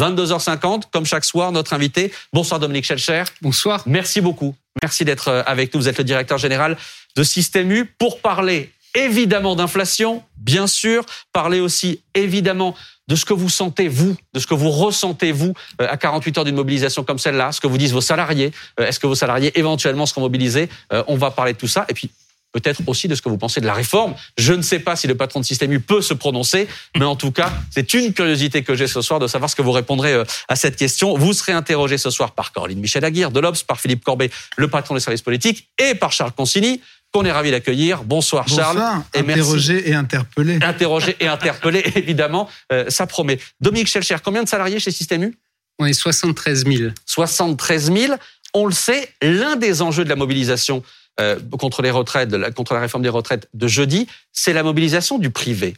22h50, 0.00 0.84
comme 0.90 1.04
chaque 1.04 1.26
soir, 1.26 1.52
notre 1.52 1.74
invité. 1.74 2.10
Bonsoir 2.32 2.58
Dominique 2.58 2.86
Schelcher. 2.86 3.24
Bonsoir. 3.42 3.82
Merci 3.84 4.22
beaucoup. 4.22 4.54
Merci 4.82 5.04
d'être 5.04 5.28
euh, 5.28 5.42
avec 5.44 5.74
nous. 5.74 5.80
Vous 5.80 5.88
êtes 5.88 5.98
le 5.98 6.04
directeur 6.04 6.38
général 6.38 6.78
de 7.16 7.22
Système 7.22 7.70
U 7.70 7.84
pour 7.84 8.20
parler 8.20 8.72
évidemment 8.94 9.54
d'inflation, 9.56 10.22
bien 10.38 10.66
sûr, 10.66 11.04
parler 11.34 11.60
aussi 11.60 12.00
évidemment 12.14 12.74
de 13.08 13.14
ce 13.14 13.26
que 13.26 13.34
vous 13.34 13.50
sentez, 13.50 13.88
vous, 13.88 14.16
de 14.32 14.40
ce 14.40 14.46
que 14.46 14.54
vous 14.54 14.70
ressentez, 14.70 15.32
vous, 15.32 15.52
euh, 15.82 15.86
à 15.90 15.98
48 15.98 16.38
heures 16.38 16.44
d'une 16.44 16.56
mobilisation 16.56 17.04
comme 17.04 17.18
celle-là, 17.18 17.52
ce 17.52 17.60
que 17.60 17.66
vous 17.66 17.76
disent 17.76 17.92
vos 17.92 18.00
salariés. 18.00 18.52
Euh, 18.78 18.86
est-ce 18.86 19.00
que 19.00 19.06
vos 19.06 19.14
salariés 19.14 19.52
éventuellement 19.58 20.06
seront 20.06 20.22
mobilisés? 20.22 20.70
On 21.08 21.16
va 21.16 21.30
parler 21.30 21.52
de 21.52 21.58
tout 21.58 21.68
ça. 21.68 21.84
Et 21.90 21.94
puis, 21.94 22.10
peut-être 22.52 22.82
aussi 22.86 23.08
de 23.08 23.14
ce 23.14 23.22
que 23.22 23.28
vous 23.28 23.38
pensez 23.38 23.60
de 23.60 23.66
la 23.66 23.74
réforme. 23.74 24.14
Je 24.36 24.52
ne 24.52 24.62
sais 24.62 24.78
pas 24.78 24.96
si 24.96 25.06
le 25.06 25.16
patron 25.16 25.40
de 25.40 25.44
Système 25.44 25.72
U 25.72 25.80
peut 25.80 26.02
se 26.02 26.14
prononcer, 26.14 26.68
mais 26.96 27.04
en 27.04 27.16
tout 27.16 27.30
cas, 27.30 27.52
c'est 27.70 27.94
une 27.94 28.12
curiosité 28.12 28.62
que 28.62 28.74
j'ai 28.74 28.86
ce 28.86 29.02
soir 29.02 29.20
de 29.20 29.26
savoir 29.26 29.50
ce 29.50 29.56
que 29.56 29.62
vous 29.62 29.72
répondrez 29.72 30.12
euh, 30.12 30.24
à 30.48 30.56
cette 30.56 30.76
question. 30.76 31.16
Vous 31.16 31.32
serez 31.32 31.52
interrogé 31.52 31.98
ce 31.98 32.10
soir 32.10 32.32
par 32.32 32.52
Caroline 32.52 32.80
Michel 32.80 33.04
Aguirre 33.04 33.30
de 33.30 33.40
l'Obs, 33.40 33.62
par 33.62 33.80
Philippe 33.80 34.04
Corbet, 34.04 34.30
le 34.56 34.68
patron 34.68 34.94
des 34.94 35.00
services 35.00 35.22
politiques, 35.22 35.68
et 35.78 35.94
par 35.94 36.12
Charles 36.12 36.32
Consigny, 36.32 36.80
qu'on 37.12 37.24
est 37.24 37.32
ravi 37.32 37.50
d'accueillir. 37.50 38.04
Bonsoir, 38.04 38.46
Charles. 38.48 38.76
Bonsoir. 38.76 39.02
Et 39.14 39.18
interrogé 39.18 39.88
et 39.90 39.94
interpellé. 39.94 40.58
Interrogé 40.62 41.16
et 41.20 41.26
interpellé, 41.26 41.84
évidemment, 41.96 42.48
euh, 42.72 42.84
ça 42.88 43.06
promet. 43.06 43.38
Dominique 43.60 43.88
Schelcher, 43.88 44.16
combien 44.22 44.42
de 44.42 44.48
salariés 44.48 44.80
chez 44.80 44.90
Système 44.90 45.24
U? 45.24 45.38
On 45.78 45.86
est 45.86 45.92
73 45.92 46.66
000. 46.66 46.90
73 47.06 47.92
000. 47.92 48.14
On 48.52 48.66
le 48.66 48.72
sait, 48.72 49.08
l'un 49.22 49.56
des 49.56 49.80
enjeux 49.80 50.04
de 50.04 50.08
la 50.08 50.16
mobilisation 50.16 50.82
euh, 51.20 51.38
contre 51.58 51.82
les 51.82 51.90
retraites, 51.90 52.54
contre 52.54 52.72
la 52.72 52.80
réforme 52.80 53.02
des 53.02 53.10
retraites 53.10 53.48
de 53.52 53.68
jeudi, 53.68 54.06
c'est 54.32 54.54
la 54.54 54.62
mobilisation 54.62 55.18
du 55.18 55.30
privé. 55.30 55.76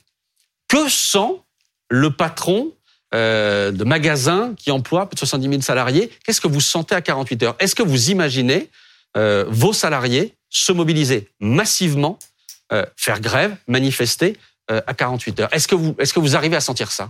Que 0.69 0.88
sent 0.88 1.41
le 1.91 2.10
patron 2.10 2.73
euh, 3.14 3.73
de 3.73 3.83
magasin 3.83 4.55
qui 4.56 4.70
emploie 4.70 5.09
plus 5.09 5.16
de 5.16 5.19
70 5.19 5.48
000 5.48 5.62
salariés? 5.62 6.10
Qu'est-ce 6.24 6.41
que 6.41 6.48
vous 6.48 6.60
sentez 6.60 6.95
à 6.95 7.00
48 7.00 7.42
heures? 7.42 7.56
Est-ce 7.59 7.74
que 7.74 7.83
vous 7.83 8.11
imaginez 8.11 8.69
euh, 9.17 9.44
vos 9.48 9.72
salariés 9.72 10.34
se 10.48 10.70
mobiliser 10.70 11.28
massivement, 11.41 12.19
faire 12.97 13.20
grève, 13.20 13.56
manifester 13.69 14.36
à 14.69 14.95
48 14.95 15.41
heures? 15.41 15.48
Est-ce 15.52 15.67
que 15.67 15.74
vous 15.74 15.95
est-ce 15.98 16.12
que 16.12 16.20
vous 16.20 16.36
arrivez 16.36 16.56
à 16.56 16.61
sentir 16.61 16.91
ça? 16.91 17.08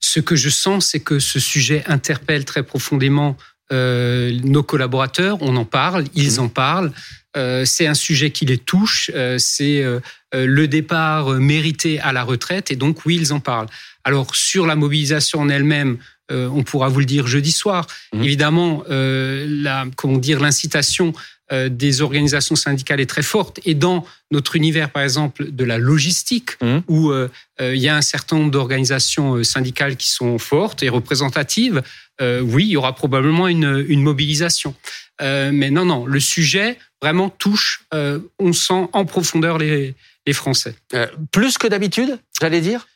Ce 0.00 0.20
que 0.20 0.36
je 0.36 0.48
sens, 0.48 0.86
c'est 0.86 1.00
que 1.00 1.18
ce 1.18 1.40
sujet 1.40 1.82
interpelle 1.86 2.44
très 2.44 2.62
profondément 2.62 3.36
nos 3.70 4.62
collaborateurs. 4.62 5.38
On 5.40 5.56
en 5.56 5.64
parle, 5.64 6.04
ils 6.14 6.36
mmh. 6.36 6.44
en 6.44 6.48
parlent. 6.48 6.92
Euh, 7.36 7.64
c'est 7.64 7.86
un 7.86 7.94
sujet 7.94 8.30
qui 8.30 8.46
les 8.46 8.58
touche, 8.58 9.10
euh, 9.14 9.38
c'est 9.38 9.82
euh, 9.82 10.00
le 10.32 10.68
départ 10.68 11.30
mérité 11.30 12.00
à 12.00 12.12
la 12.12 12.22
retraite, 12.22 12.70
et 12.70 12.76
donc 12.76 13.04
oui, 13.06 13.16
ils 13.16 13.32
en 13.32 13.40
parlent. 13.40 13.68
Alors 14.04 14.34
sur 14.34 14.66
la 14.66 14.76
mobilisation 14.76 15.40
en 15.40 15.48
elle-même, 15.48 15.98
on 16.30 16.62
pourra 16.62 16.88
vous 16.88 17.00
le 17.00 17.04
dire 17.04 17.26
jeudi 17.26 17.52
soir. 17.52 17.86
Mmh. 18.12 18.22
Évidemment, 18.22 18.82
la, 18.88 19.84
comment 19.94 20.16
dire, 20.16 20.40
l'incitation 20.40 21.12
des 21.52 22.00
organisations 22.00 22.56
syndicales 22.56 23.00
est 23.00 23.06
très 23.06 23.22
forte. 23.22 23.60
Et 23.64 23.74
dans 23.74 24.06
notre 24.30 24.56
univers, 24.56 24.90
par 24.90 25.02
exemple, 25.02 25.52
de 25.52 25.64
la 25.64 25.78
logistique, 25.78 26.52
mmh. 26.62 26.78
où 26.88 27.12
il 27.60 27.76
y 27.76 27.88
a 27.88 27.96
un 27.96 28.02
certain 28.02 28.36
nombre 28.36 28.50
d'organisations 28.50 29.44
syndicales 29.44 29.96
qui 29.96 30.08
sont 30.08 30.38
fortes 30.38 30.82
et 30.82 30.88
représentatives, 30.88 31.82
oui, 32.20 32.64
il 32.64 32.70
y 32.70 32.76
aura 32.76 32.94
probablement 32.94 33.46
une, 33.46 33.84
une 33.86 34.02
mobilisation. 34.02 34.74
mais 35.20 35.70
non, 35.70 35.84
non, 35.84 36.06
le 36.06 36.20
sujet, 36.20 36.78
vraiment 37.04 37.28
touche, 37.28 37.84
euh, 37.92 38.18
on 38.38 38.54
sent 38.54 38.88
en 38.92 39.04
profondeur 39.04 39.58
les, 39.58 39.94
les 40.26 40.32
Français. 40.32 40.74
Euh, 40.94 41.06
plus 41.32 41.58
que 41.58 41.66
d'habitude, 41.66 42.18
j'allais 42.40 42.62
dire? 42.62 42.86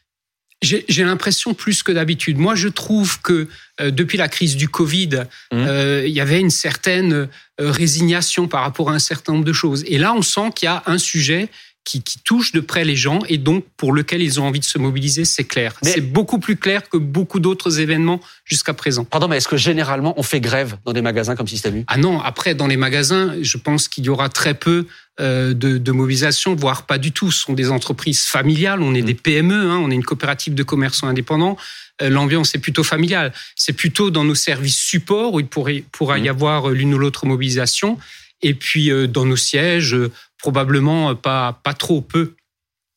J'ai 0.60 1.04
l'impression 1.04 1.54
plus 1.54 1.84
que 1.84 1.92
d'habitude. 1.92 2.36
Moi, 2.36 2.56
je 2.56 2.66
trouve 2.66 3.20
que 3.20 3.46
euh, 3.80 3.92
depuis 3.92 4.18
la 4.18 4.26
crise 4.26 4.56
du 4.56 4.68
Covid, 4.68 5.26
mmh. 5.52 5.66
il 6.04 6.10
y 6.10 6.20
avait 6.20 6.40
une 6.40 6.50
certaine 6.50 7.28
résignation 7.60 8.48
par 8.48 8.62
rapport 8.62 8.90
à 8.90 8.94
un 8.94 8.98
certain 8.98 9.34
nombre 9.34 9.44
de 9.44 9.52
choses. 9.52 9.84
Et 9.86 9.98
là, 9.98 10.14
on 10.14 10.22
sent 10.22 10.50
qu'il 10.56 10.66
y 10.66 10.68
a 10.68 10.82
un 10.86 10.98
sujet 10.98 11.48
qui, 11.84 12.02
touche 12.24 12.52
de 12.52 12.60
près 12.60 12.84
les 12.84 12.96
gens 12.96 13.20
et 13.28 13.38
donc 13.38 13.64
pour 13.76 13.92
lequel 13.92 14.20
ils 14.20 14.38
ont 14.40 14.46
envie 14.46 14.60
de 14.60 14.64
se 14.64 14.76
mobiliser, 14.78 15.24
c'est 15.24 15.44
clair. 15.44 15.74
C'est 15.82 16.02
beaucoup 16.02 16.38
plus 16.38 16.56
clair 16.56 16.88
que 16.88 16.98
beaucoup 16.98 17.40
d'autres 17.40 17.80
événements 17.80 18.20
jusqu'à 18.44 18.74
présent. 18.74 19.04
Pardon, 19.04 19.28
mais 19.28 19.38
est-ce 19.38 19.48
que 19.48 19.56
généralement 19.56 20.12
on 20.18 20.22
fait 20.22 20.40
grève 20.40 20.76
dans 20.84 20.92
des 20.92 21.00
magasins 21.00 21.34
comme 21.34 21.48
Système 21.48 21.78
U? 21.78 21.84
Ah 21.86 21.96
non, 21.96 22.20
après 22.20 22.54
dans 22.54 22.66
les 22.66 22.76
magasins, 22.76 23.34
je 23.40 23.56
pense 23.56 23.88
qu'il 23.88 24.04
y 24.04 24.08
aura 24.10 24.28
très 24.28 24.54
peu 24.54 24.86
euh, 25.20 25.52
de, 25.52 25.92
mobilisation, 25.92 26.54
voire 26.54 26.86
pas 26.86 26.98
du 26.98 27.10
tout. 27.10 27.32
Ce 27.32 27.40
sont 27.40 27.54
des 27.54 27.70
entreprises 27.70 28.24
familiales, 28.24 28.82
on 28.82 28.94
est 28.94 29.02
des 29.02 29.14
mmh. 29.14 29.20
PME, 29.20 29.70
hein, 29.70 29.80
on 29.82 29.90
est 29.90 29.94
une 29.94 30.04
coopérative 30.04 30.54
de 30.54 30.62
commerçants 30.62 31.08
indépendants. 31.08 31.56
Euh, 32.02 32.08
l'ambiance 32.08 32.54
est 32.54 32.60
plutôt 32.60 32.84
familiale. 32.84 33.32
C'est 33.56 33.72
plutôt 33.72 34.10
dans 34.10 34.24
nos 34.24 34.36
services 34.36 34.76
support 34.76 35.34
où 35.34 35.40
il 35.40 35.46
pourrait, 35.46 35.82
pourra 35.90 36.18
y 36.18 36.24
mmh. 36.24 36.28
avoir 36.28 36.68
l'une 36.68 36.94
ou 36.94 36.98
l'autre 36.98 37.26
mobilisation. 37.26 37.98
Et 38.42 38.54
puis 38.54 38.92
euh, 38.92 39.08
dans 39.08 39.24
nos 39.24 39.36
sièges, 39.36 39.96
probablement 40.38 41.14
pas, 41.14 41.60
pas 41.62 41.74
trop 41.74 42.00
peu. 42.00 42.34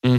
Mmh. 0.05 0.17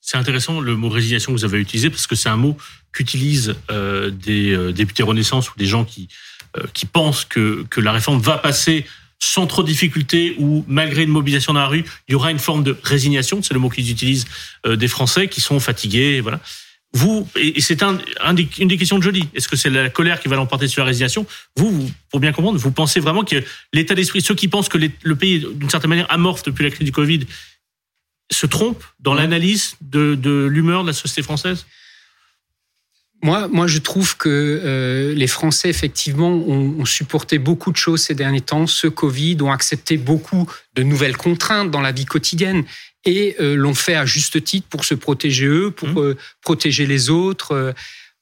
C'est 0.00 0.16
intéressant 0.16 0.60
le 0.60 0.76
mot 0.76 0.88
résignation 0.88 1.32
que 1.32 1.38
vous 1.38 1.44
avez 1.44 1.58
utilisé 1.58 1.88
parce 1.88 2.08
que 2.08 2.16
c'est 2.16 2.28
un 2.28 2.36
mot 2.36 2.56
qu'utilisent 2.92 3.54
euh, 3.70 4.10
des 4.10 4.50
euh, 4.50 4.72
députés 4.72 5.04
Renaissance 5.04 5.50
ou 5.50 5.54
des 5.56 5.66
gens 5.66 5.84
qui, 5.84 6.08
euh, 6.56 6.64
qui 6.74 6.86
pensent 6.86 7.24
que, 7.24 7.64
que 7.70 7.80
la 7.80 7.92
réforme 7.92 8.20
va 8.20 8.36
passer 8.36 8.84
sans 9.20 9.46
trop 9.46 9.62
de 9.62 9.68
difficultés 9.68 10.34
ou 10.38 10.64
malgré 10.66 11.04
une 11.04 11.10
mobilisation 11.10 11.52
dans 11.52 11.60
la 11.60 11.68
rue, 11.68 11.84
il 12.08 12.12
y 12.12 12.14
aura 12.16 12.32
une 12.32 12.40
forme 12.40 12.64
de 12.64 12.76
résignation. 12.82 13.40
C'est 13.42 13.54
le 13.54 13.60
mot 13.60 13.68
qu'ils 13.70 13.88
utilisent 13.88 14.26
des 14.66 14.88
Français 14.88 15.28
qui 15.28 15.40
sont 15.40 15.60
fatigués. 15.60 16.20
Voilà. 16.20 16.40
Vous, 16.94 17.26
et 17.36 17.60
c'est 17.62 17.82
un, 17.82 17.98
une 18.58 18.68
des 18.68 18.76
questions 18.76 18.98
de 18.98 19.02
jeudi, 19.02 19.26
est-ce 19.34 19.48
que 19.48 19.56
c'est 19.56 19.70
la 19.70 19.88
colère 19.88 20.20
qui 20.20 20.28
va 20.28 20.36
l'emporter 20.36 20.68
sur 20.68 20.82
la 20.82 20.88
résignation 20.88 21.26
vous, 21.56 21.90
pour 22.10 22.20
bien 22.20 22.32
comprendre, 22.32 22.58
vous 22.58 22.70
pensez 22.70 23.00
vraiment 23.00 23.24
que 23.24 23.42
l'état 23.72 23.94
d'esprit, 23.94 24.20
ceux 24.20 24.34
qui 24.34 24.48
pensent 24.48 24.68
que 24.68 24.78
le 24.78 25.16
pays, 25.16 25.46
d'une 25.54 25.70
certaine 25.70 25.88
manière, 25.88 26.10
amorphe 26.12 26.42
depuis 26.42 26.64
la 26.64 26.70
crise 26.70 26.84
du 26.84 26.92
Covid, 26.92 27.26
se 28.30 28.46
trompent 28.46 28.84
dans 29.00 29.14
l'analyse 29.14 29.76
de, 29.80 30.14
de 30.14 30.46
l'humeur 30.46 30.82
de 30.82 30.88
la 30.88 30.92
société 30.92 31.22
française? 31.22 31.66
Moi, 33.24 33.46
moi, 33.46 33.68
je 33.68 33.78
trouve 33.78 34.16
que 34.16 34.28
euh, 34.28 35.14
les 35.14 35.28
Français, 35.28 35.68
effectivement, 35.68 36.30
ont, 36.30 36.80
ont, 36.80 36.84
supporté 36.84 37.38
beaucoup 37.38 37.70
de 37.70 37.76
choses 37.76 38.02
ces 38.02 38.16
derniers 38.16 38.40
temps. 38.40 38.66
Ce 38.66 38.88
Covid 38.88 39.36
ont 39.42 39.52
accepté 39.52 39.96
beaucoup 39.96 40.50
de 40.74 40.82
nouvelles 40.82 41.16
contraintes 41.16 41.70
dans 41.70 41.80
la 41.80 41.92
vie 41.92 42.04
quotidienne 42.04 42.64
et 43.04 43.36
euh, 43.40 43.54
l'ont 43.54 43.74
fait 43.74 43.94
à 43.94 44.06
juste 44.06 44.42
titre 44.44 44.66
pour 44.68 44.84
se 44.84 44.94
protéger 44.94 45.46
eux, 45.46 45.70
pour 45.70 45.88
mmh. 45.88 45.98
euh, 45.98 46.16
protéger 46.40 46.86
les 46.86 47.10
autres. 47.10 47.52
Euh. 47.52 47.72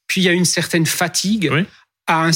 Puis 0.07 0.21
il 0.21 0.23
y 0.25 0.29
a 0.29 0.33
une 0.33 0.45
certaine 0.45 0.85
fatigue. 0.85 1.49
Oui. 1.51 1.65
À, 2.07 2.31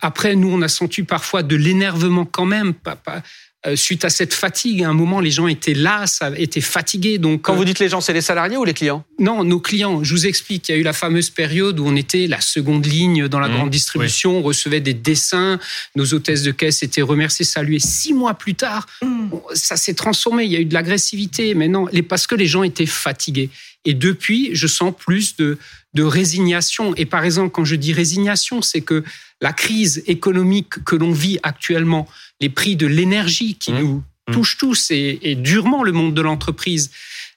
après, 0.00 0.36
nous, 0.36 0.50
on 0.50 0.62
a 0.62 0.68
senti 0.68 1.02
parfois 1.02 1.42
de 1.42 1.54
l'énervement 1.54 2.24
quand 2.24 2.46
même, 2.46 2.72
pas, 2.72 2.96
pas, 2.96 3.22
euh, 3.64 3.76
suite 3.76 4.04
à 4.04 4.10
cette 4.10 4.34
fatigue. 4.34 4.82
À 4.82 4.88
un 4.88 4.94
moment, 4.94 5.20
les 5.20 5.30
gens 5.30 5.46
étaient 5.46 5.74
là, 5.74 6.04
étaient 6.36 6.60
fatigués. 6.60 7.18
Donc, 7.18 7.42
quand 7.42 7.54
vous 7.54 7.64
dites 7.64 7.78
les 7.78 7.88
gens, 7.88 8.00
c'est 8.00 8.12
les 8.12 8.20
salariés 8.20 8.56
ou 8.56 8.64
les 8.64 8.74
clients? 8.74 9.04
Non, 9.20 9.44
nos 9.44 9.60
clients. 9.60 10.02
Je 10.02 10.14
vous 10.14 10.26
explique. 10.26 10.68
Il 10.68 10.72
y 10.72 10.74
a 10.74 10.78
eu 10.78 10.82
la 10.82 10.92
fameuse 10.92 11.30
période 11.30 11.78
où 11.78 11.86
on 11.86 11.94
était 11.94 12.26
la 12.26 12.40
seconde 12.40 12.86
ligne 12.86 13.28
dans 13.28 13.38
la 13.38 13.48
mmh, 13.48 13.52
grande 13.52 13.70
distribution. 13.70 14.38
On 14.38 14.42
recevait 14.42 14.80
des 14.80 14.94
dessins. 14.94 15.60
Nos 15.94 16.12
hôtesses 16.12 16.42
de 16.42 16.50
caisse 16.50 16.82
étaient 16.82 17.02
remerciées, 17.02 17.44
saluées. 17.44 17.78
Six 17.78 18.14
mois 18.14 18.34
plus 18.34 18.54
tard, 18.56 18.86
mmh. 19.00 19.06
Ça 19.54 19.76
s'est 19.76 19.94
transformé. 19.94 20.44
Il 20.44 20.52
y 20.52 20.56
a 20.56 20.60
eu 20.60 20.64
de 20.64 20.74
l'agressivité. 20.74 21.54
Mais 21.54 21.68
non, 21.68 21.86
parce 22.08 22.26
que 22.26 22.34
les 22.34 22.46
gens 22.46 22.62
étaient 22.62 22.86
fatigués. 22.86 23.50
Et 23.84 23.94
depuis, 23.94 24.50
je 24.52 24.66
sens 24.66 24.94
plus 24.96 25.36
de, 25.36 25.58
de 25.94 26.02
résignation. 26.02 26.94
Et 26.96 27.06
par 27.06 27.24
exemple, 27.24 27.50
quand 27.50 27.64
je 27.64 27.76
dis 27.76 27.92
résignation, 27.92 28.62
c'est 28.62 28.80
que 28.80 29.04
la 29.40 29.52
crise 29.52 30.02
économique 30.06 30.84
que 30.84 30.96
l'on 30.96 31.12
vit 31.12 31.38
actuellement, 31.42 32.08
les 32.40 32.48
prix 32.48 32.76
de 32.76 32.86
l'énergie 32.86 33.56
qui 33.56 33.72
mmh. 33.72 33.78
nous 33.78 34.02
mmh. 34.28 34.32
touchent 34.32 34.56
tous 34.56 34.90
et, 34.90 35.34
durement 35.34 35.82
le 35.82 35.92
monde 35.92 36.14
de 36.14 36.22
l'entreprise. 36.22 36.90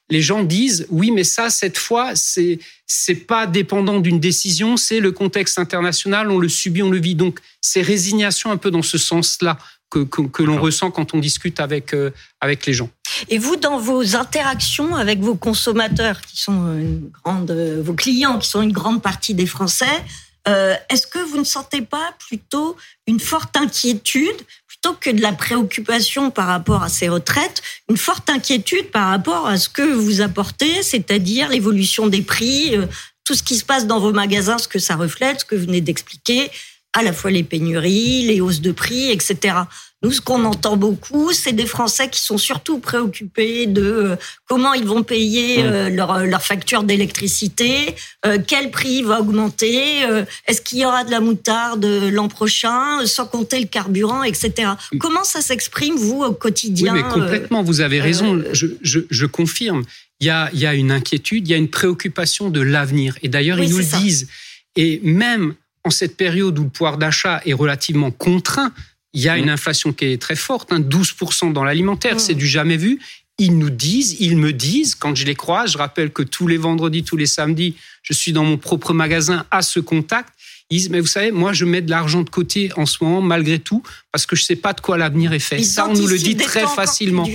Les 0.08 0.22
gens 0.22 0.44
disent 0.44 0.86
oui, 0.88 1.10
mais 1.10 1.24
ça, 1.24 1.50
cette 1.50 1.78
fois, 1.78 2.14
c'est 2.14 2.60
c'est 2.86 3.26
pas 3.26 3.48
dépendant 3.48 3.98
d'une 3.98 4.20
décision, 4.20 4.76
c'est 4.76 5.00
le 5.00 5.10
contexte 5.10 5.58
international, 5.58 6.30
on 6.30 6.38
le 6.38 6.48
subit, 6.48 6.84
on 6.84 6.90
le 6.90 7.00
vit. 7.00 7.16
Donc, 7.16 7.40
c'est 7.60 7.82
résignation 7.82 8.52
un 8.52 8.56
peu 8.56 8.70
dans 8.70 8.82
ce 8.82 8.96
sens-là 8.96 9.58
que, 10.04 10.22
que, 10.22 10.42
l'on 10.42 10.60
ressent 10.60 10.90
quand 10.90 11.14
on 11.14 11.18
discute 11.18 11.60
avec, 11.60 11.94
euh, 11.94 12.10
avec 12.40 12.66
les 12.66 12.72
gens. 12.72 12.90
Et 13.28 13.38
vous, 13.38 13.56
dans 13.56 13.78
vos 13.78 14.16
interactions 14.16 14.94
avec 14.94 15.20
vos 15.20 15.34
consommateurs, 15.34 16.20
qui 16.20 16.40
sont 16.40 16.72
une 16.78 17.10
grande, 17.24 17.50
vos 17.50 17.94
clients, 17.94 18.38
qui 18.38 18.48
sont 18.48 18.62
une 18.62 18.72
grande 18.72 19.02
partie 19.02 19.34
des 19.34 19.46
Français, 19.46 20.04
euh, 20.48 20.74
est-ce 20.90 21.06
que 21.06 21.18
vous 21.18 21.38
ne 21.38 21.44
sentez 21.44 21.82
pas 21.82 22.14
plutôt 22.18 22.76
une 23.06 23.18
forte 23.18 23.56
inquiétude 23.56 24.36
plutôt 24.66 24.94
que 24.94 25.10
de 25.10 25.20
la 25.20 25.32
préoccupation 25.32 26.30
par 26.30 26.46
rapport 26.46 26.82
à 26.82 26.88
ces 26.88 27.08
retraites, 27.08 27.62
une 27.88 27.96
forte 27.96 28.28
inquiétude 28.30 28.90
par 28.90 29.08
rapport 29.08 29.46
à 29.46 29.56
ce 29.56 29.68
que 29.68 29.82
vous 29.82 30.20
apportez, 30.20 30.82
c'est-à-dire 30.82 31.48
l'évolution 31.48 32.06
des 32.06 32.22
prix, 32.22 32.76
euh, 32.76 32.86
tout 33.24 33.34
ce 33.34 33.42
qui 33.42 33.56
se 33.56 33.64
passe 33.64 33.86
dans 33.86 33.98
vos 33.98 34.12
magasins, 34.12 34.58
ce 34.58 34.68
que 34.68 34.78
ça 34.78 34.94
reflète, 34.94 35.40
ce 35.40 35.44
que 35.44 35.56
vous 35.56 35.66
venez 35.66 35.80
d'expliquer, 35.80 36.50
à 36.92 37.02
la 37.02 37.12
fois 37.12 37.30
les 37.30 37.42
pénuries, 37.42 38.22
les 38.22 38.40
hausses 38.40 38.60
de 38.60 38.72
prix, 38.72 39.10
etc. 39.10 39.56
Nous, 40.02 40.12
ce 40.12 40.20
qu'on 40.20 40.44
entend 40.44 40.76
beaucoup, 40.76 41.32
c'est 41.32 41.54
des 41.54 41.64
Français 41.64 42.10
qui 42.10 42.20
sont 42.20 42.36
surtout 42.36 42.78
préoccupés 42.78 43.66
de 43.66 43.82
euh, 43.82 44.16
comment 44.46 44.74
ils 44.74 44.84
vont 44.84 45.02
payer 45.02 45.62
mmh. 45.62 45.66
euh, 45.66 45.88
leur, 45.88 46.26
leur 46.26 46.42
facture 46.42 46.82
d'électricité, 46.82 47.94
euh, 48.26 48.38
quel 48.46 48.70
prix 48.70 49.02
va 49.02 49.20
augmenter, 49.20 50.02
est-ce 50.46 50.60
qu'il 50.60 50.80
y 50.80 50.84
aura 50.84 51.04
de 51.04 51.10
la 51.10 51.20
moutarde 51.20 51.84
l'an 52.12 52.28
prochain, 52.28 53.06
sans 53.06 53.26
compter 53.26 53.58
le 53.58 53.66
carburant, 53.66 54.22
etc. 54.22 54.72
Mmh. 54.92 54.98
Comment 54.98 55.24
ça 55.24 55.40
s'exprime, 55.40 55.96
vous, 55.96 56.22
au 56.22 56.32
quotidien 56.32 56.92
Oui, 56.92 57.02
mais 57.02 57.08
complètement, 57.08 57.62
vous 57.62 57.80
avez 57.80 58.00
raison, 58.00 58.42
je, 58.52 58.66
je, 58.82 59.00
je 59.08 59.26
confirme. 59.26 59.82
Il 60.20 60.26
y, 60.26 60.30
a, 60.30 60.50
il 60.52 60.58
y 60.58 60.66
a 60.66 60.74
une 60.74 60.92
inquiétude, 60.92 61.48
il 61.48 61.50
y 61.50 61.54
a 61.54 61.58
une 61.58 61.68
préoccupation 61.68 62.50
de 62.50 62.60
l'avenir. 62.60 63.16
Et 63.22 63.28
d'ailleurs, 63.28 63.60
ils 63.60 63.70
nous 63.70 63.78
le 63.78 63.98
disent. 64.00 64.28
Et 64.76 65.00
même 65.02 65.54
en 65.84 65.90
cette 65.90 66.16
période 66.16 66.58
où 66.58 66.64
le 66.64 66.68
pouvoir 66.68 66.98
d'achat 66.98 67.40
est 67.46 67.52
relativement 67.52 68.10
contraint, 68.10 68.72
il 69.16 69.22
y 69.22 69.30
a 69.30 69.38
une 69.38 69.46
mmh. 69.46 69.48
inflation 69.48 69.92
qui 69.94 70.04
est 70.04 70.20
très 70.20 70.36
forte, 70.36 70.74
hein, 70.74 70.80
12% 70.80 71.50
dans 71.54 71.64
l'alimentaire, 71.64 72.20
c'est 72.20 72.34
mmh. 72.34 72.38
du 72.38 72.46
jamais 72.46 72.76
vu. 72.76 73.00
Ils 73.38 73.56
nous 73.56 73.70
disent, 73.70 74.16
ils 74.20 74.36
me 74.36 74.52
disent, 74.52 74.94
quand 74.94 75.14
je 75.14 75.24
les 75.24 75.34
croise, 75.34 75.72
je 75.72 75.78
rappelle 75.78 76.10
que 76.10 76.22
tous 76.22 76.46
les 76.46 76.58
vendredis, 76.58 77.02
tous 77.02 77.16
les 77.16 77.24
samedis, 77.24 77.76
je 78.02 78.12
suis 78.12 78.32
dans 78.32 78.44
mon 78.44 78.58
propre 78.58 78.92
magasin 78.92 79.46
à 79.50 79.62
ce 79.62 79.80
contact. 79.80 80.34
Ils 80.68 80.78
disent, 80.78 80.90
mais 80.90 81.00
vous 81.00 81.06
savez, 81.06 81.30
moi, 81.30 81.54
je 81.54 81.64
mets 81.64 81.80
de 81.80 81.90
l'argent 81.90 82.22
de 82.22 82.28
côté 82.28 82.70
en 82.76 82.84
ce 82.84 83.02
moment, 83.02 83.22
malgré 83.22 83.58
tout, 83.58 83.82
parce 84.12 84.26
que 84.26 84.36
je 84.36 84.42
ne 84.42 84.46
sais 84.46 84.56
pas 84.56 84.74
de 84.74 84.82
quoi 84.82 84.98
l'avenir 84.98 85.32
est 85.32 85.38
fait. 85.38 85.62
Ça, 85.62 85.88
on 85.88 85.94
nous 85.94 86.06
le 86.06 86.18
dit 86.18 86.36
très 86.36 86.66
facilement. 86.66 87.26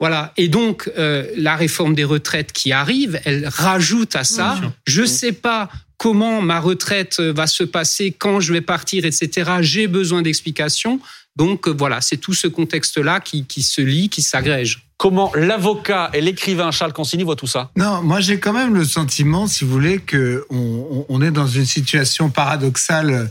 Voilà. 0.00 0.32
Et 0.36 0.48
donc, 0.48 0.90
euh, 0.96 1.26
la 1.36 1.56
réforme 1.56 1.94
des 1.94 2.04
retraites 2.04 2.52
qui 2.52 2.72
arrive, 2.72 3.20
elle 3.24 3.48
rajoute 3.48 4.14
à 4.16 4.24
ça. 4.24 4.60
Je 4.86 5.02
ne 5.02 5.06
sais 5.06 5.32
pas 5.32 5.68
comment 5.96 6.40
ma 6.40 6.60
retraite 6.60 7.20
va 7.20 7.46
se 7.46 7.64
passer, 7.64 8.12
quand 8.16 8.40
je 8.40 8.52
vais 8.52 8.60
partir, 8.60 9.04
etc. 9.04 9.50
J'ai 9.60 9.88
besoin 9.88 10.22
d'explications. 10.22 11.00
Donc 11.36 11.68
voilà, 11.68 12.00
c'est 12.00 12.16
tout 12.16 12.34
ce 12.34 12.48
contexte-là 12.48 13.20
qui, 13.20 13.62
se 13.62 13.80
lie, 13.80 14.08
qui 14.08 14.22
s'agrège. 14.22 14.88
Comment 14.96 15.30
l'avocat 15.36 16.10
et 16.12 16.20
l'écrivain 16.20 16.72
Charles 16.72 16.92
Consigny 16.92 17.22
voient 17.22 17.36
tout 17.36 17.46
ça? 17.46 17.70
Non, 17.76 18.02
moi 18.02 18.20
j'ai 18.20 18.40
quand 18.40 18.52
même 18.52 18.74
le 18.74 18.84
sentiment, 18.84 19.46
si 19.46 19.64
vous 19.64 19.70
voulez, 19.70 20.00
que 20.00 20.44
on, 20.50 21.22
est 21.22 21.30
dans 21.30 21.46
une 21.46 21.66
situation 21.66 22.30
paradoxale 22.30 23.30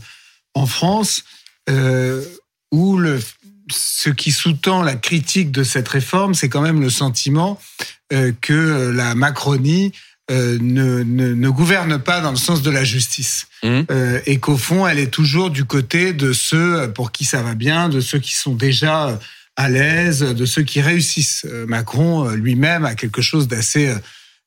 en 0.54 0.64
France 0.64 1.24
euh, 1.68 2.24
où 2.72 2.96
le, 2.96 3.20
ce 3.70 4.10
qui 4.10 4.32
sous-tend 4.32 4.82
la 4.82 4.94
critique 4.94 5.50
de 5.50 5.62
cette 5.62 5.88
réforme, 5.88 6.34
c'est 6.34 6.48
quand 6.48 6.62
même 6.62 6.80
le 6.80 6.90
sentiment 6.90 7.60
euh, 8.12 8.32
que 8.40 8.90
la 8.94 9.14
Macronie 9.14 9.92
euh, 10.30 10.58
ne, 10.60 11.02
ne, 11.04 11.32
ne, 11.32 11.48
gouverne 11.48 11.98
pas 11.98 12.20
dans 12.20 12.30
le 12.30 12.36
sens 12.36 12.60
de 12.60 12.70
la 12.70 12.84
justice. 12.84 13.46
Mmh. 13.62 13.80
Euh, 13.90 14.20
et 14.26 14.38
qu'au 14.38 14.58
fond, 14.58 14.86
elle 14.86 14.98
est 14.98 15.10
toujours 15.10 15.48
du 15.48 15.64
côté 15.64 16.12
de 16.12 16.34
ceux 16.34 16.92
pour 16.92 17.12
qui 17.12 17.24
ça 17.24 17.40
va 17.40 17.54
bien, 17.54 17.88
de 17.88 18.00
ceux 18.00 18.18
qui 18.18 18.34
sont 18.34 18.54
déjà 18.54 19.18
à 19.56 19.70
l'aise, 19.70 20.20
de 20.20 20.44
ceux 20.44 20.64
qui 20.64 20.82
réussissent. 20.82 21.46
Euh, 21.48 21.64
Macron 21.66 22.28
lui-même 22.30 22.84
a 22.84 22.94
quelque 22.94 23.22
chose 23.22 23.48
d'assez... 23.48 23.94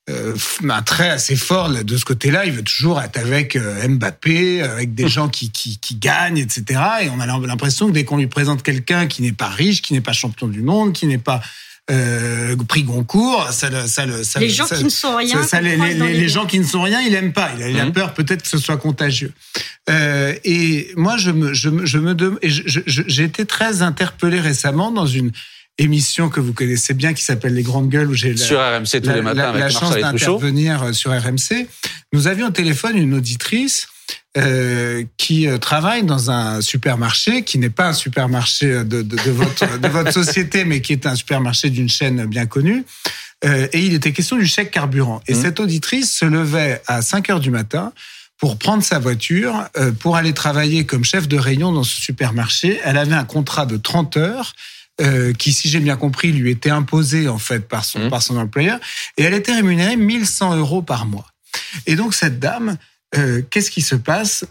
Euh, 0.09 0.35
un 0.67 0.81
trait 0.81 1.09
assez 1.09 1.35
fort 1.35 1.69
de 1.69 1.97
ce 1.97 2.03
côté-là. 2.05 2.45
Il 2.45 2.53
veut 2.53 2.63
toujours 2.63 2.99
être 3.01 3.17
avec 3.17 3.55
Mbappé, 3.55 4.61
avec 4.61 4.95
des 4.95 5.07
gens 5.09 5.29
qui, 5.29 5.51
qui, 5.51 5.77
qui 5.79 5.95
gagnent, 5.95 6.39
etc. 6.39 6.81
Et 7.03 7.09
on 7.09 7.19
a 7.19 7.25
l'impression 7.25 7.87
que 7.87 7.91
dès 7.93 8.03
qu'on 8.03 8.17
lui 8.17 8.27
présente 8.27 8.63
quelqu'un 8.63 9.07
qui 9.07 9.21
n'est 9.21 9.31
pas 9.31 9.49
riche, 9.49 9.81
qui 9.81 9.93
n'est 9.93 10.01
pas 10.01 10.13
champion 10.13 10.47
du 10.47 10.61
monde, 10.63 10.93
qui 10.93 11.05
n'est 11.05 11.17
pas 11.17 11.41
euh, 11.89 12.55
prix 12.67 12.83
Goncourt, 12.83 13.47
ça, 13.51 13.69
ça, 13.87 14.23
ça, 14.23 14.39
les 14.39 14.49
gens 14.49 14.65
qui 14.65 14.83
ne 14.83 14.89
sont 14.89 15.15
rien, 15.15 15.41
les, 15.61 16.29
gens 16.29 16.45
qui 16.45 16.59
ne 16.59 16.63
sont 16.63 16.83
rien, 16.83 17.01
il 17.01 17.13
aime 17.15 17.33
pas. 17.33 17.51
Il 17.57 17.79
a, 17.79 17.85
mmh. 17.85 17.91
peur 17.91 18.13
peut-être 18.13 18.43
que 18.43 18.47
ce 18.47 18.57
soit 18.57 18.77
contagieux. 18.77 19.33
Euh, 19.89 20.33
et 20.43 20.91
moi, 20.95 21.17
je 21.17 21.31
me, 21.31 21.53
je, 21.53 21.69
je 21.83 21.97
me 21.97 22.15
j'ai 22.43 23.23
été 23.23 23.45
très 23.45 23.81
interpellé 23.81 24.39
récemment 24.39 24.91
dans 24.91 25.07
une 25.07 25.31
émission 25.77 26.29
que 26.29 26.39
vous 26.39 26.53
connaissez 26.53 26.93
bien 26.93 27.13
qui 27.13 27.23
s'appelle 27.23 27.53
Les 27.53 27.63
Grandes 27.63 27.89
Gueules 27.89 28.09
où 28.09 28.13
j'ai 28.13 28.35
sur 28.37 28.59
RMC 28.59 29.01
tous 29.01 29.09
les 29.09 29.21
matins 29.21 29.49
avec 29.49 29.61
la 29.61 29.69
chance 29.69 29.95
d'intervenir 29.95 30.93
sur 30.93 31.11
RMC. 31.11 31.67
Nous 32.13 32.27
avions 32.27 32.47
au 32.47 32.51
téléphone 32.51 32.97
une 32.97 33.13
auditrice 33.13 33.87
euh, 34.37 35.03
qui 35.17 35.45
euh, 35.45 35.57
travaille 35.57 36.03
dans 36.03 36.31
un 36.31 36.61
supermarché 36.61 37.43
qui 37.43 37.57
n'est 37.57 37.69
pas 37.69 37.89
un 37.89 37.93
supermarché 37.93 38.85
de, 38.85 39.01
de, 39.01 39.29
votre, 39.29 39.77
de 39.77 39.87
votre 39.89 40.13
société, 40.13 40.63
mais 40.63 40.79
qui 40.79 40.93
est 40.93 41.05
un 41.05 41.15
supermarché 41.15 41.69
d'une 41.69 41.89
chaîne 41.89 42.25
bien 42.27 42.45
connue. 42.45 42.85
Euh, 43.43 43.67
et 43.73 43.79
il 43.79 43.93
était 43.93 44.13
question 44.13 44.37
du 44.37 44.47
chèque 44.47 44.71
carburant. 44.71 45.21
Et 45.27 45.33
mmh. 45.33 45.41
cette 45.41 45.59
auditrice 45.59 46.15
se 46.15 46.23
levait 46.23 46.81
à 46.87 47.01
5 47.01 47.29
heures 47.29 47.39
du 47.41 47.51
matin 47.51 47.91
pour 48.37 48.57
prendre 48.57 48.81
sa 48.81 48.99
voiture, 48.99 49.65
pour 49.99 50.15
aller 50.15 50.33
travailler 50.33 50.85
comme 50.85 51.03
chef 51.03 51.27
de 51.27 51.37
rayon 51.37 51.73
dans 51.73 51.83
ce 51.83 51.99
supermarché. 51.99 52.79
Elle 52.85 52.97
avait 52.97 53.13
un 53.13 53.25
contrat 53.25 53.65
de 53.65 53.75
30 53.75 54.15
heures. 54.15 54.53
Qui, 55.37 55.53
si 55.53 55.69
j'ai 55.69 55.79
bien 55.79 55.97
compris, 55.97 56.31
lui 56.31 56.51
était 56.51 56.69
imposé 56.69 57.27
en 57.27 57.39
fait 57.39 57.67
par 57.67 57.85
son, 57.85 58.05
mmh. 58.05 58.09
par 58.09 58.21
son 58.21 58.37
employeur, 58.37 58.79
et 59.17 59.23
elle 59.23 59.33
était 59.33 59.53
rémunérée 59.53 59.95
1100 59.95 60.57
euros 60.57 60.81
par 60.81 61.05
mois. 61.05 61.25
Et 61.85 61.95
donc 61.95 62.13
cette 62.13 62.39
dame, 62.39 62.77
euh, 63.17 63.41
qu'est-ce 63.49 63.71
qui 63.71 63.81
se 63.81 63.95
passe? 63.95 64.45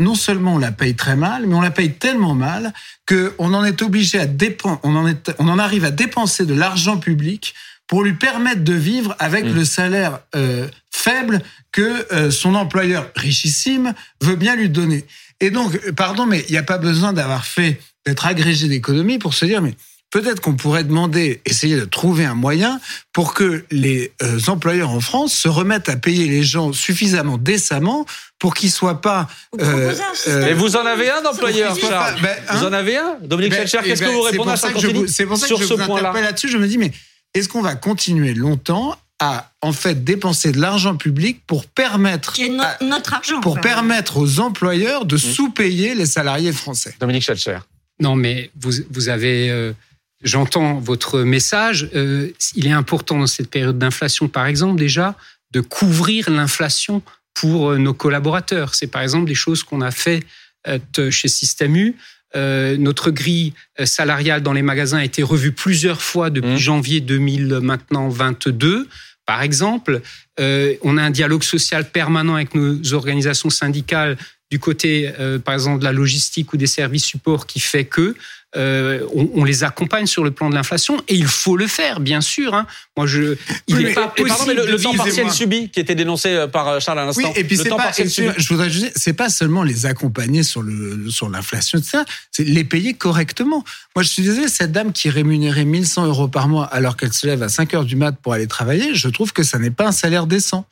Non 0.00 0.14
seulement 0.14 0.54
on 0.54 0.58
la 0.58 0.72
paye 0.72 0.96
très 0.96 1.16
mal, 1.16 1.46
mais 1.46 1.54
on 1.54 1.60
la 1.60 1.70
paye 1.70 1.92
tellement 1.92 2.34
mal 2.34 2.72
qu'on 3.08 3.54
en 3.54 3.64
est 3.64 3.80
obligé 3.82 4.18
à 4.18 4.26
dépenser, 4.26 4.80
on 4.82 4.96
en 4.96 5.06
est, 5.06 5.32
on 5.38 5.48
en 5.48 5.58
arrive 5.58 5.84
à 5.84 5.90
dépenser 5.90 6.46
de 6.46 6.54
l'argent 6.54 6.98
public 6.98 7.54
pour 7.86 8.02
lui 8.02 8.14
permettre 8.14 8.64
de 8.64 8.72
vivre 8.72 9.14
avec 9.18 9.44
mmh. 9.44 9.54
le 9.54 9.64
salaire 9.64 10.20
euh, 10.34 10.68
faible 10.90 11.42
que 11.70 12.12
euh, 12.12 12.30
son 12.30 12.54
employeur 12.54 13.10
richissime 13.14 13.94
veut 14.20 14.36
bien 14.36 14.56
lui 14.56 14.68
donner. 14.68 15.04
Et 15.40 15.50
donc, 15.50 15.78
pardon, 15.92 16.26
mais 16.26 16.44
il 16.48 16.52
n'y 16.52 16.58
a 16.58 16.62
pas 16.62 16.78
besoin 16.78 17.12
d'avoir 17.12 17.44
fait 17.44 17.80
d'être 18.06 18.26
agrégé 18.26 18.68
d'économie 18.68 19.18
pour 19.18 19.34
se 19.34 19.44
dire, 19.44 19.60
mais 19.60 19.74
peut-être 20.14 20.40
qu'on 20.40 20.54
pourrait 20.54 20.84
demander, 20.84 21.40
essayer 21.44 21.74
de 21.74 21.84
trouver 21.84 22.24
un 22.24 22.36
moyen 22.36 22.80
pour 23.12 23.34
que 23.34 23.64
les 23.72 24.12
euh, 24.22 24.38
employeurs 24.46 24.90
en 24.90 25.00
France 25.00 25.34
se 25.34 25.48
remettent 25.48 25.88
à 25.88 25.96
payer 25.96 26.28
les 26.28 26.44
gens 26.44 26.72
suffisamment 26.72 27.36
décemment 27.36 28.06
pour 28.38 28.54
qu'ils 28.54 28.70
soient 28.70 29.00
pas. 29.00 29.26
Euh, 29.60 29.92
euh, 30.28 30.46
Et 30.46 30.54
vous 30.54 30.76
en 30.76 30.86
avez 30.86 31.10
un 31.10 31.20
d'employeur, 31.20 31.76
Charles 31.76 32.14
ben, 32.22 32.36
Vous 32.48 32.64
hein 32.64 32.68
en 32.68 32.72
avez 32.72 32.96
un, 32.96 33.16
Dominique 33.22 33.54
ben, 33.54 33.64
Qu'est-ce 33.66 34.00
que 34.00 34.06
ben, 34.06 34.12
vous 34.12 34.20
répondez 34.20 34.52
à 34.52 34.56
ça 34.56 34.68
C'est 35.08 35.26
pour 35.26 35.36
ça 35.36 35.48
que 35.48 35.56
je 35.56 35.64
vous 35.64 35.80
interpelle 35.80 36.22
là-dessus. 36.22 36.48
Je 36.48 36.58
me 36.58 36.68
dis, 36.68 36.78
mais 36.78 36.92
est-ce 37.34 37.48
qu'on 37.48 37.62
va 37.62 37.74
continuer 37.74 38.34
longtemps 38.34 38.96
à 39.18 39.50
en 39.62 39.72
fait 39.72 40.04
dépenser 40.04 40.52
de 40.52 40.60
l'argent 40.60 40.94
public 40.94 41.40
pour 41.44 41.66
permettre 41.66 42.36
notre 42.82 43.14
argent 43.14 43.40
pour 43.40 43.60
permettre 43.60 44.18
aux 44.18 44.38
employeurs 44.38 45.06
de 45.06 45.16
mmh. 45.16 45.18
sous-payer 45.18 45.94
les 45.96 46.06
salariés 46.06 46.52
français? 46.52 46.94
Dominique 47.00 47.24
Schelcher. 47.24 47.58
Non, 47.98 48.14
mais 48.14 48.52
vous, 48.60 48.70
vous 48.90 49.08
avez 49.08 49.74
J'entends 50.24 50.78
votre 50.78 51.20
message. 51.20 51.90
Euh, 51.94 52.30
il 52.54 52.66
est 52.66 52.72
important 52.72 53.18
dans 53.18 53.26
cette 53.26 53.50
période 53.50 53.78
d'inflation, 53.78 54.26
par 54.26 54.46
exemple, 54.46 54.78
déjà, 54.78 55.16
de 55.52 55.60
couvrir 55.60 56.30
l'inflation 56.30 57.02
pour 57.34 57.70
euh, 57.70 57.78
nos 57.78 57.92
collaborateurs. 57.92 58.74
C'est 58.74 58.86
par 58.86 59.02
exemple 59.02 59.26
des 59.26 59.34
choses 59.34 59.62
qu'on 59.62 59.82
a 59.82 59.90
fait 59.90 60.24
euh, 60.66 61.10
chez 61.10 61.28
Système 61.28 61.76
U. 61.76 61.94
notre 62.34 63.10
grille 63.10 63.52
salariale 63.84 64.42
dans 64.42 64.54
les 64.54 64.62
magasins 64.62 64.98
a 64.98 65.04
été 65.04 65.22
revue 65.22 65.52
plusieurs 65.52 66.00
fois 66.00 66.30
depuis 66.30 66.54
mmh. 66.54 66.68
janvier 66.70 67.00
2022. 67.00 68.88
Par 69.26 69.42
exemple, 69.42 70.00
on 70.38 70.98
a 70.98 71.02
un 71.02 71.10
dialogue 71.10 71.44
social 71.44 71.88
permanent 71.88 72.34
avec 72.34 72.56
nos 72.56 72.92
organisations 72.92 73.50
syndicales 73.50 74.16
du 74.50 74.58
côté, 74.58 75.12
par 75.44 75.54
exemple, 75.54 75.78
de 75.78 75.84
la 75.84 75.92
logistique 75.92 76.52
ou 76.52 76.56
des 76.56 76.66
services 76.66 77.04
supports 77.04 77.46
qui 77.46 77.60
fait 77.60 77.84
que 77.84 78.16
euh, 78.56 79.00
on, 79.34 79.44
les 79.44 79.64
accompagne 79.64 80.06
sur 80.06 80.22
le 80.22 80.30
plan 80.30 80.48
de 80.48 80.54
l'inflation 80.54 80.96
et 81.08 81.14
il 81.14 81.26
faut 81.26 81.56
le 81.56 81.66
faire, 81.66 82.00
bien 82.00 82.20
sûr. 82.20 82.54
Hein. 82.54 82.66
Moi, 82.96 83.06
je, 83.06 83.36
il 83.66 83.76
n'est 83.76 83.92
pas 83.92 84.08
possible. 84.08 84.54
le, 84.54 84.80
temps 84.80 84.94
partiel 84.94 85.30
subi 85.30 85.70
qui 85.70 85.80
était 85.80 85.96
dénoncé 85.96 86.28
euh, 86.30 86.46
par 86.46 86.68
euh, 86.68 86.80
Charles 86.80 87.00
à 87.00 87.04
l'instant. 87.04 87.22
Oui, 87.24 87.40
et 87.40 87.44
puis 87.44 87.56
c'est 87.56 87.68
pas, 87.68 87.90
je 87.92 88.48
voudrais 88.48 88.70
juste, 88.70 88.92
c'est 88.94 89.12
pas 89.12 89.28
seulement 89.28 89.64
les 89.64 89.86
accompagner 89.86 90.42
sur 90.42 90.62
le 90.62 91.10
sur 91.10 91.28
l'inflation, 91.28 91.80
ça, 91.82 92.04
c'est 92.30 92.44
les 92.44 92.64
payer 92.64 92.94
correctement. 92.94 93.64
Moi, 93.96 94.02
je 94.02 94.08
suis 94.08 94.22
désolé, 94.22 94.48
cette 94.48 94.72
dame 94.72 94.92
qui 94.92 95.08
est 95.08 95.10
rémunérée 95.12 95.64
1100 95.64 96.06
euros 96.06 96.28
par 96.28 96.48
mois 96.48 96.66
alors 96.66 96.96
qu'elle 96.96 97.12
se 97.12 97.26
lève 97.26 97.42
à 97.42 97.48
5 97.48 97.74
heures 97.74 97.84
du 97.84 97.96
mat 97.96 98.12
pour 98.22 98.34
aller 98.34 98.46
travailler, 98.46 98.94
je 98.94 99.08
trouve 99.08 99.32
que 99.32 99.42
ça 99.42 99.58
n'est 99.58 99.70
pas 99.70 99.88
un 99.88 99.92
salaire 99.92 100.26
décent. 100.26 100.66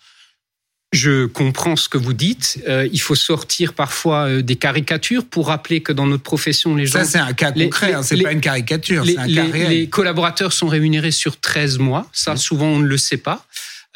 Je 0.92 1.26
comprends 1.26 1.76
ce 1.76 1.88
que 1.88 1.96
vous 1.96 2.12
dites. 2.12 2.62
Euh, 2.68 2.88
il 2.92 3.00
faut 3.00 3.14
sortir 3.14 3.72
parfois 3.72 4.28
euh, 4.28 4.42
des 4.42 4.56
caricatures 4.56 5.24
pour 5.24 5.48
rappeler 5.48 5.80
que 5.80 5.92
dans 5.92 6.06
notre 6.06 6.22
profession, 6.22 6.76
les 6.76 6.86
gens... 6.86 6.98
Ça, 6.98 7.04
c'est 7.04 7.18
un 7.18 7.32
cas 7.32 7.50
concret, 7.52 7.94
hein, 7.94 8.02
c'est 8.02 8.20
pas 8.22 8.32
une 8.32 8.40
caricature, 8.40 9.04
c'est 9.06 9.16
un 9.16 9.32
cas 9.32 9.44
réel. 9.44 9.70
Les 9.70 9.88
collaborateurs 9.88 10.52
sont 10.52 10.68
rémunérés 10.68 11.10
sur 11.10 11.40
13 11.40 11.78
mois. 11.78 12.06
Ça, 12.12 12.34
mmh. 12.34 12.38
souvent, 12.38 12.66
on 12.66 12.78
ne 12.78 12.86
le 12.86 12.98
sait 12.98 13.16
pas. 13.16 13.46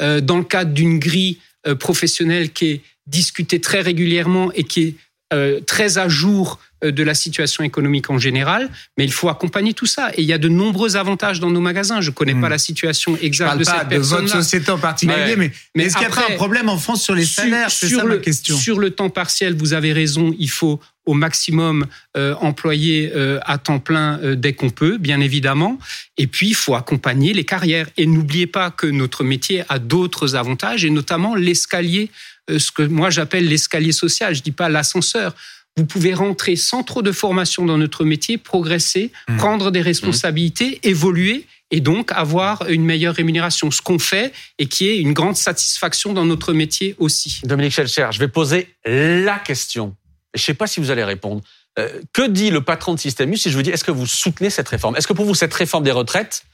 Euh, 0.00 0.20
dans 0.20 0.38
le 0.38 0.44
cadre 0.44 0.72
d'une 0.72 0.98
grille 0.98 1.38
professionnelle 1.80 2.52
qui 2.52 2.66
est 2.66 2.82
discutée 3.08 3.60
très 3.60 3.80
régulièrement 3.80 4.52
et 4.52 4.62
qui 4.62 4.96
est 5.32 5.66
très 5.66 5.98
à 5.98 6.08
jour 6.08 6.60
euh, 6.60 6.65
de 6.82 7.02
la 7.02 7.14
situation 7.14 7.64
économique 7.64 8.10
en 8.10 8.18
général, 8.18 8.68
mais 8.98 9.04
il 9.04 9.12
faut 9.12 9.28
accompagner 9.28 9.72
tout 9.72 9.86
ça. 9.86 10.10
Et 10.14 10.22
il 10.22 10.28
y 10.28 10.32
a 10.32 10.38
de 10.38 10.48
nombreux 10.48 10.96
avantages 10.96 11.40
dans 11.40 11.50
nos 11.50 11.60
magasins. 11.60 12.00
Je 12.00 12.10
connais 12.10 12.34
pas 12.34 12.48
Hmm. 12.48 12.50
la 12.50 12.58
situation 12.58 13.16
exacte 13.20 13.58
de 13.58 13.64
cette 13.64 13.74
pas 13.74 13.84
de 13.84 13.96
votre 13.98 14.28
société 14.28 14.70
en 14.70 14.78
particulier, 14.78 15.16
Mais- 15.28 15.36
mais, 15.36 15.52
mais 15.74 15.84
est-ce 15.84 15.94
qu'il 15.96 16.02
y 16.02 16.10
a 16.10 16.14
pas 16.14 16.26
un 16.30 16.36
problème 16.36 16.68
en 16.68 16.76
France 16.78 17.02
sur 17.02 17.14
les 17.14 17.24
Sur- 17.24 17.42
salaires? 17.44 17.70
C'est 17.70 17.88
sur 17.88 17.98
ça 18.00 18.04
le, 18.04 18.10
ma 18.16 18.18
question. 18.18 18.56
Sur 18.56 18.78
le 18.78 18.90
temps 18.90 19.08
partiel, 19.10 19.56
vous 19.56 19.72
avez 19.72 19.92
raison, 19.92 20.34
il 20.38 20.50
faut 20.50 20.78
au 21.06 21.14
maximum 21.14 21.86
euh, 22.16 22.34
employer 22.40 23.12
euh, 23.14 23.38
à 23.46 23.58
temps 23.58 23.78
plein 23.78 24.18
euh, 24.22 24.34
dès 24.34 24.52
qu'on 24.54 24.70
peut, 24.70 24.98
bien 24.98 25.20
évidemment. 25.20 25.78
Et 26.18 26.26
puis, 26.26 26.48
il 26.48 26.54
faut 26.54 26.74
accompagner 26.74 27.32
les 27.32 27.44
carrières. 27.44 27.86
Et 27.96 28.06
n'oubliez 28.06 28.48
pas 28.48 28.70
que 28.72 28.86
notre 28.88 29.22
métier 29.22 29.62
a 29.68 29.78
d'autres 29.78 30.34
avantages, 30.34 30.84
et 30.84 30.90
notamment 30.90 31.34
l'escalier, 31.36 32.10
euh, 32.50 32.58
ce 32.58 32.70
que 32.72 32.82
moi 32.82 33.08
j'appelle 33.10 33.46
l'escalier 33.48 33.92
social. 33.92 34.34
Je 34.34 34.42
dis 34.42 34.50
pas 34.52 34.68
l'ascenseur. 34.68 35.34
Vous 35.76 35.84
pouvez 35.84 36.14
rentrer 36.14 36.56
sans 36.56 36.82
trop 36.82 37.02
de 37.02 37.12
formation 37.12 37.66
dans 37.66 37.76
notre 37.76 38.04
métier, 38.04 38.38
progresser, 38.38 39.12
Mmh. 39.28 39.36
prendre 39.36 39.70
des 39.70 39.82
responsabilités, 39.82 40.80
évoluer 40.82 41.46
et 41.70 41.80
donc 41.80 42.12
avoir 42.12 42.68
une 42.68 42.84
meilleure 42.84 43.14
rémunération. 43.14 43.70
Ce 43.70 43.82
qu'on 43.82 43.98
fait 43.98 44.32
et 44.58 44.66
qui 44.66 44.88
est 44.88 44.98
une 44.98 45.12
grande 45.12 45.36
satisfaction 45.36 46.12
dans 46.12 46.24
notre 46.24 46.52
métier 46.52 46.94
aussi. 46.98 47.40
Dominique 47.44 47.72
Schelcher, 47.72 48.08
je 48.12 48.18
vais 48.18 48.28
poser 48.28 48.68
la 48.84 49.38
question. 49.38 49.94
Je 50.34 50.40
ne 50.40 50.44
sais 50.44 50.54
pas 50.54 50.66
si 50.66 50.80
vous 50.80 50.90
allez 50.90 51.04
répondre. 51.04 51.42
Euh, 51.78 52.00
que 52.14 52.26
dit 52.26 52.50
le 52.50 52.62
patron 52.62 52.94
de 52.94 53.00
Système 53.00 53.32
U 53.32 53.36
si 53.36 53.50
je 53.50 53.56
vous 53.56 53.62
dis, 53.62 53.70
est-ce 53.70 53.84
que 53.84 53.90
vous 53.90 54.06
soutenez 54.06 54.48
cette 54.48 54.68
réforme? 54.68 54.96
Est-ce 54.96 55.06
que 55.06 55.12
pour 55.12 55.26
vous, 55.26 55.34
cette 55.34 55.52
réforme 55.52 55.84
des 55.84 55.90
retraites 55.90 56.44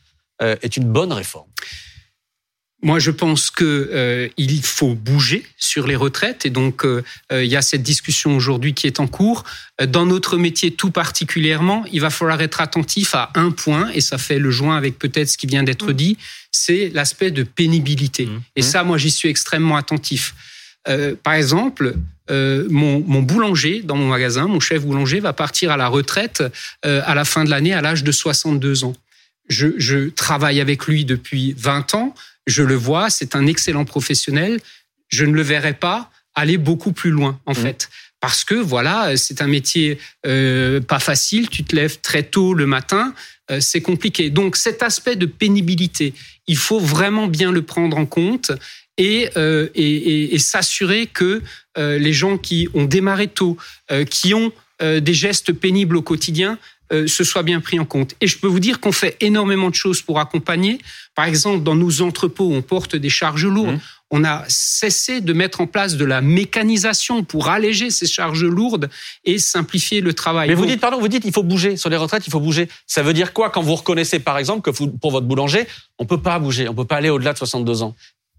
euh, 0.40 0.56
est 0.62 0.76
une 0.76 0.90
bonne 0.90 1.12
réforme? 1.12 1.46
Moi, 2.82 2.98
je 2.98 3.12
pense 3.12 3.50
que 3.50 3.90
euh, 3.92 4.28
il 4.36 4.60
faut 4.62 4.94
bouger 4.94 5.46
sur 5.56 5.86
les 5.86 5.94
retraites 5.94 6.44
et 6.46 6.50
donc 6.50 6.84
euh, 6.84 7.02
euh, 7.30 7.44
il 7.44 7.50
y 7.50 7.56
a 7.56 7.62
cette 7.62 7.82
discussion 7.82 8.34
aujourd'hui 8.36 8.74
qui 8.74 8.88
est 8.88 8.98
en 8.98 9.06
cours. 9.06 9.44
Euh, 9.80 9.86
Dans 9.86 10.04
notre 10.04 10.36
métier 10.36 10.72
tout 10.72 10.90
particulièrement, 10.90 11.84
il 11.92 12.00
va 12.00 12.10
falloir 12.10 12.40
être 12.42 12.60
attentif 12.60 13.14
à 13.14 13.30
un 13.36 13.52
point 13.52 13.90
et 13.94 14.00
ça 14.00 14.18
fait 14.18 14.40
le 14.40 14.50
joint 14.50 14.76
avec 14.76 14.98
peut-être 14.98 15.28
ce 15.28 15.38
qui 15.38 15.46
vient 15.46 15.62
d'être 15.62 15.92
dit, 15.92 16.18
c'est 16.50 16.90
l'aspect 16.92 17.30
de 17.30 17.44
pénibilité. 17.44 18.26
Mmh. 18.26 18.40
Et 18.56 18.62
ça, 18.62 18.82
moi, 18.82 18.98
j'y 18.98 19.10
suis 19.10 19.28
extrêmement 19.28 19.76
attentif. 19.76 20.34
Euh, 20.88 21.14
par 21.22 21.34
exemple, 21.34 21.94
euh, 22.30 22.66
mon, 22.70 23.00
mon 23.00 23.22
boulanger 23.22 23.82
dans 23.82 23.96
mon 23.96 24.08
magasin, 24.08 24.46
mon 24.46 24.60
chef 24.60 24.84
boulanger, 24.84 25.20
va 25.20 25.32
partir 25.32 25.70
à 25.70 25.76
la 25.76 25.88
retraite 25.88 26.42
euh, 26.84 27.02
à 27.04 27.14
la 27.14 27.24
fin 27.24 27.44
de 27.44 27.50
l'année 27.50 27.72
à 27.72 27.80
l'âge 27.80 28.04
de 28.04 28.12
62 28.12 28.84
ans. 28.84 28.94
Je, 29.48 29.68
je 29.76 30.08
travaille 30.08 30.60
avec 30.60 30.86
lui 30.86 31.04
depuis 31.04 31.54
20 31.58 31.94
ans. 31.94 32.14
Je 32.46 32.62
le 32.62 32.74
vois, 32.74 33.10
c'est 33.10 33.36
un 33.36 33.46
excellent 33.46 33.84
professionnel. 33.84 34.60
Je 35.08 35.24
ne 35.24 35.32
le 35.32 35.42
verrai 35.42 35.74
pas 35.74 36.10
aller 36.34 36.58
beaucoup 36.58 36.92
plus 36.92 37.10
loin, 37.10 37.38
en 37.46 37.52
Mhm. 37.52 37.56
fait. 37.62 37.88
Parce 38.20 38.44
que 38.44 38.54
voilà, 38.54 39.16
c'est 39.16 39.42
un 39.42 39.46
métier 39.48 39.98
euh, 40.26 40.80
pas 40.80 41.00
facile. 41.00 41.48
Tu 41.48 41.64
te 41.64 41.74
lèves 41.74 42.00
très 42.00 42.22
tôt 42.22 42.54
le 42.54 42.66
matin, 42.66 43.14
euh, 43.50 43.60
c'est 43.60 43.80
compliqué. 43.82 44.30
Donc 44.30 44.56
cet 44.56 44.82
aspect 44.82 45.16
de 45.16 45.26
pénibilité, 45.26 46.14
il 46.46 46.56
faut 46.56 46.78
vraiment 46.80 47.26
bien 47.26 47.50
le 47.52 47.62
prendre 47.62 47.96
en 47.96 48.06
compte 48.06 48.52
et, 48.96 49.28
euh, 49.36 49.68
et, 49.74 49.82
et- 49.96 50.34
et 50.34 50.38
s'assurer 50.38 51.06
que 51.06 51.42
euh, 51.78 51.98
les 51.98 52.12
gens 52.12 52.38
qui 52.38 52.68
ont 52.74 52.84
démarré 52.84 53.26
tôt, 53.28 53.56
euh, 53.90 54.04
qui 54.04 54.34
ont 54.34 54.52
euh, 54.82 55.00
des 55.00 55.14
gestes 55.14 55.52
pénibles 55.52 55.96
au 55.96 56.02
quotidien, 56.02 56.58
euh, 56.92 57.06
ce 57.06 57.24
soit 57.24 57.42
bien 57.42 57.60
pris 57.60 57.78
en 57.78 57.84
compte. 57.84 58.14
Et 58.20 58.26
je 58.26 58.38
peux 58.38 58.46
vous 58.48 58.60
dire 58.60 58.80
qu'on 58.80 58.92
fait 58.92 59.16
énormément 59.20 59.70
de 59.70 59.74
choses 59.74 60.02
pour 60.02 60.20
accompagner. 60.20 60.78
Par 61.14 61.24
exemple, 61.24 61.62
dans 61.62 61.74
nos 61.74 62.02
entrepôts, 62.02 62.52
on 62.52 62.62
porte 62.62 62.96
des 62.96 63.08
charges 63.10 63.46
lourdes. 63.46 63.72
Mhm. 63.72 63.80
On 64.14 64.24
a 64.24 64.44
cessé 64.46 65.22
de 65.22 65.32
mettre 65.32 65.62
en 65.62 65.66
place 65.66 65.96
de 65.96 66.04
la 66.04 66.20
mécanisation 66.20 67.24
pour 67.24 67.48
alléger 67.48 67.90
ces 67.90 68.06
charges 68.06 68.44
lourdes 68.44 68.90
et 69.24 69.38
simplifier 69.38 70.02
le 70.02 70.12
travail. 70.12 70.48
Mais 70.48 70.54
vous 70.54 70.66
dites, 70.66 70.80
pardon, 70.80 71.00
vous 71.00 71.08
dites, 71.08 71.24
il 71.24 71.32
faut 71.32 71.42
bouger 71.42 71.78
sur 71.78 71.88
les 71.88 71.96
retraites, 71.96 72.26
il 72.26 72.30
faut 72.30 72.40
bouger. 72.40 72.68
Ça 72.86 73.02
veut 73.02 73.14
dire 73.14 73.32
quoi 73.32 73.48
quand 73.48 73.62
vous 73.62 73.74
reconnaissez, 73.74 74.18
par 74.18 74.36
exemple, 74.36 74.60
que 74.70 74.76
vous- 74.76 74.88
pour 74.88 75.12
votre 75.12 75.26
boulanger, 75.26 75.66
on 75.98 76.04
peut 76.04 76.20
pas 76.20 76.38
bouger, 76.38 76.68
on 76.68 76.74
peut 76.74 76.84
pas 76.84 76.96
aller 76.96 77.08
au-delà 77.08 77.32
de 77.32 77.38
62 77.38 77.82
ans? 77.82 77.94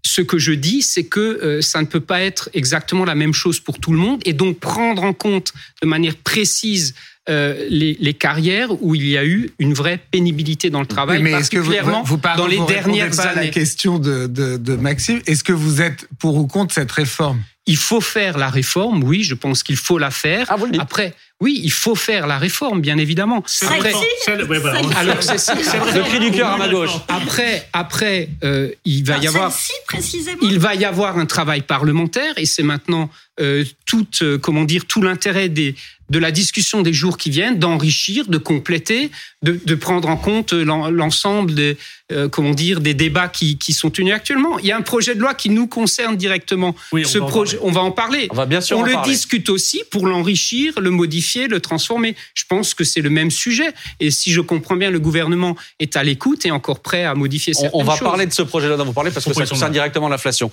Ce 0.06 0.20
que 0.20 0.38
je 0.38 0.52
dis, 0.52 0.82
c'est 0.82 1.04
que 1.04 1.18
euh, 1.20 1.60
ça 1.60 1.80
ne 1.80 1.86
peut 1.86 1.98
pas 1.98 2.20
être 2.20 2.50
exactement 2.52 3.04
la 3.04 3.14
même 3.16 3.32
chose 3.32 3.58
pour 3.58 3.80
tout 3.80 3.90
le 3.90 3.98
monde, 3.98 4.20
et 4.24 4.32
donc 4.32 4.60
prendre 4.60 5.02
en 5.02 5.12
compte 5.12 5.52
de 5.82 5.88
manière 5.88 6.14
précise 6.14 6.94
euh, 7.30 7.66
les, 7.70 7.96
les 8.00 8.14
carrières 8.14 8.68
où 8.82 8.94
il 8.94 9.06
y 9.08 9.16
a 9.16 9.24
eu 9.24 9.50
une 9.58 9.72
vraie 9.72 9.98
pénibilité 10.10 10.68
dans 10.70 10.80
le 10.80 10.86
travail, 10.86 11.18
Oui, 11.18 11.24
mais 11.24 11.32
est-ce 11.32 11.50
que 11.50 11.56
vous, 11.58 11.70
particulièrement 11.70 12.02
vous, 12.02 12.08
vous 12.14 12.18
parlez- 12.18 12.38
dans 12.42 12.46
les 12.46 12.56
vous 12.58 12.66
dernières 12.66 13.10
pas 13.10 13.22
à 13.22 13.28
années. 13.30 13.46
la 13.46 13.48
question 13.48 13.98
de, 13.98 14.26
de, 14.26 14.56
de 14.58 14.76
Maxime 14.76 15.20
Est-ce 15.26 15.42
que 15.44 15.52
vous 15.54 15.80
êtes 15.80 16.06
pour 16.18 16.36
ou 16.36 16.46
contre 16.46 16.74
cette 16.74 16.92
réforme? 16.92 17.42
Il 17.66 17.78
faut 17.78 18.02
faire 18.02 18.36
la 18.36 18.50
réforme, 18.50 19.02
oui, 19.04 19.22
je 19.22 19.32
pense 19.34 19.62
qu'il 19.62 19.76
faut 19.78 19.96
la 19.96 20.10
faire. 20.10 20.44
Ah, 20.50 20.56
le. 20.70 20.78
Après, 20.78 21.14
oui, 21.40 21.62
il 21.64 21.72
faut 21.72 21.94
faire 21.94 22.26
la 22.26 22.36
réforme, 22.36 22.82
bien 22.82 22.98
évidemment. 22.98 23.42
C'est 23.46 23.64
Après, 23.64 23.90
vrai. 23.92 23.92
Celle- 24.22 24.44
ouais, 24.44 24.58
alors 24.96 25.22
c'est. 25.22 25.54
Le 25.54 26.02
cri 26.02 26.18
du 26.20 26.30
cœur 26.30 26.50
à 26.50 26.58
ma 26.58 26.68
gauche. 26.68 26.90
Après, 27.08 27.66
après, 27.72 28.28
euh, 28.44 28.68
il 28.84 29.02
va 29.06 29.16
y 29.16 29.26
avoir. 29.26 29.50
Celle-ci, 29.50 29.72
précisément? 29.86 30.38
Il 30.42 30.58
va 30.58 30.74
y 30.74 30.84
avoir 30.84 31.16
un 31.16 31.24
travail 31.24 31.62
parlementaire 31.62 32.34
et 32.36 32.44
c'est 32.44 32.62
maintenant 32.62 33.08
euh, 33.40 33.64
tout, 33.86 34.06
euh, 34.20 34.36
comment 34.36 34.64
dire, 34.64 34.84
tout 34.84 35.00
l'intérêt 35.00 35.48
des 35.48 35.74
de 36.10 36.18
la 36.18 36.30
discussion 36.30 36.82
des 36.82 36.92
jours 36.92 37.16
qui 37.16 37.30
viennent, 37.30 37.58
d'enrichir, 37.58 38.26
de 38.28 38.38
compléter, 38.38 39.10
de, 39.42 39.74
prendre 39.74 40.08
en 40.08 40.16
compte 40.16 40.52
l'en- 40.52 40.90
l'ensemble 40.90 41.54
des, 41.54 41.76
euh, 42.14 42.28
comment 42.28 42.50
dire, 42.52 42.80
des 42.80 42.94
débats 42.94 43.28
qui, 43.28 43.58
qui 43.58 43.72
sont 43.72 43.90
tenus 43.90 44.12
actuellement. 44.14 44.58
Il 44.60 44.66
y 44.66 44.72
a 44.72 44.76
un 44.76 44.82
projet 44.82 45.14
de 45.14 45.20
loi 45.20 45.34
qui 45.34 45.50
nous 45.50 45.66
concerne 45.66 46.16
directement. 46.16 46.74
Oui, 46.92 47.02
on 47.04 47.08
Ce 47.08 47.18
va 47.18 47.24
en 47.24 47.28
projet, 47.28 47.56
parler. 47.56 47.68
on 47.70 47.72
va 47.74 47.80
en 47.82 47.90
parler. 47.90 48.28
On 48.30 48.34
va 48.36 48.46
bien 48.46 48.60
sûr 48.60 48.78
On 48.78 48.82
en 48.82 48.86
le 48.86 48.92
parler. 48.92 49.12
discute 49.12 49.48
aussi 49.48 49.82
pour 49.90 50.06
l'enrichir, 50.06 50.80
le 50.80 50.90
modifier, 50.90 51.48
le 51.48 51.60
transformer. 51.60 52.14
Je 52.34 52.44
pense 52.48 52.74
que 52.74 52.84
c'est 52.84 53.00
le 53.00 53.10
même 53.10 53.30
sujet. 53.30 53.72
Et 54.00 54.10
si 54.10 54.32
je 54.32 54.40
comprends 54.40 54.76
bien, 54.76 54.90
le 54.90 55.00
gouvernement 55.00 55.56
est 55.80 55.96
à 55.96 56.04
l'écoute 56.04 56.46
et 56.46 56.50
encore 56.50 56.80
prêt 56.80 57.04
à 57.04 57.14
modifier 57.14 57.52
On, 57.56 57.60
certaines 57.60 57.80
on 57.80 57.84
va 57.84 57.92
choses. 57.96 58.08
parler 58.08 58.26
de 58.26 58.32
ce 58.32 58.42
projet-là 58.42 58.76
dont 58.76 58.84
vous 58.84 58.92
parlez 58.92 59.10
parce 59.10 59.26
que 59.26 59.32
ça 59.34 59.46
concerne 59.46 59.72
directement 59.72 60.08
l'inflation. 60.08 60.50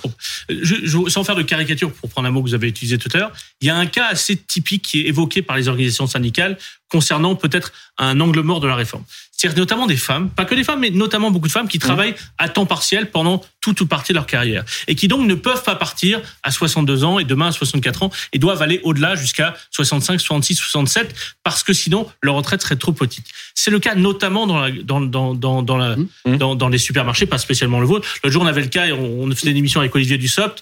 Je, 0.49 0.75
je- 0.83 1.09
sans 1.09 1.23
faire 1.23 1.35
de 1.35 1.43
caricature, 1.43 1.91
pour 1.91 2.09
prendre 2.09 2.27
un 2.27 2.31
mot 2.31 2.41
que 2.41 2.47
vous 2.49 2.55
avez 2.55 2.67
utilisé 2.67 2.97
tout 2.97 3.09
à 3.13 3.17
l'heure, 3.17 3.31
il 3.61 3.67
y 3.67 3.69
a 3.69 3.75
un 3.75 3.85
cas 3.85 4.07
assez 4.07 4.35
typique 4.35 4.81
qui 4.83 5.01
est 5.01 5.07
évoqué 5.07 5.41
par 5.41 5.57
les 5.57 5.67
organisations 5.67 6.07
syndicales 6.07 6.57
concernant 6.89 7.35
peut-être 7.35 7.71
un 7.97 8.19
angle 8.19 8.41
mort 8.41 8.59
de 8.59 8.67
la 8.67 8.75
réforme. 8.75 9.03
C'est-à-dire 9.41 9.59
notamment 9.59 9.87
des 9.87 9.97
femmes, 9.97 10.29
pas 10.29 10.45
que 10.45 10.55
des 10.55 10.63
femmes, 10.63 10.79
mais 10.79 10.89
notamment 10.89 11.31
beaucoup 11.31 11.47
de 11.47 11.51
femmes 11.51 11.67
qui 11.67 11.79
travaillent 11.79 12.15
à 12.37 12.49
temps 12.49 12.65
partiel 12.65 13.09
pendant 13.09 13.43
toute 13.59 13.81
ou 13.81 13.85
partie 13.85 14.13
de 14.13 14.17
leur 14.17 14.25
carrière 14.25 14.63
et 14.87 14.95
qui 14.95 15.07
donc 15.07 15.25
ne 15.25 15.35
peuvent 15.35 15.63
pas 15.63 15.75
partir 15.75 16.19
à 16.43 16.51
62 16.51 17.03
ans 17.03 17.19
et 17.19 17.23
demain 17.23 17.47
à 17.47 17.51
64 17.51 18.03
ans 18.03 18.11
et 18.33 18.39
doivent 18.39 18.61
aller 18.61 18.79
au-delà 18.83 19.15
jusqu'à 19.15 19.55
65, 19.71 20.19
66, 20.19 20.55
67 20.55 21.15
parce 21.43 21.63
que 21.63 21.73
sinon 21.73 22.07
leur 22.21 22.35
retraite 22.35 22.61
serait 22.61 22.75
trop 22.75 22.91
petite. 22.91 23.25
C'est 23.53 23.71
le 23.71 23.79
cas 23.79 23.95
notamment 23.95 24.47
dans, 24.47 24.59
la, 24.59 24.71
dans, 24.71 25.01
dans, 25.01 25.33
dans, 25.33 25.61
dans, 25.61 25.77
la, 25.77 25.95
Mmh. 26.25 26.37
dans, 26.37 26.55
dans 26.55 26.69
les 26.69 26.77
supermarchés, 26.77 27.25
pas 27.25 27.37
spécialement 27.37 27.79
le 27.79 27.85
vôtre. 27.85 28.07
L'autre 28.23 28.33
jour, 28.33 28.43
on 28.43 28.47
avait 28.47 28.61
le 28.61 28.67
cas, 28.67 28.87
et 28.87 28.91
on, 28.91 29.21
on 29.21 29.35
faisait 29.35 29.51
une 29.51 29.57
émission 29.57 29.79
avec 29.79 29.93
Olivier 29.95 30.17
Dussopt, 30.17 30.61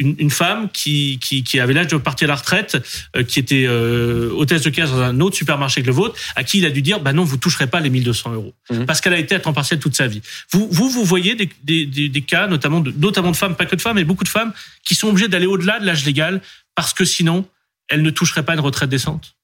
une, 0.00 0.16
une 0.18 0.30
femme 0.30 0.68
qui, 0.72 1.18
qui, 1.20 1.44
qui 1.44 1.60
avait 1.60 1.72
l'âge 1.74 1.86
de 1.88 1.96
partir 1.98 2.26
à 2.28 2.32
la 2.32 2.34
retraite, 2.36 2.76
euh, 3.16 3.22
qui 3.22 3.38
était 3.38 3.66
euh, 3.68 4.30
hôtesse 4.32 4.62
de 4.62 4.70
caisse 4.70 4.90
dans 4.90 5.00
un 5.00 5.20
autre 5.20 5.36
supermarché 5.36 5.82
que 5.82 5.86
le 5.86 5.92
vôtre, 5.92 6.18
à 6.34 6.42
qui 6.42 6.58
il 6.58 6.66
a 6.66 6.70
dû 6.70 6.82
dire, 6.82 6.98
bah 7.00 7.12
non, 7.12 7.22
vous 7.22 7.36
toucherez 7.36 7.66
pas 7.68 7.78
les 7.80 7.90
1200 7.90 8.32
euros, 8.32 8.54
Mhm. 8.70 8.86
parce 8.86 9.00
qu'elle 9.00 9.12
a 9.14 9.18
été 9.18 9.34
à 9.34 9.40
temps 9.40 9.52
partiel 9.52 9.78
toute 9.78 9.94
sa 9.94 10.06
vie. 10.08 10.22
Vous, 10.50 10.66
vous, 10.70 10.88
vous 10.90 11.04
voyez 11.04 11.34
des, 11.36 11.48
des, 11.62 11.86
des, 11.86 12.08
des 12.08 12.20
cas, 12.22 12.46
notamment 12.48 12.80
de, 12.80 12.90
notamment 12.96 13.30
de 13.30 13.36
femmes, 13.36 13.54
pas 13.54 13.66
que 13.66 13.76
de 13.76 13.80
femmes, 13.80 13.96
mais 13.96 14.04
beaucoup 14.04 14.24
de 14.24 14.28
femmes, 14.28 14.52
qui 14.84 14.94
sont 14.94 15.08
obligées 15.08 15.28
d'aller 15.28 15.46
au-delà 15.46 15.78
de 15.78 15.86
l'âge 15.86 16.04
légal, 16.04 16.40
parce 16.74 16.92
que 16.94 17.04
sinon, 17.04 17.46
elles 17.88 18.02
ne 18.02 18.10
toucheraient 18.10 18.44
pas 18.44 18.54
une 18.54 18.60
retraite 18.60 18.88
décente. 18.90 19.34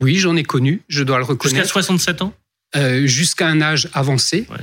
Oui, 0.00 0.16
j'en 0.16 0.36
ai 0.36 0.44
connu, 0.44 0.82
je 0.88 1.02
dois 1.02 1.18
le 1.18 1.22
Jusqu'à 1.24 1.32
reconnaître. 1.32 1.68
67 1.70 2.22
ans? 2.22 2.34
Euh, 2.76 3.06
jusqu'à 3.06 3.48
un 3.48 3.60
âge 3.60 3.88
avancé. 3.94 4.46
Ouais. 4.50 4.56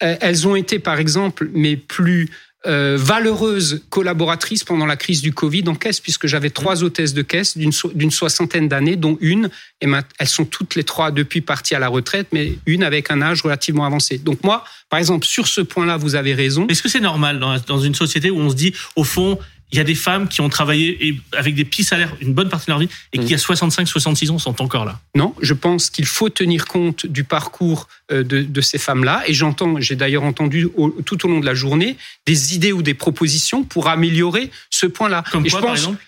Elles 0.00 0.46
ont 0.48 0.56
été, 0.56 0.78
par 0.78 0.98
exemple, 0.98 1.48
mes 1.52 1.76
plus 1.76 2.30
euh, 2.66 2.96
valeureuses 2.98 3.82
collaboratrices 3.88 4.64
pendant 4.64 4.84
la 4.86 4.96
crise 4.96 5.22
du 5.22 5.32
Covid 5.32 5.64
en 5.68 5.74
caisse, 5.76 6.00
puisque 6.00 6.26
j'avais 6.26 6.50
trois 6.50 6.82
hôtesses 6.82 7.14
de 7.14 7.22
caisse 7.22 7.56
d'une 7.56 7.70
so- 7.72 7.92
d'une 7.94 8.10
soixantaine 8.10 8.68
d'années, 8.68 8.96
dont 8.96 9.16
une, 9.20 9.48
et 9.80 9.86
elles 10.18 10.28
sont 10.28 10.44
toutes 10.44 10.74
les 10.74 10.82
trois 10.84 11.10
depuis 11.12 11.40
parties 11.40 11.76
à 11.76 11.78
la 11.78 11.88
retraite, 11.88 12.26
mais 12.32 12.54
une 12.66 12.82
avec 12.82 13.10
un 13.10 13.22
âge 13.22 13.42
relativement 13.42 13.84
avancé. 13.84 14.18
Donc 14.18 14.42
moi, 14.42 14.64
par 14.90 14.98
exemple, 14.98 15.24
sur 15.24 15.46
ce 15.46 15.60
point-là, 15.60 15.96
vous 15.96 16.14
avez 16.16 16.34
raison. 16.34 16.66
Est-ce 16.68 16.82
que 16.82 16.88
c'est 16.88 17.00
normal 17.00 17.38
dans, 17.38 17.56
dans 17.60 17.80
une 17.80 17.94
société 17.94 18.30
où 18.30 18.38
on 18.40 18.50
se 18.50 18.56
dit, 18.56 18.74
au 18.96 19.04
fond, 19.04 19.38
il 19.70 19.76
y 19.78 19.80
a 19.80 19.84
des 19.84 19.94
femmes 19.94 20.28
qui 20.28 20.40
ont 20.40 20.48
travaillé 20.48 21.08
et 21.08 21.20
avec 21.36 21.54
des 21.54 21.64
petits 21.64 21.84
salaires 21.84 22.14
une 22.20 22.32
bonne 22.32 22.48
partie 22.48 22.66
de 22.66 22.70
leur 22.72 22.78
vie 22.78 22.88
et 23.12 23.18
qui, 23.18 23.34
à 23.34 23.38
65, 23.38 23.86
66 23.86 24.30
ans, 24.30 24.38
sont 24.38 24.62
encore 24.62 24.84
là 24.86 24.98
Non, 25.14 25.34
je 25.42 25.52
pense 25.54 25.90
qu'il 25.90 26.06
faut 26.06 26.30
tenir 26.30 26.64
compte 26.66 27.04
du 27.06 27.24
parcours 27.24 27.86
euh, 28.10 28.22
de, 28.24 28.42
de 28.42 28.60
ces 28.62 28.78
femmes-là. 28.78 29.22
Et 29.26 29.34
j'entends, 29.34 29.78
j'ai 29.80 29.94
d'ailleurs 29.96 30.22
entendu 30.24 30.68
au- 30.76 30.90
tout 31.04 31.26
au 31.26 31.28
long 31.28 31.40
de 31.40 31.46
la 31.46 31.54
journée 31.54 31.96
des 32.26 32.54
idées 32.54 32.72
ou 32.72 32.80
des 32.82 32.94
propositions 32.94 33.62
pour 33.64 33.88
améliorer 33.88 34.50
ce 34.70 34.86
point-là. 34.86 35.22
Comme 35.30 35.44
Et 35.46 35.50
quoi, 35.50 35.60
je 35.60 35.64
par 35.66 35.74
exemple 35.74 36.02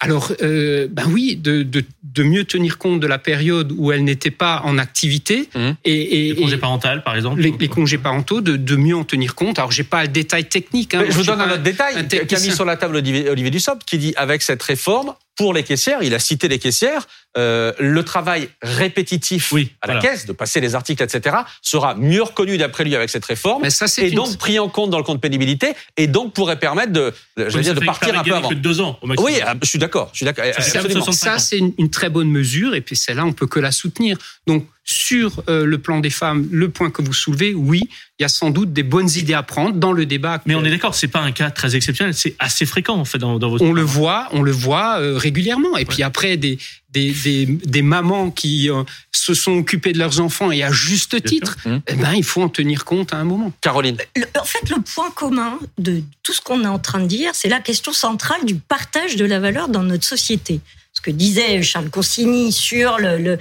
alors, 0.00 0.32
euh, 0.42 0.88
ben 0.90 1.04
oui, 1.10 1.36
de, 1.36 1.62
de, 1.62 1.84
de 2.02 2.22
mieux 2.22 2.44
tenir 2.44 2.78
compte 2.78 3.00
de 3.00 3.06
la 3.06 3.18
période 3.18 3.72
où 3.76 3.92
elles 3.92 4.02
n'étaient 4.02 4.30
pas 4.30 4.62
en 4.64 4.78
activité 4.78 5.48
Mhm. 5.54 5.76
et, 5.84 6.28
et- 6.28 6.32
Les 6.34 6.36
congés 6.40 6.56
parentaux, 6.56 6.88
par 7.04 7.16
exemple 7.16 7.40
les, 7.40 7.52
les 7.58 7.68
congés 7.68 7.98
parentaux, 7.98 8.40
de, 8.40 8.56
de 8.56 8.76
mieux 8.76 8.96
en 8.96 9.04
tenir 9.04 9.34
compte. 9.34 9.58
Alors, 9.58 9.70
j'ai 9.72 9.84
pas 9.84 10.02
le 10.02 10.08
détail 10.08 10.46
technique. 10.46 10.94
hein. 10.94 11.04
Je 11.08 11.12
vous 11.14 11.22
donne 11.24 11.40
un 11.40 11.50
autre 11.52 11.62
détail 11.62 11.94
un 11.96 12.04
qu'a 12.04 12.40
mis 12.40 12.50
sur 12.50 12.64
la 12.64 12.76
table 12.76 12.96
Olivier, 12.96 13.28
Olivier 13.28 13.50
Dussopt 13.50 13.84
qui 13.84 13.98
dit 13.98 14.14
avec 14.16 14.42
cette 14.42 14.62
réforme, 14.62 15.12
pour 15.40 15.54
les 15.54 15.62
caissières, 15.62 16.02
il 16.02 16.12
a 16.14 16.18
cité 16.18 16.48
les 16.48 16.58
caissières, 16.58 17.08
euh, 17.38 17.72
le 17.78 18.04
travail 18.04 18.50
répétitif 18.60 19.52
Oui, 19.52 19.72
à 19.80 19.86
la 19.86 19.94
voilà. 19.94 20.10
caisse, 20.10 20.26
de 20.26 20.32
passer 20.32 20.60
les 20.60 20.74
articles, 20.74 21.02
etc., 21.02 21.34
sera 21.62 21.94
mieux 21.94 22.22
reconnu 22.22 22.58
d'après 22.58 22.84
lui 22.84 22.94
avec 22.94 23.08
cette 23.08 23.24
réforme, 23.24 23.62
Mais 23.62 23.70
ça, 23.70 23.86
c'est 23.88 24.02
et 24.02 24.08
une- 24.10 24.16
donc 24.16 24.36
pris 24.36 24.58
en 24.58 24.68
compte 24.68 24.90
dans 24.90 24.98
le 24.98 25.02
compte 25.04 25.18
pénibilité, 25.22 25.72
et 25.96 26.06
donc 26.08 26.34
pourrait 26.34 26.58
permettre 26.58 26.92
de, 26.92 27.14
je 27.38 27.58
dire, 27.58 27.74
de 27.74 27.80
partir 27.80 28.18
un 28.18 28.22
peu 28.22 28.34
avant. 28.34 28.50
que 28.50 28.54
de 28.54 28.60
deux 28.60 28.82
ans 28.82 28.98
au 29.00 29.06
maximum. 29.06 29.32
Oui, 29.32 29.40
ah, 29.42 29.54
je 29.62 29.66
suis 29.66 29.78
d'accord, 29.78 30.10
je 30.12 30.18
suis 30.18 30.26
d'accord. 30.26 30.44
Ça 30.44 30.60
fait 30.60 30.76
absolument. 30.76 31.04
65 31.04 31.26
Ça, 31.30 31.34
ans. 31.36 31.38
c'est 31.38 31.56
une, 31.56 31.72
une 31.78 31.88
très 31.88 32.10
bonne 32.10 32.28
mesure, 32.30 32.74
et 32.74 32.82
puis 32.82 32.94
celle-là, 32.96 33.24
on 33.24 33.32
peut 33.32 33.46
que 33.46 33.60
la 33.60 33.72
soutenir. 33.72 34.18
Donc, 34.46 34.66
sur 34.84 35.42
euh, 35.48 35.64
le 35.64 35.78
plan 35.78 36.00
des 36.00 36.10
femmes, 36.10 36.48
le 36.50 36.68
point 36.70 36.90
que 36.90 37.02
vous 37.02 37.12
soulevez, 37.12 37.54
oui, 37.54 37.82
il 38.18 38.22
y 38.22 38.24
a 38.24 38.28
sans 38.28 38.50
doute 38.50 38.72
des 38.72 38.82
bonnes 38.82 39.10
idées 39.14 39.34
à 39.34 39.42
prendre 39.42 39.74
dans 39.74 39.92
le 39.92 40.06
débat. 40.06 40.42
Mais 40.46 40.54
on 40.54 40.64
est 40.64 40.70
d'accord, 40.70 40.94
c'est 40.94 41.08
pas 41.08 41.20
un 41.20 41.32
cas 41.32 41.50
très 41.50 41.76
exceptionnel, 41.76 42.14
c'est 42.14 42.34
assez 42.38 42.66
fréquent 42.66 42.96
en 42.96 43.04
fait 43.04 43.18
dans, 43.18 43.38
dans 43.38 43.50
votre. 43.50 43.64
on 43.64 43.72
le 43.72 43.82
voit, 43.82 44.28
on 44.32 44.42
le 44.42 44.50
voit 44.50 44.98
euh, 45.00 45.16
régulièrement. 45.16 45.76
Et 45.76 45.84
puis 45.84 46.02
après, 46.02 46.36
des, 46.36 46.58
des, 46.90 47.12
des, 47.12 47.46
des 47.46 47.82
mamans 47.82 48.30
qui 48.30 48.68
euh, 48.70 48.82
se 49.12 49.34
sont 49.34 49.52
occupées 49.52 49.92
de 49.92 49.98
leurs 49.98 50.20
enfants 50.20 50.50
et 50.50 50.62
à 50.62 50.72
juste 50.72 51.12
Bien 51.12 51.20
titre. 51.20 51.56
Mmh. 51.64 51.76
eh 51.86 51.94
ben, 51.94 52.12
il 52.14 52.24
faut 52.24 52.42
en 52.42 52.48
tenir 52.48 52.84
compte 52.84 53.12
à 53.12 53.18
un 53.18 53.24
moment. 53.24 53.52
Caroline. 53.60 53.96
Le- 54.16 54.24
en 54.40 54.44
fait, 54.44 54.68
le 54.70 54.80
point 54.82 55.10
commun 55.10 55.58
de 55.78 56.02
tout 56.22 56.32
ce 56.32 56.40
qu'on 56.40 56.62
est 56.64 56.68
en 56.68 56.78
train 56.78 57.00
de 57.00 57.06
dire, 57.06 57.30
c'est 57.34 57.48
la 57.48 57.60
question 57.60 57.92
centrale 57.92 58.44
du 58.44 58.54
partage 58.56 59.16
de 59.16 59.24
la 59.24 59.38
valeur 59.38 59.68
dans 59.68 59.82
notre 59.82 60.04
société. 60.04 60.60
Ce 60.92 61.00
que 61.00 61.12
disait 61.12 61.62
Charles 61.62 61.90
Consigny 61.90 62.50
sur 62.50 62.98
le- 62.98 63.38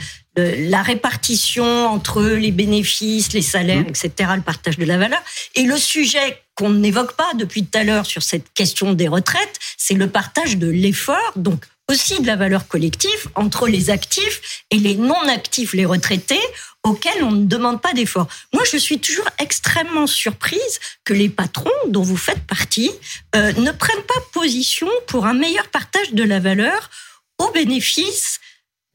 la 0.70 0.82
répartition 0.82 1.88
entre 1.88 2.22
les 2.22 2.52
bénéfices, 2.52 3.34
les 3.34 3.42
salaires, 3.42 3.86
etc., 3.88 4.32
le 4.36 4.42
partage 4.42 4.78
de 4.78 4.86
la 4.86 4.98
valeur. 4.98 5.22
Et 5.56 5.64
le 5.64 5.78
sujet 5.78 6.42
qu'on 6.56 6.72
n'évoque 6.72 7.16
pas 7.16 7.32
depuis 7.36 7.66
tout 7.66 7.78
à 7.78 7.84
l'heure 7.84 8.06
sur 8.06 8.24
cette 8.24 8.52
question 8.54 8.94
des 8.94 9.08
retraites, 9.08 9.60
c'est 9.78 9.94
le 9.94 10.10
partage 10.10 10.58
de 10.58 10.68
l'effort, 10.68 11.34
donc 11.36 11.64
aussi 11.90 12.22
de 12.22 12.28
la 12.28 12.36
valeur 12.36 12.68
collective 12.68 13.30
entre 13.36 13.68
les 13.68 13.90
actifs 13.90 14.64
et 14.70 14.78
les 14.78 14.96
non-actifs, 14.96 15.74
les 15.74 15.86
retraités, 15.86 16.40
auxquels 16.84 17.24
on 17.24 17.32
ne 17.32 17.46
demande 17.46 17.82
pas 17.82 17.94
d'effort. 17.94 18.28
Moi, 18.54 18.64
je 18.72 18.78
suis 18.78 19.00
toujours 19.00 19.28
extrêmement 19.40 20.08
surprise 20.08 20.80
que 21.04 21.14
les 21.14 21.30
patrons 21.30 21.72
dont 21.88 22.04
vous 22.04 22.18
faites 22.18 22.46
partie 22.46 22.92
euh, 23.36 23.52
ne 23.54 23.72
prennent 23.72 24.04
pas 24.04 24.22
position 24.34 24.90
pour 25.08 25.26
un 25.26 25.34
meilleur 25.34 25.68
partage 25.70 26.14
de 26.14 26.24
la 26.24 26.40
valeur 26.40 26.90
au 27.38 27.52
bénéfice 27.52 28.40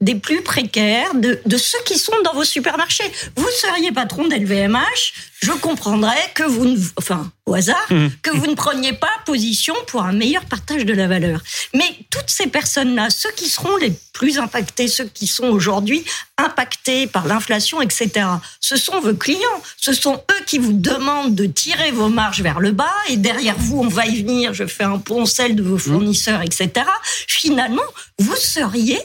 des 0.01 0.15
plus 0.15 0.41
précaires, 0.41 1.13
de, 1.15 1.39
de 1.45 1.57
ceux 1.57 1.77
qui 1.85 1.97
sont 1.97 2.13
dans 2.25 2.33
vos 2.33 2.43
supermarchés. 2.43 3.09
Vous 3.37 3.47
seriez 3.61 3.93
patron 3.93 4.27
d'LVMH, 4.27 5.13
je 5.41 5.51
comprendrais 5.51 6.31
que 6.33 6.43
vous, 6.43 6.65
ne, 6.65 6.77
enfin, 6.97 7.31
au 7.45 7.53
hasard, 7.53 7.85
Mhm. 7.89 8.11
que 8.21 8.31
vous 8.31 8.47
ne 8.47 8.55
preniez 8.55 8.91
pas 8.93 9.09
position 9.25 9.73
pour 9.87 10.03
un 10.03 10.11
meilleur 10.11 10.43
partage 10.45 10.83
de 10.85 10.93
la 10.93 11.07
valeur. 11.07 11.39
Mais 11.73 11.85
toutes 12.09 12.29
ces 12.29 12.47
personnes-là, 12.47 13.09
ceux 13.09 13.31
qui 13.31 13.47
seront 13.47 13.77
les 13.77 13.93
plus 14.11 14.37
impactés, 14.37 14.87
ceux 14.89 15.05
qui 15.05 15.27
sont 15.27 15.45
aujourd'hui 15.47 16.03
impactés 16.37 17.07
par 17.07 17.25
l'inflation, 17.25 17.81
etc., 17.81 18.27
ce 18.59 18.75
sont 18.75 18.99
vos 18.99 19.13
clients. 19.13 19.61
Ce 19.77 19.93
sont 19.93 20.15
eux 20.31 20.43
qui 20.45 20.57
vous 20.57 20.73
demandent 20.73 21.35
de 21.35 21.45
tirer 21.45 21.91
vos 21.91 22.09
marges 22.09 22.41
vers 22.41 22.59
le 22.59 22.71
bas 22.71 22.93
et 23.07 23.15
derrière 23.15 23.55
vous, 23.57 23.79
on 23.79 23.87
va 23.87 24.05
y 24.07 24.21
venir, 24.23 24.53
je 24.53 24.65
fais 24.67 24.83
un 24.83 24.97
poncel 24.97 25.55
de 25.55 25.63
vos 25.63 25.77
fournisseurs, 25.77 26.41
etc. 26.41 26.85
Finalement, 27.27 27.81
vous 28.19 28.35
seriez 28.35 28.99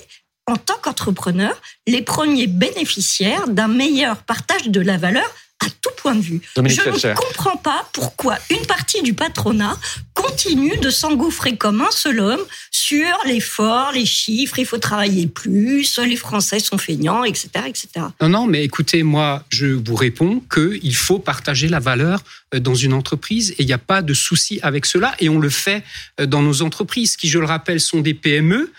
en 0.47 0.57
tant 0.57 0.77
qu'entrepreneur, 0.83 1.61
les 1.87 2.03
premiers 2.03 2.47
bénéficiaires 2.47 3.49
d'un 3.49 3.69
meilleur 3.69 4.19
partage 4.23 4.69
de 4.69 4.81
la 4.81 4.97
valeur 4.97 5.29
à 5.61 5.67
tout 5.83 5.91
point 5.99 6.15
de 6.15 6.21
vue. 6.21 6.41
Dominique 6.57 6.81
Je 6.83 7.09
ne 7.09 7.15
comprends 7.15 7.57
pas 7.57 7.87
pourquoi 7.93 8.39
une 8.51 8.65
partie 8.67 9.03
du 9.03 9.13
patronat 9.13 9.79
continue 10.15 10.77
de 10.79 10.89
s'engouffrer 10.91 11.57
comme 11.57 11.83
un 11.83 11.91
seul 11.91 12.21
homme 12.21 12.41
sur 12.71 13.07
l'effort, 13.27 13.93
les 13.93 14.07
chiffres, 14.07 14.59
il 14.59 14.65
faut 14.65 14.79
travailler 14.79 15.27
plus, 15.27 15.99
les 15.99 16.17
Français 16.17 16.61
sont 16.61 16.79
feignants, 16.79 17.25
etc. 17.25 17.49
etc. 17.67 17.89
Non, 18.23 18.29
non, 18.29 18.47
mais 18.47 18.65
écoutez, 18.65 19.03
moi, 19.03 19.45
je 19.51 19.67
vous 19.67 19.95
réponds 19.95 20.43
qu'il 20.53 20.97
faut 20.97 21.19
partager 21.19 21.69
la 21.69 21.79
valeur 21.79 22.23
euh, 22.55 22.61
dans 22.61 22.75
une 22.75 22.95
entreprise 22.95 23.51
et 23.53 23.63
il 23.63 23.67
n'y 23.67 23.73
a 23.73 23.79
pas 23.79 24.01
de 24.01 24.15
souci 24.15 24.61
avec 24.63 24.87
cela 24.87 25.15
et 25.19 25.29
on 25.29 25.39
le 25.39 25.51
fait 25.51 25.85
euh, 26.21 26.27
dans 26.27 26.43
nos 26.43 26.63
entreprises 26.63 27.17
qui, 27.17 27.29
je 27.29 27.39
le 27.39 27.47
rappelle, 27.47 27.81
sont 27.81 28.01
des 28.01 28.15
PME 28.15 28.73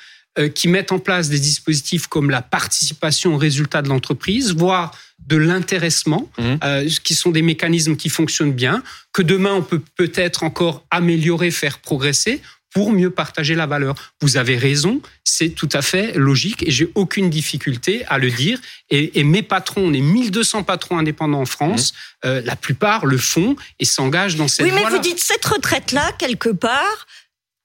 qui 0.56 0.68
mettent 0.68 0.92
en 0.92 1.00
place 1.00 1.30
des 1.30 1.40
dispositifs 1.40 2.08
comme 2.08 2.30
la 2.30 2.42
participation 2.42 3.36
aux 3.36 3.38
résultats 3.38 3.82
de 3.82 3.90
l'entreprise, 3.90 4.54
voire 4.56 4.92
de 5.28 5.36
l'intéressement, 5.38 6.30
Mhm. 6.38 6.58
euh, 6.64 6.90
qui 7.04 7.16
sont 7.16 7.32
des 7.32 7.42
mécanismes 7.42 7.96
qui 7.96 8.10
fonctionnent 8.10 8.54
bien, 8.54 8.82
que 9.14 9.22
demain 9.22 9.54
on 9.54 9.62
peut 9.62 9.82
peut-être 9.98 10.44
encore 10.44 10.86
améliorer, 10.90 11.52
faire 11.52 11.80
progresser 11.80 12.42
pour 12.74 12.94
mieux 12.94 13.10
partager 13.10 13.54
la 13.54 13.66
valeur. 13.68 13.96
Vous 14.22 14.38
avez 14.38 14.56
raison, 14.58 15.02
c'est 15.26 15.50
tout 15.50 15.68
à 15.74 15.82
fait 15.82 16.14
logique 16.18 16.64
et 16.66 16.72
j'ai 16.72 16.90
aucune 16.96 17.30
difficulté 17.30 18.06
à 18.08 18.18
le 18.18 18.32
dire. 18.32 18.60
Et, 18.90 19.20
et 19.20 19.24
mes 19.26 19.42
patrons, 19.44 19.82
on 19.90 19.94
est 19.94 20.00
1200 20.00 20.64
patrons 20.64 20.98
indépendants 20.98 21.42
en 21.42 21.46
France, 21.46 21.94
euh, 22.24 22.42
la 22.46 22.56
plupart 22.56 23.06
le 23.06 23.18
font 23.18 23.58
et 23.80 23.86
s'engagent 23.86 24.38
dans 24.38 24.48
cette 24.48 24.66
Oui, 24.66 24.72
mais 24.74 24.82
voie-là. 24.82 24.96
vous 24.96 25.02
dites 25.02 25.20
cette 25.20 25.44
retraite-là, 25.44 26.14
quelque 26.18 26.48
part, 26.50 27.06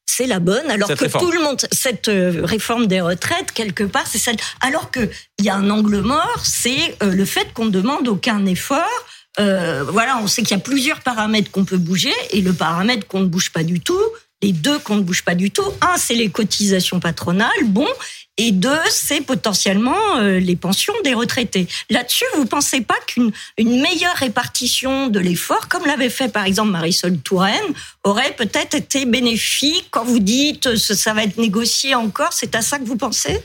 c'est 0.07 0.27
la 0.27 0.38
bonne, 0.38 0.71
alors 0.71 0.88
Cette 0.88 0.99
que 0.99 1.05
réforme. 1.05 1.25
tout 1.25 1.33
le 1.33 1.40
monde, 1.42 1.61
cette 1.73 2.09
euh, 2.09 2.40
réforme 2.45 2.87
des 2.87 3.01
retraites, 3.01 3.53
quelque 3.53 3.85
part, 3.85 4.07
c'est 4.07 4.19
celle. 4.19 4.37
Alors 4.61 4.90
qu'il 4.90 5.11
y 5.40 5.49
a 5.49 5.55
un 5.55 5.69
angle 5.69 6.01
mort, 6.01 6.40
c'est 6.42 6.97
euh, 7.03 7.11
le 7.11 7.25
fait 7.25 7.53
qu'on 7.53 7.66
ne 7.66 7.71
demande 7.71 8.09
aucun 8.09 8.47
effort. 8.47 8.87
Euh, 9.38 9.85
voilà, 9.87 10.19
on 10.23 10.27
sait 10.27 10.42
qu'il 10.42 10.57
y 10.57 10.61
a 10.61 10.62
plusieurs 10.62 11.01
paramètres 11.01 11.51
qu'on 11.51 11.64
peut 11.66 11.77
bouger, 11.77 12.14
et 12.31 12.40
le 12.40 12.55
paramètre 12.55 13.07
qu'on 13.07 13.21
ne 13.21 13.27
bouge 13.27 13.51
pas 13.53 13.64
du 13.64 13.81
tout, 13.81 14.01
les 14.42 14.53
deux 14.53 14.79
qu'on 14.79 14.96
ne 14.96 15.03
bouge 15.03 15.22
pas 15.22 15.35
du 15.35 15.51
tout, 15.51 15.64
un, 15.81 15.96
c'est 15.96 16.14
les 16.14 16.29
cotisations 16.29 17.01
patronales, 17.01 17.51
bon, 17.64 17.88
et 18.38 18.53
deux, 18.53 18.79
c'est 18.90 19.22
potentiellement 19.22 20.18
euh, 20.18 20.38
les 20.38 20.57
pensions 20.57 20.92
des 21.05 21.14
retraités. 21.14 21.66
Là-dessus, 21.88 22.27
vous 22.35 22.44
pensez 22.44 22.83
pas 22.83 22.99
qu'une 23.07 23.33
une 23.57 23.81
meilleure 23.81 24.14
répartition 24.16 25.07
de 25.07 25.18
l'effort, 25.18 25.68
comme 25.68 25.87
l'avait 25.87 26.11
fait 26.11 26.31
par 26.31 26.44
exemple 26.44 26.70
Marisol 26.70 27.18
Touraine, 27.18 27.72
aurait 28.05 28.37
peut-être 28.37 28.75
été 28.75 29.07
bénéfique 29.07 29.87
quand 29.90 30.05
vous 30.05 30.18
dites 30.18 30.66
euh, 30.66 30.77
ça 30.77 30.94
ça 30.94 31.14
va 31.14 31.22
être 31.25 31.38
négocié 31.38 31.94
encore 31.94 32.33
C'est 32.33 32.55
à 32.55 32.61
ça 32.61 32.79
que 32.79 32.85
vous 32.85 32.96
pensez? 32.96 33.40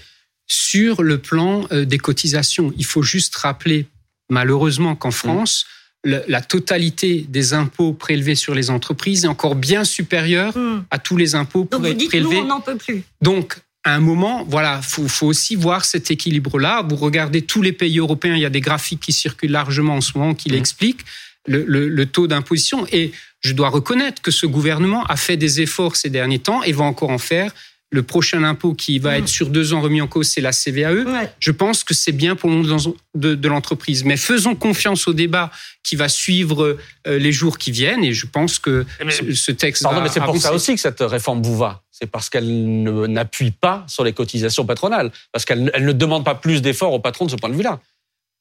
Sur 0.48 1.04
le 1.04 1.20
plan 1.20 1.66
euh, 1.72 1.86
des 1.86 1.98
cotisations. 1.98 2.74
Il 2.78 2.86
faut 2.86 3.04
juste 3.04 3.36
rappeler, 3.38 3.88
malheureusement, 4.30 4.92
Mmh. 4.92 4.98
qu'en 4.98 5.12
France, 5.12 5.66
le- 6.04 6.24
la 6.28 6.42
totalité 6.42 7.26
des 7.30 7.54
impôts 7.54 7.94
prélevés 7.94 8.36
sur 8.36 8.56
les 8.56 8.70
entreprises 8.70 9.26
est 9.26 9.28
encore 9.28 9.56
bien 9.56 9.84
supérieure 9.84 10.58
Hmm. 10.58 10.84
à 10.90 10.98
tous 11.00 11.18
les 11.18 11.36
impôts 11.36 11.62
Donc 11.62 11.70
pour 11.72 11.80
vous 11.82 11.86
être 11.88 11.98
dites 11.98 12.14
nous 12.14 12.28
prélevés. 12.28 12.42
on 12.42 12.46
n'en 12.48 12.62
peut 12.62 12.76
plus. 12.78 13.04
Donc, 13.22 13.58
à 13.84 13.96
un 13.96 14.00
moment, 14.00 14.46
voilà, 14.48 14.82
faut, 14.82 15.08
faut 15.08 15.28
aussi 15.28 15.56
voir 15.56 15.86
cet 15.86 16.12
équilibre-là. 16.12 16.84
Vous 16.88 16.96
regardez 16.96 17.42
tous 17.42 17.62
les 17.62 17.72
pays 17.72 17.98
européens, 18.00 18.36
il 18.36 18.42
y 18.42 18.46
a 18.46 18.50
des 18.52 18.62
graphiques 18.62 19.00
qui 19.02 19.12
circulent 19.14 19.52
largement 19.52 19.96
en 19.96 20.02
ce 20.02 20.18
moment 20.18 20.34
qui 20.36 20.50
Mhm. 20.50 20.56
l'expliquent 20.56 21.06
le, 21.48 21.64
le- 21.68 21.88
le 21.90 22.06
taux 22.06 22.28
d'imposition. 22.28 22.86
Et 22.92 23.12
je 23.42 23.54
dois 23.54 23.70
reconnaître 23.70 24.22
que 24.22 24.30
ce 24.30 24.46
gouvernement 24.46 25.04
a 25.06 25.16
fait 25.16 25.38
des 25.38 25.62
efforts 25.62 25.96
ces 25.96 26.10
derniers 26.12 26.38
temps 26.40 26.62
et 26.62 26.72
va 26.74 26.84
encore 26.84 27.10
en 27.10 27.18
faire. 27.18 27.54
Le 27.94 28.04
prochain 28.04 28.44
impôt 28.46 28.74
qui 28.74 29.00
va 29.00 29.12
Mhm. 29.12 29.18
être 29.24 29.28
sur 29.28 29.50
deux 29.50 29.74
ans 29.74 29.82
remis 29.82 30.00
en 30.00 30.08
cause, 30.08 30.30
c'est 30.30 30.40
la 30.40 30.54
CVAE. 30.54 31.04
Ouais. 31.04 31.30
Je 31.42 31.52
pense 31.52 31.84
que 31.84 31.94
c'est 31.94 32.14
bien 32.14 32.38
pour 32.38 32.50
le 32.50 32.56
monde 32.56 32.96
de, 33.16 33.36
de 33.36 33.48
l'entreprise. 33.50 34.06
Mais 34.06 34.16
faisons 34.16 34.56
confiance 34.56 35.10
au 35.10 35.14
débat 35.14 35.52
qui 35.84 35.98
va 35.98 36.08
suivre 36.08 36.78
euh, 37.08 37.20
les 37.20 37.34
jours 37.34 37.58
qui 37.58 37.70
viennent. 37.72 38.06
Et 38.06 38.14
je 38.14 38.26
pense 38.28 38.60
que 38.60 38.86
Mais- 39.04 39.12
ce, 39.12 39.34
ce 39.34 39.52
texte 39.52 39.84
Pardon, 39.84 39.98
va 39.98 40.04
mais 40.04 40.10
c'est 40.10 40.22
pour 40.22 40.38
ça 40.38 40.54
aussi 40.54 40.74
que 40.74 40.80
cette 40.80 41.02
réforme 41.02 41.42
vous 41.44 41.58
va. 41.58 41.82
C'est 41.92 42.10
parce 42.10 42.30
qu'elle 42.30 42.82
ne- 42.84 43.08
n'appuie 43.08 43.52
pas 43.52 43.84
sur 43.90 44.06
les 44.06 44.14
cotisations 44.14 44.66
patronales. 44.66 45.12
Parce 45.34 45.44
qu'elle 45.44 45.66
ne- 45.66 45.72
elle 45.74 45.84
ne 45.86 45.92
demande 45.92 46.24
pas 46.24 46.36
plus 46.36 46.62
d'efforts 46.62 46.94
aux 46.94 47.00
patrons 47.00 47.26
de 47.26 47.32
ce 47.32 47.36
point 47.36 47.50
de 47.50 47.56
vue-là. 47.56 47.82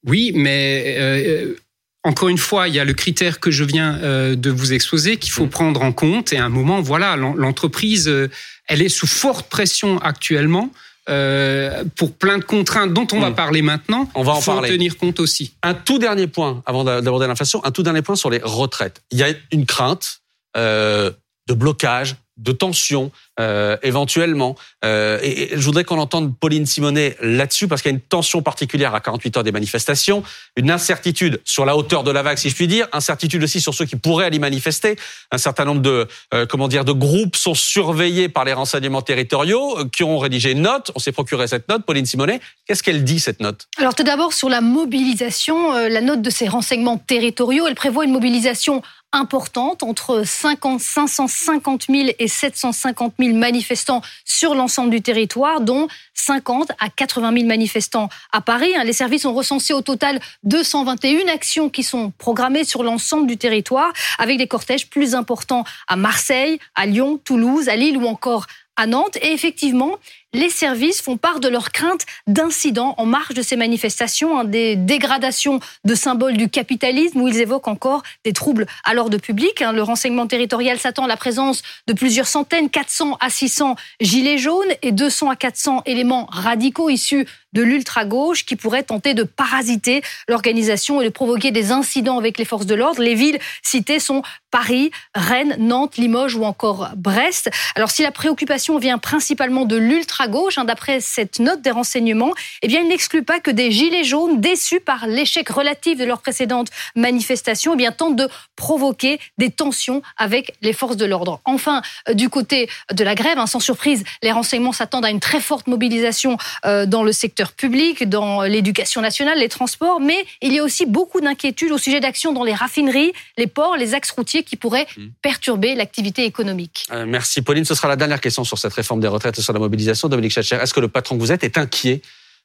Oui, 0.07 0.31
mais 0.35 0.95
euh, 0.97 1.57
encore 2.05 2.29
une 2.29 2.39
fois, 2.39 2.69
il 2.69 2.75
y 2.75 2.79
a 2.79 2.85
le 2.85 2.95
critère 2.95 3.41
que 3.41 3.51
je 3.51 3.65
viens 3.65 3.99
euh, 3.99 4.37
de 4.37 4.49
vous 4.51 4.73
exposer 4.73 5.17
qu'il 5.17 5.33
faut 5.33 5.47
Mm. 5.47 5.51
prendre 5.51 5.83
en 5.83 5.93
compte. 5.93 6.33
Et 6.33 6.39
à 6.39 6.45
un 6.45 6.49
moment, 6.49 6.81
voilà, 6.81 7.17
l'en- 7.17 7.35
l'entreprise, 7.35 8.07
euh, 8.09 8.31
elle 8.71 8.81
est 8.83 8.89
sous 8.89 9.07
forte 9.07 9.49
pression 9.51 9.99
actuellement 9.99 10.71
euh, 11.09 11.83
pour 11.97 12.15
plein 12.15 12.39
de 12.39 12.45
contraintes 12.45 12.93
dont 12.93 13.07
on 13.13 13.21
va 13.21 13.31
Mm. 13.31 13.35
parler 13.35 13.63
maintenant. 13.63 14.09
On 14.15 14.23
va 14.23 14.33
en 14.33 14.41
faut 14.41 14.53
parler. 14.53 14.69
tenir 14.71 14.97
compte 14.97 15.19
aussi. 15.19 15.55
Un 15.63 15.75
tout 15.75 15.99
dernier 15.99 16.27
point, 16.29 16.63
avant 16.67 16.85
d'a- 16.85 17.01
d'aborder 17.01 17.27
l'inflation, 17.27 17.65
un 17.65 17.73
tout 17.73 17.83
dernier 17.83 18.03
point 18.03 18.17
sur 18.17 18.31
les 18.31 18.41
retraites. 18.43 19.03
Il 19.11 19.19
y 19.19 19.23
a 19.25 19.29
une 19.51 19.67
crainte 19.67 20.21
euh, 20.57 21.11
de 21.49 21.55
blocage, 21.55 22.17
de 22.41 22.53
tension, 22.53 23.11
euh, 23.39 23.77
éventuellement. 23.83 24.57
Euh, 24.85 25.19
et, 25.23 25.51
je 25.53 25.65
voudrais 25.65 25.85
qu'on 25.85 25.99
entende 25.99 26.37
Pauline 26.39 26.67
Simonet 26.67 27.17
là-dessus, 27.21 27.69
parce 27.69 27.83
qu'il 27.83 27.91
y 27.91 27.95
a 27.95 27.97
une 27.97 28.01
tension 28.01 28.43
particulière 28.43 28.95
à 28.95 29.01
48 29.01 29.37
heures 29.37 29.45
des 29.45 29.53
manifestations, 29.53 30.23
une 30.57 30.71
incertitude 30.71 31.41
sur 31.45 31.65
la 31.65 31.77
hauteur 31.77 32.03
de 32.03 32.11
la 32.11 32.23
vague, 32.23 32.39
si 32.39 32.51
je 32.51 32.55
puis 32.55 32.67
dire, 32.67 32.89
incertitude 32.93 33.43
aussi 33.43 33.61
sur 33.61 33.75
ceux 33.75 33.85
qui 33.85 33.97
pourraient 33.97 34.27
aller 34.27 34.39
manifester. 34.39 34.97
Un 35.31 35.39
certain 35.39 35.65
nombre 35.65 35.83
de, 35.83 36.09
euh, 36.35 36.47
comment 36.47 36.69
dire, 36.69 36.85
de 36.85 36.93
groupes 36.93 37.37
sont 37.37 37.55
surveillés 37.55 38.29
par 38.29 38.45
les 38.45 38.53
renseignements 38.53 39.03
territoriaux, 39.03 39.79
euh, 39.79 39.85
qui 39.85 40.05
ont 40.05 40.19
rédigé 40.19 40.53
une 40.53 40.63
note. 40.63 40.91
On 40.95 40.99
s'est 40.99 41.13
procuré 41.13 41.47
cette 41.47 41.69
note. 41.69 41.85
Pauline 41.85 42.07
Simonet, 42.07 42.41
qu'est-ce 42.67 42.83
qu'elle 42.83 43.05
dit, 43.05 43.21
cette 43.21 43.41
note? 43.41 43.69
Alors 43.79 43.95
tout 43.95 44.03
d'abord 44.03 44.33
sur 44.33 44.49
la 44.49 44.61
mobilisation, 44.61 45.75
euh, 45.75 45.89
la 45.89 46.01
note 46.01 46.23
de 46.23 46.31
ces 46.31 46.49
renseignements 46.49 46.99
territoriaux, 46.99 47.67
elle 47.67 47.75
prévoit 47.75 48.05
une 48.05 48.13
mobilisation 48.13 48.83
importante, 49.13 49.83
entre 49.83 50.23
50, 50.25 50.81
550 50.81 51.87
000 51.89 52.11
et 52.19 52.29
750 52.29 53.15
000 53.19 53.37
manifestants 53.37 54.03
sur 54.25 54.55
l'ensemble 54.55 54.91
du 54.91 55.03
territoire, 55.03 55.61
dont 55.61 55.89
50 56.15 56.73
à 56.79 56.89
80 56.89 57.33
000 57.33 57.47
manifestants 57.47 58.09
à 58.33 58.41
Paris. 58.41 58.73
Les 58.85 58.93
services 58.93 59.25
ont 59.25 59.35
recensé 59.35 59.73
au 59.73 59.83
total 59.83 60.21
221 60.45 61.29
actions 61.29 61.69
qui 61.69 61.83
sont 61.83 62.13
programmées 62.19 62.65
sur 62.65 62.83
l'ensemble 62.83 63.27
du 63.27 63.37
territoire, 63.37 63.93
avec 64.19 64.39
des 64.39 64.47
cortèges 64.47 64.89
plus 64.89 65.15
importants 65.15 65.65
à 65.89 65.97
Marseille, 65.97 66.59
à 66.75 66.87
Lyon, 66.87 67.19
Toulouse, 67.25 67.69
à 67.69 67.77
Lille 67.77 67.97
ou 67.97 68.07
encore 68.07 68.47
à 68.77 68.87
Nantes. 68.87 69.17
Et 69.23 69.33
effectivement, 69.33 69.99
les 70.33 70.51
services 70.51 71.03
font 71.03 71.17
part 71.17 71.41
de 71.41 71.49
leur 71.49 71.73
crainte 71.73 72.07
d'incidents 72.27 72.95
en 72.99 73.07
marge 73.07 73.35
de 73.35 73.43
ces 73.43 73.57
manifestations, 73.57 74.39
hein, 74.39 74.45
des 74.45 74.77
dégradations 74.77 75.61
de 75.85 75.95
symboles 75.95 76.37
du 76.37 76.49
capitalisme 76.49 77.21
où 77.21 77.29
ils 77.29 77.41
évoquent 77.41 77.69
encore 77.69 78.03
des 78.25 78.33
troubles 78.33 78.67
à 78.85 78.95
l'ordre 78.95 79.19
public. 79.19 79.63
Hein. 79.63 79.73
Le 79.73 79.83
renseignement 79.83 80.27
territorial 80.27 80.79
s'attend 80.79 81.05
à 81.05 81.09
la 81.09 81.17
présence 81.17 81.63
de 81.87 81.93
plusieurs 81.93 82.29
centaines, 82.29 82.71
400 82.71 83.17
à 83.21 83.31
600 83.31 83.75
gilets 84.01 84.39
jaunes 84.39 84.73
et 84.83 84.93
200 84.93 85.31
à 85.31 85.37
400 85.37 85.83
éléments 85.87 86.27
radicaux 86.31 86.91
issus 86.91 87.27
de 87.53 87.63
l'ultra-gauche 87.63 88.45
qui 88.47 88.57
pourraient 88.57 88.83
tenter 88.83 89.15
de 89.15 89.25
parasiter 89.25 90.03
l'organisation 90.29 91.01
et 91.01 91.05
de 91.05 91.11
provoquer 91.11 91.51
des 91.51 91.73
incidents 91.73 92.19
avec 92.19 92.39
les 92.39 92.45
forces 92.45 92.67
de 92.67 92.75
l'ordre. 92.75 93.03
Les 93.03 93.15
villes 93.15 93.39
citées 93.63 93.99
sont 93.99 94.23
Paris, 94.51 94.91
Rennes, 95.15 95.57
Nantes, 95.59 95.97
Limoges 95.97 96.37
ou 96.37 96.45
encore 96.45 96.91
Brest. 96.97 97.51
Alors 97.75 97.91
si 97.91 98.03
la 98.03 98.13
préoccupation 98.13 98.79
vient 98.79 98.99
principalement 98.99 99.65
de 99.65 99.77
l'ultra 99.77 100.20
à 100.21 100.29
gauche, 100.29 100.59
hein, 100.59 100.65
d'après 100.65 101.01
cette 101.01 101.39
note 101.39 101.63
des 101.63 101.71
renseignements, 101.71 102.33
eh 102.63 102.69
bien, 102.69 102.81
il 102.81 102.89
n'exclut 102.89 103.23
pas 103.23 103.41
que 103.41 103.51
des 103.51 103.71
gilets 103.71 104.05
jaunes, 104.05 104.41
déçus 104.41 104.81
par 104.81 105.07
l'échec 105.07 105.49
relatif 105.49 105.99
de 105.99 106.05
leurs 106.05 106.21
précédentes 106.21 106.69
manifestations, 106.95 107.75
eh 107.75 107.77
bien, 107.77 107.93
tentent 107.93 108.17
de 108.17 108.29
provoquer 108.57 109.19
des 109.39 109.51
tensions 109.51 110.03
avec 110.17 110.55
les 110.63 110.73
forces 110.73 110.97
de 110.97 111.05
l'ordre. 111.05 111.41
Enfin, 111.45 111.83
euh, 112.09 112.15
du 112.15 112.29
côté 112.29 112.69
de 112.93 113.05
la 113.05 113.15
grève, 113.15 113.39
hein, 113.39 113.47
sans 113.47 113.61
surprise, 113.61 114.05
les 114.23 114.33
renseignements 114.33 114.73
s'attendent 114.73 115.05
à 115.05 115.11
une 115.11 115.21
très 115.21 115.41
forte 115.41 115.67
mobilisation 115.67 116.37
euh, 116.67 116.87
dans 116.87 117.03
le 117.03 117.13
secteur 117.13 117.53
public, 117.53 118.09
dans 118.09 118.43
l'éducation 118.43 119.01
nationale, 119.01 119.39
les 119.39 119.49
transports, 119.49 120.01
mais 120.01 120.25
il 120.43 120.53
y 120.53 120.59
a 120.59 120.65
aussi 120.65 120.87
beaucoup 120.87 121.21
d'inquiétudes 121.21 121.73
au 121.73 121.79
sujet 121.79 122.01
d'actions 122.01 122.33
dans 122.33 122.45
les 122.45 122.55
raffineries, 122.55 123.13
les 123.37 123.47
ports, 123.47 123.77
les 123.77 123.95
axes 123.95 124.11
routiers 124.11 124.43
qui 124.43 124.57
pourraient 124.57 124.87
mmh. 124.97 125.03
perturber 125.23 125.75
l'activité 125.75 126.25
économique. 126.25 126.87
Euh, 126.93 127.07
merci 127.07 127.43
Pauline. 127.43 127.65
Ce 127.65 127.75
sera 127.75 127.89
la 127.89 127.97
dernière 127.97 128.21
question 128.21 128.45
sur 128.45 128.59
cette 128.59 128.73
réforme 128.73 129.01
des 129.01 129.09
retraites 129.09 129.39
et 129.39 129.43
sur 129.43 129.53
la 129.53 129.59
mobilisation. 129.59 130.09
Dominique 130.11 130.37
est-ce 130.37 130.75
que 130.75 130.81
le 130.81 130.89
patron 130.89 131.17
que 131.17 131.21
vous 131.21 131.33
êtes 131.33 131.45
est 131.45 131.59
inquiet 131.59 132.03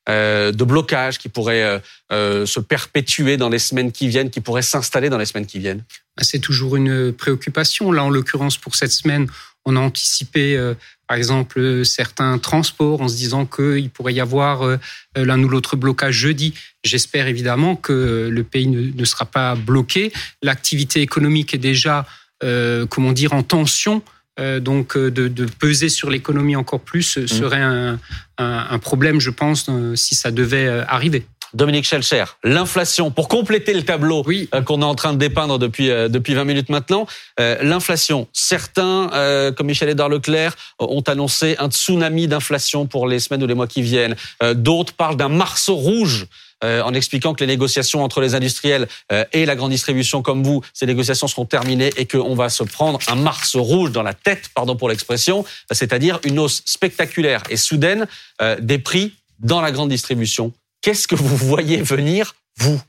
euh, 0.07 0.51
de 0.51 0.63
blocage 0.63 1.17
qui 1.17 1.29
pourrait 1.29 1.63
euh, 1.63 1.79
euh, 2.11 2.45
se 2.45 2.59
perpétuer 2.59 3.37
dans 3.37 3.49
les 3.49 3.57
semaines 3.57 3.91
qui 3.91 4.07
viennent, 4.07 4.29
qui 4.29 4.39
pourrait 4.39 4.61
s'installer 4.61 5.09
dans 5.09 5.17
les 5.17 5.25
semaines 5.25 5.47
qui 5.47 5.57
viennent? 5.57 5.83
Bah, 6.15 6.23
C'est 6.23 6.37
toujours 6.37 6.75
une 6.75 7.11
préoccupation. 7.11 7.91
Là, 7.91 8.03
en 8.03 8.11
l'occurrence, 8.11 8.57
pour 8.57 8.75
cette 8.75 8.91
semaine, 8.91 9.27
on 9.65 9.75
a 9.75 9.79
anticipé, 9.79 10.73
par 11.07 11.17
exemple, 11.17 11.83
certains 11.85 12.37
transports 12.37 13.01
en 13.01 13.07
se 13.07 13.15
disant 13.15 13.47
qu'il 13.47 13.89
pourrait 13.89 14.13
y 14.13 14.19
avoir 14.19 14.77
l'un 15.15 15.41
ou 15.41 15.49
l'autre 15.49 15.75
blocage 15.75 16.13
jeudi. 16.13 16.53
J'espère 16.83 17.25
évidemment 17.25 17.75
que 17.75 18.29
le 18.31 18.43
pays 18.43 18.67
ne, 18.67 19.05
sera 19.05 19.25
pas 19.25 19.55
bloqué. 19.55 20.13
L'activité 20.43 21.01
économique 21.01 21.55
est 21.55 21.57
déjà, 21.57 22.05
comment 22.41 23.11
dire, 23.11 23.33
en 23.33 23.41
tension 23.41 24.03
euh, 24.37 24.59
donc 24.59 24.97
euh, 24.97 25.09
de, 25.09 25.29
de, 25.29 25.45
peser 25.45 25.87
sur 25.87 26.09
l'économie 26.09 26.57
encore 26.57 26.81
plus 26.81 27.17
mmh. 27.17 27.27
serait 27.27 27.61
un, 27.61 27.99
un, 28.37 28.67
un, 28.69 28.79
problème, 28.79 29.21
je 29.21 29.29
pense, 29.29 29.67
euh, 29.69 29.95
si 29.95 30.13
ça 30.13 30.29
devait 30.29 30.67
arriver. 30.89 31.25
Dominique 31.53 31.85
Schelcher, 31.85 32.25
l'inflation, 32.43 33.11
pour 33.11 33.29
compléter 33.29 33.73
le 33.73 33.83
tableau 33.83 34.23
oui. 34.25 34.49
qu'on 34.65 34.81
est 34.81 34.85
en 34.85 34.95
train 34.95 35.13
de 35.13 35.17
dépeindre 35.17 35.57
depuis, 35.57 35.87
depuis 35.87 36.33
20 36.33 36.43
minutes 36.43 36.67
maintenant, 36.67 37.07
l'inflation, 37.37 38.27
certains, 38.33 39.09
comme 39.55 39.67
Michel-Édouard 39.67 40.09
Leclerc, 40.09 40.57
ont 40.79 41.03
annoncé 41.07 41.55
un 41.57 41.69
tsunami 41.69 42.27
d'inflation 42.27 42.87
pour 42.87 43.07
les 43.07 43.19
semaines 43.19 43.41
ou 43.41 43.47
les 43.47 43.53
mois 43.53 43.67
qui 43.67 43.83
viennent. 43.83 44.17
D'autres 44.55 44.91
parlent 44.91 45.15
d'un 45.15 45.29
marceau 45.29 45.75
rouge 45.75 46.23
euh, 46.23 46.44
en 46.63 46.93
expliquant 46.93 47.33
que 47.33 47.43
les 47.43 47.47
négociations 47.47 48.03
entre 48.03 48.21
les 48.21 48.35
industriels 48.35 48.87
euh, 49.11 49.25
et 49.33 49.45
la 49.45 49.55
grande 49.55 49.71
distribution 49.71 50.21
comme 50.21 50.43
vous, 50.43 50.61
ces 50.73 50.85
négociations 50.85 51.27
seront 51.27 51.45
terminées 51.45 51.91
et 51.97 52.05
qu'on 52.05 52.35
va 52.35 52.49
se 52.49 52.63
prendre 52.63 52.99
un 53.07 53.15
mars 53.15 53.55
rouge 53.55 53.91
dans 53.91 54.03
la 54.03 54.13
tête, 54.13 54.49
pardon 54.53 54.75
pour 54.75 54.89
l'expression, 54.89 55.45
c'est-à-dire 55.71 56.19
une 56.23 56.39
hausse 56.39 56.61
spectaculaire 56.65 57.43
et 57.49 57.57
soudaine 57.57 58.07
euh, 58.41 58.57
des 58.59 58.79
prix 58.79 59.13
dans 59.39 59.61
la 59.61 59.71
grande 59.71 59.89
distribution. 59.89 60.53
Qu'est-ce 60.81 61.07
que 61.07 61.15
vous 61.15 61.35
voyez 61.35 61.81
venir, 61.81 62.35
vous? 62.57 62.81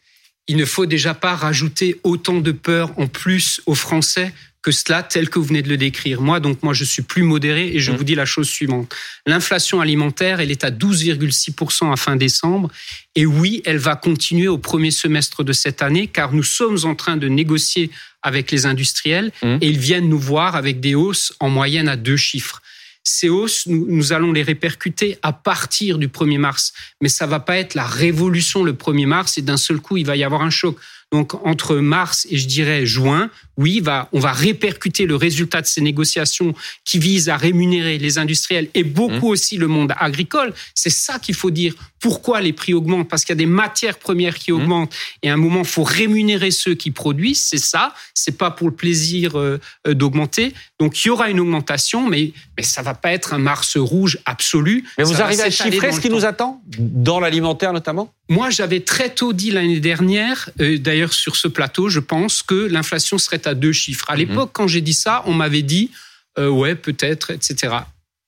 Il 0.49 0.57
ne 0.57 0.65
faut 0.65 0.87
déjà 0.87 1.13
pas 1.13 1.35
rajouter 1.35 2.01
autant 2.05 2.39
de 2.39 2.53
peur 2.53 2.93
en 2.99 3.09
plus 3.09 3.61
aux 3.67 3.75
Français 3.75 4.33
que 4.67 4.73
cela 4.73 5.05
tel 5.05 5.31
que 5.31 5.39
vous 5.39 5.45
venez 5.45 5.63
de 5.63 5.69
le 5.69 5.77
décrire. 5.77 6.21
Moi, 6.21 6.41
donc, 6.41 6.65
moi, 6.65 6.75
je 6.75 6.83
suis 6.83 7.03
plus 7.03 7.23
modéré 7.23 7.69
et 7.69 7.79
je 7.79 7.93
mmh. 7.93 7.97
vous 7.97 8.03
dis 8.03 8.17
la 8.17 8.27
chose 8.27 8.49
suivante. 8.49 8.93
L'inflation 9.25 9.81
alimentaire, 9.81 10.41
elle 10.41 10.51
est 10.51 10.65
à 10.65 10.73
12,6% 10.73 11.93
à 11.93 11.95
fin 11.95 12.17
décembre. 12.17 12.69
Et 13.15 13.27
oui, 13.27 13.63
elle 13.65 13.79
va 13.79 13.95
continuer 13.95 14.49
au 14.49 14.59
premier 14.59 14.91
semestre 14.91 15.45
de 15.45 15.53
cette 15.53 15.83
année 15.83 16.09
car 16.09 16.33
nous 16.33 16.43
sommes 16.43 16.79
en 16.83 16.97
train 16.97 17.17
de 17.17 17.29
négocier 17.29 17.93
avec 18.23 18.51
les 18.51 18.67
industriels 18.67 19.31
mmh. 19.41 19.59
et 19.61 19.69
ils 19.69 19.79
viennent 19.79 20.09
nous 20.09 20.19
voir 20.19 20.57
avec 20.57 20.81
des 20.81 20.97
hausses 20.97 21.33
en 21.39 21.49
moyenne 21.49 21.89
à 21.89 21.95
deux 21.95 22.17
chiffres. 22.17 22.61
Ces 23.05 23.29
hausses, 23.29 23.69
nous, 23.69 23.87
nous, 23.89 24.13
allons 24.13 24.33
les 24.33 24.43
répercuter 24.43 25.17
à 25.23 25.33
partir 25.33 25.97
du 25.97 26.09
1er 26.09 26.39
mars. 26.39 26.73
Mais 27.01 27.09
ça 27.09 27.29
va 27.29 27.39
pas 27.39 27.57
être 27.57 27.75
la 27.75 27.87
révolution 27.87 28.65
le 28.65 28.73
1er 28.73 29.07
mars 29.07 29.39
et 29.39 29.43
d'un 29.43 29.59
seul 29.59 29.79
coup, 29.79 29.97
il 29.97 30.07
va 30.07 30.17
y 30.17 30.25
avoir 30.25 30.43
un 30.43 30.51
choc. 30.51 30.77
Donc 31.13 31.35
entre 31.47 31.77
mars 31.77 32.27
et 32.31 32.37
je 32.37 32.49
dirais 32.49 32.85
juin, 32.85 33.31
oui, 33.57 33.81
va, 33.81 34.09
on 34.13 34.21
va 34.21 34.33
répercuter 34.33 35.07
le 35.07 35.17
résultat 35.17 35.63
de 35.63 35.67
ces 35.67 35.81
négociations 35.81 36.55
qui 36.85 36.99
visent 36.99 37.29
à 37.29 37.37
rémunérer 37.37 37.99
les 37.99 38.19
industriels 38.19 38.69
et 38.75 38.85
beaucoup 38.85 39.29
mmh. 39.29 39.31
aussi 39.31 39.57
le 39.57 39.67
monde 39.67 39.93
agricole. 39.99 40.53
C'est 40.75 40.91
ça 40.91 41.19
qu'il 41.19 41.35
faut 41.35 41.51
dire. 41.51 41.75
Pourquoi 41.99 42.41
les 42.41 42.53
prix 42.53 42.75
augmentent? 42.75 43.09
Parce 43.09 43.25
qu'il 43.25 43.33
y 43.33 43.39
a 43.39 43.43
des 43.45 43.47
matières 43.47 43.99
premières 43.99 44.39
qui 44.39 44.53
mmh. 44.53 44.55
augmentent 44.55 44.95
et 45.23 45.31
à 45.31 45.35
un 45.35 45.39
moment, 45.39 45.61
il 45.61 45.67
faut 45.67 45.83
rémunérer 45.83 46.51
ceux 46.51 46.75
qui 46.75 46.91
produisent. 46.91 47.43
C'est 47.43 47.59
ça. 47.59 47.95
C'est 48.15 48.37
pas 48.37 48.51
pour 48.51 48.69
le 48.69 48.75
plaisir 48.75 49.39
euh, 49.39 49.59
euh, 49.87 49.95
d'augmenter. 49.95 50.53
Donc 50.79 51.05
il 51.05 51.09
y 51.09 51.11
aura 51.11 51.31
une 51.31 51.41
augmentation, 51.41 52.09
mais 52.09 52.33
mais 52.57 52.63
ça 52.63 52.83
va 52.83 52.95
pas 52.95 53.13
être 53.13 53.33
un 53.33 53.39
mars 53.39 53.77
rouge 53.77 54.19
absolu. 54.25 54.85
Mais 54.99 55.05
vous 55.05 55.21
arrivez 55.21 55.43
à 55.43 55.51
chiffrer 55.51 55.93
ce 55.93 56.01
qui 56.01 56.11
nous 56.11 56.25
attend? 56.25 56.63
Dans 56.79 57.21
l'alimentaire 57.21 57.73
notamment? 57.73 58.13
Moi, 58.29 58.51
j'avais 58.51 58.81
très 58.81 59.11
tôt 59.11 59.33
dit 59.33 59.53
l'année 59.53 59.79
dernière, 59.79 60.51
euh, 60.61 60.79
d'ailleurs 60.79 61.13
sur 61.13 61.37
ce 61.37 61.47
plateau, 61.47 61.89
je 61.89 62.01
pense 62.01 62.43
que 62.43 62.55
l'inflation 62.55 63.19
serait 63.19 63.46
à 63.47 63.55
deux 63.55 63.73
chiffres. 63.73 64.07
À 64.09 64.15
mhm. 64.15 64.21
l'époque, 64.21 64.51
quand 64.53 64.67
j'ai 64.67 64.81
dit 64.81 64.95
ça, 64.95 65.23
on 65.27 65.35
m'avait 65.35 65.63
dit 65.63 65.91
euh, 66.39 66.49
ouais, 66.49 66.75
peut-être, 66.75 67.31
etc. 67.31 67.75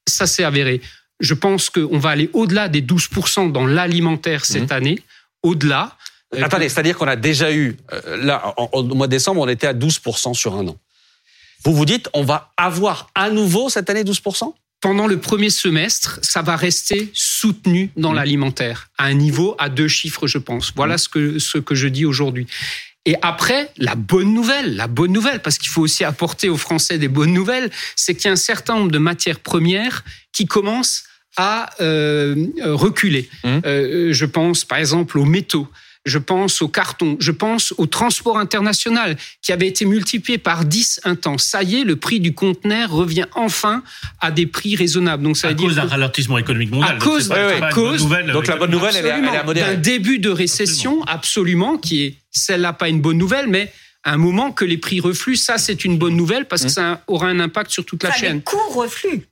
Ça 0.08 0.26
s'est 0.26 0.44
avéré. 0.44 0.80
Je 1.20 1.34
pense 1.34 1.68
qu'on 1.70 1.98
va 1.98 2.10
aller 2.10 2.30
au-delà 2.32 2.68
des 2.68 2.82
12% 2.82 3.52
dans 3.52 3.66
l'alimentaire 3.66 4.44
cette 4.44 4.70
mhm. 4.70 4.76
année, 4.76 5.02
au-delà. 5.42 5.96
Euh, 6.34 6.42
Attendez, 6.42 6.68
c'est-à-dire 6.68 6.96
qu'on 6.96 7.08
a 7.08 7.16
déjà 7.16 7.52
eu, 7.52 7.76
euh, 7.92 8.16
là, 8.24 8.54
au 8.72 8.82
mois 8.82 9.06
de 9.06 9.12
décembre, 9.12 9.40
on 9.40 9.48
était 9.48 9.66
à 9.66 9.74
12% 9.74 10.34
sur 10.34 10.54
un 10.54 10.66
an. 10.68 10.76
Vous 11.64 11.74
vous 11.74 11.84
dites, 11.84 12.08
on 12.14 12.22
va 12.22 12.52
avoir 12.56 13.10
à 13.14 13.30
nouveau 13.30 13.68
cette 13.68 13.90
année 13.90 14.04
12% 14.04 14.54
pendant 14.80 15.08
le 15.08 15.18
premier 15.18 15.50
semestre, 15.50 16.20
ça 16.22 16.42
va 16.42 16.54
rester 16.54 17.10
soutenu 17.12 17.90
dans 17.96 18.10
mhm. 18.10 18.16
l'alimentaire, 18.16 18.90
à 18.96 19.06
un 19.06 19.14
niveau 19.14 19.56
à 19.58 19.68
deux 19.68 19.88
chiffres, 19.88 20.26
je 20.26 20.38
pense. 20.38 20.72
Voilà 20.76 20.98
ce 20.98 21.08
que, 21.08 21.38
ce 21.38 21.58
que 21.58 21.74
je 21.74 21.88
dis 21.88 22.04
aujourd'hui. 22.04 22.46
Et 23.08 23.16
après, 23.22 23.70
la 23.78 23.94
bonne 23.94 24.34
nouvelle, 24.34 24.76
la 24.76 24.86
bonne 24.86 25.12
nouvelle, 25.12 25.40
parce 25.40 25.56
qu'il 25.56 25.70
faut 25.70 25.80
aussi 25.80 26.04
apporter 26.04 26.50
aux 26.50 26.58
Français 26.58 26.98
des 26.98 27.08
bonnes 27.08 27.32
nouvelles, 27.32 27.70
c'est 27.96 28.14
qu'il 28.14 28.26
y 28.26 28.28
a 28.28 28.32
un 28.32 28.36
certain 28.36 28.74
nombre 28.74 28.90
de 28.90 28.98
matières 28.98 29.40
premières 29.40 30.04
qui 30.30 30.44
commencent 30.44 31.04
à 31.38 31.70
euh, 31.80 32.48
reculer. 32.58 33.30
Mmh. 33.44 33.58
Euh, 33.64 34.12
je 34.12 34.26
pense 34.26 34.66
par 34.66 34.76
exemple 34.76 35.16
aux 35.16 35.24
métaux 35.24 35.68
je 36.08 36.18
pense 36.18 36.62
au 36.62 36.68
carton, 36.68 37.16
je 37.20 37.30
pense 37.30 37.74
au 37.76 37.86
transport 37.86 38.38
international 38.38 39.16
qui 39.42 39.52
avait 39.52 39.68
été 39.68 39.84
multiplié 39.84 40.38
par 40.38 40.64
10 40.64 41.00
un 41.04 41.14
temps. 41.14 41.38
Ça 41.38 41.62
y 41.62 41.76
est, 41.76 41.84
le 41.84 41.96
prix 41.96 42.20
du 42.20 42.34
conteneur 42.34 42.90
revient 42.90 43.26
enfin 43.34 43.82
à 44.20 44.30
des 44.30 44.46
prix 44.46 44.76
raisonnables. 44.76 45.22
Donc 45.22 45.36
ça 45.36 45.48
à 45.48 45.54
cause 45.54 45.76
d'un 45.76 45.86
ralentissement 45.86 46.38
économique 46.38 46.70
mondial. 46.70 46.96
À 46.96 46.98
cause, 46.98 47.28
donc 47.28 48.46
la 48.46 48.56
bonne 48.56 48.70
nouvelle, 48.70 48.96
elle 48.96 49.06
est, 49.06 49.10
à 49.10 49.44
modérer. 49.44 49.70
Un 49.72 49.76
début 49.76 50.18
de 50.18 50.30
récession, 50.30 51.02
absolument, 51.04 51.78
qui 51.78 52.02
est 52.02 52.14
celle-là 52.30 52.72
pas 52.72 52.88
une 52.88 53.00
bonne 53.00 53.18
nouvelle, 53.18 53.46
mais 53.48 53.72
à 54.04 54.12
un 54.12 54.16
moment 54.16 54.52
que 54.52 54.64
les 54.64 54.78
prix 54.78 55.00
refluent, 55.00 55.36
ça 55.36 55.58
c'est 55.58 55.84
une 55.84 55.98
bonne 55.98 56.16
nouvelle 56.16 56.46
parce 56.46 56.62
que 56.62 56.68
mmh. 56.68 56.70
ça 56.70 57.02
aura 57.06 57.26
un 57.28 57.40
impact 57.40 57.70
sur 57.70 57.84
toute 57.84 58.02
la 58.02 58.12
chaîne. 58.12 58.36
Les 58.36 58.42
coûts 58.42 58.56
refluent 58.74 59.26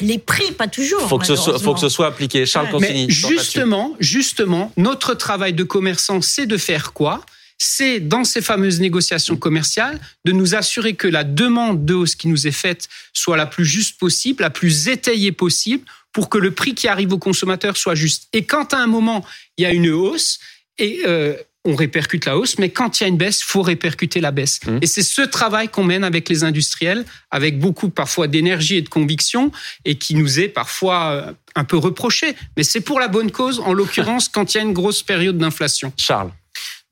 les 0.00 0.18
prix, 0.18 0.52
pas 0.52 0.68
toujours. 0.68 1.08
Faut 1.08 1.18
que 1.18 1.26
ce 1.26 1.36
soit, 1.36 1.58
faut 1.58 1.74
que 1.74 1.80
ce 1.80 1.88
soit 1.88 2.06
appliqué. 2.06 2.44
Charles 2.44 2.68
Mais 2.80 3.06
justement, 3.08 3.96
justement, 3.98 4.72
notre 4.76 5.14
travail 5.14 5.54
de 5.54 5.64
commerçant, 5.64 6.20
c'est 6.20 6.46
de 6.46 6.56
faire 6.56 6.92
quoi? 6.92 7.24
C'est 7.58 8.00
dans 8.00 8.24
ces 8.24 8.42
fameuses 8.42 8.80
négociations 8.80 9.36
commerciales 9.36 9.98
de 10.26 10.32
nous 10.32 10.54
assurer 10.54 10.94
que 10.94 11.08
la 11.08 11.24
demande 11.24 11.86
de 11.86 11.94
hausse 11.94 12.14
qui 12.14 12.28
nous 12.28 12.46
est 12.46 12.52
faite 12.52 12.88
soit 13.14 13.38
la 13.38 13.46
plus 13.46 13.64
juste 13.64 13.98
possible, 13.98 14.42
la 14.42 14.50
plus 14.50 14.88
étayée 14.88 15.32
possible, 15.32 15.84
pour 16.12 16.28
que 16.28 16.36
le 16.36 16.50
prix 16.50 16.74
qui 16.74 16.88
arrive 16.88 17.14
au 17.14 17.18
consommateur 17.18 17.78
soit 17.78 17.94
juste. 17.94 18.28
Et 18.34 18.44
quand 18.44 18.74
à 18.74 18.78
un 18.78 18.86
moment 18.86 19.24
il 19.56 19.62
y 19.62 19.66
a 19.66 19.72
une 19.72 19.88
hausse, 19.88 20.38
et 20.78 21.00
euh, 21.06 21.34
on 21.66 21.74
répercute 21.74 22.24
la 22.24 22.38
hausse, 22.38 22.58
mais 22.58 22.70
quand 22.70 23.00
il 23.00 23.02
y 23.02 23.06
a 23.06 23.08
une 23.08 23.16
baisse, 23.16 23.42
faut 23.42 23.62
répercuter 23.62 24.20
la 24.20 24.30
baisse. 24.30 24.60
Mmh. 24.66 24.78
Et 24.82 24.86
c'est 24.86 25.02
ce 25.02 25.22
travail 25.22 25.68
qu'on 25.68 25.84
mène 25.84 26.04
avec 26.04 26.28
les 26.28 26.44
industriels, 26.44 27.04
avec 27.30 27.58
beaucoup 27.58 27.90
parfois 27.90 28.28
d'énergie 28.28 28.76
et 28.76 28.82
de 28.82 28.88
conviction, 28.88 29.50
et 29.84 29.96
qui 29.96 30.14
nous 30.14 30.40
est 30.40 30.48
parfois 30.48 31.10
euh, 31.10 31.32
un 31.54 31.64
peu 31.64 31.76
reproché. 31.76 32.34
Mais 32.56 32.62
c'est 32.62 32.80
pour 32.80 33.00
la 33.00 33.08
bonne 33.08 33.30
cause, 33.30 33.60
en 33.60 33.72
l'occurrence, 33.72 34.28
quand 34.32 34.54
il 34.54 34.58
y 34.58 34.60
a 34.60 34.62
une 34.62 34.72
grosse 34.72 35.02
période 35.02 35.36
d'inflation. 35.36 35.92
Charles. 35.96 36.30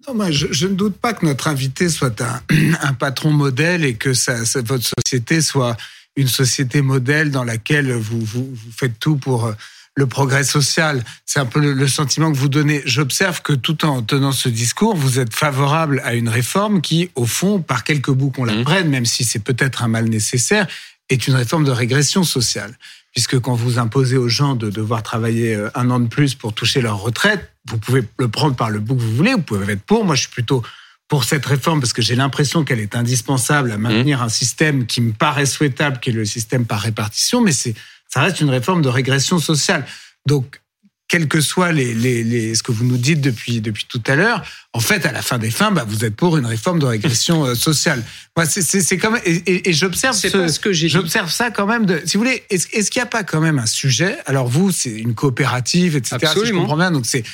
Non, 0.06 0.14
moi, 0.14 0.30
je, 0.30 0.48
je 0.50 0.66
ne 0.66 0.74
doute 0.74 0.96
pas 0.96 1.14
que 1.14 1.24
notre 1.24 1.48
invité 1.48 1.88
soit 1.88 2.20
un, 2.20 2.42
un 2.82 2.92
patron 2.94 3.30
modèle 3.30 3.84
et 3.84 3.94
que 3.94 4.12
ça, 4.12 4.44
ça- 4.44 4.60
votre 4.60 4.84
société 4.84 5.40
soit 5.40 5.76
une 6.16 6.28
société 6.28 6.82
modèle 6.82 7.30
dans 7.30 7.44
laquelle 7.44 7.92
vous, 7.92 8.20
vous, 8.20 8.50
vous 8.52 8.72
faites 8.76 8.98
tout 8.98 9.16
pour 9.16 9.46
euh, 9.46 9.52
le 9.96 10.06
progrès 10.06 10.44
social. 10.44 11.04
C'est 11.24 11.38
un 11.38 11.46
peu 11.46 11.60
le, 11.60 11.72
le 11.72 11.88
sentiment 11.88 12.32
que 12.32 12.36
vous 12.36 12.48
donnez. 12.48 12.82
J'observe 12.84 13.42
que 13.42 13.52
tout 13.52 13.84
en 13.84 14.02
tenant 14.02 14.32
ce 14.32 14.48
discours, 14.48 14.96
vous 14.96 15.18
êtes 15.20 15.34
favorable 15.34 16.02
à 16.04 16.14
une 16.14 16.28
réforme 16.28 16.80
qui, 16.80 17.10
au 17.14 17.26
fond, 17.26 17.60
par 17.60 17.84
quelques 17.84 18.10
bouts 18.10 18.30
qu'on 18.30 18.44
la 18.44 18.54
Mhm. 18.54 18.64
prenne, 18.64 18.88
même 18.88 19.06
si 19.06 19.24
c'est 19.24 19.38
peut-être 19.38 19.82
un 19.84 19.88
mal 19.88 20.06
nécessaire, 20.08 20.66
est 21.10 21.28
une 21.28 21.34
réforme 21.34 21.64
de 21.64 21.70
régression 21.70 22.24
sociale. 22.24 22.74
Puisque 23.12 23.38
quand 23.38 23.54
vous 23.54 23.78
imposez 23.78 24.16
aux 24.16 24.28
gens 24.28 24.56
de 24.56 24.70
devoir 24.70 25.04
travailler 25.04 25.54
euh, 25.54 25.70
un 25.76 25.88
an 25.90 26.00
de 26.00 26.08
plus 26.08 26.34
pour 26.34 26.52
toucher 26.52 26.80
leur 26.80 26.98
retraite, 27.00 27.48
vous 27.68 27.78
pouvez 27.78 28.02
le 28.18 28.26
prendre 28.28 28.56
par 28.56 28.70
le 28.70 28.80
bout 28.80 28.96
que 28.96 29.02
vous 29.02 29.14
voulez, 29.14 29.34
vous 29.34 29.42
pouvez 29.42 29.72
être 29.74 29.82
pour. 29.82 30.04
Moi, 30.04 30.16
je 30.16 30.22
suis 30.22 30.30
plutôt 30.30 30.64
pour 31.06 31.22
cette 31.22 31.46
réforme 31.46 31.78
parce 31.80 31.92
que 31.92 32.02
j'ai 32.02 32.16
l'impression 32.16 32.64
qu'elle 32.64 32.80
est 32.80 32.96
indispensable 32.96 33.70
à 33.70 33.78
maintenir 33.78 34.20
un 34.22 34.28
système 34.28 34.86
qui 34.86 35.00
me 35.00 35.12
paraît 35.12 35.46
souhaitable, 35.46 36.00
qui 36.00 36.10
est 36.10 36.12
le 36.14 36.24
système 36.24 36.64
par 36.66 36.80
répartition, 36.80 37.40
mais 37.40 37.52
c'est, 37.52 37.74
ça 38.14 38.20
reste 38.22 38.40
une 38.40 38.50
réforme 38.50 38.80
de 38.80 38.88
régression 38.88 39.40
sociale. 39.40 39.84
Donc, 40.24 40.60
quel 41.08 41.26
que 41.26 41.40
soit 41.40 41.72
les, 41.72 41.92
les, 41.94 42.22
les, 42.22 42.54
ce 42.54 42.62
que 42.62 42.70
vous 42.70 42.84
nous 42.84 42.96
dites 42.96 43.20
depuis, 43.20 43.60
depuis 43.60 43.86
tout 43.88 44.00
à 44.06 44.14
l'heure, 44.14 44.44
en 44.72 44.78
fait, 44.78 45.04
à 45.04 45.10
la 45.10 45.20
fin 45.20 45.38
des 45.38 45.50
fins, 45.50 45.72
bah, 45.72 45.84
vous 45.86 46.04
êtes 46.04 46.14
pour 46.14 46.36
une 46.38 46.46
réforme 46.46 46.78
de 46.78 46.86
régression 46.86 47.44
euh, 47.44 47.54
sociale. 47.56 48.04
Moi, 48.36 48.46
c'est, 48.46 48.62
c'est, 48.62 48.80
c'est 48.82 48.98
quand 48.98 49.10
même, 49.10 49.20
et, 49.24 49.34
et, 49.52 49.68
et 49.68 49.72
j'observe 49.72 50.14
C'est 50.16 50.30
ce- 50.30 50.38
pas 50.38 50.48
ce 50.48 50.60
que 50.60 50.72
j'ai 50.72 50.86
dit. 50.86 50.92
J'observe 50.92 51.28
ça 51.30 51.50
quand 51.50 51.66
même. 51.66 51.86
De, 51.86 52.00
si 52.06 52.16
vous 52.16 52.22
voulez, 52.22 52.44
est-ce, 52.50 52.68
qu'il 52.68 53.00
n'y 53.00 53.02
a 53.02 53.06
pas 53.06 53.24
quand 53.24 53.40
même 53.40 53.58
un 53.58 53.66
sujet? 53.66 54.16
Alors 54.26 54.46
vous, 54.46 54.70
c'est 54.70 54.90
une 54.92 55.14
coopérative, 55.16 55.96
etc. 55.96 56.16
Si 56.20 56.24
je 56.24 56.30
Absolument. 56.30 56.60
comprends 56.60 56.76
bien, 56.76 56.92
donc 56.92 57.06
c'est 57.06 57.24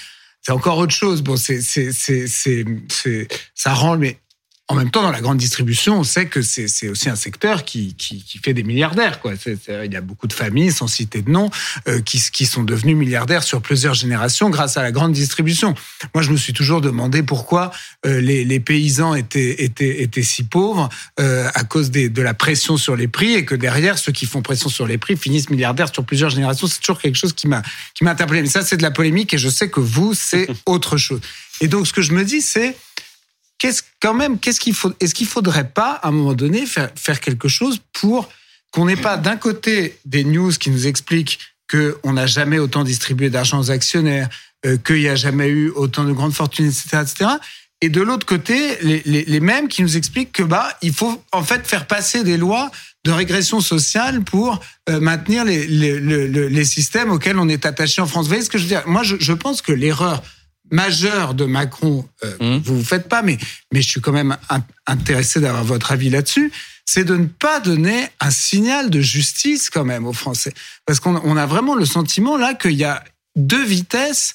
c'est 0.40 0.52
encore 0.52 0.78
autre 0.78 0.94
chose. 0.94 1.20
Bon, 1.20 1.36
c'est 1.36 1.60
c'est 1.60 1.92
c'est 1.92 2.26
c'est 2.26 2.64
c'est 2.88 3.28
ça 3.54 3.74
rend 3.74 3.98
mais 3.98 4.18
en 4.70 4.76
même 4.76 4.90
temps 4.92 5.02
dans 5.02 5.10
la 5.10 5.20
grande 5.20 5.38
distribution, 5.38 5.98
on 5.98 6.04
sait 6.04 6.26
que 6.26 6.42
c'est 6.42 6.88
aussi 6.88 7.08
un 7.08 7.16
secteur 7.16 7.64
qui 7.64 7.94
qui, 7.94 8.22
qui 8.22 8.38
fait 8.38 8.54
des 8.54 8.62
milliardaires 8.62 9.20
quoi. 9.20 9.32
Il 9.44 9.92
y 9.92 9.96
a 9.96 10.00
beaucoup 10.00 10.28
de 10.28 10.32
familles 10.32 10.70
sans 10.70 10.86
citer 10.86 11.22
de 11.22 11.30
nom 11.30 11.50
euh, 11.88 12.00
qui 12.00 12.22
qui 12.32 12.46
sont 12.46 12.62
devenues 12.62 12.94
milliardaires 12.94 13.42
sur 13.42 13.62
plusieurs 13.62 13.94
générations 13.94 14.48
grâce 14.48 14.76
à 14.76 14.82
la 14.82 14.92
grande 14.92 15.12
distribution. 15.12 15.74
Moi, 16.14 16.22
je 16.22 16.30
me 16.30 16.36
suis 16.36 16.52
toujours 16.52 16.80
demandé 16.80 17.24
pourquoi 17.24 17.72
euh, 18.06 18.20
les, 18.20 18.44
les 18.44 18.60
paysans 18.60 19.16
étaient 19.16 19.64
étaient 19.64 20.02
étaient 20.02 20.22
si 20.22 20.44
pauvres 20.44 20.88
euh, 21.18 21.48
à 21.54 21.64
cause 21.64 21.90
des, 21.90 22.08
de 22.08 22.22
la 22.22 22.34
pression 22.34 22.76
sur 22.76 22.94
les 22.94 23.08
prix 23.08 23.34
et 23.34 23.44
que 23.44 23.56
derrière 23.56 23.98
ceux 23.98 24.12
qui 24.12 24.24
font 24.24 24.40
pression 24.40 24.68
sur 24.68 24.86
les 24.86 24.98
prix 24.98 25.16
finissent 25.16 25.50
milliardaires 25.50 25.92
sur 25.92 26.04
plusieurs 26.04 26.30
générations. 26.30 26.68
C'est 26.68 26.78
toujours 26.78 27.00
quelque 27.00 27.18
chose 27.18 27.32
qui 27.32 27.48
m'a 27.48 27.62
qui 27.94 28.04
m'a 28.04 28.12
interpellé. 28.12 28.42
Mais 28.42 28.48
ça, 28.48 28.62
c'est 28.62 28.76
de 28.76 28.82
la 28.82 28.92
polémique 28.92 29.34
et 29.34 29.38
je 29.38 29.48
sais 29.48 29.68
que 29.68 29.80
vous, 29.80 30.14
c'est 30.14 30.46
autre 30.66 30.96
chose. 30.96 31.20
Et 31.60 31.68
donc, 31.68 31.86
ce 31.86 31.92
que 31.92 32.02
je 32.02 32.12
me 32.12 32.24
dis, 32.24 32.40
c'est 32.40 32.76
quand 34.00 34.14
même, 34.14 34.38
qu'est-ce 34.38 34.60
qu'il 34.60 34.74
faut, 34.74 34.92
est-ce 35.00 35.14
qu'il 35.14 35.26
faudrait 35.26 35.68
pas 35.68 35.92
à 36.02 36.08
un 36.08 36.12
moment 36.12 36.34
donné 36.34 36.64
faire 36.66 37.20
quelque 37.20 37.48
chose 37.48 37.80
pour 37.92 38.28
qu'on 38.72 38.86
n'ait 38.86 38.96
pas 38.96 39.16
d'un 39.16 39.36
côté 39.36 39.98
des 40.04 40.24
news 40.24 40.52
qui 40.52 40.70
nous 40.70 40.86
expliquent 40.86 41.38
que 41.66 41.98
on 42.02 42.14
n'a 42.14 42.26
jamais 42.26 42.58
autant 42.58 42.84
distribué 42.84 43.30
d'argent 43.30 43.60
aux 43.60 43.70
actionnaires, 43.70 44.28
euh, 44.66 44.76
qu'il 44.76 44.96
n'y 44.96 45.08
a 45.08 45.14
jamais 45.14 45.48
eu 45.48 45.70
autant 45.70 46.04
de 46.04 46.12
grandes 46.12 46.34
fortunes, 46.34 46.66
etc., 46.66 47.02
etc. 47.02 47.30
Et 47.80 47.88
de 47.88 48.02
l'autre 48.02 48.26
côté, 48.26 48.76
les, 48.82 49.40
mêmes 49.40 49.68
qui 49.68 49.82
nous 49.82 49.96
expliquent 49.96 50.32
que 50.32 50.42
bah 50.42 50.68
il 50.82 50.92
faut 50.92 51.22
en 51.32 51.42
fait 51.42 51.66
faire 51.66 51.86
passer 51.86 52.24
des 52.24 52.36
lois 52.36 52.70
de 53.04 53.10
régression 53.10 53.60
sociale 53.60 54.22
pour 54.22 54.60
euh, 54.90 55.00
maintenir 55.00 55.46
les, 55.46 55.66
les, 55.66 56.64
systèmes 56.66 57.10
auxquels 57.10 57.38
on 57.38 57.48
est 57.48 57.64
attaché 57.64 58.02
en 58.02 58.06
France. 58.06 58.24
Vous 58.24 58.30
voyez 58.30 58.44
ce 58.44 58.50
que 58.50 58.58
je 58.58 58.64
veux 58.64 58.68
dire? 58.68 58.82
Moi, 58.86 59.02
je 59.02 59.32
pense 59.32 59.62
que 59.62 59.72
l'erreur 59.72 60.22
majeure 60.70 61.34
de 61.34 61.44
Macron, 61.44 62.08
euh, 62.24 62.32
Mhm. 62.40 62.62
vous 62.64 62.76
vous 62.78 62.84
faites 62.84 63.08
pas, 63.08 63.22
mais 63.22 63.38
mais 63.72 63.82
je 63.82 63.88
suis 63.88 64.00
quand 64.00 64.12
même 64.12 64.36
in- 64.48 64.64
intéressé 64.86 65.40
d'avoir 65.40 65.64
votre 65.64 65.92
avis 65.92 66.10
là-dessus. 66.10 66.52
C'est 66.86 67.04
de 67.04 67.16
ne 67.16 67.26
pas 67.26 67.60
donner 67.60 68.08
un 68.20 68.30
signal 68.30 68.90
de 68.90 69.00
justice 69.00 69.70
quand 69.70 69.84
même 69.84 70.06
aux 70.06 70.12
Français, 70.12 70.52
parce 70.86 70.98
qu'on 71.00 71.20
on 71.24 71.36
a 71.36 71.46
vraiment 71.46 71.74
le 71.74 71.84
sentiment 71.86 72.36
là 72.36 72.54
qu'il 72.54 72.72
y 72.72 72.84
a 72.84 73.04
deux 73.36 73.64
vitesses 73.64 74.34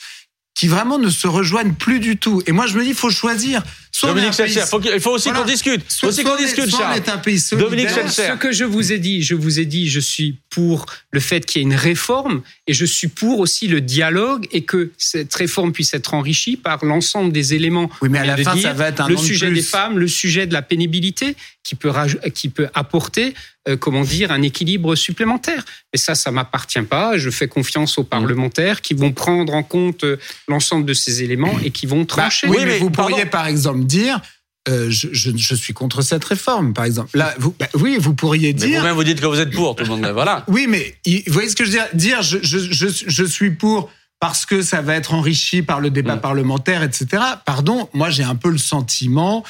qui 0.58 0.68
vraiment 0.70 0.98
ne 0.98 1.10
se 1.10 1.28
rejoignent 1.28 1.74
plus 1.74 2.00
du 2.00 2.16
tout. 2.16 2.42
Et 2.48 2.54
moi, 2.54 2.66
je 2.66 2.78
me 2.78 2.84
dis, 2.84 2.90
il 2.92 2.96
faut 2.96 3.10
choisir. 3.10 3.62
Soit 3.92 4.10
Dominique 4.14 4.38
pays- 4.38 4.54
faut 4.70 4.80
il 4.82 5.02
faut 5.02 5.12
aussi 5.12 5.28
Voilà. 5.28 5.44
qu'on 5.44 5.46
discute. 5.52 5.82
Il 5.82 5.84
faut 5.84 5.90
soit- 5.90 6.10
aussi 6.10 6.24
qu'on 6.24 6.38
discute, 6.38 6.70
Charles. 6.72 6.96
est 6.96 7.10
un 7.10 7.18
pays 7.18 7.40
solidaire. 7.42 7.70
Dominique 7.70 7.90
Schelcher. 7.94 8.32
ce 8.32 8.38
que 8.38 8.54
je 8.54 8.64
vous 8.64 8.94
ai 8.94 9.00
dit, 9.00 9.22
je 9.22 9.36
vous 9.36 9.60
ai 9.60 9.66
dit, 9.66 9.90
je 9.90 10.00
suis 10.00 10.40
pour 10.56 10.86
le 11.12 11.20
fait 11.20 11.46
qu'il 11.46 11.62
y 11.62 11.66
ait 11.66 11.68
une 11.68 11.76
réforme 11.76 12.42
et 12.68 12.74
je 12.74 12.86
suis 12.86 13.10
pour 13.10 13.40
aussi 13.40 13.68
le 13.68 13.82
dialogue 13.82 14.48
et 14.52 14.62
que 14.64 14.92
cette 14.98 15.34
réforme 15.36 15.74
puisse 15.74 15.94
être 15.94 16.14
enrichie 16.14 16.56
par 16.56 16.84
l'ensemble 16.86 17.32
des 17.34 17.54
éléments. 17.54 17.90
Oui, 18.02 18.10
mais 18.10 18.20
à 18.20 18.26
la 18.26 18.38
fin, 18.38 18.54
dire. 18.56 18.64
ça 18.70 18.74
va 18.74 18.88
être 18.88 19.02
un 19.02 19.08
le 19.10 19.16
de 19.16 19.20
sujet 19.20 19.48
plus. 19.48 19.56
des 19.56 19.62
femmes, 19.62 20.00
le 20.00 20.08
sujet 20.08 20.48
de 20.48 20.54
la 20.54 20.62
pénibilité 20.62 21.36
qui 21.64 21.76
peut 21.76 21.92
qui 22.34 22.50
peut 22.50 22.68
apporter, 22.74 23.34
euh, 23.68 23.76
comment 23.76 24.04
dire, 24.04 24.32
un 24.32 24.42
équilibre 24.44 24.96
supplémentaire. 24.96 25.66
Et 25.94 25.98
ça, 25.98 26.14
ça 26.16 26.32
m'appartient 26.32 26.82
pas. 26.84 27.18
Je 27.18 27.30
fais 27.30 27.48
confiance 27.48 27.98
aux 27.98 28.04
Mmh. 28.04 28.18
parlementaires 28.18 28.82
qui 28.82 28.94
vont 28.94 29.12
prendre 29.12 29.54
en 29.54 29.64
compte 29.64 30.04
euh, 30.04 30.18
l'ensemble 30.48 30.86
de 30.86 30.94
ces 30.94 31.24
éléments 31.24 31.58
et 31.64 31.72
qui 31.72 31.86
vont 31.88 32.02
Bah, 32.02 32.06
trancher. 32.24 32.48
oui, 32.48 32.58
Oui, 32.60 32.66
mais, 32.66 32.72
mais 32.74 32.80
vous 32.80 32.90
pardon. 32.92 33.10
pourriez 33.12 33.26
par 33.26 33.48
exemple 33.48 33.84
dire, 33.86 34.22
euh, 34.68 34.88
je, 34.90 35.08
je, 35.12 35.32
je 35.36 35.56
suis 35.56 35.74
contre 35.74 36.02
cette 36.02 36.24
réforme, 36.26 36.74
par 36.74 36.86
exemple. 36.86 37.10
Là, 37.18 37.34
vous, 37.40 37.54
bah, 37.60 37.68
oui, 37.76 37.98
vous 38.00 38.14
pourriez 38.14 38.48
Mais 38.54 38.54
dire. 38.68 38.80
vous-même, 38.82 38.96
vous 38.96 39.04
dites 39.04 39.22
que 39.22 39.26
vous 39.28 39.40
êtes 39.40 39.52
pour, 39.52 39.76
tout 39.76 39.84
le 39.84 39.90
monde. 39.90 40.06
Voilà. 40.14 40.44
Oui, 40.50 40.66
mais 40.68 40.96
vous 41.28 41.34
voyez 41.34 41.50
ce 41.50 41.56
que 41.56 41.66
je 41.66 41.72
veux 41.72 41.78
dire? 41.78 41.88
Dire, 41.94 42.22
je, 42.22 43.24
suis 43.26 43.52
pour 43.52 43.90
parce 44.20 44.46
que 44.46 44.62
ça 44.62 44.82
va 44.82 44.96
être 44.96 45.14
enrichi 45.14 45.62
par 45.62 45.82
le 45.82 45.90
débat 45.90 46.16
Mm. 46.16 46.22
parlementaire, 46.22 46.84
etc. 46.84 47.22
Pardon, 47.46 47.90
moi 47.94 48.10
j'ai 48.10 48.24
un 48.24 48.36
peu 48.36 48.50
le 48.50 48.58
sentiment 48.58 49.44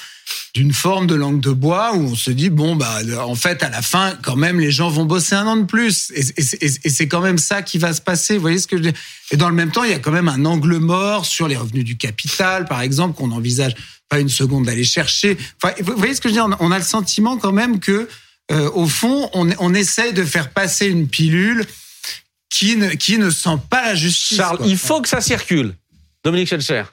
d'une 0.56 0.74
forme 0.74 1.06
de 1.06 1.14
langue 1.14 1.40
de 1.40 1.52
bois 1.52 1.94
où 1.96 2.00
on 2.00 2.16
se 2.16 2.32
dit 2.32 2.50
bon 2.50 2.76
bah 2.76 2.98
en 3.28 3.36
fait 3.36 3.62
à 3.62 3.70
la 3.70 3.84
fin 3.84 4.16
quand 4.24 4.36
même 4.36 4.60
les 4.60 4.72
gens 4.72 4.90
vont 4.90 5.06
bosser 5.06 5.36
un 5.36 5.46
an 5.46 5.56
de 5.56 5.66
plus 5.66 6.12
et, 6.16 6.22
et- 6.42 6.66
et- 6.66 6.72
et 6.86 6.90
c'est 6.90 7.08
quand 7.08 7.22
même 7.22 7.38
ça 7.38 7.62
qui 7.62 7.78
va 7.78 7.94
se 7.94 8.02
passer. 8.02 8.36
Vous 8.36 8.42
voyez 8.42 8.58
ce 8.58 8.66
que 8.66 8.76
je 8.78 8.82
veux 8.84 8.92
dire? 8.92 9.00
Et 9.32 9.38
dans 9.38 9.50
le 9.50 9.56
même 9.56 9.70
temps 9.72 9.84
il 9.84 9.92
y 9.92 9.94
a 9.94 10.00
quand 10.00 10.12
même 10.12 10.28
un 10.30 10.44
angle 10.46 10.78
mort 10.80 11.26
sur 11.28 11.48
les 11.48 11.56
revenus 11.56 11.84
du 11.86 11.96
capital 11.96 12.66
par 12.66 12.82
exemple 12.82 13.16
qu'on 13.16 13.32
envisage 13.32 13.76
pas 14.10 14.20
une 14.20 14.30
seconde 14.30 14.66
d'aller 14.66 14.84
chercher. 14.84 15.38
Enfin, 15.62 15.74
vous 15.82 15.96
voyez 15.98 16.14
ce 16.14 16.22
que 16.22 16.30
je 16.30 16.36
veux 16.36 16.48
dire? 16.48 16.58
On 16.60 16.72
a 16.72 16.78
le 16.78 16.84
sentiment 16.84 17.38
quand 17.38 17.52
même 17.52 17.80
que 17.80 18.08
euh, 18.52 18.70
au 18.72 18.88
fond, 18.88 19.30
on, 19.34 19.50
on 19.60 19.74
essaye 19.74 20.14
de 20.14 20.24
faire 20.24 20.52
passer 20.52 20.88
une 20.88 21.08
pilule 21.08 21.66
qui 22.50 22.78
ne, 22.78 22.90
qui 22.90 23.18
ne 23.18 23.30
sent 23.30 23.58
pas 23.70 23.84
la 23.84 23.96
justice. 23.96 24.38
Charles, 24.38 24.58
quoi. 24.58 24.68
il 24.68 24.78
faut 24.78 25.02
que 25.02 25.10
ça 25.10 25.22
circule. 25.22 25.74
Dominique 26.24 26.50
Schelcher. 26.50 26.84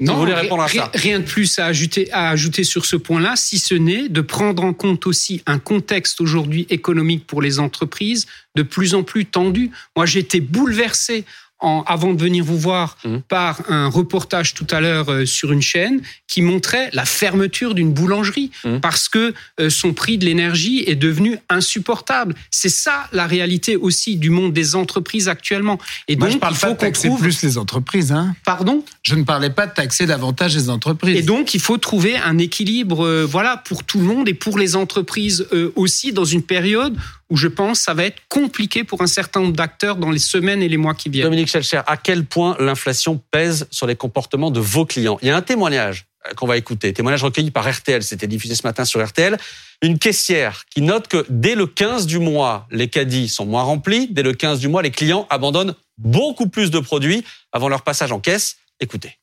Si 0.00 0.06
vous 0.06 0.18
voulez 0.18 0.34
répondre 0.34 0.62
à 0.62 0.68
ça? 0.68 0.90
Rien 0.92 1.20
de 1.20 1.24
plus 1.24 1.58
à 1.58 1.66
ajouter, 1.66 2.10
à 2.10 2.30
ajouter 2.30 2.64
sur 2.64 2.84
ce 2.84 2.96
point-là, 2.96 3.36
si 3.36 3.58
ce 3.58 3.74
n'est 3.74 4.08
de 4.08 4.20
prendre 4.20 4.64
en 4.64 4.72
compte 4.72 5.06
aussi 5.06 5.42
un 5.46 5.60
contexte 5.60 6.20
aujourd'hui 6.20 6.66
économique 6.68 7.26
pour 7.26 7.40
les 7.40 7.60
entreprises 7.60 8.26
de 8.56 8.62
plus 8.62 8.94
en 8.94 9.04
plus 9.04 9.24
tendu. 9.24 9.70
Moi, 9.96 10.04
j'ai 10.04 10.18
été 10.18 10.40
bouleversé 10.40 11.24
en, 11.60 11.82
avant 11.86 12.12
de 12.12 12.20
venir 12.20 12.44
vous 12.44 12.58
voir 12.58 12.96
Mhm. 13.04 13.22
par 13.22 13.62
un 13.70 13.88
reportage 13.88 14.54
tout 14.54 14.66
à 14.70 14.80
l'heure 14.80 15.08
euh, 15.10 15.24
sur 15.24 15.52
une 15.52 15.62
chaîne 15.62 16.02
qui 16.28 16.42
montrait 16.42 16.90
la 16.92 17.04
fermeture 17.04 17.74
d'une 17.74 17.92
boulangerie 17.92 18.50
Mhm. 18.64 18.80
parce 18.80 19.08
que 19.08 19.32
euh, 19.60 19.70
son 19.70 19.92
prix 19.94 20.18
de 20.18 20.24
l'énergie 20.24 20.84
est 20.86 20.96
devenu 20.96 21.38
insupportable. 21.48 22.34
C'est 22.50 22.68
ça 22.68 23.08
la 23.12 23.26
réalité 23.26 23.76
aussi 23.76 24.16
du 24.16 24.30
monde 24.30 24.52
des 24.52 24.74
entreprises 24.74 25.28
actuellement. 25.28 25.78
Et 26.08 26.16
Moi, 26.16 26.26
donc, 26.26 26.34
je 26.34 26.38
parle 26.40 26.54
il 26.54 26.58
pas 26.60 26.66
faut 26.68 26.72
de 26.74 26.78
qu'on 26.78 26.84
taxer 26.86 27.08
trouve. 27.08 27.20
plus 27.20 27.42
les 27.42 27.56
entreprises. 27.58 28.12
Hein. 28.12 28.34
Pardon? 28.44 28.84
Je 29.02 29.14
ne 29.14 29.22
parlais 29.24 29.50
pas 29.50 29.66
de 29.66 29.72
taxer 29.74 30.06
davantage 30.06 30.54
les 30.56 30.70
entreprises. 30.70 31.16
et 31.16 31.22
donc, 31.22 31.54
il 31.54 31.60
faut 31.60 31.78
trouver 31.78 32.16
un 32.16 32.38
équilibre, 32.38 33.04
euh, 33.06 33.24
voilà, 33.24 33.56
pour 33.56 33.84
tout 33.84 33.98
le 33.98 34.04
monde 34.04 34.28
et 34.28 34.34
pour 34.34 34.58
les 34.58 34.76
entreprises 34.76 35.46
euh, 35.52 35.72
aussi, 35.76 36.12
dans 36.12 36.24
une 36.24 36.42
période 36.42 36.96
où 37.30 37.36
je 37.36 37.48
pense 37.48 37.80
ça 37.80 37.94
va 37.94 38.04
être 38.04 38.20
compliqué 38.28 38.84
pour 38.84 39.02
un 39.02 39.06
certain 39.06 39.40
nombre 39.40 39.54
d'acteurs 39.54 39.96
dans 39.96 40.10
les 40.10 40.18
semaines 40.18 40.62
et 40.62 40.68
les 40.68 40.76
mois 40.76 40.94
qui 40.94 41.08
viennent. 41.08 41.24
Dominique 41.24 41.48
Schelcher, 41.48 41.80
à 41.86 41.96
quel 41.96 42.24
point 42.24 42.56
l'inflation 42.58 43.20
pèse 43.30 43.66
sur 43.70 43.86
les 43.86 43.96
comportements 43.96 44.50
de 44.50 44.60
vos 44.60 44.84
clients? 44.84 45.18
Il 45.22 45.28
y 45.28 45.30
a 45.30 45.36
un 45.36 45.42
témoignage 45.42 46.06
euh, 46.26 46.34
qu'on 46.34 46.46
va 46.46 46.56
écouter, 46.56 46.92
témoignage 46.92 47.24
recueilli 47.24 47.50
par 47.50 47.70
RTL, 47.70 48.02
c'était 48.02 48.26
diffusé 48.26 48.54
ce 48.54 48.66
matin 48.66 48.84
sur 48.84 49.04
RTL. 49.04 49.36
Une 49.82 49.98
caissière 49.98 50.64
qui 50.70 50.82
note 50.82 51.08
que 51.08 51.26
dès 51.28 51.54
le 51.54 51.66
15 51.66 52.06
du 52.06 52.18
mois, 52.18 52.66
les 52.70 52.88
caddies 52.88 53.28
sont 53.28 53.46
moins 53.46 53.62
remplis. 53.62 54.08
Dès 54.10 54.22
le 54.22 54.32
15 54.32 54.60
du 54.60 54.68
mois, 54.68 54.82
les 54.82 54.90
clients 54.90 55.26
abandonnent 55.30 55.74
beaucoup 55.98 56.48
plus 56.48 56.70
de 56.70 56.78
produits 56.78 57.24
avant 57.52 57.68
leur 57.68 57.82
passage 57.82 58.12
en 58.12 58.20
caisse. 58.20 58.56
Écoutez. 58.80 59.18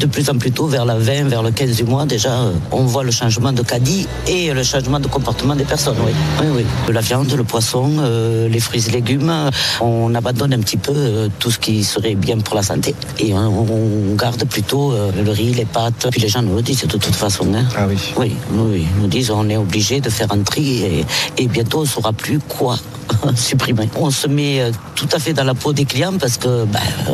De 0.00 0.06
plus 0.06 0.28
en 0.28 0.36
plus 0.38 0.50
tôt, 0.50 0.66
vers 0.66 0.84
la 0.84 0.98
20, 0.98 1.28
vers 1.28 1.44
le 1.44 1.52
15 1.52 1.76
du 1.76 1.84
mois, 1.84 2.04
déjà, 2.04 2.32
euh, 2.32 2.52
on 2.72 2.82
voit 2.82 3.04
le 3.04 3.12
changement 3.12 3.52
de 3.52 3.62
caddie 3.62 4.08
et 4.26 4.52
le 4.52 4.64
changement 4.64 4.98
de 4.98 5.06
comportement 5.06 5.54
des 5.54 5.62
personnes. 5.62 5.96
Oui, 6.04 6.10
oui, 6.40 6.46
oui. 6.56 6.92
La 6.92 7.00
viande, 7.00 7.32
le 7.32 7.44
poisson, 7.44 7.92
euh, 8.00 8.48
les 8.48 8.58
fruits 8.58 8.84
et 8.88 8.90
légumes, 8.90 9.32
on 9.80 10.12
abandonne 10.16 10.52
un 10.52 10.58
petit 10.58 10.78
peu 10.78 10.92
euh, 10.92 11.28
tout 11.38 11.52
ce 11.52 11.60
qui 11.60 11.84
serait 11.84 12.16
bien 12.16 12.38
pour 12.38 12.56
la 12.56 12.64
santé 12.64 12.92
et 13.20 13.34
on, 13.34 13.38
on 13.38 14.14
garde 14.16 14.44
plutôt 14.46 14.90
euh, 14.90 15.12
le 15.24 15.30
riz, 15.30 15.54
les 15.54 15.64
pâtes. 15.64 16.08
Puis 16.10 16.20
les 16.20 16.28
gens 16.28 16.42
nous 16.42 16.56
le 16.56 16.62
disent 16.62 16.82
de 16.82 16.98
toute 16.98 17.14
façon. 17.14 17.46
Hein. 17.54 17.64
Ah 17.76 17.86
oui. 17.88 17.96
Oui, 18.16 18.32
oui, 18.50 18.86
ils 18.96 19.00
nous 19.00 19.06
disent 19.06 19.30
on 19.30 19.48
est 19.48 19.56
obligé 19.56 20.00
de 20.00 20.10
faire 20.10 20.32
un 20.32 20.42
tri 20.42 20.82
et, 20.82 21.06
et 21.38 21.46
bientôt 21.46 21.78
on 21.78 21.82
ne 21.82 21.86
saura 21.86 22.12
plus 22.12 22.40
quoi 22.40 22.76
supprimer. 23.36 23.88
On 23.94 24.10
se 24.10 24.26
met 24.26 24.60
euh, 24.60 24.72
tout 24.96 25.08
à 25.12 25.20
fait 25.20 25.34
dans 25.34 25.44
la 25.44 25.54
peau 25.54 25.72
des 25.72 25.84
clients 25.84 26.18
parce 26.18 26.36
que 26.36 26.64
ben, 26.64 26.80
euh, 27.08 27.12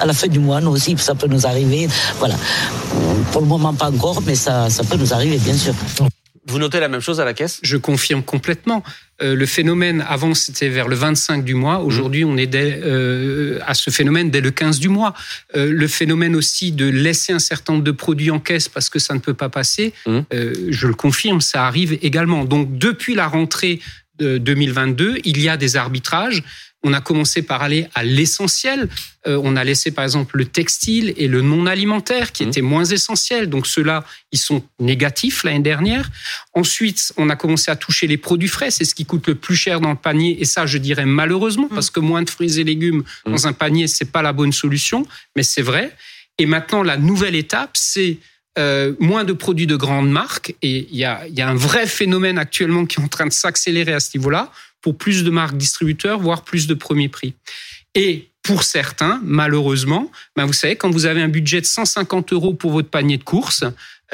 à 0.00 0.06
la 0.06 0.12
fin 0.12 0.28
du 0.28 0.38
mois, 0.38 0.60
nous 0.60 0.70
aussi, 0.70 0.96
ça 0.98 1.14
peut 1.14 1.26
nous 1.28 1.46
arriver. 1.46 1.88
Voilà. 2.18 2.36
Pour 3.32 3.42
le 3.42 3.46
moment, 3.46 3.74
pas 3.74 3.90
encore, 3.90 4.22
mais 4.26 4.34
ça, 4.34 4.70
ça 4.70 4.82
peut 4.84 4.96
nous 4.96 5.12
arriver, 5.12 5.38
bien 5.38 5.54
sûr. 5.54 5.74
Vous 6.46 6.58
notez 6.58 6.80
la 6.80 6.88
même 6.88 7.00
chose 7.00 7.20
à 7.20 7.24
la 7.24 7.34
caisse? 7.34 7.60
Je 7.62 7.76
confirme 7.76 8.22
complètement. 8.22 8.82
Euh, 9.22 9.36
le 9.36 9.46
phénomène, 9.46 10.04
avant, 10.08 10.34
c'était 10.34 10.68
vers 10.68 10.88
le 10.88 10.96
25 10.96 11.44
du 11.44 11.54
mois. 11.54 11.80
Aujourd'hui, 11.80 12.24
on 12.24 12.36
est 12.36 12.46
dès, 12.46 12.80
euh, 12.82 13.60
à 13.66 13.74
ce 13.74 13.90
phénomène 13.90 14.30
dès 14.30 14.40
le 14.40 14.50
15 14.50 14.80
du 14.80 14.88
mois. 14.88 15.14
Euh, 15.54 15.70
le 15.70 15.86
phénomène 15.86 16.34
aussi 16.34 16.72
de 16.72 16.86
laisser 16.86 17.32
un 17.32 17.38
certain 17.38 17.74
nombre 17.74 17.84
de 17.84 17.92
produits 17.92 18.30
en 18.30 18.40
caisse 18.40 18.68
parce 18.68 18.88
que 18.88 18.98
ça 18.98 19.14
ne 19.14 19.20
peut 19.20 19.34
pas 19.34 19.48
passer, 19.50 19.92
euh, 20.08 20.54
je 20.70 20.86
le 20.86 20.94
confirme, 20.94 21.40
ça 21.40 21.66
arrive 21.66 21.98
également. 22.02 22.44
Donc, 22.44 22.78
depuis 22.78 23.14
la 23.14 23.28
rentrée 23.28 23.78
de 24.18 24.38
2022, 24.38 25.18
il 25.24 25.40
y 25.40 25.48
a 25.48 25.56
des 25.56 25.76
arbitrages. 25.76 26.42
On 26.82 26.92
a 26.94 27.00
commencé 27.02 27.42
par 27.42 27.62
aller 27.62 27.86
à 27.94 28.04
l'essentiel. 28.04 28.88
Euh, 29.26 29.38
on 29.42 29.54
a 29.56 29.64
laissé 29.64 29.90
par 29.90 30.02
exemple 30.04 30.38
le 30.38 30.46
textile 30.46 31.12
et 31.18 31.28
le 31.28 31.42
non 31.42 31.66
alimentaire 31.66 32.32
qui 32.32 32.42
Mhm. 32.44 32.48
étaient 32.48 32.60
moins 32.62 32.84
essentiels. 32.86 33.48
Donc 33.50 33.66
ceux-là, 33.66 34.02
ils 34.32 34.38
sont 34.38 34.62
négatifs 34.78 35.44
l'année 35.44 35.60
dernière. 35.60 36.08
Ensuite, 36.54 37.12
on 37.18 37.28
a 37.28 37.36
commencé 37.36 37.70
à 37.70 37.76
toucher 37.76 38.06
les 38.06 38.16
produits 38.16 38.48
frais. 38.48 38.70
C'est 38.70 38.84
ce 38.84 38.94
qui 38.94 39.04
coûte 39.04 39.26
le 39.28 39.34
plus 39.34 39.56
cher 39.56 39.80
dans 39.80 39.90
le 39.90 39.96
panier. 39.96 40.40
Et 40.40 40.44
ça, 40.46 40.64
je 40.66 40.78
dirais 40.78 41.04
malheureusement, 41.06 41.68
parce 41.68 41.90
que 41.90 42.00
moins 42.00 42.22
de 42.22 42.30
fruits 42.30 42.58
et 42.58 42.64
légumes 42.64 43.02
Mhm. 43.26 43.32
dans 43.32 43.46
un 43.46 43.52
panier, 43.52 43.86
c'est 43.86 44.10
pas 44.10 44.22
la 44.22 44.32
bonne 44.32 44.52
solution. 44.52 45.06
Mais 45.36 45.42
c'est 45.42 45.62
vrai. 45.62 45.94
Et 46.38 46.46
maintenant, 46.46 46.82
la 46.82 46.96
nouvelle 46.96 47.34
étape, 47.34 47.72
c'est 47.74 48.16
euh, 48.58 48.94
moins 48.98 49.22
de 49.24 49.32
produits 49.32 49.68
de 49.68 49.76
grandes 49.76 50.10
marques. 50.10 50.54
Et 50.60 50.88
il 50.90 50.96
y 50.96 51.04
a, 51.04 51.24
il 51.28 51.38
y 51.38 51.40
a 51.40 51.48
un 51.48 51.54
vrai 51.54 51.86
phénomène 51.86 52.36
actuellement 52.36 52.84
qui 52.84 52.98
est 53.00 53.02
en 53.02 53.06
train 53.08 53.26
de 53.26 53.32
s'accélérer 53.32 53.92
à 53.92 54.00
ce 54.00 54.16
niveau-là 54.18 54.50
pour 54.80 54.96
plus 54.96 55.24
de 55.24 55.30
marques 55.30 55.56
distributeurs, 55.56 56.18
voire 56.18 56.42
plus 56.42 56.66
de 56.66 56.74
premiers 56.74 57.08
prix. 57.08 57.34
Et 57.94 58.30
pour 58.42 58.62
certains, 58.62 59.20
malheureusement, 59.22 60.10
ben 60.36 60.46
vous 60.46 60.52
savez, 60.52 60.76
quand 60.76 60.90
vous 60.90 61.06
avez 61.06 61.20
un 61.20 61.28
budget 61.28 61.60
de 61.60 61.66
150 61.66 62.32
euros 62.32 62.54
pour 62.54 62.72
votre 62.72 62.88
panier 62.88 63.18
de 63.18 63.24
courses 63.24 63.64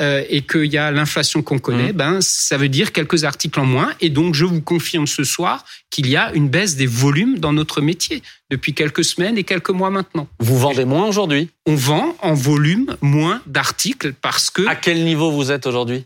euh, 0.00 0.24
et 0.28 0.42
qu'il 0.42 0.66
y 0.66 0.78
a 0.78 0.90
l'inflation 0.90 1.42
qu'on 1.42 1.58
connaît, 1.58 1.92
ben 1.92 2.18
ça 2.20 2.56
veut 2.56 2.68
dire 2.68 2.92
quelques 2.92 3.24
articles 3.24 3.58
en 3.60 3.64
moins. 3.64 3.92
Et 4.00 4.10
donc, 4.10 4.34
je 4.34 4.44
vous 4.44 4.60
confirme 4.60 5.06
ce 5.06 5.24
soir 5.24 5.64
qu'il 5.90 6.08
y 6.08 6.16
a 6.16 6.32
une 6.34 6.48
baisse 6.48 6.76
des 6.76 6.86
volumes 6.86 7.38
dans 7.38 7.52
notre 7.52 7.80
métier 7.80 8.22
depuis 8.50 8.74
quelques 8.74 9.04
semaines 9.04 9.38
et 9.38 9.44
quelques 9.44 9.70
mois 9.70 9.90
maintenant. 9.90 10.28
Vous 10.40 10.58
vendez 10.58 10.84
moins 10.84 11.06
aujourd'hui? 11.06 11.48
On 11.66 11.76
vend 11.76 12.16
en 12.20 12.34
volume 12.34 12.96
moins 13.00 13.40
d'articles 13.46 14.12
parce 14.20 14.50
que 14.50 14.66
À 14.66 14.74
quel 14.74 15.04
niveau 15.04 15.30
vous 15.30 15.52
êtes 15.52 15.66
aujourd'hui? 15.66 16.04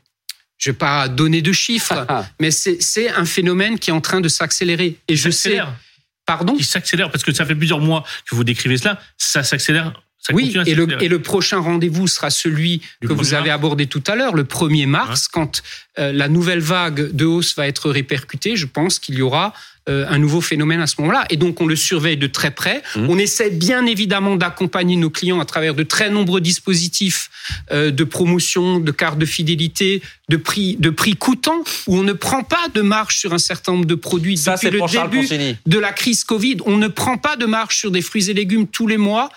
Je 0.61 0.71
vais 0.71 0.77
pas 0.77 1.09
donner 1.09 1.43
de 1.43 1.51
chiffres, 1.53 2.05
Ah. 2.09 2.25
mais 2.39 2.53
c'est 2.53 3.09
un 3.11 3.25
phénomène 3.25 3.79
qui 3.81 3.91
est 3.91 3.93
en 3.93 4.01
train 4.01 4.21
de 4.21 4.29
s'accélérer. 4.29 4.97
Et 5.09 5.17
je 5.17 5.31
sais, 5.31 5.59
pardon. 6.27 6.55
Il 6.59 6.65
s'accélère 6.65 7.11
parce 7.11 7.25
que 7.25 7.33
ça 7.33 7.45
fait 7.45 7.57
plusieurs 7.57 7.81
mois 7.81 8.05
que 8.31 8.37
vous 8.37 8.45
décrivez 8.45 8.77
cela. 8.77 9.01
Ça 9.19 9.43
s'accélère. 9.43 10.01
Oui, 10.33 10.55
et 10.67 10.75
le, 10.75 11.03
et 11.03 11.09
le 11.09 11.23
prochain 11.23 11.59
rendez-vous 11.61 12.07
sera 12.07 12.29
celui 12.29 12.83
Du 13.01 13.09
que 13.09 13.15
vous 13.15 13.25
1er 13.31 13.35
avez 13.37 13.49
mars. 13.49 13.55
abordé 13.55 13.87
tout 13.87 14.05
à 14.07 14.15
l'heure, 14.15 14.35
le 14.37 14.45
1er 14.45 14.87
mars, 14.87 15.29
quand 15.29 15.63
euh, 15.99 16.13
la 16.13 16.29
nouvelle 16.29 16.61
vague 16.61 17.13
de 17.13 17.25
hausse 17.25 17.57
va 17.57 17.67
être 17.67 17.91
répercutée. 17.91 18.55
Je 18.55 18.67
pense 18.67 18.99
qu'il 18.99 19.15
y 19.15 19.23
aura 19.23 19.55
euh, 19.89 20.05
un 20.09 20.19
nouveau 20.19 20.43
phénomène 20.43 20.81
à 20.81 20.87
ce 20.87 20.97
moment-là. 21.01 21.25
Et 21.31 21.37
donc, 21.37 21.61
on 21.61 21.67
le 21.67 21.75
surveille 21.75 22.19
de 22.19 22.27
très 22.27 22.51
près. 22.51 22.83
Mhm. 22.97 23.09
On 23.09 23.19
essaie 23.19 23.51
bien 23.51 23.87
évidemment 23.87 24.37
d'accompagner 24.37 24.95
nos 24.97 25.09
clients 25.09 25.41
à 25.41 25.47
travers 25.47 25.75
de 25.75 25.83
très 25.83 26.11
nombreux 26.11 26.43
dispositifs 26.43 27.31
euh, 27.73 27.91
de 27.91 28.05
promotion, 28.05 28.79
de 28.79 28.91
cartes 28.93 29.19
de 29.19 29.25
fidélité, 29.25 30.03
de 30.29 30.37
prix, 30.37 30.77
de 30.79 30.91
prix 30.91 31.17
coûtants, 31.17 31.65
où 31.87 31.97
on 31.97 32.03
ne 32.03 32.13
prend 32.13 32.43
pas 32.43 32.69
de 32.75 32.83
marge 32.83 33.17
sur 33.17 33.33
un 33.33 33.39
certain 33.39 33.73
nombre 33.73 33.87
de 33.87 33.95
produits 33.95 34.37
Ça, 34.37 34.57
depuis 34.57 34.83
c'est 34.87 35.03
le 35.03 35.09
début 35.09 35.57
de 35.65 35.79
la 35.79 35.93
crise 35.93 36.25
Covid. 36.25 36.59
On 36.67 36.77
ne 36.77 36.89
prend 36.89 37.17
pas 37.17 37.37
de 37.37 37.47
marge 37.47 37.77
sur 37.77 37.91
des 37.91 38.03
fruits 38.03 38.29
et 38.29 38.35
légumes 38.35 38.67
tous 38.67 38.87
les 38.87 38.99
mois, 38.99 39.31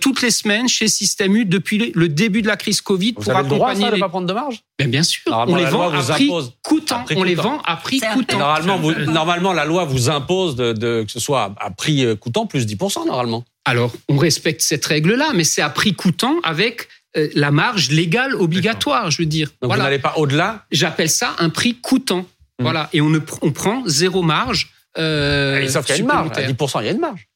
toutes 0.00 0.22
les 0.22 0.30
semaines 0.30 0.68
chez 0.68 0.86
Système 0.88 1.34
U 1.36 1.44
depuis 1.44 1.92
le- 1.94 2.08
début 2.08 2.40
de 2.42 2.46
la 2.46 2.56
crise 2.56 2.80
Covid 2.80 3.14
Vous 3.16 3.22
pour 3.22 3.32
avez 3.32 3.42
le 3.42 3.48
droit, 3.48 3.68
accompagner 3.70 3.84
ça, 3.86 3.90
de 3.90 3.94
les... 3.96 4.00
pas 4.00 4.08
prendre 4.08 4.26
de 4.28 4.32
marge? 4.32 4.62
Ben, 4.78 4.90
bien 4.90 5.02
sûr, 5.02 5.20
on 5.48 5.56
les 5.56 5.64
vend 5.64 5.90
à 5.90 6.00
vous 6.00 6.12
prix 6.12 6.30
coûtant. 6.62 7.04
On 7.16 7.22
les 7.24 7.34
vend 7.34 7.60
à 7.64 7.76
prix 7.76 8.00
coûtant. 8.12 8.38
Normalement, 8.38 8.78
vous- 8.78 8.90
Euh, 8.92 9.06
normalement, 9.06 9.52
la 9.52 9.64
loi 9.64 9.84
vous 9.84 10.08
impose 10.10 10.54
de, 10.56 10.72
de- 10.72 11.02
que 11.04 11.10
ce 11.12 11.18
soit 11.20 11.54
à 11.58 11.70
prix 11.70 12.04
euh, 12.04 12.14
coûtant 12.16 12.46
plus 12.46 12.66
10%, 12.66 13.06
normalement. 13.06 13.44
Alors, 13.64 13.92
on 14.08 14.16
respecte 14.18 14.60
cette 14.62 14.84
règle-là, 14.86 15.30
mais 15.34 15.44
c'est 15.44 15.62
à 15.62 15.70
prix 15.70 15.94
coûtant 15.94 16.36
avec 16.44 16.88
euh, 17.16 17.28
la 17.34 17.50
marge 17.50 17.90
légale 17.90 18.34
obligatoire, 18.34 19.10
je 19.10 19.18
veux 19.18 19.26
dire. 19.26 19.48
Donc 19.48 19.56
vous 19.62 19.68
voilà. 19.68 19.84
n'allez 19.84 19.98
pas 19.98 20.14
au-delà? 20.16 20.64
J'appelle 20.70 21.10
ça 21.10 21.34
un 21.38 21.50
prix 21.50 21.74
coûtant. 21.74 22.18
Mhm. 22.18 22.26
Voilà. 22.60 22.88
Et 22.92 23.00
on, 23.00 23.08
ne, 23.10 23.18
pr- 23.18 23.38
on 23.42 23.50
prend 23.52 23.82
zéro 23.86 24.22
marge. 24.22 24.70
Euh, 24.98 25.60
Et 25.60 25.68
sauf 25.68 25.86
qu'il 25.86 25.94
y 25.96 25.98
a 25.98 26.00
une 26.00 26.06
marge. 26.06 26.30
À 26.32 26.34
supplémentaire. 26.42 26.68
10%, 26.68 26.82
il 26.82 26.86
y 26.86 26.88
a 26.88 26.92
une 26.92 27.00
marge. 27.00 27.28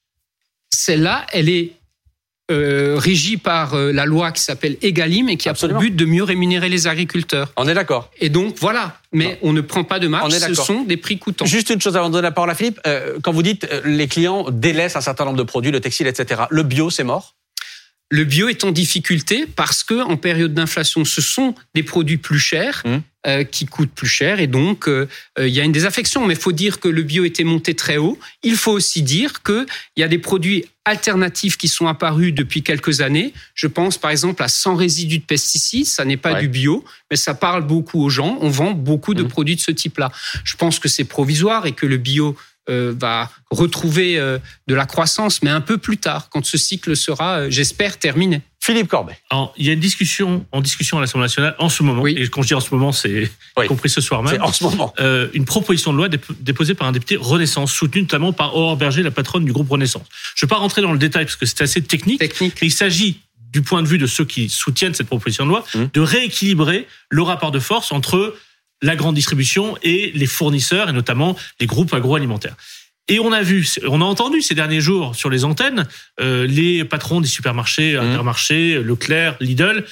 Celle-là, 0.70 1.26
elle 1.32 1.48
est 1.48 1.72
euh, 2.50 2.96
régie 2.98 3.36
par 3.36 3.74
euh, 3.74 3.92
la 3.92 4.04
loi 4.04 4.30
qui 4.30 4.40
s'appelle 4.40 4.76
Egalim 4.82 5.28
et 5.28 5.36
qui 5.36 5.48
a 5.48 5.54
pour 5.54 5.68
but 5.74 5.94
de 5.94 6.04
mieux 6.04 6.22
rémunérer 6.22 6.68
les 6.68 6.86
agriculteurs. 6.86 7.52
On 7.56 7.66
est 7.66 7.74
d'accord. 7.74 8.10
Et 8.20 8.28
donc 8.28 8.56
voilà, 8.60 9.00
mais 9.12 9.38
on 9.42 9.52
ne 9.52 9.60
prend 9.60 9.84
pas 9.84 9.98
de 9.98 10.06
On 10.06 10.10
marge, 10.10 10.32
ce 10.32 10.54
sont 10.54 10.84
des 10.84 10.96
prix 10.96 11.18
coûtants. 11.18 11.44
Juste 11.44 11.70
une 11.70 11.80
chose 11.80 11.96
avant 11.96 12.08
de 12.08 12.12
donner 12.12 12.22
la 12.22 12.30
parole 12.30 12.50
à 12.50 12.54
Philippe. 12.54 12.80
Euh, 12.86 13.18
quand 13.22 13.32
vous 13.32 13.42
dites 13.42 13.66
euh, 13.72 13.80
les 13.84 14.06
clients 14.06 14.46
délaissent 14.50 14.96
un 14.96 15.00
certain 15.00 15.24
nombre 15.24 15.38
de 15.38 15.42
produits, 15.42 15.72
le 15.72 15.80
textile, 15.80 16.06
etc., 16.06 16.42
le 16.50 16.62
bio, 16.62 16.90
c'est 16.90 17.04
mort? 17.04 17.34
Le 18.08 18.22
bio 18.22 18.48
est 18.48 18.62
en 18.62 18.70
difficulté 18.70 19.46
parce 19.56 19.82
que 19.82 20.00
en 20.00 20.16
période 20.16 20.54
d'inflation, 20.54 21.04
ce 21.04 21.20
sont 21.20 21.56
des 21.74 21.82
produits 21.82 22.18
plus 22.18 22.38
chers 22.38 22.82
Mhm. 22.84 23.02
Euh, 23.26 23.42
qui 23.44 23.66
coûtent 23.66 23.90
plus 23.90 24.06
cher 24.08 24.38
et 24.38 24.46
donc 24.46 24.88
euh, 24.88 25.08
euh, 25.38 25.48
il 25.48 25.54
y 25.54 25.60
a 25.60 25.64
une 25.64 25.72
désaffection. 25.72 26.24
Mais 26.26 26.34
il 26.34 26.40
faut 26.40 26.52
dire 26.52 26.78
que 26.78 26.88
le 26.88 27.02
bio 27.02 27.24
était 27.24 27.44
monté 27.44 27.74
très 27.74 27.96
haut. 27.96 28.18
Il 28.44 28.56
faut 28.56 28.72
aussi 28.72 29.02
dire 29.02 29.42
que 29.42 29.66
il 29.96 30.00
y 30.00 30.04
a 30.04 30.08
des 30.08 30.18
produits 30.18 30.64
alternatifs 30.84 31.56
qui 31.56 31.66
sont 31.68 31.88
apparus 31.88 32.32
depuis 32.32 32.62
quelques 32.62 33.00
années. 33.00 33.32
Je 33.54 33.66
pense 33.66 33.98
par 33.98 34.10
exemple 34.12 34.42
à 34.42 34.48
sans 34.48 34.76
résidus 34.76 35.18
de 35.18 35.24
pesticides. 35.24 35.86
Ça 35.86 36.04
n'est 36.04 36.16
pas 36.16 36.34
Ouais. 36.34 36.40
du 36.40 36.48
bio, 36.48 36.84
mais 37.10 37.16
ça 37.16 37.34
parle 37.34 37.66
beaucoup 37.66 38.00
aux 38.02 38.10
gens. 38.10 38.38
On 38.40 38.48
vend 38.48 38.70
beaucoup 38.72 39.14
de 39.14 39.22
Mhm. 39.22 39.28
produits 39.28 39.56
de 39.56 39.60
ce 39.60 39.72
type-là. 39.72 40.12
Je 40.44 40.54
pense 40.56 40.78
que 40.78 40.88
c'est 40.88 41.04
provisoire 41.04 41.66
et 41.66 41.72
que 41.72 41.86
le 41.86 41.96
bio 41.96 42.36
euh, 42.68 42.92
va 42.98 43.30
retrouver 43.52 44.16
de 44.66 44.74
la 44.74 44.86
croissance, 44.86 45.40
mais 45.42 45.50
un 45.50 45.60
peu 45.60 45.78
plus 45.78 45.98
tard, 45.98 46.28
quand 46.30 46.44
ce 46.44 46.58
cycle 46.58 46.96
sera, 46.96 47.48
j'espère, 47.48 47.96
terminé. 47.96 48.40
Philippe 48.66 48.88
Corbet. 48.88 49.16
Alors, 49.30 49.54
il 49.56 49.64
y 49.64 49.70
a 49.70 49.74
une 49.74 49.80
discussion 49.80 50.44
en 50.50 50.60
discussion 50.60 50.98
à 50.98 51.00
l'Assemblée 51.00 51.26
nationale 51.26 51.54
en 51.60 51.68
ce 51.68 51.84
moment. 51.84 52.02
Oui. 52.02 52.16
Et 52.18 52.26
quand 52.26 52.42
je 52.42 52.48
dis 52.48 52.54
en 52.54 52.60
ce 52.60 52.74
moment, 52.74 52.90
c'est 52.90 53.30
Oui. 53.56 53.64
y 53.64 53.68
compris 53.68 53.88
ce 53.88 54.00
soir 54.00 54.22
C'est 54.26 54.32
même. 54.32 54.42
en 54.42 54.52
ce 54.52 54.64
moment. 54.64 54.92
euh, 54.98 55.28
une 55.34 55.44
proposition 55.44 55.92
de 55.92 55.98
loi 55.98 56.08
dép- 56.08 56.24
déposée 56.40 56.74
par 56.74 56.88
un 56.88 56.92
député 56.92 57.16
Renaissance, 57.16 57.72
soutenue 57.72 58.02
notamment 58.02 58.32
par 58.32 58.56
Aurore 58.56 58.76
Berger, 58.76 59.04
la 59.04 59.12
patronne 59.12 59.44
du 59.44 59.52
groupe 59.52 59.70
Renaissance. 59.70 60.02
Je 60.34 60.44
ne 60.44 60.48
vais 60.48 60.50
pas 60.50 60.58
rentrer 60.58 60.82
dans 60.82 60.92
le 60.92 60.98
détail 60.98 61.26
parce 61.26 61.36
que 61.36 61.46
c'est 61.46 61.60
assez 61.62 61.80
technique, 61.80 62.18
Technique. 62.18 62.54
mais 62.60 62.66
il 62.66 62.72
s'agit, 62.72 63.20
du 63.52 63.62
point 63.62 63.82
de 63.82 63.86
vue 63.88 63.98
de 63.98 64.06
ceux 64.08 64.24
qui 64.24 64.48
soutiennent 64.48 64.94
cette 64.94 65.06
proposition 65.06 65.44
de 65.44 65.50
loi, 65.50 65.64
Mhm. 65.74 65.90
de 65.94 66.00
rééquilibrer 66.00 66.88
le 67.08 67.22
rapport 67.22 67.52
de 67.52 67.60
force 67.60 67.92
entre 67.92 68.36
la 68.82 68.96
grande 68.96 69.14
distribution 69.14 69.78
et 69.84 70.10
les 70.14 70.26
fournisseurs, 70.26 70.88
et 70.88 70.92
notamment 70.92 71.36
les 71.60 71.66
groupes 71.66 71.94
agroalimentaires. 71.94 72.56
Et 73.08 73.20
on 73.20 73.30
a 73.32 73.42
vu, 73.42 73.66
on 73.88 74.00
a 74.00 74.04
entendu 74.04 74.42
ces 74.42 74.54
derniers 74.54 74.80
jours 74.80 75.14
sur 75.14 75.30
les 75.30 75.44
antennes, 75.44 75.86
euh, 76.20 76.46
les 76.46 76.84
patrons 76.84 77.20
des 77.20 77.28
supermarchés, 77.28 77.92
Mhm. 77.94 78.00
Intermarché, 78.10 78.82
Leclerc, 78.82 79.36
Lidl, 79.40 79.84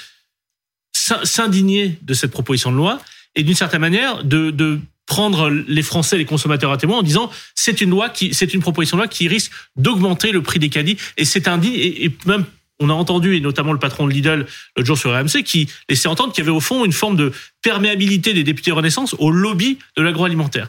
s'in- 0.92 1.24
s'indigner 1.24 1.98
de 2.03 2.14
cette 2.14 2.31
proposition 2.33 2.72
de 2.72 2.77
loi 2.77 3.00
et 3.37 3.42
d'une 3.42 3.55
certaine 3.55 3.81
manière 3.81 4.24
de, 4.24 4.50
de 4.50 4.81
prendre 5.07 5.50
les 5.50 5.83
Français, 5.83 6.16
les 6.16 6.24
consommateurs 6.24 6.72
à 6.72 6.77
témoin 6.79 6.98
en 6.98 7.03
disant 7.03 7.31
c'est 7.55 7.81
une 7.81 7.90
loi 7.90 8.09
qui, 8.09 8.33
c'est 8.33 8.55
une 8.55 8.61
proposition 8.61 8.96
de 8.96 9.03
loi 9.03 9.09
qui 9.09 9.29
risque 9.29 9.53
d'augmenter 9.77 10.33
le 10.33 10.42
prix 10.42 10.59
des 10.59 10.68
caddies 10.70 10.96
et 11.16 11.24
c'est 11.24 11.46
indigne 11.46 11.74
et, 11.74 12.07
et 12.07 12.12
même 12.27 12.44
on 12.81 12.90
a 12.90 12.94
entendu 12.94 13.37
et 13.37 13.40
notamment 13.40 13.72
le 13.72 13.79
patron 13.79 14.07
de 14.09 14.12
Lidl 14.12 14.46
l'autre 14.77 14.87
jour 14.87 14.98
sur 14.98 15.12
RMC 15.12 15.42
qui 15.44 15.68
laissait 15.88 16.09
entendre 16.09 16.33
qu'il 16.33 16.42
y 16.42 16.46
avait 16.48 16.57
au 16.57 16.61
fond 16.61 16.85
une 16.85 16.92
forme 16.92 17.16
de 17.16 17.33
perméabilité 17.62 18.33
des 18.35 18.42
députés 18.44 18.72
Renaissance 18.72 19.14
au 19.18 19.31
lobby 19.31 19.79
de 19.96 20.03
l'agroalimentaire. 20.03 20.68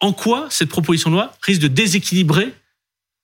En 0.00 0.12
quoi 0.12 0.46
cette 0.50 0.68
proposition 0.68 1.10
de 1.10 1.16
loi 1.16 1.36
risque 1.42 1.60
de 1.60 1.68
déséquilibrer 1.68 2.54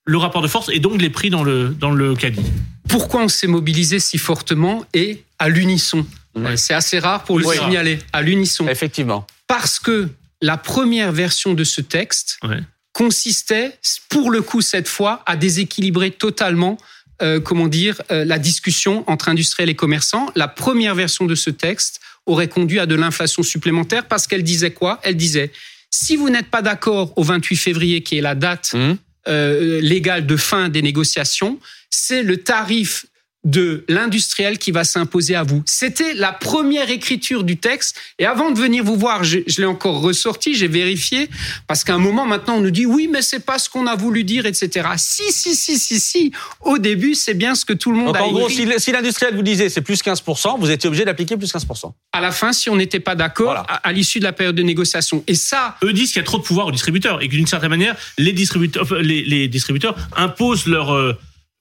le 0.06 0.18
rapport 0.18 0.42
de 0.42 0.48
force 0.48 0.68
et 0.70 0.80
donc 0.80 1.00
les 1.00 1.10
prix 1.10 1.30
dans 1.30 1.44
le 1.44 1.68
dans 1.68 1.90
le 1.92 2.14
caddie? 2.14 2.42
Pourquoi 2.88 3.22
on 3.22 3.28
s'est 3.28 3.46
mobilisé 3.46 3.98
si 4.00 4.18
fortement 4.18 4.84
et 4.92 5.24
à 5.38 5.48
l'unisson? 5.48 6.06
Ouais. 6.34 6.46
Euh, 6.52 6.56
C'est 6.56 6.74
assez 6.74 6.98
rare 6.98 7.24
pour 7.24 7.38
le 7.38 7.46
Oui. 7.46 7.56
signaler, 7.56 7.98
à 8.12 8.22
l'unisson. 8.22 8.66
Effectivement. 8.68 9.26
Parce 9.46 9.78
que 9.78 10.08
la 10.42 10.56
première 10.56 11.12
version 11.12 11.54
de 11.54 11.64
ce 11.64 11.80
texte 11.80 12.38
Ouais. 12.42 12.60
consistait, 12.92 13.78
pour 14.08 14.30
le 14.30 14.42
coup 14.42 14.60
cette 14.60 14.88
fois, 14.88 15.22
à 15.26 15.36
déséquilibrer 15.36 16.10
totalement 16.10 16.76
euh, 17.22 17.38
comment 17.38 17.68
dire, 17.68 18.02
euh, 18.10 18.24
la 18.24 18.40
discussion 18.40 19.04
entre 19.08 19.28
industriels 19.28 19.70
et 19.70 19.76
commerçants. 19.76 20.32
La 20.34 20.48
première 20.48 20.96
version 20.96 21.26
de 21.26 21.36
ce 21.36 21.48
texte 21.48 22.00
aurait 22.26 22.48
conduit 22.48 22.80
à 22.80 22.86
de 22.86 22.96
l'inflation 22.96 23.44
supplémentaire 23.44 24.08
parce 24.08 24.26
qu'elle 24.26 24.42
disait 24.42 24.72
quoi? 24.72 24.98
Elle 25.04 25.16
disait 25.16 25.52
si 25.94 26.16
vous 26.16 26.28
n'êtes 26.28 26.50
pas 26.50 26.60
d'accord 26.62 27.12
au 27.16 27.22
28 27.22 27.56
février, 27.56 28.02
qui 28.02 28.18
est 28.18 28.20
la 28.20 28.34
date 28.34 28.72
Mmh. 28.74 28.94
euh, 29.28 29.80
légale 29.80 30.26
de 30.26 30.36
fin 30.36 30.68
des 30.68 30.82
négociations, 30.82 31.60
c'est 31.88 32.22
le 32.22 32.38
tarif 32.38 33.06
de 33.44 33.84
l'industriel 33.88 34.58
qui 34.58 34.70
va 34.70 34.84
s'imposer 34.84 35.34
à 35.34 35.42
vous. 35.42 35.62
C'était 35.66 36.14
la 36.14 36.32
première 36.32 36.90
écriture 36.90 37.44
du 37.44 37.58
texte. 37.58 37.96
Et 38.18 38.24
avant 38.26 38.50
de 38.50 38.58
venir 38.58 38.82
vous 38.84 38.96
voir, 38.96 39.22
je, 39.24 39.40
je 39.46 39.60
l'ai 39.60 39.66
encore 39.66 40.00
ressorti, 40.00 40.54
j'ai 40.54 40.68
vérifié, 40.68 41.28
parce 41.66 41.84
qu'à 41.84 41.94
un 41.94 41.98
moment 41.98 42.24
maintenant, 42.26 42.56
on 42.56 42.60
nous 42.60 42.70
dit 42.70 42.86
oui, 42.86 43.08
mais 43.10 43.20
c'est 43.22 43.44
pas 43.44 43.58
ce 43.58 43.68
qu'on 43.68 43.86
a 43.86 43.96
voulu 43.96 44.24
dire, 44.24 44.46
etc. 44.46 44.88
Si, 44.96 45.24
si, 45.30 45.54
si, 45.54 45.78
si, 45.78 46.00
si. 46.00 46.32
Au 46.62 46.78
début, 46.78 47.14
c'est 47.14 47.34
bien 47.34 47.54
ce 47.54 47.64
que 47.64 47.72
tout 47.74 47.90
le 47.92 47.98
monde 47.98 48.06
Donc 48.08 48.16
a 48.16 48.24
en 48.24 48.32
gros, 48.32 48.48
écrit. 48.48 48.80
si, 48.80 48.92
l'industriel 48.92 49.34
vous 49.34 49.42
disait 49.42 49.68
c'est 49.68 49.82
plus 49.82 50.02
15%, 50.02 50.58
vous 50.58 50.70
étiez 50.70 50.88
obligé 50.88 51.04
d'appliquer 51.04 51.36
plus 51.36 51.52
15%. 51.52 51.92
À 52.12 52.20
la 52.20 52.32
fin, 52.32 52.52
si 52.52 52.70
on 52.70 52.76
n'était 52.76 53.00
pas 53.00 53.14
d'accord, 53.14 53.46
Voilà. 53.46 53.60
à, 53.68 53.88
à 53.88 53.92
l'issue 53.92 54.18
de 54.20 54.24
la 54.24 54.32
période 54.32 54.54
de 54.56 54.62
négociation. 54.62 55.22
Et 55.26 55.34
ça, 55.34 55.76
Eux 55.84 55.92
disent 55.92 56.12
qu'il 56.12 56.20
y 56.20 56.24
a 56.24 56.26
trop 56.26 56.38
de 56.38 56.42
pouvoir 56.42 56.66
aux 56.68 56.72
distributeurs 56.72 57.22
et 57.22 57.28
que 57.28 57.32
d'une 57.34 57.46
certaine 57.46 57.70
manière, 57.70 57.94
les 58.16 58.32
distributeurs, 58.32 58.86
les, 59.00 59.22
les 59.24 59.48
distributeurs 59.48 59.96
imposent 60.16 60.66
leur, 60.66 60.94
euh, 60.94 61.14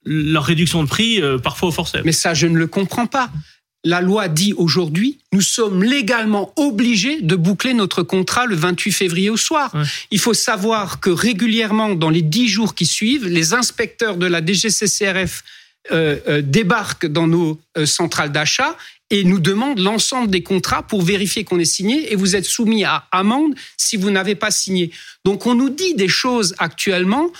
leur 0.04 0.44
réduction 0.44 0.82
de 0.82 0.88
prix 0.88 1.20
euh, 1.20 1.38
parfois 1.38 1.68
au 1.68 1.72
forceps. 1.72 2.04
Mais 2.04 2.12
ça, 2.12 2.34
je 2.34 2.46
ne 2.46 2.56
le 2.56 2.66
comprends 2.66 3.06
pas. 3.06 3.30
La 3.86 4.00
loi 4.00 4.28
dit 4.28 4.54
aujourd'hui, 4.54 5.18
nous 5.32 5.42
sommes 5.42 5.84
légalement 5.84 6.52
obligés 6.56 7.20
de 7.20 7.36
boucler 7.36 7.74
notre 7.74 8.02
contrat 8.02 8.46
le 8.46 8.56
28 8.56 8.92
février 8.92 9.28
au 9.28 9.36
soir. 9.36 9.74
Ouais. 9.74 9.82
Il 10.10 10.18
faut 10.18 10.32
savoir 10.32 11.00
que 11.00 11.10
régulièrement, 11.10 11.94
dans 11.94 12.08
les 12.08 12.22
dix 12.22 12.48
jours 12.48 12.74
qui 12.74 12.86
suivent, 12.86 13.26
les 13.26 13.52
inspecteurs 13.52 14.16
de 14.16 14.26
la 14.26 14.40
DGCCRF 14.44 15.44
euh, 15.92 16.18
euh, 16.28 16.40
débarquent 16.40 17.04
dans 17.04 17.26
nos 17.26 17.60
euh, 17.76 17.84
centrales 17.84 18.32
d'achat 18.32 18.74
et 19.10 19.22
nous 19.22 19.38
demandent 19.38 19.80
l'ensemble 19.80 20.30
des 20.30 20.42
contrats 20.42 20.82
pour 20.82 21.02
vérifier 21.02 21.44
qu'on 21.44 21.58
est 21.58 21.66
signé 21.66 22.10
et 22.10 22.16
vous 22.16 22.36
êtes 22.36 22.46
soumis 22.46 22.84
à 22.84 23.06
amende 23.12 23.54
si 23.76 23.98
vous 23.98 24.10
n'avez 24.10 24.34
pas 24.34 24.50
signé. 24.50 24.90
Donc 25.26 25.44
on 25.44 25.54
nous 25.54 25.68
dit 25.68 25.94
des 25.94 26.08
choses 26.08 26.54
actuellement 26.56 27.30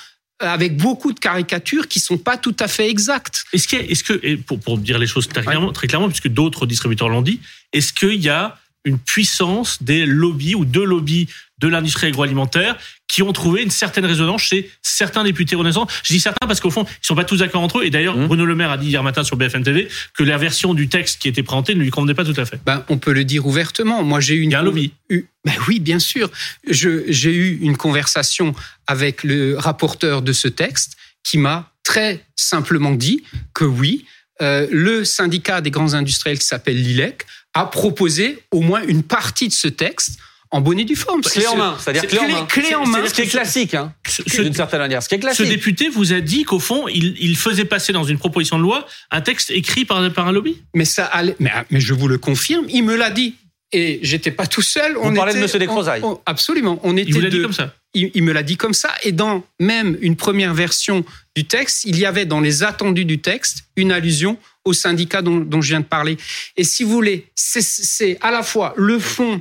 avec 0.41 0.77
beaucoup 0.77 1.13
de 1.13 1.21
caricatures 1.21 1.89
qui 1.89 2.01
sont 2.01 2.19
pas 2.19 2.37
tout 2.37 2.57
à 2.61 2.69
fait 2.69 2.89
exactes. 2.91 3.45
Est-ce 3.53 3.69
a- 3.69 3.81
est-ce 3.81 4.03
que, 4.05 4.35
pour, 4.37 4.59
pour 4.61 4.79
dire 4.79 4.99
les 4.99 5.07
choses 5.07 5.29
très 5.29 5.43
clairement, 5.43 5.73
très 5.73 5.87
clairement, 5.87 6.09
puisque 6.09 6.29
d'autres 6.29 6.67
distributeurs 6.67 7.09
l'ont 7.09 7.23
dit, 7.23 7.41
est-ce 7.73 7.93
qu'il 7.93 8.21
y 8.21 8.29
a 8.29 8.59
une 8.85 8.99
puissance 8.99 9.83
des 9.83 10.07
lobbies 10.07 10.55
ou 10.55 10.65
deux 10.65 10.85
lobbies 10.85 11.29
de 11.59 11.69
l'industrie 11.69 12.09
agroalimentaire 12.09 12.77
qui 13.09 13.23
ont 13.23 13.33
trouvé 13.33 13.63
une 13.63 13.71
certaine 13.71 14.05
résonance 14.05 14.43
chez 14.43 14.71
certains 14.83 15.25
députés 15.25 15.57
Renaissance. 15.57 15.91
Je 16.03 16.13
dis 16.13 16.21
certains 16.21 16.47
parce 16.47 16.61
qu'au 16.61 16.71
fond, 16.71 16.85
ils 16.85 17.07
sont 17.07 17.15
pas 17.15 17.25
tous 17.25 17.39
d'accord 17.39 17.63
entre 17.63 17.79
eux. 17.81 17.85
Et 17.85 17.91
d'ailleurs, 17.91 18.17
Mmh. 18.17 18.27
Bruno 18.27 18.45
Le 18.45 18.55
Maire 18.55 18.71
a 18.71 18.77
dit 18.79 18.89
hier 18.89 19.03
matin 19.03 19.25
sur 19.25 19.37
BFM 19.37 19.63
TV 19.63 19.89
que 20.15 20.25
la 20.25 20.37
version 20.37 20.75
du 20.75 20.89
texte 20.89 21.21
qui 21.23 21.29
était 21.29 21.43
présentée 21.43 21.75
ne 21.75 21.81
lui 21.81 21.91
convenait 21.91 22.15
pas 22.15 22.25
tout 22.25 22.39
à 22.39 22.45
fait. 22.45 22.61
Ben, 22.67 22.85
on 22.89 22.99
peut 22.99 23.13
le 23.13 23.25
dire 23.25 23.47
ouvertement. 23.47 24.03
Moi, 24.03 24.21
j'ai 24.21 24.35
eu 24.35 24.41
une 24.41 24.51
Il 24.51 24.53
y 24.53 24.57
a 24.57 24.61
un 24.61 24.65
lobby. 24.65 24.93
ben 25.11 25.55
oui, 25.69 25.81
bien 25.81 25.99
sûr. 25.99 26.31
J'ai 26.69 27.33
eu 27.33 27.59
une 27.63 27.77
conversation 27.77 28.55
avec 28.87 29.23
le 29.25 29.57
rapporteur 29.57 30.23
de 30.23 30.33
ce 30.33 30.49
texte 30.49 30.97
qui 31.23 31.39
m'a 31.39 31.71
très 31.85 32.25
simplement 32.37 32.93
dit 32.93 33.23
que 33.55 33.65
oui, 33.65 34.05
euh, 34.43 34.67
le 34.71 35.05
syndicat 35.05 35.61
des 35.61 35.71
grands 35.71 35.95
industriels 35.95 36.39
qui 36.39 36.47
s'appelle 36.47 36.83
l'ILEC 36.83 37.25
a 37.55 37.67
proposé 37.67 38.41
au 38.51 38.61
moins 38.61 38.83
une 38.87 39.03
partie 39.03 39.49
de 39.49 39.53
ce 39.53 39.69
texte 39.69 40.19
en 40.51 40.61
bonne 40.61 40.79
et 40.79 40.85
due 40.85 40.95
forme. 40.95 41.21
Clé 41.21 41.47
en 41.47 41.51
C'est- 41.53 41.57
main, 41.57 41.77
c'est-à-dire 41.81 42.03
c'est 42.03 42.07
clé 42.09 42.19
en 42.77 42.87
main. 42.87 43.01
main. 43.01 43.07
Ce 43.09 43.15
qui 43.15 43.23
est 43.23 43.27
classique, 43.27 43.75
hein, 43.75 43.93
Ce, 44.09 44.23
ce- 44.27 44.43
d'une 44.43 44.55
certaine 44.55 44.79
manière. 44.81 45.03
Ce 45.03 45.09
qui 45.09 45.15
est 45.17 45.19
ce 45.19 45.23
classique. 45.23 45.49
député 45.49 45.89
vous 45.89 46.13
a 46.13 46.21
dit 46.21 46.45
qu'au 46.45 46.61
fond, 46.61 46.87
il, 46.87 47.17
il 47.21 47.37
faisait 47.37 47.65
passer 47.65 47.93
dans 47.93 48.05
une 48.05 48.19
proposition 48.19 48.57
de 48.59 48.63
loi 48.63 48.87
un 49.11 49.21
texte 49.21 49.51
écrit 49.51 49.85
par, 49.85 50.13
par 50.13 50.29
un 50.29 50.33
lobby. 50.33 50.63
Mais 50.75 50.85
ça 50.85 51.07
allait, 51.07 51.35
mais, 51.41 51.51
mais 51.71 51.81
je 51.81 51.93
vous 51.95 52.07
le 52.07 52.19
confirme, 52.19 52.67
il 52.69 52.83
me 52.85 52.95
l'a 52.95 53.11
dit. 53.11 53.35
Et 53.73 53.99
j'étais 54.03 54.31
pas 54.31 54.47
tout 54.47 54.63
seul. 54.63 54.95
Vous 54.95 55.13
parlez 55.15 55.35
de 55.35 55.39
Monsieur 55.41 55.59
Descrozailles. 55.59 56.01
on- 56.05 56.13
on- 56.13 56.21
Absolument. 56.27 56.79
On 56.85 56.97
était 56.97 57.09
Il 57.09 57.15
vous 57.15 57.21
l'a 57.21 57.31
dit 57.31 57.37
deux. 57.39 57.43
comme 57.43 57.53
ça. 57.53 57.75
il, 57.93 58.11
il 58.15 58.23
me 58.23 58.33
l'a 58.33 58.43
dit 58.45 58.57
comme 58.57 58.75
ça. 58.75 58.91
Et 59.03 59.11
dans 59.13 59.45
même 59.59 59.97
une 60.01 60.15
première 60.17 60.55
version 60.55 61.05
du 61.35 61.45
texte, 61.45 61.85
il 61.85 61.99
y 61.99 62.07
avait 62.07 62.25
dans 62.27 62.41
les 62.41 62.63
attendus 62.63 63.05
du 63.05 63.21
texte 63.21 63.65
une 63.77 63.91
allusion 63.91 64.39
au 64.65 64.73
syndicat 64.73 65.23
dont, 65.23 65.39
dont 65.39 65.61
je 65.61 65.69
viens 65.69 65.81
de 65.81 65.87
parler. 65.87 66.17
Et 66.57 66.63
si 66.65 66.85
vous 66.85 66.91
voulez, 66.93 67.27
c'est- 67.35 68.17
à 68.21 68.31
la 68.31 68.43
fois 68.43 68.75
le 68.77 68.99
fond 69.01 69.41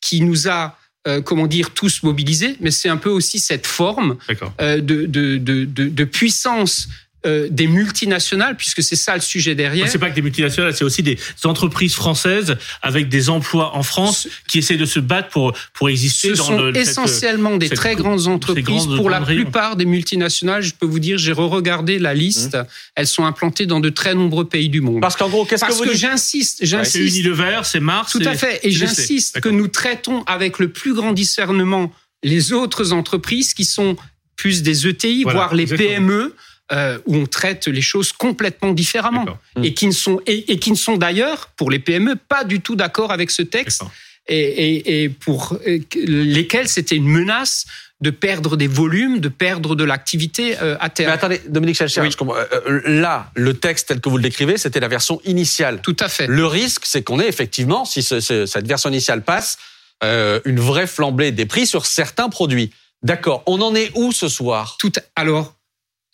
qui 0.00 0.20
nous 0.22 0.48
a, 0.48 0.76
euh, 1.06 1.20
comment 1.22 1.46
dire, 1.46 1.70
tous 1.70 2.02
mobilisés, 2.02 2.56
mais 2.60 2.70
c'est 2.72 2.88
un 2.88 2.96
peu 2.96 3.10
aussi 3.10 3.38
cette 3.38 3.66
forme 3.66 4.16
euh, 4.60 4.80
de, 4.80 5.06
de, 5.06 5.36
de, 5.36 5.64
de, 5.64 5.88
de 5.88 6.04
puissance 6.04 6.88
euh, 7.26 7.48
des 7.50 7.66
multinationales, 7.66 8.56
puisque 8.56 8.82
c'est 8.82 8.94
ça 8.96 9.14
le 9.14 9.20
sujet 9.20 9.54
derrière. 9.56 9.88
C'est 9.88 9.98
pas 9.98 10.08
que 10.10 10.14
des 10.14 10.22
multinationales, 10.22 10.74
c'est 10.74 10.84
aussi 10.84 11.02
des 11.02 11.18
entreprises 11.44 11.94
françaises 11.94 12.56
avec 12.80 13.08
des 13.08 13.28
emplois 13.28 13.74
en 13.76 13.82
France 13.82 14.28
qui 14.48 14.58
essaient 14.58 14.76
de 14.76 14.84
se 14.86 15.00
battre 15.00 15.28
pour 15.30 15.52
pour 15.74 15.88
exister 15.88 16.30
Ce 16.30 16.34
dans 16.38 16.44
sont 16.44 16.58
le, 16.62 16.72
cette- 16.74 16.88
essentiellement 16.88 17.56
des 17.56 17.68
cette 17.68 17.76
très 17.78 17.94
gr- 17.94 17.98
grandes 18.02 18.28
entreprises. 18.28 18.64
grandes- 18.86 18.96
Pour 18.96 19.10
la 19.10 19.20
plupart 19.20 19.74
des 19.76 19.84
multinationales, 19.84 20.62
je 20.62 20.74
peux 20.74 20.86
vous 20.86 21.00
dire, 21.00 21.18
j'ai 21.18 21.32
re-regardé 21.32 21.98
la 21.98 22.14
liste. 22.14 22.54
Mmh. 22.54 22.66
Elles 22.94 23.06
sont 23.08 23.24
implantées 23.24 23.66
dans 23.66 23.80
de 23.80 23.88
très 23.90 24.14
nombreux 24.14 24.46
pays 24.48 24.68
du 24.68 24.80
monde. 24.80 25.00
Parce 25.00 25.16
qu'en 25.16 25.28
gros, 25.28 25.44
qu'est-ce 25.44 25.62
que 25.62 25.66
Parce 25.66 25.78
vous 25.78 25.84
que, 25.86 25.90
dites 25.90 25.98
j'insiste, 26.00 26.58
C'est 26.60 26.66
j'insiste. 26.66 27.16
Unilever, 27.16 27.60
c'est 27.64 27.80
Mars. 27.80 28.12
Tout 28.12 28.20
à 28.24 28.34
c'est- 28.34 28.36
fait. 28.36 28.60
Et 28.62 28.70
c'est 28.70 28.78
j'insiste 28.78 29.40
que 29.40 29.48
nous 29.48 29.66
traitons 29.68 30.22
avec 30.26 30.58
le 30.60 30.68
plus 30.70 30.94
grand 30.94 31.12
discernement 31.12 31.92
les 32.22 32.52
autres 32.52 32.92
entreprises 32.92 33.54
qui 33.54 33.64
sont 33.64 33.96
plus 34.36 34.62
des 34.62 34.86
ETI, 34.86 35.24
Voilà, 35.24 35.38
voire 35.40 35.54
les 35.54 35.64
exactement. 35.64 35.88
PME, 35.88 36.34
euh, 36.72 36.98
où 37.06 37.16
on 37.16 37.26
traite 37.26 37.66
les 37.66 37.80
choses 37.80 38.12
complètement 38.12 38.72
différemment. 38.72 39.24
D'accord. 39.24 39.38
Et 39.64 39.74
qui 39.74 39.86
ne 39.86 39.92
sont, 39.92 40.20
et, 40.26 40.52
et 40.52 40.58
qui 40.58 40.70
ne 40.70 40.76
sont 40.76 40.96
d'ailleurs, 40.96 41.48
pour 41.56 41.70
les 41.70 41.78
PME, 41.78 42.16
pas 42.16 42.44
du 42.44 42.60
tout 42.60 42.76
d'accord 42.76 43.10
avec 43.12 43.30
ce 43.30 43.42
texte 43.42 43.82
et, 44.28 44.38
et- 44.38 45.02
et 45.04 45.08
pour 45.08 45.58
euh, 45.66 45.78
que- 45.88 45.98
lesquels 45.98 46.68
c'était 46.68 46.96
une 46.96 47.08
menace 47.08 47.64
de 48.00 48.10
perdre 48.10 48.56
des 48.56 48.68
volumes, 48.68 49.18
de 49.18 49.28
perdre 49.28 49.74
de 49.74 49.82
l'activité 49.82 50.56
euh, 50.62 50.76
à 50.78 50.84
Mais 50.84 50.90
terme. 50.90 51.10
attendez, 51.12 51.40
Dominique 51.48 51.78
Oui. 51.80 52.10
euh, 52.20 52.80
là, 52.84 53.30
le 53.34 53.54
texte 53.54 53.88
tel 53.88 54.00
que 54.00 54.08
vous 54.08 54.18
le 54.18 54.22
décrivez, 54.22 54.56
c'était 54.56 54.78
la 54.78 54.86
version 54.88 55.20
initiale. 55.24 55.80
Tout 55.82 55.96
à 55.98 56.08
fait. 56.08 56.26
Le 56.28 56.46
risque, 56.46 56.82
c'est 56.84 57.02
qu'on 57.02 57.18
ait 57.18 57.26
effectivement, 57.28 57.84
si 57.84 58.02
ce- 58.02 58.20
ce- 58.20 58.46
cette 58.46 58.68
version 58.68 58.90
initiale 58.90 59.22
passe, 59.22 59.58
euh, 60.04 60.38
une 60.44 60.60
vraie 60.60 60.86
flambée 60.86 61.32
des 61.32 61.44
prix 61.46 61.66
sur 61.66 61.86
certains 61.86 62.28
produits. 62.28 62.70
D'accord. 63.02 63.42
On 63.46 63.60
en 63.62 63.74
est 63.74 63.90
où 63.96 64.12
ce 64.12 64.28
soir? 64.28 64.76
Tout 64.78 64.92
alors, 65.16 65.54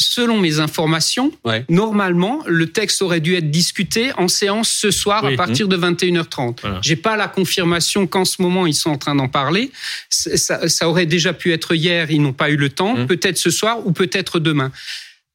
selon 0.00 0.38
mes 0.38 0.58
informations, 0.60 1.32
Ouais. 1.44 1.64
normalement, 1.68 2.42
le 2.46 2.66
texte 2.70 3.00
aurait 3.02 3.20
dû 3.20 3.34
être 3.36 3.50
discuté 3.50 4.10
en 4.16 4.28
séance 4.28 4.68
ce 4.68 4.90
soir 4.90 5.24
Oui. 5.24 5.34
à 5.34 5.36
partir 5.36 5.68
de 5.68 5.76
21h30. 5.76 6.58
Voilà. 6.62 6.80
J'ai 6.82 6.96
pas 6.96 7.16
la 7.16 7.28
confirmation 7.28 8.06
qu'en 8.06 8.24
ce 8.24 8.42
moment 8.42 8.66
ils 8.66 8.74
sont 8.74 8.90
en 8.90 8.98
train 8.98 9.14
d'en 9.14 9.28
parler. 9.28 9.70
Ça, 10.10 10.68
ça 10.68 10.88
aurait 10.88 11.06
déjà 11.06 11.32
pu 11.32 11.52
être 11.52 11.74
hier, 11.74 12.10
ils 12.10 12.20
n'ont 12.20 12.32
pas 12.32 12.50
eu 12.50 12.56
le 12.56 12.70
temps. 12.70 12.96
Mhm. 12.96 13.06
Peut-être 13.06 13.38
ce 13.38 13.50
soir 13.50 13.86
ou 13.86 13.92
peut-être 13.92 14.40
demain. 14.40 14.72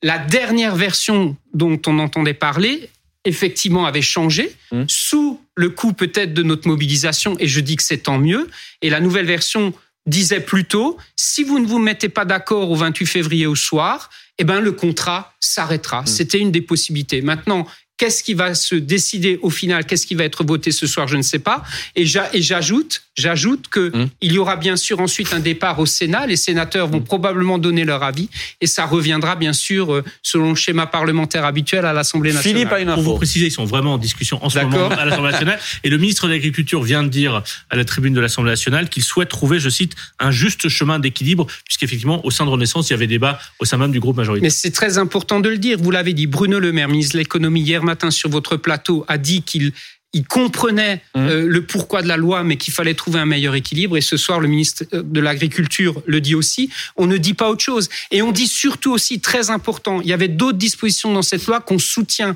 La 0.04 0.18
dernière 0.18 0.76
version 0.76 1.36
dont 1.54 1.80
on 1.88 2.00
entendait 2.00 2.34
parler, 2.34 2.90
effectivement, 3.26 3.86
avait 3.86 4.02
changé 4.02 4.56
Mhm. 4.72 4.86
sous 4.88 5.42
le 5.56 5.70
coup 5.70 5.94
peut-être 5.94 6.34
de 6.34 6.44
notre 6.44 6.68
mobilisation. 6.68 7.36
Et 7.40 7.48
je 7.48 7.60
dis 7.60 7.76
que 7.76 7.84
c'est 7.84 7.98
tant 8.04 8.18
mieux. 8.18 8.50
Et 8.82 8.90
la 8.90 9.00
nouvelle 9.02 9.26
version 9.26 9.74
disait 10.06 10.40
plutôt 10.40 10.98
si 11.16 11.44
vous 11.44 11.60
ne 11.60 11.68
vous 11.68 11.80
mettez 11.80 12.10
pas 12.10 12.26
d'accord 12.26 12.72
au 12.72 12.76
28 12.76 13.06
février 13.06 13.46
au 13.46 13.56
soir, 13.56 14.10
eh 14.40 14.46
ben 14.46 14.62
le 14.62 14.72
contrat 14.72 15.34
s'arrêtera. 15.40 16.06
C'était 16.06 16.40
une 16.40 16.52
des 16.52 16.62
possibilités. 16.62 17.22
Maintenant, 17.22 17.68
qu'est-ce 18.00 18.24
qui 18.24 18.34
va 18.34 18.56
se 18.56 18.74
décider 18.76 19.38
au 19.44 19.52
final 19.52 19.86
Qu'est-ce 19.86 20.08
qui 20.08 20.16
va 20.16 20.24
être 20.24 20.44
voté 20.44 20.72
ce 20.72 20.88
soir 20.88 21.08
Je 21.08 21.18
ne 21.18 21.22
sais 21.22 21.38
pas. 21.38 21.62
Et 21.96 22.06
j'a- 22.08 22.30
et 22.34 22.42
j'ajoute, 22.42 23.04
j'ajoute 23.18 23.68
que 23.68 23.96
Mm. 23.96 24.10
il 24.22 24.32
y 24.34 24.38
aura 24.40 24.56
bien 24.56 24.76
sûr 24.78 25.00
ensuite 25.02 25.34
un 25.34 25.40
départ 25.40 25.78
au 25.80 25.86
Sénat. 25.86 26.26
Les 26.26 26.38
sénateurs 26.38 26.88
vont 26.88 27.02
probablement 27.02 27.58
donner 27.60 27.84
leur 27.86 28.02
avis 28.02 28.30
et 28.62 28.68
ça 28.68 28.86
reviendra 28.86 29.36
bien 29.36 29.54
sûr 29.54 29.94
euh, 29.94 30.04
selon 30.24 30.50
le 30.52 30.56
schéma 30.56 30.88
parlementaire 30.88 31.44
habituel 31.46 31.86
à 31.86 31.94
l'Assemblée 31.94 32.32
nationale. 32.34 32.58
Philippe 32.58 32.72
a 32.74 32.80
une 32.80 32.88
Pour 32.94 33.04
vous 33.04 33.10
info. 33.12 33.18
préciser, 33.18 33.48
ils 33.48 33.52
sont 33.52 33.66
vraiment 33.66 33.94
en 33.94 33.98
discussion 33.98 34.44
en 34.44 34.50
ce 34.50 34.60
moment 34.60 34.90
à 34.90 35.06
l'Assemblée 35.06 35.32
nationale. 35.34 35.60
Et 35.84 35.90
le 35.90 35.98
ministre 35.98 36.28
de 36.28 36.32
l'Agriculture 36.32 36.82
vient 36.82 37.04
de 37.04 37.10
dire 37.10 37.44
à 37.70 37.76
la 37.76 37.84
tribune 37.86 38.14
de 38.14 38.22
l'Assemblée 38.22 38.52
nationale 38.52 38.88
qu'il 38.90 39.04
souhaite 39.04 39.30
trouver, 39.30 39.60
je 39.60 39.70
cite, 39.70 39.94
un 40.20 40.32
juste 40.32 40.70
chemin 40.70 41.00
d'équilibre, 41.00 41.46
puisqu'effectivement, 41.66 42.26
au 42.26 42.32
sein 42.32 42.46
de 42.46 42.50
Renaissance, 42.50 42.90
il 42.90 42.94
y 42.94 42.96
avait 42.96 43.08
débat 43.08 43.40
au 43.60 43.66
sein 43.66 43.78
même 43.78 43.92
du 43.92 44.00
groupe 44.00 44.16
majoritaire. 44.18 44.44
Mais 44.44 44.50
c'est 44.50 44.72
très 44.72 44.98
important 44.98 45.40
de 45.42 45.50
le 45.50 45.58
dire. 45.58 45.78
Vous 45.78 45.92
l'avez 45.92 46.14
dit, 46.14 46.28
Bruno 46.28 46.60
Le 46.60 46.72
Maire, 46.72 46.88
ministre 46.88 47.14
de 47.14 47.20
l'économie, 47.20 47.62
hier 47.62 47.84
matin 47.90 48.12
sur 48.12 48.30
votre 48.30 48.56
plateau, 48.56 49.06
a 49.08 49.18
dit 49.18 49.42
qu'il 49.42 49.74
il 50.14 50.26
comprenait 50.26 51.02
Mmh. 51.16 51.20
euh, 51.28 51.46
le 51.48 51.62
pourquoi 51.64 52.02
de 52.02 52.08
la 52.08 52.18
loi, 52.18 52.44
mais 52.44 52.58
qu'il 52.58 52.74
fallait 52.74 52.94
trouver 52.94 53.20
un 53.20 53.26
meilleur 53.26 53.56
équilibre. 53.56 53.98
Et 53.98 54.02
ce 54.02 54.18
soir, 54.18 54.40
le 54.40 54.48
ministre 54.48 54.84
euh, 54.94 55.02
de 55.04 55.20
l'Agriculture 55.20 56.02
le 56.06 56.22
dit 56.22 56.36
aussi. 56.36 56.70
On 56.98 57.08
ne 57.08 57.18
dit 57.18 57.34
pas 57.34 57.50
autre 57.50 57.64
chose. 57.64 57.90
Et 58.12 58.22
on 58.22 58.32
dit 58.32 58.48
surtout 58.48 58.92
aussi, 58.92 59.20
très 59.20 59.50
important, 59.50 60.02
il 60.02 60.08
y 60.08 60.14
avait 60.14 60.28
d'autres 60.28 60.58
dispositions 60.58 61.12
dans 61.14 61.22
cette 61.22 61.46
loi 61.46 61.62
qu'on 61.62 61.80
soutient. 61.80 62.36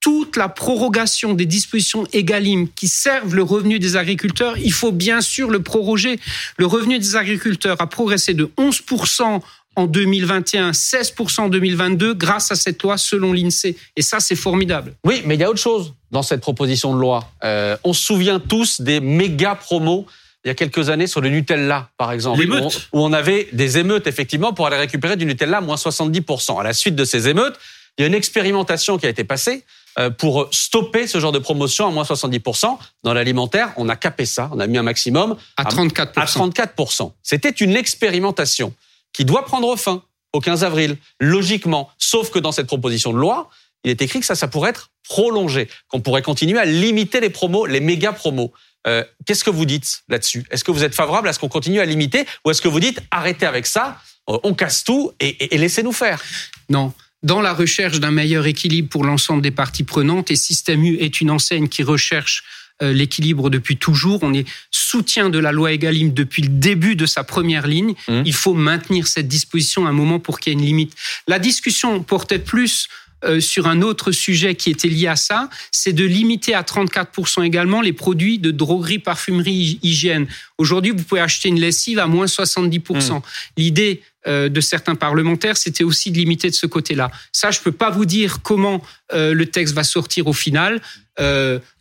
Toute 0.00 0.36
la 0.36 0.48
prorogation 0.48 1.34
des 1.34 1.46
dispositions 1.46 2.06
EGalim 2.12 2.68
qui 2.74 2.86
servent 2.86 3.34
le 3.34 3.42
revenu 3.42 3.80
des 3.80 3.96
agriculteurs, 3.96 4.56
il 4.58 4.72
faut 4.72 4.92
bien 4.92 5.20
sûr 5.20 5.50
le 5.50 5.60
proroger. 5.60 6.20
Le 6.56 6.66
revenu 6.66 6.98
des 6.98 7.16
agriculteurs 7.16 7.80
a 7.80 7.88
progressé 7.88 8.32
de 8.32 8.48
11% 8.58 9.40
en 9.78 9.86
2021, 9.86 10.72
16% 10.72 11.40
en 11.42 11.48
2022 11.48 12.14
grâce 12.14 12.50
à 12.50 12.56
cette 12.56 12.82
loi 12.82 12.98
selon 12.98 13.32
l'INSEE. 13.32 13.76
Et 13.94 14.02
ça, 14.02 14.18
c'est 14.18 14.34
formidable. 14.34 14.94
Oui, 15.04 15.22
mais 15.24 15.36
il 15.36 15.40
y 15.40 15.44
a 15.44 15.50
autre 15.50 15.60
chose 15.60 15.94
dans 16.10 16.22
cette 16.22 16.40
proposition 16.40 16.94
de 16.94 17.00
loi. 17.00 17.30
Euh, 17.44 17.76
on 17.84 17.92
se 17.92 18.02
souvient 18.02 18.40
tous 18.40 18.80
des 18.80 19.00
méga 19.00 19.54
promos 19.54 20.06
il 20.44 20.48
y 20.48 20.50
a 20.50 20.54
quelques 20.54 20.88
années 20.88 21.06
sur 21.06 21.20
le 21.20 21.28
Nutella, 21.28 21.90
par 21.96 22.12
exemple, 22.12 22.40
où 22.48 22.54
on, 22.54 22.68
où 22.68 23.04
on 23.04 23.12
avait 23.12 23.48
des 23.52 23.78
émeutes, 23.78 24.06
effectivement, 24.06 24.52
pour 24.52 24.66
aller 24.66 24.76
récupérer 24.76 25.16
du 25.16 25.26
Nutella 25.26 25.58
à 25.58 25.60
moins 25.60 25.76
70%. 25.76 26.60
À 26.60 26.62
la 26.62 26.72
suite 26.72 26.94
de 26.94 27.04
ces 27.04 27.28
émeutes, 27.28 27.58
il 27.98 28.02
y 28.02 28.04
a 28.04 28.06
une 28.06 28.14
expérimentation 28.14 28.98
qui 28.98 29.06
a 29.06 29.08
été 29.08 29.24
passée 29.24 29.64
euh, 29.98 30.10
pour 30.10 30.48
stopper 30.52 31.06
ce 31.06 31.18
genre 31.18 31.32
de 31.32 31.40
promotion 31.40 31.86
à 31.86 31.90
moins 31.90 32.04
70%. 32.04 32.78
Dans 33.02 33.12
l'alimentaire, 33.12 33.72
on 33.76 33.88
a 33.88 33.96
capé 33.96 34.26
ça, 34.26 34.48
on 34.52 34.60
a 34.60 34.66
mis 34.66 34.78
un 34.78 34.82
maximum 34.82 35.36
à 35.56 35.64
34%. 35.64 36.08
À 36.16 36.24
34%. 36.24 37.12
C'était 37.22 37.50
une 37.50 37.76
expérimentation 37.76 38.72
qui 39.18 39.24
doit 39.24 39.44
prendre 39.44 39.74
fin 39.74 40.04
au 40.32 40.38
15 40.38 40.62
avril, 40.62 40.96
logiquement. 41.18 41.90
Sauf 41.98 42.30
que 42.30 42.38
dans 42.38 42.52
cette 42.52 42.68
proposition 42.68 43.12
de 43.12 43.18
loi, 43.18 43.50
il 43.82 43.90
est 43.90 44.00
écrit 44.00 44.20
que 44.20 44.26
ça, 44.26 44.36
ça 44.36 44.46
pourrait 44.46 44.70
être 44.70 44.92
prolongé, 45.08 45.66
qu'on 45.88 46.00
pourrait 46.00 46.22
continuer 46.22 46.56
à 46.56 46.64
limiter 46.64 47.18
les 47.18 47.28
promos, 47.28 47.66
les 47.66 47.80
méga 47.80 48.12
promos. 48.12 48.52
Euh, 48.86 49.02
Qu'est-ce 49.26 49.42
que 49.42 49.50
vous 49.50 49.64
dites 49.64 50.04
là-dessus? 50.08 50.44
Est-ce 50.52 50.62
que 50.62 50.70
vous 50.70 50.84
êtes 50.84 50.94
favorable 50.94 51.28
à 51.28 51.32
ce 51.32 51.40
qu'on 51.40 51.48
continue 51.48 51.80
à 51.80 51.84
limiter 51.84 52.26
ou 52.44 52.52
est-ce 52.52 52.62
que 52.62 52.68
vous 52.68 52.78
dites 52.78 53.00
arrêtez 53.10 53.44
avec 53.44 53.66
ça, 53.66 54.00
euh, 54.28 54.38
on 54.44 54.54
casse 54.54 54.84
tout 54.84 55.10
et, 55.18 55.52
et, 55.52 55.58
laissez-nous 55.58 55.90
faire? 55.90 56.22
Non. 56.68 56.92
Dans 57.24 57.40
la 57.40 57.52
recherche 57.52 57.98
d'un 57.98 58.12
meilleur 58.12 58.46
équilibre 58.46 58.88
pour 58.88 59.02
l'ensemble 59.02 59.42
des 59.42 59.50
parties 59.50 59.82
prenantes, 59.82 60.30
et 60.30 60.36
Système 60.36 60.84
U 60.84 60.96
est 61.00 61.20
une 61.20 61.32
enseigne 61.32 61.66
qui 61.66 61.82
recherche 61.82 62.44
l'équilibre 62.80 63.50
depuis 63.50 63.76
toujours. 63.76 64.22
On 64.22 64.32
est 64.32 64.46
soutien 64.70 65.30
de 65.30 65.38
la 65.38 65.52
loi 65.52 65.72
Egalim 65.72 66.12
depuis 66.12 66.42
le 66.42 66.48
début 66.48 66.96
de 66.96 67.06
sa 67.06 67.24
première 67.24 67.66
ligne. 67.66 67.94
Mmh. 68.08 68.22
Il 68.24 68.34
faut 68.34 68.54
maintenir 68.54 69.06
cette 69.06 69.28
disposition 69.28 69.86
à 69.86 69.90
un 69.90 69.92
moment 69.92 70.18
pour 70.18 70.40
qu'il 70.40 70.52
y 70.52 70.56
ait 70.56 70.58
une 70.58 70.64
limite. 70.64 70.94
La 71.26 71.38
discussion 71.38 72.02
portait 72.02 72.38
plus 72.38 72.88
euh, 73.24 73.40
sur 73.40 73.66
un 73.66 73.82
autre 73.82 74.12
sujet 74.12 74.54
qui 74.54 74.70
était 74.70 74.88
lié 74.88 75.08
à 75.08 75.16
ça, 75.16 75.50
c'est 75.72 75.92
de 75.92 76.04
limiter 76.04 76.54
à 76.54 76.62
34% 76.62 77.44
également 77.44 77.80
les 77.80 77.92
produits 77.92 78.38
de 78.38 78.52
droguerie, 78.52 79.00
parfumerie, 79.00 79.80
hygiène. 79.82 80.28
Aujourd'hui, 80.56 80.92
vous 80.92 81.02
pouvez 81.02 81.20
acheter 81.20 81.48
une 81.48 81.58
lessive 81.58 81.98
à 81.98 82.06
moins 82.06 82.26
70%. 82.26 83.16
Mmh. 83.16 83.20
L'idée 83.56 84.02
euh, 84.28 84.48
de 84.48 84.60
certains 84.60 84.94
parlementaires, 84.94 85.56
c'était 85.56 85.82
aussi 85.82 86.12
de 86.12 86.16
limiter 86.16 86.48
de 86.48 86.54
ce 86.54 86.66
côté-là. 86.66 87.10
Ça, 87.32 87.50
je 87.50 87.58
peux 87.60 87.72
pas 87.72 87.90
vous 87.90 88.04
dire 88.04 88.40
comment 88.42 88.80
euh, 89.12 89.34
le 89.34 89.46
texte 89.46 89.74
va 89.74 89.82
sortir 89.82 90.28
au 90.28 90.32
final. 90.32 90.80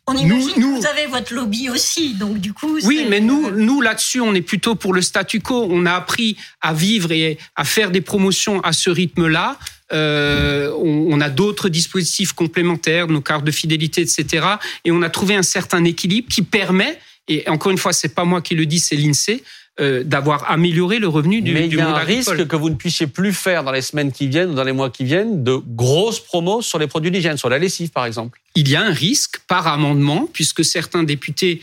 Euh, 0.10 0.14
on 0.14 0.18
imagine 0.18 0.54
nous, 0.58 0.76
que 0.76 0.80
vous 0.82 0.86
avez 0.86 1.06
votre 1.06 1.34
lobby 1.34 1.70
aussi, 1.70 2.14
donc 2.14 2.40
du 2.40 2.54
coup. 2.54 2.80
Oui, 2.84 3.06
mais 3.10 3.20
nous, 3.20 3.52
nous 3.52 3.82
là-dessus, 3.82 4.22
on 4.22 4.34
est 4.34 4.42
plutôt 4.42 4.76
pour 4.76 4.94
le 4.94 5.02
statu 5.02 5.42
quo. 5.42 5.68
On 5.70 5.86
a 5.86 5.94
appris 5.94 6.38
à 6.62 6.74
vivre 6.74 7.12
et 7.12 7.38
à 7.56 7.64
faire 7.64 7.92
des 7.92 8.02
promotions 8.02 8.62
à 8.62 8.74
ce 8.74 8.90
rythme-là. 8.90 9.58
Euh, 9.94 10.72
on, 10.78 11.08
on, 11.14 11.22
a 11.22 11.30
d'autres 11.30 11.70
dispositifs 11.70 12.34
complémentaires, 12.34 13.08
nos 13.08 13.22
cartes 13.22 13.46
de 13.46 13.52
fidélité, 13.52 14.02
etc. 14.02 14.46
Et 14.84 14.92
on 14.92 15.02
a 15.02 15.10
trouvé 15.10 15.36
un 15.36 15.44
certain 15.44 15.84
équilibre 15.86 16.28
qui 16.30 16.42
permet, 16.42 17.00
et 17.28 17.48
encore 17.50 17.72
une 17.72 17.78
fois, 17.78 17.94
c'est 17.94 18.14
pas 18.14 18.26
moi 18.26 18.42
qui 18.42 18.56
le 18.56 18.66
dis, 18.66 18.80
c'est 18.80 18.96
l'Insee, 18.96 19.44
euh, 19.80 20.04
d'avoir 20.04 20.50
amélioré 20.50 20.98
le 20.98 21.08
revenu 21.08 21.42
du, 21.42 21.54
Mais 21.54 21.68
du 21.68 21.76
il 21.76 21.80
y 21.80 21.82
a 21.82 21.90
un 21.90 22.00
risque 22.00 22.48
que 22.48 22.56
vous 22.56 22.70
ne 22.70 22.76
puissiez 22.76 23.06
plus 23.06 23.32
faire 23.32 23.64
dans 23.64 23.72
les 23.72 23.84
semaines 23.84 24.12
qui 24.12 24.28
viennent 24.28 24.50
ou 24.50 24.56
dans 24.56 24.64
les 24.64 24.72
mois 24.72 24.90
qui 24.90 25.04
viennent 25.04 25.44
de 25.44 25.56
grosses 25.56 26.20
promos 26.20 26.64
sur 26.64 26.80
les 26.80 26.88
produits 26.88 27.12
d'hygiène, 27.12 27.38
sur 27.38 27.50
la 27.50 27.60
lessive 27.60 27.92
par 27.92 28.06
exemple. 28.06 28.40
Il 28.56 28.68
y 28.70 28.76
a 28.76 28.82
un 28.82 28.92
risque 28.92 29.40
par 29.48 29.68
amendement, 29.68 30.28
puisque 30.34 30.66
certains 30.66 31.04
députés 31.04 31.62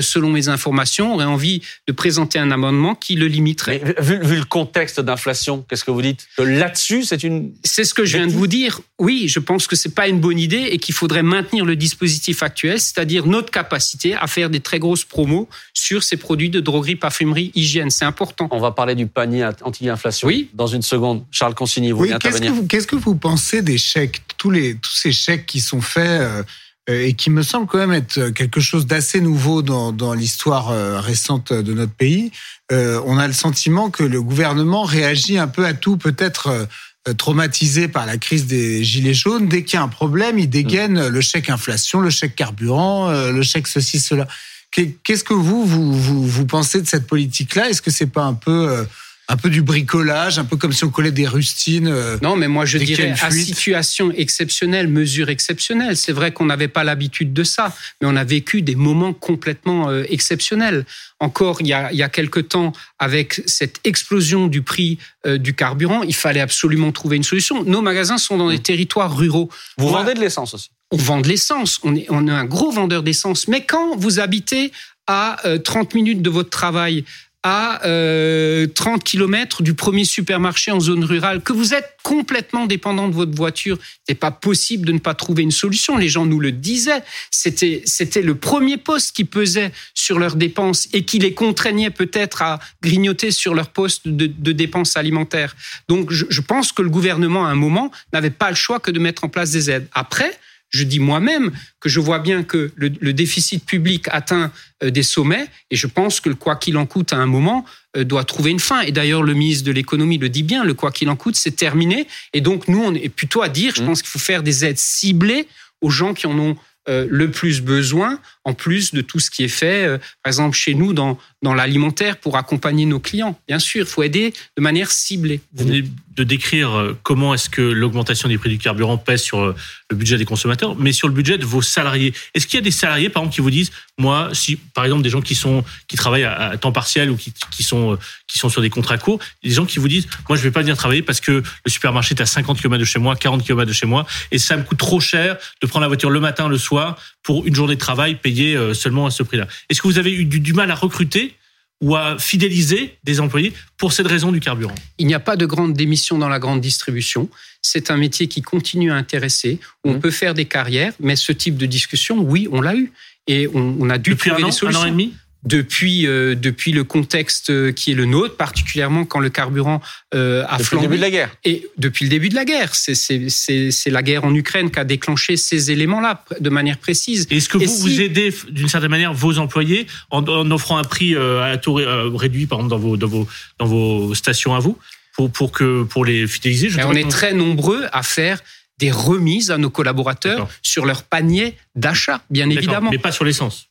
selon 0.00 0.30
mes 0.30 0.48
informations, 0.48 1.14
aurait 1.14 1.24
envie 1.24 1.62
de 1.86 1.92
présenter 1.92 2.38
un 2.38 2.50
amendement 2.50 2.94
qui 2.94 3.14
le 3.14 3.26
limiterait. 3.26 3.80
Mais 3.84 3.94
vu, 3.98 4.18
vu 4.22 4.36
le 4.36 4.44
contexte 4.44 5.00
d'inflation, 5.00 5.64
qu'est-ce 5.68 5.84
que 5.84 5.90
vous 5.90 6.02
dites 6.02 6.26
Que 6.36 6.42
là-dessus, 6.42 7.04
c'est 7.04 7.22
une. 7.22 7.52
C'est 7.62 7.84
ce 7.84 7.94
que 7.94 8.04
je 8.04 8.16
viens 8.16 8.26
de 8.26 8.32
vous 8.32 8.46
dire. 8.46 8.80
Oui, 8.98 9.26
je 9.28 9.38
pense 9.38 9.66
que 9.66 9.76
c'est 9.76 9.94
pas 9.94 10.08
une 10.08 10.20
bonne 10.20 10.38
idée 10.38 10.68
et 10.70 10.78
qu'il 10.78 10.94
faudrait 10.94 11.22
maintenir 11.22 11.64
le 11.64 11.76
dispositif 11.76 12.42
actuel, 12.42 12.80
c'est-à-dire 12.80 13.26
notre 13.26 13.50
capacité 13.50 14.14
à 14.14 14.26
faire 14.26 14.50
des 14.50 14.60
très 14.60 14.78
grosses 14.78 15.04
promos 15.04 15.48
sur 15.74 16.02
ces 16.02 16.16
produits 16.16 16.50
de 16.50 16.60
droguerie, 16.60 16.96
parfumerie, 16.96 17.52
hygiène. 17.54 17.90
C'est 17.90 18.04
important. 18.04 18.48
On 18.50 18.58
va 18.58 18.72
parler 18.72 18.94
du 18.94 19.06
panier 19.06 19.48
anti-inflation 19.62 20.28
oui. 20.28 20.50
dans 20.54 20.66
une 20.66 20.82
seconde. 20.82 21.24
Charles 21.30 21.54
Consigny, 21.54 21.90
vous 21.90 22.02
oui, 22.02 22.08
voulez 22.08 22.18
qu'est-ce 22.18 22.36
intervenir 22.36 22.52
que, 22.52 22.56
vous, 22.56 22.66
qu'est-ce 22.66 22.86
que 22.86 22.96
vous 22.96 23.14
pensez 23.14 23.62
des 23.62 23.78
chèques 23.78 24.22
tous, 24.38 24.50
les, 24.50 24.76
tous 24.76 24.94
ces 24.94 25.12
chèques 25.12 25.46
qui 25.46 25.60
sont 25.60 25.80
faits 25.80 26.20
euh, 26.20 26.42
et 26.88 27.14
qui 27.14 27.30
me 27.30 27.42
semble 27.42 27.66
quand 27.66 27.78
même 27.78 27.92
être 27.92 28.28
quelque 28.30 28.60
chose 28.60 28.86
d'assez 28.86 29.20
nouveau 29.20 29.62
dans, 29.62 29.92
dans 29.92 30.14
l'histoire 30.14 30.70
euh, 30.70 31.00
récente 31.00 31.52
de 31.52 31.74
notre 31.74 31.92
pays. 31.92 32.30
Euh, 32.70 33.00
on 33.06 33.18
a 33.18 33.26
le 33.26 33.32
sentiment 33.32 33.90
que 33.90 34.02
le 34.02 34.22
gouvernement 34.22 34.84
réagit 34.84 35.38
un 35.38 35.48
peu 35.48 35.66
à 35.66 35.74
tout, 35.74 35.96
peut-être 35.96 36.68
euh, 37.08 37.14
traumatisé 37.14 37.88
par 37.88 38.06
la 38.06 38.18
crise 38.18 38.46
des 38.46 38.82
gilets 38.82 39.14
jaunes. 39.14 39.48
Dès 39.48 39.62
qu'il 39.62 39.74
y 39.74 39.80
a 39.80 39.82
un 39.82 39.88
problème, 39.88 40.38
il 40.38 40.48
dégaine 40.48 41.08
le 41.08 41.20
chèque 41.20 41.50
inflation, 41.50 42.00
le 42.00 42.10
chèque 42.10 42.34
carburant, 42.34 43.08
euh, 43.10 43.32
le 43.32 43.42
chèque 43.42 43.66
ceci, 43.66 44.00
cela. 44.00 44.26
Qu'est-ce 44.72 45.24
que 45.24 45.32
vous, 45.32 45.64
vous, 45.64 45.92
vous, 45.92 46.26
vous 46.26 46.46
pensez 46.46 46.82
de 46.82 46.86
cette 46.86 47.06
politique-là? 47.06 47.70
Est-ce 47.70 47.80
que 47.80 47.90
c'est 47.90 48.06
pas 48.06 48.24
un 48.24 48.34
peu 48.34 48.68
euh, 48.68 48.84
un 49.28 49.36
peu 49.36 49.50
du 49.50 49.62
bricolage, 49.62 50.38
un 50.38 50.44
peu 50.44 50.56
comme 50.56 50.72
si 50.72 50.84
on 50.84 50.90
collait 50.90 51.10
des 51.10 51.26
rustines. 51.26 51.88
Euh, 51.88 52.16
non, 52.22 52.36
mais 52.36 52.46
moi 52.46 52.64
je 52.64 52.78
dirais 52.78 53.14
à 53.20 53.30
situation 53.30 54.12
exceptionnelle, 54.12 54.86
mesure 54.86 55.28
exceptionnelle. 55.30 55.96
C'est 55.96 56.12
vrai 56.12 56.32
qu'on 56.32 56.46
n'avait 56.46 56.68
pas 56.68 56.84
l'habitude 56.84 57.32
de 57.32 57.42
ça, 57.42 57.74
mais 58.00 58.08
on 58.08 58.14
a 58.14 58.22
vécu 58.22 58.62
des 58.62 58.76
moments 58.76 59.12
complètement 59.12 59.88
euh, 59.88 60.04
exceptionnels. 60.08 60.84
Encore 61.18 61.60
il 61.60 61.66
y 61.66 61.72
a, 61.72 61.90
il 61.92 61.98
y 61.98 62.02
a 62.04 62.08
quelque 62.08 62.40
temps, 62.40 62.72
avec 62.98 63.42
cette 63.46 63.80
explosion 63.84 64.46
du 64.46 64.62
prix 64.62 64.98
euh, 65.26 65.38
du 65.38 65.54
carburant, 65.54 66.02
il 66.02 66.14
fallait 66.14 66.40
absolument 66.40 66.92
trouver 66.92 67.16
une 67.16 67.24
solution. 67.24 67.64
Nos 67.64 67.82
magasins 67.82 68.18
sont 68.18 68.36
dans 68.36 68.50
des 68.50 68.60
territoires 68.60 69.16
ruraux. 69.16 69.50
Vous 69.76 69.88
vendez 69.88 70.14
de 70.14 70.20
l'essence 70.20 70.54
aussi 70.54 70.70
On 70.92 70.96
vend 70.96 71.20
de 71.20 71.28
l'essence. 71.28 71.80
On 71.82 71.96
est, 71.96 72.06
on 72.10 72.28
est 72.28 72.32
un 72.32 72.44
gros 72.44 72.70
vendeur 72.70 73.02
d'essence. 73.02 73.48
Mais 73.48 73.64
quand 73.64 73.96
vous 73.96 74.20
habitez 74.20 74.70
à 75.08 75.36
30 75.64 75.94
minutes 75.94 76.20
de 76.20 76.30
votre 76.30 76.50
travail, 76.50 77.04
à 77.48 77.80
euh, 77.86 78.66
30 78.66 79.04
km 79.04 79.62
du 79.62 79.74
premier 79.74 80.04
supermarché 80.04 80.72
en 80.72 80.80
zone 80.80 81.04
rurale, 81.04 81.42
que 81.42 81.52
vous 81.52 81.74
êtes 81.74 81.96
complètement 82.02 82.66
dépendant 82.66 83.06
de 83.06 83.14
votre 83.14 83.36
voiture, 83.36 83.78
c'est 84.08 84.16
pas 84.16 84.32
possible 84.32 84.84
de 84.84 84.90
ne 84.90 84.98
pas 84.98 85.14
trouver 85.14 85.44
une 85.44 85.52
solution. 85.52 85.96
Les 85.96 86.08
gens 86.08 86.26
nous 86.26 86.40
le 86.40 86.50
disaient. 86.50 87.04
C'était, 87.30 87.82
c'était 87.84 88.22
le 88.22 88.34
premier 88.34 88.78
poste 88.78 89.14
qui 89.14 89.24
pesait 89.24 89.70
sur 89.94 90.18
leurs 90.18 90.34
dépenses 90.34 90.88
et 90.92 91.04
qui 91.04 91.20
les 91.20 91.34
contraignait 91.34 91.90
peut-être 91.90 92.42
à 92.42 92.58
grignoter 92.82 93.30
sur 93.30 93.54
leur 93.54 93.68
poste 93.68 94.08
de, 94.08 94.52
dépenses 94.52 94.96
alimentaires. 94.96 95.54
Donc, 95.88 96.10
je 96.10 96.40
pense 96.40 96.72
que 96.72 96.82
le 96.82 96.90
gouvernement, 96.90 97.46
à 97.46 97.50
un 97.50 97.54
moment, 97.54 97.92
n'avait 98.12 98.30
pas 98.30 98.50
le 98.50 98.56
choix 98.56 98.80
que 98.80 98.90
de 98.90 98.98
mettre 98.98 99.22
en 99.22 99.28
place 99.28 99.52
des 99.52 99.70
aides. 99.70 99.86
Après, 99.92 100.36
je 100.76 100.84
dis 100.84 101.00
moi-même 101.00 101.50
que 101.80 101.88
je 101.88 102.00
vois 102.00 102.18
bien 102.18 102.42
que 102.42 102.70
le, 102.76 102.90
le 103.00 103.12
déficit 103.12 103.64
public 103.64 104.06
atteint 104.10 104.52
euh, 104.82 104.90
des 104.90 105.02
sommets 105.02 105.46
et 105.70 105.76
je 105.76 105.86
pense 105.86 106.20
que 106.20 106.28
le 106.28 106.34
quoi 106.34 106.56
qu'il 106.56 106.76
en 106.76 106.86
coûte 106.86 107.12
à 107.12 107.16
un 107.16 107.26
moment 107.26 107.64
euh, 107.96 108.04
doit 108.04 108.24
trouver 108.24 108.50
une 108.50 108.60
fin. 108.60 108.82
Et 108.82 108.92
d'ailleurs, 108.92 109.22
le 109.22 109.34
ministre 109.34 109.64
de 109.64 109.72
l'économie 109.72 110.18
le 110.18 110.28
dit 110.28 110.42
bien, 110.42 110.64
le 110.64 110.74
quoi 110.74 110.92
qu'il 110.92 111.08
en 111.08 111.16
coûte, 111.16 111.36
c'est 111.36 111.56
terminé. 111.56 112.06
Et 112.32 112.40
donc, 112.40 112.68
nous, 112.68 112.82
on 112.82 112.94
est 112.94 113.08
plutôt 113.08 113.42
à 113.42 113.48
dire, 113.48 113.72
je 113.74 113.82
pense 113.82 114.02
qu'il 114.02 114.10
faut 114.10 114.18
faire 114.18 114.42
des 114.42 114.64
aides 114.64 114.78
ciblées 114.78 115.48
aux 115.80 115.90
gens 115.90 116.12
qui 116.12 116.26
en 116.26 116.38
ont 116.38 116.56
euh, 116.88 117.06
le 117.10 117.30
plus 117.30 117.62
besoin, 117.62 118.20
en 118.46 118.54
plus 118.54 118.94
de 118.94 119.02
tout 119.02 119.18
ce 119.18 119.28
qui 119.28 119.42
est 119.42 119.48
fait, 119.48 119.84
euh, 119.84 119.98
par 120.22 120.30
exemple 120.30 120.56
chez 120.56 120.74
nous 120.74 120.92
dans, 120.92 121.18
dans 121.42 121.52
l'alimentaire 121.52 122.16
pour 122.16 122.36
accompagner 122.36 122.86
nos 122.86 123.00
clients. 123.00 123.38
Bien 123.48 123.58
sûr, 123.58 123.84
il 123.84 123.86
faut 123.86 124.04
aider 124.04 124.32
de 124.56 124.62
manière 124.62 124.90
ciblée. 124.92 125.40
Vous 125.52 125.66
venez 125.66 125.84
de 126.16 126.24
décrire 126.24 126.70
euh, 126.70 126.96
comment 127.02 127.34
est-ce 127.34 127.50
que 127.50 127.60
l'augmentation 127.60 128.28
des 128.28 128.38
prix 128.38 128.48
du 128.48 128.58
carburant 128.58 128.98
pèse 128.98 129.20
sur 129.20 129.54
le 129.90 129.96
budget 129.96 130.16
des 130.16 130.24
consommateurs, 130.24 130.76
mais 130.76 130.92
sur 130.92 131.08
le 131.08 131.14
budget 131.14 131.38
de 131.38 131.44
vos 131.44 131.60
salariés. 131.60 132.14
Est-ce 132.34 132.46
qu'il 132.46 132.56
y 132.56 132.62
a 132.62 132.62
des 132.62 132.70
salariés, 132.70 133.08
par 133.08 133.22
exemple, 133.22 133.34
qui 133.34 133.40
vous 133.40 133.50
disent, 133.50 133.72
moi, 133.98 134.30
si 134.32 134.56
par 134.56 134.84
exemple 134.84 135.02
des 135.02 135.10
gens 135.10 135.20
qui 135.20 135.34
sont 135.34 135.64
qui 135.88 135.96
travaillent 135.96 136.24
à, 136.24 136.56
temps 136.56 136.72
partiel 136.72 137.10
ou 137.10 137.16
qui, 137.16 137.32
qui 137.50 137.62
sont 137.62 137.98
qui 138.26 138.38
sont 138.38 138.48
sur 138.48 138.62
des 138.62 138.70
contrats 138.70 138.98
courts, 138.98 139.18
des 139.42 139.50
gens 139.50 139.66
qui 139.66 139.78
vous 139.78 139.88
disent, 139.88 140.06
moi, 140.28 140.36
je 140.36 140.42
vais 140.42 140.50
pas 140.50 140.60
venir 140.60 140.76
travailler 140.76 141.02
parce 141.02 141.20
que 141.20 141.42
le 141.64 141.70
supermarché 141.70 142.14
est 142.14 142.20
à 142.20 142.26
50 142.26 142.60
km 142.60 142.78
de 142.78 142.84
chez 142.84 142.98
moi, 142.98 143.16
40 143.16 143.44
km 143.44 143.66
de 143.66 143.72
chez 143.72 143.86
moi, 143.86 144.06
et 144.30 144.38
ça 144.38 144.56
me 144.56 144.62
coûte 144.62 144.78
trop 144.78 145.00
cher 145.00 145.36
de 145.62 145.66
prendre 145.66 145.82
la 145.82 145.88
voiture 145.88 146.10
le 146.10 146.20
matin, 146.20 146.48
le 146.48 146.58
soir 146.58 146.96
pour 147.22 147.46
une 147.46 147.54
journée 147.54 147.74
de 147.74 147.80
travail 147.80 148.14
payée 148.14 148.35
seulement 148.74 149.06
à 149.06 149.10
ce 149.10 149.22
prix-là. 149.22 149.46
Est-ce 149.68 149.82
que 149.82 149.88
vous 149.88 149.98
avez 149.98 150.12
eu 150.12 150.24
du, 150.24 150.40
du, 150.40 150.52
mal 150.52 150.70
à 150.70 150.74
recruter 150.74 151.34
ou 151.82 151.94
à 151.94 152.18
fidéliser 152.18 152.96
des 153.04 153.20
employés 153.20 153.52
pour 153.76 153.92
cette 153.92 154.06
raison 154.06 154.32
du 154.32 154.40
carburant? 154.40 154.74
Il 154.98 155.06
n'y 155.06 155.14
a 155.14 155.20
pas 155.20 155.36
de 155.36 155.46
grande 155.46 155.74
démission 155.74 156.18
dans 156.18 156.28
la 156.28 156.38
grande 156.38 156.60
distribution. 156.60 157.28
C'est 157.62 157.90
un 157.90 157.96
métier 157.96 158.28
qui 158.28 158.42
continue 158.42 158.92
à 158.92 158.96
intéresser. 158.96 159.58
Où 159.84 159.90
mmh. 159.90 159.94
On 159.94 160.00
peut 160.00 160.10
faire 160.10 160.34
des 160.34 160.46
carrières, 160.46 160.92
mais 161.00 161.16
ce 161.16 161.32
type 161.32 161.56
de 161.56 161.66
discussion, 161.66 162.18
oui, 162.18 162.48
on 162.50 162.60
l'a 162.60 162.74
eu. 162.74 162.92
Et 163.26 163.48
on, 163.48 163.76
on 163.80 163.90
a 163.90 163.98
dû 163.98 164.10
Depuis 164.10 164.30
trouver 164.30 164.42
un 164.42 164.46
an, 164.46 164.48
des 164.50 164.54
solutions. 164.54 164.80
Un 164.80 164.84
an 164.84 164.88
et 164.88 164.90
demi? 164.92 165.14
Depuis 165.46 166.06
euh, 166.06 166.34
depuis 166.34 166.72
le 166.72 166.84
contexte 166.84 167.72
qui 167.74 167.92
est 167.92 167.94
le 167.94 168.04
nôtre, 168.04 168.36
particulièrement 168.36 169.04
quand 169.04 169.20
le 169.20 169.30
carburant 169.30 169.80
euh, 170.14 170.44
a 170.48 170.54
depuis 170.58 170.66
flambé. 170.70 170.86
le 170.86 170.90
début 170.90 170.96
de 170.98 171.02
la 171.02 171.10
guerre. 171.10 171.30
Et 171.44 171.66
depuis 171.78 172.04
le 172.04 172.10
début 172.10 172.28
de 172.28 172.34
la 172.34 172.44
guerre, 172.44 172.74
c'est 172.74 172.94
c'est 172.94 173.28
c'est 173.28 173.70
c'est 173.70 173.90
la 173.90 174.02
guerre 174.02 174.24
en 174.24 174.34
Ukraine 174.34 174.70
qui 174.70 174.78
a 174.78 174.84
déclenché 174.84 175.36
ces 175.36 175.70
éléments-là 175.70 176.24
de 176.40 176.50
manière 176.50 176.78
précise. 176.78 177.26
Est-ce 177.30 177.48
que 177.48 177.58
vous 177.58 177.66
si- 177.66 177.80
vous 177.80 178.00
aidez 178.00 178.34
d'une 178.50 178.68
certaine 178.68 178.90
manière 178.90 179.14
vos 179.14 179.38
employés 179.38 179.86
en, 180.10 180.22
en 180.26 180.50
offrant 180.50 180.78
un 180.78 180.84
prix 180.84 181.14
euh, 181.14 181.42
à 181.52 181.56
taux 181.56 181.74
ré- 181.74 181.84
euh, 181.86 182.10
réduit 182.14 182.46
par 182.46 182.58
exemple 182.58 182.70
dans 182.70 182.78
vos 182.78 182.96
dans 182.96 183.06
vos 183.08 183.28
dans 183.58 183.66
vos 183.66 184.14
stations 184.14 184.54
à 184.54 184.58
vous 184.58 184.76
pour, 185.14 185.30
pour, 185.30 185.50
que, 185.52 185.82
pour 185.84 186.04
les 186.04 186.26
fidéliser 186.26 186.68
je 186.68 186.78
On 186.80 186.92
est 186.92 187.08
très 187.10 187.32
nombreux 187.32 187.84
à 187.92 188.02
faire 188.02 188.40
des 188.78 188.90
remises 188.90 189.50
à 189.50 189.56
nos 189.56 189.70
collaborateurs 189.70 190.48
sur 190.60 190.84
leur 190.84 191.04
panier 191.04 191.54
d'achat, 191.74 192.20
bien 192.28 192.50
évidemment. 192.50 192.90
Mais 192.90 192.98
pas 192.98 193.12
sur 193.12 193.24
l'essence. 193.24 193.68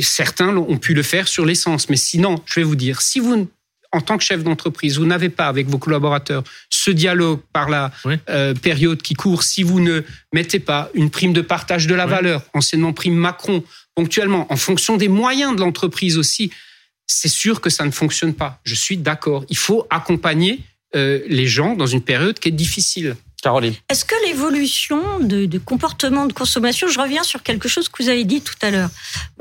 Certains 0.00 0.56
ont 0.56 0.78
pu 0.78 0.94
le 0.94 1.02
faire 1.02 1.28
sur 1.28 1.46
l'essence, 1.46 1.88
mais 1.88 1.96
sinon, 1.96 2.42
je 2.46 2.60
vais 2.60 2.64
vous 2.64 2.76
dire, 2.76 3.00
si 3.00 3.20
vous 3.20 3.48
en 3.92 4.00
tant 4.00 4.18
que 4.18 4.24
chef 4.24 4.44
d'entreprise, 4.44 4.98
vous 4.98 5.06
n'avez 5.06 5.28
pas 5.28 5.46
avec 5.46 5.68
vos 5.68 5.78
collaborateurs 5.78 6.44
ce 6.68 6.90
dialogue 6.90 7.40
par 7.52 7.68
la 7.70 7.92
euh, 8.28 8.54
période 8.54 9.00
qui 9.00 9.14
court, 9.14 9.42
si 9.42 9.62
vous 9.62 9.80
ne 9.80 10.02
mettez 10.32 10.58
pas 10.58 10.90
une 10.94 11.10
prime 11.10 11.32
de 11.32 11.40
partage 11.40 11.86
de 11.86 11.94
la 11.94 12.06
valeur, 12.06 12.42
anciennement 12.52 12.92
prime 12.92 13.14
Macron, 13.14 13.64
ponctuellement, 13.94 14.46
en 14.52 14.56
fonction 14.56 14.96
des 14.96 15.08
moyens 15.08 15.56
de 15.56 15.60
l'entreprise 15.60 16.18
aussi, 16.18 16.50
c'est 17.06 17.28
sûr 17.28 17.60
que 17.60 17.70
ça 17.70 17.84
ne 17.84 17.90
fonctionne 17.90 18.34
pas. 18.34 18.60
Je 18.64 18.74
suis 18.74 18.96
d'accord. 18.96 19.44
Il 19.48 19.56
faut 19.56 19.86
accompagner 19.90 20.60
euh, 20.94 21.20
les 21.28 21.46
gens 21.46 21.74
dans 21.74 21.86
une 21.86 22.02
période 22.02 22.38
qui 22.38 22.48
est 22.48 22.52
difficile. 22.52 23.16
Est-ce 23.88 24.04
que 24.04 24.14
l'évolution 24.26 25.20
de, 25.20 25.58
comportement 25.58 26.26
de 26.26 26.32
consommation, 26.32 26.88
je 26.88 27.00
reviens 27.00 27.22
sur 27.22 27.42
quelque 27.42 27.68
chose 27.68 27.88
que 27.88 28.02
vous 28.02 28.08
avez 28.08 28.24
dit 28.24 28.40
tout 28.40 28.54
à 28.62 28.70
l'heure. 28.70 28.90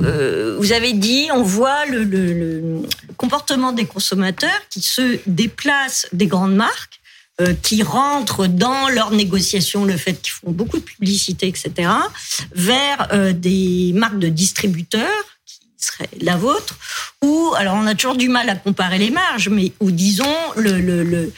Euh, 0.02 0.58
vous 0.60 0.72
avez 0.72 0.94
dit, 0.94 1.28
on 1.34 1.44
voit 1.44 1.86
le, 1.86 2.84
comportement 3.18 3.72
des 3.72 3.86
consommateurs 3.86 4.62
qui 4.70 4.82
se 4.82 5.20
déplacent 5.28 6.08
des 6.14 6.28
grandes 6.28 6.56
marques, 6.56 7.00
euh, 7.42 7.54
qui 7.62 7.84
rentrent 7.84 8.48
dans 8.48 8.88
leurs 8.88 9.12
négociations, 9.12 9.84
le 9.84 9.98
fait 9.98 10.22
qu'ils 10.22 10.32
font 10.32 10.52
beaucoup 10.52 10.78
de 10.78 10.84
publicité, 10.84 11.48
etc., 11.48 11.90
vers 12.54 13.10
euh, 13.12 13.34
des 13.34 13.92
marques 13.94 14.20
de 14.20 14.30
distributeurs 14.30 15.24
qui 15.46 15.60
seraient 15.78 16.10
la 16.22 16.38
vôtre, 16.38 16.78
ou 17.22 17.52
alors 17.58 17.76
on 17.76 17.88
a 17.88 17.96
toujours 17.96 18.16
du 18.16 18.30
mal 18.30 18.50
à 18.50 18.56
comparer 18.56 19.00
les 19.00 19.12
marges, 19.12 19.50
mais 19.50 19.74
ou 19.82 19.92
disons 19.92 20.36
le, 20.56 21.32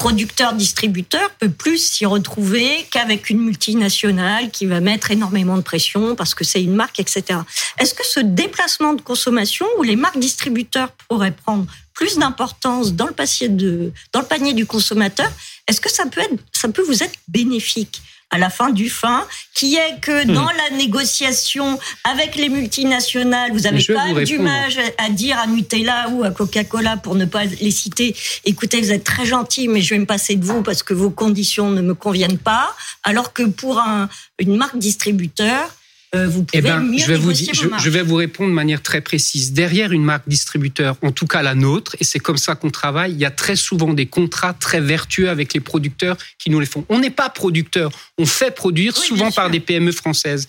producteur-distributeur 0.00 1.30
peut 1.38 1.50
plus 1.50 1.78
s'y 1.78 2.06
retrouver 2.06 2.86
qu'avec 2.90 3.28
une 3.28 3.40
multinationale 3.40 4.50
qui 4.50 4.64
va 4.64 4.80
mettre 4.80 5.10
énormément 5.10 5.56
de 5.56 5.62
pression 5.62 6.16
parce 6.16 6.34
que 6.34 6.42
c'est 6.42 6.62
une 6.62 6.74
marque, 6.74 7.00
etc. 7.00 7.40
Est-ce 7.78 7.92
que 7.92 8.06
ce 8.06 8.20
déplacement 8.20 8.94
de 8.94 9.02
consommation 9.02 9.66
où 9.78 9.82
les 9.82 9.96
marques 9.96 10.18
distributeurs 10.18 10.90
pourraient 11.08 11.32
prendre 11.32 11.66
plus 11.92 12.16
d'importance 12.16 12.94
dans 12.94 13.06
le 13.06 13.92
dans 14.12 14.20
le 14.20 14.26
panier 14.26 14.54
du 14.54 14.64
consommateur, 14.64 15.30
est-ce 15.68 15.82
que 15.82 15.90
ça 15.90 16.06
peut 16.06 16.22
être, 16.22 16.36
ça 16.52 16.68
peut 16.70 16.82
vous 16.82 17.02
être 17.02 17.18
bénéfique 17.28 18.00
à 18.30 18.38
la 18.38 18.50
fin 18.50 18.70
du 18.70 18.88
fin, 18.88 19.26
qui 19.54 19.74
est 19.74 20.00
que 20.00 20.24
hmm. 20.24 20.32
dans 20.32 20.46
la 20.46 20.76
négociation 20.76 21.78
avec 22.04 22.36
les 22.36 22.48
multinationales, 22.48 23.52
vous 23.52 23.66
avez 23.66 23.84
pas 23.84 24.24
du 24.24 24.38
mal 24.38 24.70
à 24.98 25.08
dire 25.10 25.38
à 25.38 25.46
Nutella 25.46 26.08
ou 26.10 26.24
à 26.24 26.30
Coca-Cola, 26.30 26.96
pour 26.96 27.14
ne 27.14 27.24
pas 27.24 27.44
les 27.44 27.70
citer, 27.70 28.14
écoutez, 28.44 28.80
vous 28.80 28.92
êtes 28.92 29.04
très 29.04 29.26
gentil, 29.26 29.68
mais 29.68 29.82
je 29.82 29.94
vais 29.94 29.98
me 29.98 30.06
passer 30.06 30.36
de 30.36 30.44
vous 30.44 30.62
parce 30.62 30.82
que 30.82 30.94
vos 30.94 31.10
conditions 31.10 31.70
ne 31.70 31.82
me 31.82 31.94
conviennent 31.94 32.38
pas, 32.38 32.74
alors 33.02 33.32
que 33.32 33.42
pour 33.42 33.78
un, 33.78 34.08
une 34.38 34.56
marque 34.56 34.78
distributeur, 34.78 35.68
euh, 36.14 36.26
vous 36.26 36.44
eh 36.52 36.60
pouvez 36.60 36.72
ben, 36.72 36.98
je 36.98 37.06
vais 37.06 37.16
vous 37.16 37.32
dire, 37.32 37.54
je, 37.54 37.90
vais 37.90 38.02
vous 38.02 38.16
répondre 38.16 38.50
de 38.50 38.54
manière 38.54 38.82
très 38.82 39.00
précise. 39.00 39.52
Derrière 39.52 39.92
une 39.92 40.02
marque 40.02 40.28
distributeur, 40.28 40.96
en 41.02 41.12
tout 41.12 41.26
cas 41.26 41.40
la 41.40 41.54
nôtre, 41.54 41.94
et 42.00 42.04
c'est 42.04 42.18
comme 42.18 42.36
ça 42.36 42.56
qu'on 42.56 42.70
travaille, 42.70 43.12
il 43.12 43.18
y 43.18 43.24
a 43.24 43.30
très 43.30 43.54
souvent 43.54 43.94
des 43.94 44.06
contrats 44.06 44.52
très 44.52 44.80
vertueux 44.80 45.30
avec 45.30 45.54
les 45.54 45.60
producteurs 45.60 46.16
qui 46.38 46.50
nous 46.50 46.58
les 46.58 46.66
font. 46.66 46.84
On 46.88 46.98
n'est 46.98 47.10
pas 47.10 47.28
producteur, 47.28 47.92
on 48.18 48.26
fait 48.26 48.52
produire 48.52 48.96
souvent 48.96 49.30
par 49.30 49.50
des 49.50 49.60
PME 49.60 49.92
françaises. 49.92 50.48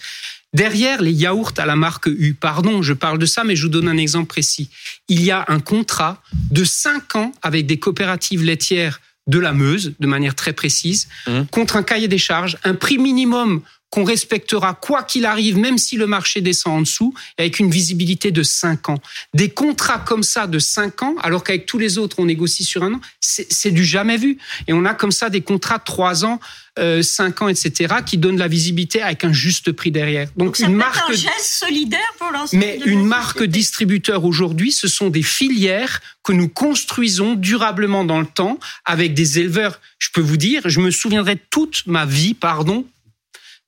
Derrière 0.54 1.02
les 1.02 1.14
yaourts 1.14 1.54
à 1.58 1.66
la 1.68 1.76
marque 1.76 2.08
U, 2.08 2.34
pardon, 2.34 2.82
je 2.82 2.94
parle 2.94 3.20
de 3.20 3.28
ça, 3.28 3.44
mais 3.44 3.56
je 3.56 3.64
vous 3.64 3.70
donne 3.70 3.88
un 3.88 3.98
exemple 3.98 4.28
précis. 4.28 4.70
Il 5.08 5.24
y 5.24 5.30
a 5.30 5.46
un 5.48 5.60
contrat 5.60 6.24
de 6.50 6.64
5 6.64 7.16
ans 7.16 7.32
avec 7.44 7.68
des 7.68 7.78
coopératives 7.78 8.44
laitières 8.44 9.00
de 9.28 9.38
la 9.38 9.54
Meuse, 9.54 9.94
de 10.00 10.08
manière 10.08 10.34
très 10.34 10.54
précise, 10.54 11.08
mmh. 11.28 11.44
contre 11.52 11.76
un 11.76 11.84
cahier 11.84 12.08
des 12.08 12.18
charges, 12.18 12.58
un 12.64 12.74
prix 12.74 12.98
minimum 12.98 13.62
qu'on 13.92 14.06
respectera 14.06 14.74
quoi 14.74 15.04
qu'il 15.04 15.26
arrive, 15.26 15.58
même 15.58 15.78
si 15.78 15.98
le 15.98 16.08
marché 16.08 16.40
descend 16.40 16.78
en 16.78 16.82
dessous, 16.82 17.14
avec 17.38 17.60
une 17.60 17.70
visibilité 17.70 18.32
de 18.32 18.42
5 18.42 18.88
ans. 18.90 18.98
Des 19.34 19.50
contrats 19.50 20.00
comme 20.00 20.24
ça 20.24 20.48
de 20.48 20.60
5 20.60 21.04
ans, 21.04 21.16
alors 21.22 21.44
qu'avec 21.44 21.66
tous 21.66 21.78
les 21.78 21.98
autres, 21.98 22.16
on 22.20 22.26
négocie 22.26 22.64
sur 22.64 22.84
un 22.84 22.94
an, 22.94 23.02
c'est 23.20 23.72
du 23.72 23.84
jamais 23.84 24.16
vu. 24.16 24.38
Et 24.68 24.74
on 24.74 24.86
a 24.86 24.94
comme 24.94 25.12
ça 25.12 25.30
des 25.30 25.42
contrats 25.42 25.78
de 25.78 25.84
3 25.84 26.24
ans, 26.24 26.40
euh, 26.80 27.04
5 27.04 27.42
ans, 27.42 27.48
etc., 27.50 27.96
qui 28.06 28.18
donnent 28.18 28.38
la 28.38 28.48
visibilité 28.48 29.02
avec 29.02 29.26
un 29.26 29.34
juste 29.34 29.74
prix 29.74 29.92
derrière. 29.92 30.30
Donc, 30.38 30.60
une 30.60 30.74
marque 30.74 31.10
un 31.10 31.14
geste 31.14 31.42
solidaire 31.42 32.00
pour 32.18 32.32
l'ensemble. 32.32 32.64
Mais 32.64 32.80
une 32.86 33.06
marque 33.06 33.44
distributeur 33.44 34.24
aujourd'hui, 34.24 34.72
ce 34.72 34.88
sont 34.88 35.10
des 35.10 35.22
filières 35.22 36.00
que 36.24 36.32
nous 36.32 36.48
construisons 36.48 37.36
durablement 37.36 38.06
dans 38.06 38.22
le 38.22 38.26
temps 38.26 38.58
avec 38.86 39.14
des 39.14 39.40
éleveurs. 39.40 39.82
Je 40.00 40.12
peux 40.14 40.22
vous 40.22 40.38
dire, 40.38 40.62
je 40.70 40.80
me 40.80 40.92
souviendrai 40.92 41.38
toute 41.50 41.84
ma 41.88 42.06
vie, 42.06 42.34
pardon, 42.34 42.86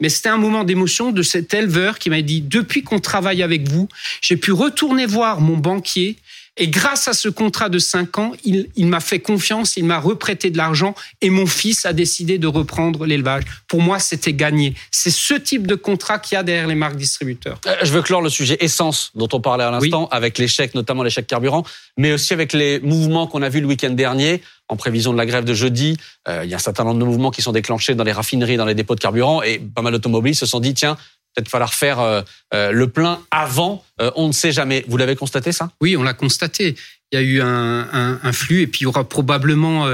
mais 0.03 0.09
c'était 0.09 0.27
un 0.27 0.37
moment 0.37 0.65
d'émotion 0.65 1.13
de 1.13 1.21
cet 1.21 1.53
éleveur 1.53 1.97
qui 1.97 2.09
m'a 2.09 2.21
dit, 2.21 2.41
depuis 2.41 2.83
qu'on 2.83 2.99
travaille 2.99 3.41
avec 3.41 3.69
vous, 3.69 3.87
j'ai 4.19 4.35
pu 4.35 4.51
retourner 4.51 5.05
voir 5.05 5.39
mon 5.39 5.55
banquier 5.55 6.17
et 6.57 6.67
grâce 6.67 7.07
à 7.07 7.13
ce 7.13 7.29
contrat 7.29 7.69
de 7.69 7.79
5 7.79 8.17
ans, 8.19 8.31
il, 8.43 8.85
m'a 8.85 8.99
fait 8.99 9.19
confiance, 9.19 9.75
il 9.75 9.85
m'a 9.85 9.99
reprêté 9.99 10.51
de 10.51 10.57
l'argent 10.57 10.93
et 11.21 11.31
mon 11.31 11.47
fils 11.47 11.85
a 11.85 11.93
décidé 11.93 12.37
de 12.37 12.45
reprendre 12.45 13.07
l'élevage. 13.07 13.43
Pour 13.67 13.81
moi, 13.81 13.97
c'était 13.97 14.33
gagné. 14.33 14.75
C'est 14.91 15.09
ce 15.09 15.33
type 15.33 15.65
de 15.65 15.73
contrat 15.73 16.19
qu'il 16.19 16.35
y 16.35 16.39
a 16.39 16.43
derrière 16.43 16.67
les 16.67 16.75
marques 16.75 16.95
distributeurs. 16.95 17.59
Euh, 17.65 17.75
je 17.81 17.91
veux 17.91 18.03
clore 18.03 18.21
le 18.21 18.29
sujet 18.29 18.57
essence 18.59 19.11
dont 19.15 19.27
on 19.33 19.41
parlait 19.41 19.63
à 19.63 19.71
l'instant, 19.71 20.07
avec 20.11 20.37
l'échec, 20.37 20.75
notamment 20.75 21.01
l'échec 21.01 21.25
carburant, 21.25 21.63
mais 21.97 22.13
aussi 22.13 22.33
avec 22.33 22.53
les 22.53 22.79
mouvements 22.81 23.25
qu'on 23.25 23.41
a 23.41 23.49
vus 23.49 23.61
le 23.61 23.67
week-end 23.67 23.89
dernier 23.89 24.41
en 24.69 24.75
prévision 24.75 25.11
de 25.11 25.17
la 25.17 25.25
grève 25.25 25.45
de 25.45 25.53
jeudi. 25.55 25.97
Euh, 26.27 26.41
il 26.43 26.51
y 26.51 26.53
a 26.53 26.57
un 26.57 26.59
certain 26.59 26.83
nombre 26.83 26.99
de 26.99 27.05
mouvements 27.05 27.31
qui 27.31 27.41
sont 27.41 27.51
déclenchés 27.51 27.95
dans 27.95 28.03
les 28.03 28.11
raffineries, 28.11 28.57
dans 28.57 28.65
les 28.65 28.75
dépôts 28.75 28.95
de 28.95 28.99
carburant, 28.99 29.41
et 29.41 29.59
pas 29.59 29.81
mal 29.81 29.93
d'automobilistes 29.93 30.41
se 30.41 30.45
sont 30.45 30.59
dit, 30.59 30.75
tiens, 30.75 30.97
peut-être 31.33 31.49
falloir 31.49 31.73
faire 31.73 31.99
euh, 31.99 32.21
euh, 32.53 32.71
le 32.71 32.87
plein 32.87 33.19
avant. 33.31 33.83
Euh, 34.01 34.11
on 34.15 34.27
ne 34.27 34.33
sait 34.33 34.51
jamais. 34.51 34.85
Vous 34.87 34.97
l'avez 34.97 35.15
constaté 35.15 35.51
ça? 35.51 35.71
Oui, 35.81 35.97
on 35.97 36.03
l'a 36.03 36.13
constaté. 36.13 36.75
Il 37.11 37.15
y 37.15 37.17
a 37.17 37.21
eu 37.21 37.41
un, 37.41 37.87
un, 37.91 38.19
un, 38.23 38.33
flux 38.33 38.61
et 38.61 38.67
puis 38.67 38.81
il 38.81 38.83
y 38.83 38.87
aura 38.87 39.03
probablement 39.03 39.87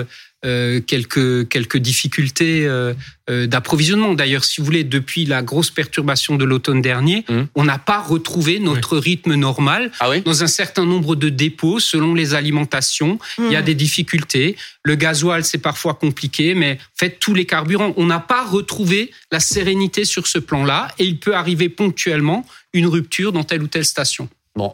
euh, 0.46 0.80
quelques 0.80 1.50
quelques 1.50 1.76
difficultés 1.76 2.66
euh, 2.66 2.94
euh, 3.30 3.46
d'approvisionnement. 3.46 4.14
D'ailleurs, 4.14 4.46
si 4.46 4.62
vous 4.62 4.66
voulez, 4.66 4.86
depuis 4.86 5.26
la 5.26 5.42
grosse 5.42 5.70
perturbation 5.70 6.38
de 6.38 6.46
l'automne 6.46 6.82
dernier, 6.82 7.26
mmh. 7.28 7.42
on 7.56 7.66
n'a 7.66 7.78
pas 7.78 8.00
retrouvé 8.00 8.60
notre 8.60 8.98
rythme 8.98 9.34
normal. 9.34 9.92
Ah 10.00 10.18
Dans 10.22 10.42
un 10.42 10.48
certain 10.48 10.86
nombre 10.86 11.18
de 11.18 11.28
dépôts, 11.28 11.82
selon 11.82 12.14
les 12.14 12.36
alimentations, 12.36 13.20
il 13.38 13.52
y 13.52 13.58
a 13.58 13.62
mmh. 13.62 13.66
des 13.66 13.76
difficultés. 13.76 14.56
Le 14.84 14.96
gasoil, 14.96 15.44
c'est 15.44 15.58
parfois 15.58 15.96
compliqué, 15.96 16.56
mais 16.56 16.80
en 16.80 16.98
fait, 16.98 17.18
tous 17.20 17.34
les 17.34 17.44
carburants, 17.44 17.94
on 17.98 18.06
n'a 18.06 18.22
pas 18.22 18.46
retrouvé 18.46 19.12
la 19.34 19.42
sérénité 19.42 20.06
sur 20.06 20.26
ce 20.26 20.40
plan-là, 20.40 20.88
et 21.00 21.04
il 21.04 21.20
peut 21.20 21.36
arriver 21.36 21.68
ponctuellement 21.68 22.46
une 22.72 22.88
rupture 22.88 23.34
dans 23.34 23.44
telle 23.44 23.62
ou 23.62 23.68
telle 23.68 23.84
station. 23.84 24.30
Bon, 24.56 24.74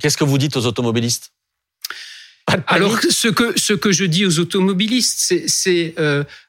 qu'est-ce 0.00 0.16
que 0.16 0.24
vous 0.24 0.38
dites 0.38 0.56
aux 0.56 0.64
automobilistes? 0.64 1.33
Alors 2.66 2.98
ce 3.08 3.28
que 3.28 3.58
ce 3.58 3.72
que 3.72 3.92
je 3.92 4.04
dis 4.04 4.26
aux 4.26 4.38
automobilistes, 4.38 5.34
c'est 5.46 5.94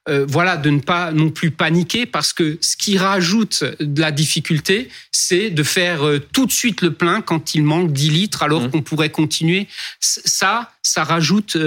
euh, 0.08 0.26
voilà 0.28 0.56
de 0.58 0.70
ne 0.70 0.80
pas 0.80 1.12
non 1.12 1.32
plus 1.32 1.50
paniquer 1.50 2.06
parce 2.06 2.32
que 2.32 2.60
ce 2.62 2.78
qui 2.78 2.98
rajoute 2.98 3.64
de 3.80 4.02
la 4.02 4.12
difficulté, 4.12 4.90
c'est 5.12 5.50
de 5.50 5.64
faire 5.64 6.06
euh, 6.06 6.20
tout 6.32 6.46
de 6.46 6.52
suite 6.52 6.82
le 6.82 6.94
plein 6.94 7.22
quand 7.22 7.56
il 7.56 7.64
manque 7.64 7.92
10 7.92 8.10
litres 8.12 8.44
alors 8.44 8.64
mmh. 8.64 8.72
qu'on 8.72 8.82
pourrait 8.84 9.10
continuer. 9.10 9.68
Ça, 10.00 10.72
ça 10.84 11.04
rajoute 11.04 11.58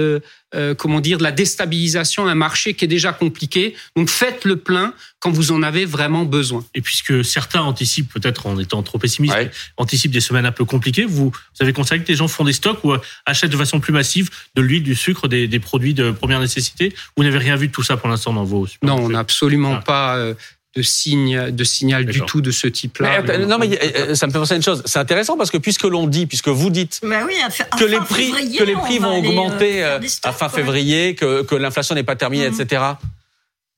euh, 0.55 0.73
comment 0.73 0.99
dire, 0.99 1.19
de 1.19 1.23
la 1.23 1.31
déstabilisation 1.31 2.25
à 2.25 2.31
un 2.31 2.35
marché 2.35 2.73
qui 2.73 2.83
est 2.83 2.87
déjà 2.87 3.13
compliqué. 3.13 3.75
Donc 3.95 4.09
faites 4.09 4.45
le 4.45 4.55
plein 4.55 4.95
quand 5.19 5.29
vous 5.29 5.51
en 5.51 5.61
avez 5.61 5.85
vraiment 5.85 6.25
besoin. 6.25 6.65
Et 6.73 6.81
puisque 6.81 7.23
certains 7.23 7.61
anticipent, 7.61 8.11
peut-être 8.11 8.47
en 8.47 8.57
étant 8.57 8.81
trop 8.81 8.97
pessimistes, 8.97 9.35
anticipent 9.77 10.11
des 10.11 10.21
semaines 10.21 10.47
un 10.47 10.51
peu 10.51 10.65
compliquées, 10.65 11.05
vous, 11.05 11.29
vous 11.29 11.59
avez 11.59 11.71
constaté 11.71 12.03
que 12.03 12.07
les 12.07 12.15
gens 12.15 12.27
font 12.27 12.45
des 12.45 12.53
stocks 12.53 12.83
ou 12.83 12.93
achètent 13.27 13.51
de 13.51 13.57
façon 13.57 13.79
plus 13.79 13.93
massive 13.93 14.31
de 14.55 14.63
l'huile, 14.63 14.81
du 14.81 14.95
sucre, 14.95 15.27
des, 15.27 15.47
des, 15.47 15.59
produits 15.59 15.93
de 15.93 16.09
première 16.09 16.39
nécessité? 16.39 16.95
Vous 17.15 17.23
n'avez 17.23 17.37
rien 17.37 17.55
vu 17.55 17.67
de 17.67 17.71
tout 17.71 17.83
ça 17.83 17.95
pour 17.95 18.09
l'instant? 18.09 18.28
Dans 18.33 18.43
vos 18.43 18.67
Non, 18.83 18.95
on 18.95 19.09
n'a 19.09 19.19
absolument 19.19 19.75
ah. 19.79 19.83
pas. 19.85 20.15
Euh, 20.17 20.33
de 20.75 20.83
signe, 20.83 21.49
de 21.49 21.63
signal 21.63 22.05
du 22.05 22.21
tout 22.21 22.41
de 22.41 22.51
ce 22.51 22.67
type-là. 22.67 23.23
non, 23.39 23.57
mais 23.57 23.79
euh, 23.81 24.13
ça 24.13 24.27
me 24.27 24.31
fait 24.31 24.37
penser 24.37 24.53
à 24.53 24.57
une 24.57 24.63
chose. 24.63 24.83
C'est 24.85 24.99
intéressant 24.99 25.35
parce 25.35 25.49
que 25.49 25.57
puisque 25.57 25.83
l'on 25.83 26.05
dit, 26.05 26.27
puisque 26.27 26.47
vous 26.47 26.69
dites 26.69 27.01
que, 27.01 27.85
les 27.85 27.97
prix, 27.97 28.31
que 28.55 28.63
les 28.63 28.75
prix 28.75 28.99
vont 28.99 29.17
augmenter 29.17 29.83
euh, 29.83 29.99
à 30.23 30.31
fin 30.31 30.47
février, 30.47 31.15
que, 31.15 31.41
que 31.41 31.55
l'inflation 31.55 31.95
n'est 31.95 32.03
pas 32.03 32.15
terminée, 32.15 32.49
mmh. 32.49 32.61
etc 32.61 32.81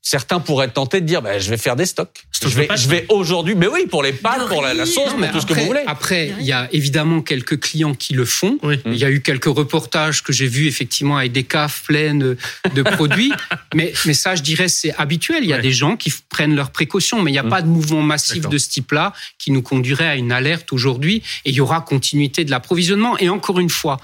certains 0.01 0.39
pourraient 0.39 0.65
être 0.65 0.73
tentés 0.73 0.99
de 0.99 1.05
dire 1.05 1.21
bah, 1.21 1.37
je 1.37 1.49
vais 1.49 1.57
faire 1.57 1.75
des 1.75 1.85
stocks. 1.85 2.25
je 2.41 2.47
vais, 2.47 2.67
je 2.75 2.89
vais 2.89 3.05
aujourd'hui, 3.09 3.55
mais 3.55 3.67
oui, 3.67 3.85
pour 3.87 4.01
les 4.01 4.13
pâtes, 4.13 4.47
pour 4.47 4.61
la, 4.61 4.85
sauce, 4.85 5.13
pour 5.13 5.31
tout 5.31 5.41
ce 5.41 5.45
que 5.45 5.53
vous 5.53 5.65
voulez. 5.65 5.83
Après, 5.85 6.33
il 6.39 6.45
y 6.45 6.51
a 6.51 6.67
évidemment 6.71 7.21
quelques 7.21 7.59
clients 7.59 7.93
qui 7.93 8.13
le 8.13 8.25
font. 8.25 8.57
Il 8.85 8.95
y 8.95 9.05
a 9.05 9.11
eu 9.11 9.21
quelques 9.21 9.45
reportages 9.45 10.23
que 10.23 10.33
j'ai 10.33 10.47
vus 10.47 10.67
effectivement 10.67 11.17
avec 11.17 11.31
des 11.31 11.43
caves 11.43 11.81
pleines 11.83 12.35
de 12.73 12.81
produits. 12.81 13.31
mais, 13.75 13.93
mais 14.05 14.13
ça, 14.13 14.35
je 14.35 14.41
dirais, 14.41 14.67
c'est 14.67 14.93
habituel. 14.95 15.43
Il 15.43 15.49
y 15.49 15.53
a 15.53 15.59
des 15.59 15.71
gens 15.71 15.95
qui 15.95 16.11
prennent 16.29 16.55
leurs 16.55 16.71
précautions, 16.71 17.21
mais 17.21 17.31
il 17.31 17.33
n'y 17.33 17.39
a 17.39 17.43
mm. 17.43 17.49
pas 17.49 17.61
de 17.61 17.67
mouvement 17.67 18.01
massif 18.01 18.47
de 18.47 18.57
ce 18.57 18.69
type-là 18.69 19.13
qui 19.37 19.51
nous 19.51 19.61
conduirait 19.61 20.07
à 20.07 20.15
une 20.15 20.31
alerte 20.31 20.73
aujourd'hui. 20.73 21.21
Et 21.45 21.51
il 21.51 21.55
y 21.55 21.61
aura 21.61 21.81
continuité 21.81 22.43
de 22.43 22.51
l'approvisionnement. 22.51 23.17
Et 23.19 23.29
encore 23.29 23.59
une 23.59 23.69
fois, 23.69 23.99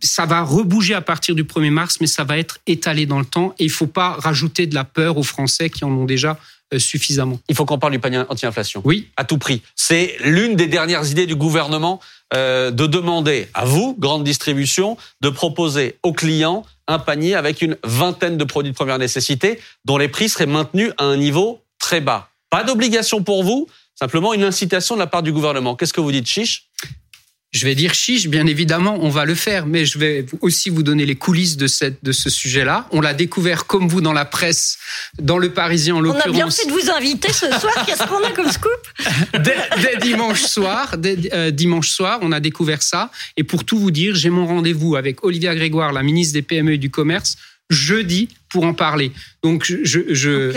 ça 0.00 0.26
va 0.26 0.42
rebouger 0.42 0.94
à 0.94 1.00
partir 1.00 1.34
du 1.34 1.44
1er 1.44 1.70
mars, 1.70 1.96
mais 2.00 2.06
ça 2.06 2.24
va 2.24 2.38
être 2.38 2.58
étalé 2.66 3.06
dans 3.06 3.18
le 3.18 3.24
temps 3.24 3.54
et 3.58 3.64
il 3.64 3.70
faut 3.70 3.86
pas 3.86 4.10
rajouter 4.12 4.66
de 4.66 4.74
la 4.74 4.84
peur 4.84 5.16
aux 5.18 5.22
Français 5.22 5.70
qui 5.70 5.84
en 5.84 5.90
ont 5.90 6.04
déjà 6.04 6.38
euh, 6.74 6.78
suffisamment. 6.78 7.38
Il 7.48 7.54
faut 7.54 7.64
qu'on 7.64 7.78
parle 7.78 7.92
du 7.92 7.98
panier 7.98 8.22
anti-inflation. 8.28 8.82
Oui. 8.84 9.08
À 9.16 9.24
tout 9.24 9.38
prix. 9.38 9.62
C'est 9.76 10.16
l'une 10.24 10.56
des 10.56 10.66
dernières 10.66 11.08
idées 11.08 11.26
du 11.26 11.36
gouvernement 11.36 12.00
euh, 12.34 12.72
de 12.72 12.86
demander 12.86 13.48
à 13.54 13.64
vous, 13.64 13.94
grande 13.98 14.24
distribution, 14.24 14.96
de 15.20 15.28
proposer 15.28 15.96
aux 16.02 16.12
clients 16.12 16.64
un 16.88 16.98
panier 16.98 17.34
avec 17.34 17.62
une 17.62 17.76
vingtaine 17.84 18.36
de 18.36 18.44
produits 18.44 18.72
de 18.72 18.76
première 18.76 18.98
nécessité 18.98 19.60
dont 19.84 19.96
les 19.96 20.08
prix 20.08 20.28
seraient 20.28 20.46
maintenus 20.46 20.92
à 20.98 21.04
un 21.04 21.16
niveau 21.16 21.60
très 21.78 22.00
bas. 22.00 22.30
Pas 22.50 22.64
d'obligation 22.64 23.22
pour 23.22 23.44
vous, 23.44 23.68
simplement 23.94 24.34
une 24.34 24.44
incitation 24.44 24.94
de 24.96 25.00
la 25.00 25.06
part 25.06 25.22
du 25.22 25.32
gouvernement. 25.32 25.76
Qu'est-ce 25.76 25.92
que 25.92 26.00
vous 26.00 26.12
dites, 26.12 26.26
Chiche? 26.26 26.68
Je 27.56 27.64
vais 27.64 27.74
dire 27.74 27.94
chiche, 27.94 28.28
bien 28.28 28.46
évidemment, 28.46 28.98
on 29.00 29.08
va 29.08 29.24
le 29.24 29.34
faire, 29.34 29.66
mais 29.66 29.86
je 29.86 29.98
vais 29.98 30.26
aussi 30.40 30.68
vous 30.68 30.82
donner 30.82 31.06
les 31.06 31.16
coulisses 31.16 31.56
de, 31.56 31.66
cette, 31.66 32.04
de 32.04 32.12
ce 32.12 32.28
sujet-là. 32.28 32.86
On 32.92 33.00
l'a 33.00 33.14
découvert 33.14 33.66
comme 33.66 33.88
vous 33.88 34.00
dans 34.00 34.12
la 34.12 34.24
presse, 34.24 34.78
dans 35.18 35.38
le 35.38 35.50
Parisien 35.50 35.96
en 35.96 36.00
l'occurrence. 36.00 36.26
On 36.26 36.30
a 36.30 36.32
bien 36.32 36.50
fait 36.50 36.66
de 36.66 36.72
vous 36.72 36.90
inviter 36.90 37.32
ce 37.32 37.46
soir. 37.58 37.72
Qu'est-ce 37.86 38.06
qu'on 38.06 38.22
a 38.22 38.30
comme 38.30 38.50
scoop? 38.50 38.70
Dès, 39.42 39.96
dimanche 40.02 40.42
soir, 40.42 40.98
dès, 40.98 41.16
euh, 41.32 41.50
dimanche 41.50 41.88
soir, 41.88 42.18
on 42.22 42.30
a 42.32 42.40
découvert 42.40 42.82
ça. 42.82 43.10
Et 43.36 43.44
pour 43.44 43.64
tout 43.64 43.78
vous 43.78 43.90
dire, 43.90 44.14
j'ai 44.14 44.30
mon 44.30 44.46
rendez-vous 44.46 44.96
avec 44.96 45.24
Olivia 45.24 45.54
Grégoire, 45.54 45.92
la 45.92 46.02
ministre 46.02 46.34
des 46.34 46.42
PME 46.42 46.74
et 46.74 46.78
du 46.78 46.90
Commerce, 46.90 47.36
jeudi 47.70 48.28
pour 48.48 48.64
en 48.64 48.74
parler. 48.74 49.12
Donc 49.42 49.64
je, 49.64 49.78
je, 49.82 50.52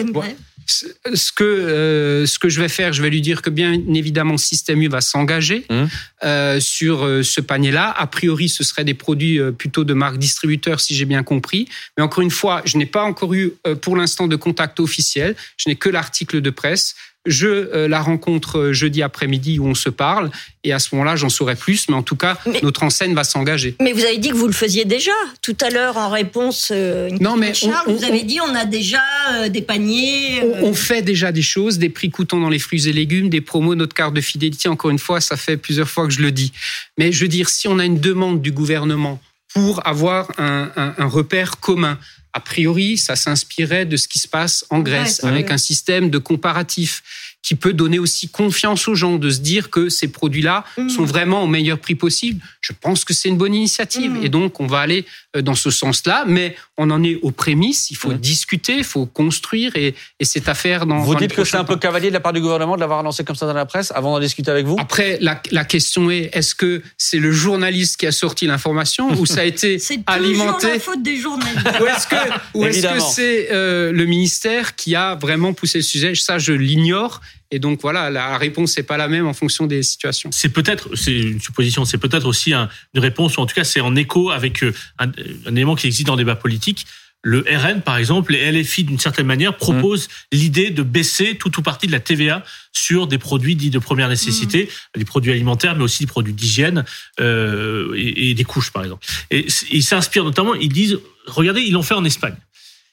ce 0.70 1.32
que 1.32 1.44
euh, 1.44 2.26
ce 2.26 2.40
que 2.40 2.50
je 2.50 2.62
vais 2.62 2.70
faire, 2.70 2.94
je 2.94 3.02
vais 3.02 3.10
lui 3.10 3.22
dire 3.22 3.42
que 3.42 3.50
bien 3.50 3.74
évidemment 3.74 4.38
Système 4.38 4.82
U 4.82 4.88
va 4.88 5.02
s'engager 5.02 5.66
mmh. 5.70 5.84
euh, 6.24 6.60
sur 6.60 7.06
euh, 7.06 7.24
ce 7.24 7.42
panier-là. 7.42 7.94
A 7.98 8.08
priori, 8.08 8.50
ce 8.50 8.64
seraient 8.64 8.84
des 8.84 8.94
produits 8.94 9.40
euh, 9.40 9.52
plutôt 9.52 9.84
de 9.84 9.94
marque 9.94 10.18
distributeur, 10.18 10.80
si 10.80 10.96
j'ai 10.96 11.06
bien 11.06 11.24
compris. 11.24 11.68
Mais 11.98 12.04
encore 12.04 12.22
une 12.22 12.32
fois, 12.32 12.62
je 12.66 12.78
n'ai 12.78 12.86
pas 12.86 13.04
encore 13.04 13.34
eu 13.34 13.54
pour 13.82 13.96
l'instant 13.96 14.28
de 14.28 14.36
contact 14.36 14.80
officiel. 14.80 15.36
Je 15.58 15.70
n'ai 15.70 15.76
que 15.76 15.90
l'article 15.90 16.42
de 16.42 16.50
presse. 16.50 16.96
Je 17.26 17.48
euh, 17.48 17.88
la 17.90 18.02
rencontre 18.02 18.60
euh, 18.60 18.74
jeudi 18.74 19.02
après-midi 19.04 19.60
où 19.60 19.68
on 19.68 19.76
se 19.76 19.90
parle 19.90 20.32
et 20.64 20.72
à 20.72 20.80
ce 20.80 20.96
moment-là, 20.96 21.18
j'en 21.18 21.28
saurai 21.28 21.56
plus. 21.56 21.90
Mais 21.90 21.96
en 21.96 22.02
tout 22.02 22.16
cas, 22.16 22.38
notre 22.64 22.84
enseigne 22.84 23.14
va 23.14 23.26
s'engager. 23.26 23.76
Mais 23.82 23.92
vous 23.92 24.06
avez 24.06 24.18
dit 24.18 24.30
que 24.30 24.36
vous 24.36 24.48
le 24.48 24.54
faisiez 24.54 24.86
déjà 24.86 25.12
tout 25.42 25.58
à 25.62 25.70
l'heure 25.70 25.98
en 25.98 26.10
réponse. 26.10 26.70
Euh, 26.72 27.10
non, 27.20 27.36
mais 27.36 27.52
vous 27.88 28.04
avez 28.06 28.24
dit 28.24 28.40
on 28.42 28.56
a 28.56 28.66
déjà 28.66 29.02
des 29.50 29.62
paniers. 29.62 30.42
On, 30.62 30.74
fait 30.74 31.02
déjà 31.02 31.32
des 31.34 31.42
choses, 31.42 31.78
des 31.78 31.90
prix 31.90 32.10
coûtants 32.10 32.40
dans 32.40 32.50
les 32.50 32.60
fruits 32.60 32.88
et 32.88 32.94
légumes, 32.94 33.30
des 33.30 33.42
promos, 33.42 33.76
notre 33.76 33.94
carte 33.94 34.14
de 34.14 34.22
fidélité. 34.22 34.70
Encore 34.70 34.92
une 34.92 35.00
fois, 35.00 35.20
ça 35.20 35.36
fait 35.36 35.58
plusieurs 35.58 35.90
fois 35.90 36.08
que 36.08 36.14
je 36.14 36.22
le 36.22 36.32
dis. 36.32 36.54
Mais 36.98 37.12
je 37.12 37.22
veux 37.22 37.28
dire, 37.28 37.50
si 37.50 37.68
on 37.68 37.80
a 37.80 37.86
une 37.86 38.00
demande 38.00 38.42
du 38.42 38.52
gouvernement 38.54 39.20
pour 39.54 39.86
avoir 39.86 40.32
un, 40.38 40.72
un, 40.76 40.94
un 40.98 41.08
repère 41.08 41.60
commun, 41.60 41.98
a 42.34 42.40
priori, 42.40 42.98
ça 42.98 43.16
s'inspirait 43.16 43.86
de 43.86 43.98
ce 43.98 44.08
qui 44.08 44.20
se 44.20 44.28
passe 44.28 44.66
en 44.70 44.80
Grèce, 44.80 45.24
avec 45.24 45.52
un 45.52 45.58
système 45.58 46.10
de 46.10 46.18
comparatif 46.18 47.02
qui 47.42 47.56
peut 47.56 47.74
donner 47.74 48.00
aussi 48.00 48.30
confiance 48.30 48.88
aux 48.88 48.96
gens 48.96 49.16
de 49.16 49.30
se 49.30 49.40
dire 49.40 49.70
que 49.70 49.90
ces 49.90 50.10
produits-là 50.10 50.66
mmh. 50.78 50.90
sont 50.90 51.06
vraiment 51.06 51.44
au 51.44 51.48
meilleur 51.48 51.80
prix 51.80 51.96
possible. 51.96 52.44
Je 52.70 52.74
pense 52.80 53.04
que 53.04 53.14
c'est 53.14 53.30
une 53.30 53.38
bonne 53.38 53.54
initiative 53.54 54.12
mmh. 54.12 54.24
et 54.24 54.30
donc 54.30 54.60
on 54.60 54.68
va 54.68 54.80
aller 54.80 55.06
euh, 55.36 55.42
dans 55.42 55.56
ce 55.56 55.72
sens-là, 55.72 56.24
mais 56.28 56.56
on 56.78 56.90
en 56.92 57.04
est 57.04 57.20
aux 57.22 57.32
prémices. 57.32 57.90
Il 57.92 57.98
faut 57.98 58.12
mmh. 58.12 58.18
discuter, 58.18 58.78
il 58.78 58.84
faut 58.84 59.06
construire 59.06 59.76
et, 59.76 59.96
et 60.20 60.26
c'est 60.26 60.48
à 60.48 60.54
faire 60.54 60.86
dans. 60.86 61.00
Vous 61.00 61.16
dites 61.16 61.34
que 61.34 61.44
c'est 61.44 61.58
un 61.58 61.64
peu 61.64 61.78
cavalier 61.78 62.10
de 62.10 62.14
la 62.14 62.20
part 62.20 62.34
du 62.34 62.42
gouvernement 62.42 62.76
de 62.76 62.82
l'avoir 62.82 63.02
lancé 63.04 63.24
comme 63.24 63.36
ça 63.36 63.48
dans 63.48 63.54
la 63.54 63.66
presse 63.66 63.92
avant 63.96 64.14
d'en 64.14 64.20
discuter 64.20 64.52
avec 64.52 64.66
vous? 64.66 64.78
Après, 64.80 65.18
la, 65.22 65.42
la 65.52 65.66
question 65.66 66.12
est 66.12 66.30
est-ce 66.34 66.54
que 66.54 66.82
c'est 66.98 67.20
le 67.20 67.32
journaliste 67.32 67.98
qui 67.98 68.08
a 68.08 68.12
sorti 68.12 68.46
l'information 68.46 69.12
ou 69.12 69.26
ça 69.26 69.42
a 69.42 69.44
été 69.46 69.78
alimenté 70.06 70.68
C'est 70.68 70.74
la 70.74 70.80
faute 70.80 71.04
des 71.04 71.18
journalistes. 71.18 71.60
Ou 71.80 71.86
est-ce 71.86 72.08
que 72.08 72.16
ou 72.54 72.66
est-ce 72.66 72.82
que 72.82 73.00
c'est 73.00 73.50
euh, 73.52 73.92
le 73.92 74.06
ministère 74.06 74.76
qui 74.76 74.96
a 74.96 75.16
vraiment 75.16 75.54
poussé 75.54 75.80
le 75.80 75.84
sujet? 75.84 76.14
Ça, 76.16 76.38
je 76.38 76.54
l'ignore. 76.54 77.22
Et 77.52 77.60
donc 77.60 77.82
voilà, 77.82 78.10
la 78.10 78.38
réponse 78.38 78.78
n'est 78.78 78.84
pas 78.84 78.98
la 78.98 79.08
même 79.08 79.26
en 79.26 79.34
fonction 79.34 79.66
des 79.66 79.82
situations. 79.82 80.30
C'est 80.32 80.50
peut-être, 80.50 80.96
c'est 80.96 81.18
une 81.18 81.42
supposition, 81.42 81.84
c'est 81.84 81.98
peut-être 81.98 82.28
aussi 82.28 82.54
une 82.54 82.70
réponse, 82.96 83.38
ou 83.38 83.42
en 83.42 83.46
tout 83.46 83.56
cas 83.56 83.64
c'est 83.64 83.82
en 83.82 83.96
écho 83.96 84.30
avec 84.30 84.64
euh, 84.64 84.74
un, 85.00 85.12
élément 85.48 85.76
qui 85.76 85.88
existe 85.88 86.08
dans 86.08 86.16
le 86.16 86.20
débat 86.20 86.36
politique. 86.36 86.86
Le 87.22 87.44
RN, 87.50 87.82
par 87.82 87.98
exemple, 87.98 88.32
les 88.32 88.50
LFI, 88.50 88.86
d'une 88.86 89.00
certaine 89.00 89.26
manière, 89.26 89.58
proposent 89.58 90.08
mmh. 90.08 90.36
l'idée 90.38 90.70
de 90.70 90.84
baisser 90.84 91.36
tout 91.36 91.60
ou 91.60 91.62
partie 91.62 91.86
de 91.86 91.92
la 91.92 92.00
TVA 92.00 92.46
sur 92.72 93.08
des 93.08 93.18
produits 93.18 93.58
dits 93.58 93.72
de 93.72 93.80
première 93.80 94.08
nécessité, 94.08 94.70
mmh. 94.96 95.00
des 95.00 95.06
produits 95.06 95.32
alimentaires, 95.32 95.76
mais 95.76 95.84
aussi 95.84 96.04
des 96.06 96.08
produits 96.08 96.32
d'hygiène 96.32 96.86
euh, 97.20 97.94
et, 97.98 98.30
et, 98.30 98.34
des 98.36 98.44
couches, 98.46 98.72
par 98.72 98.84
exemple. 98.84 99.06
Et 99.32 99.48
ils 99.70 99.84
s'inspirent 99.84 100.24
notamment, 100.24 100.54
ils 100.54 100.72
disent, 100.72 100.98
regardez, 101.26 101.62
ils 101.62 101.74
l'ont 101.74 101.84
fait 101.84 101.96
en 101.96 102.06
Espagne. 102.06 102.36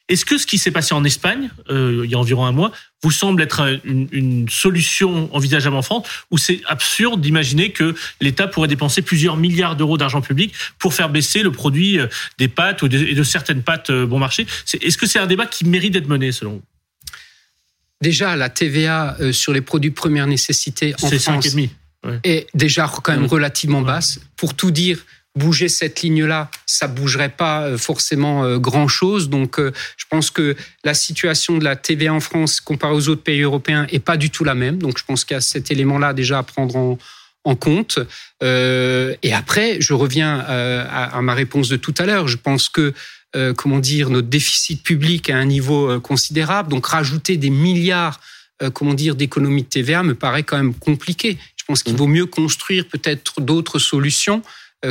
Est-ce 0.09 0.25
que 0.25 0.39
ce 0.39 0.47
qui 0.47 0.59
s'est 0.59 0.71
passé 0.71 0.95
en 0.95 1.03
Espagne, 1.03 1.51
euh, 1.69 2.03
il 2.05 2.11
y 2.11 2.15
a 2.15 2.19
environ 2.19 2.47
un 2.47 2.53
mois, 2.53 2.71
vous 3.03 3.11
semble 3.11 3.43
être 3.43 3.81
une, 3.85 4.09
une 4.13 4.49
solution 4.49 5.35
envisageable 5.35 5.75
en 5.75 5.83
France, 5.83 6.07
ou 6.31 6.39
c'est 6.39 6.61
absurde 6.67 7.21
d'imaginer 7.21 7.73
que 7.73 7.95
l'État 8.21 8.47
pourrait 8.47 8.69
dépenser 8.69 9.03
plusieurs 9.03 9.37
milliards 9.37 9.75
d'euros 9.75 9.99
d'argent 9.99 10.21
public 10.21 10.55
pour 10.79 10.95
faire 10.95 11.09
baisser 11.09 11.43
le 11.43 11.51
produit 11.51 11.99
euh, 11.99 12.07
des 12.39 12.49
pâtes 12.49 12.83
ou 12.83 12.89
de, 12.89 12.99
et 12.99 13.15
de 13.15 13.23
certaines 13.25 13.63
pâtes 13.63 13.91
euh, 13.91 14.07
bon 14.07 14.21
marché? 14.21 14.47
Est-ce 14.81 14.97
que 14.97 15.07
c'est 15.07 15.19
un 15.19 15.27
débat 15.27 15.47
qui 15.47 15.65
mérite 15.65 15.93
d'être 15.93 16.09
mené 16.09 16.31
selon 16.31 16.53
vous? 16.53 16.63
Déjà, 18.01 18.37
la 18.37 18.51
TVA 18.51 19.17
sur 19.33 19.55
les 19.55 19.63
produits 19.63 19.91
de 19.91 19.95
première 19.95 20.27
nécessité 20.27 20.95
en 21.03 21.09
France 21.09 21.57
est 22.25 22.47
déjà 22.55 22.93
quand 23.03 23.13
même 23.13 23.25
relativement 23.25 23.81
basse. 23.81 24.21
Pour 24.37 24.55
tout 24.55 24.71
dire, 24.71 24.99
bouger 25.37 25.69
cette 25.69 26.03
ligne-là, 26.03 26.51
ça 26.65 26.89
bougerait 26.89 27.29
pas 27.29 27.63
euh, 27.63 27.79
forcément 27.79 28.45
euh, 28.45 28.59
grand-chose. 28.59 29.29
Donc, 29.29 29.61
euh, 29.61 29.73
je 29.97 30.07
pense 30.09 30.31
que 30.31 30.57
la 30.83 30.95
situation 30.95 31.59
de 31.59 31.65
la 31.65 31.77
TVA 31.77 32.13
en 32.13 32.21
France 32.21 32.61
comparée 32.61 32.95
aux 32.95 33.09
autres 33.09 33.23
pays 33.23 33.43
européens 33.43 33.87
est 33.91 34.01
pas 34.01 34.17
du 34.17 34.31
tout 34.31 34.45
la 34.45 34.55
même. 34.55 34.79
Donc, 34.79 34.99
je 34.99 35.05
pense 35.05 35.25
qu'il 35.25 35.35
y 35.35 35.39
a 35.39 35.43
cet 35.43 35.71
élément-là 35.71 36.15
déjà 36.15 36.39
à 36.39 36.43
prendre 36.43 36.77
en, 36.77 36.99
compte. 37.55 38.01
et 38.43 39.33
après, 39.33 39.81
je 39.81 39.95
reviens 39.95 40.41
à, 40.41 41.23
ma 41.23 41.33
réponse 41.33 41.69
de 41.69 41.77
tout 41.77 41.95
à 41.99 42.05
l'heure. 42.05 42.27
Je 42.27 42.39
pense 42.39 42.69
que 42.69 42.93
comment 43.57 43.79
dire, 43.79 44.11
notre 44.11 44.27
déficit 44.27 44.83
public 44.83 45.31
à 45.31 45.37
un 45.37 45.45
niveau 45.45 46.01
considérable, 46.01 46.71
donc 46.71 46.87
rajouter 46.87 47.37
des 47.37 47.51
milliards, 47.51 48.19
comment 48.73 48.95
dire, 48.95 49.15
d'économies 49.15 49.63
de 49.63 49.69
TVA 49.69 50.03
me 50.03 50.17
paraît 50.17 50.43
quand 50.43 50.57
même 50.57 50.75
compliqué. 50.75 51.39
Je 51.57 51.65
pense 51.65 51.85
qu'il 51.85 51.93
mmh. 51.93 51.99
vaut 51.99 52.09
mieux 52.09 52.27
construire 52.27 52.89
peut-être 52.89 53.41
d'autres 53.41 53.79
solutions 53.79 54.43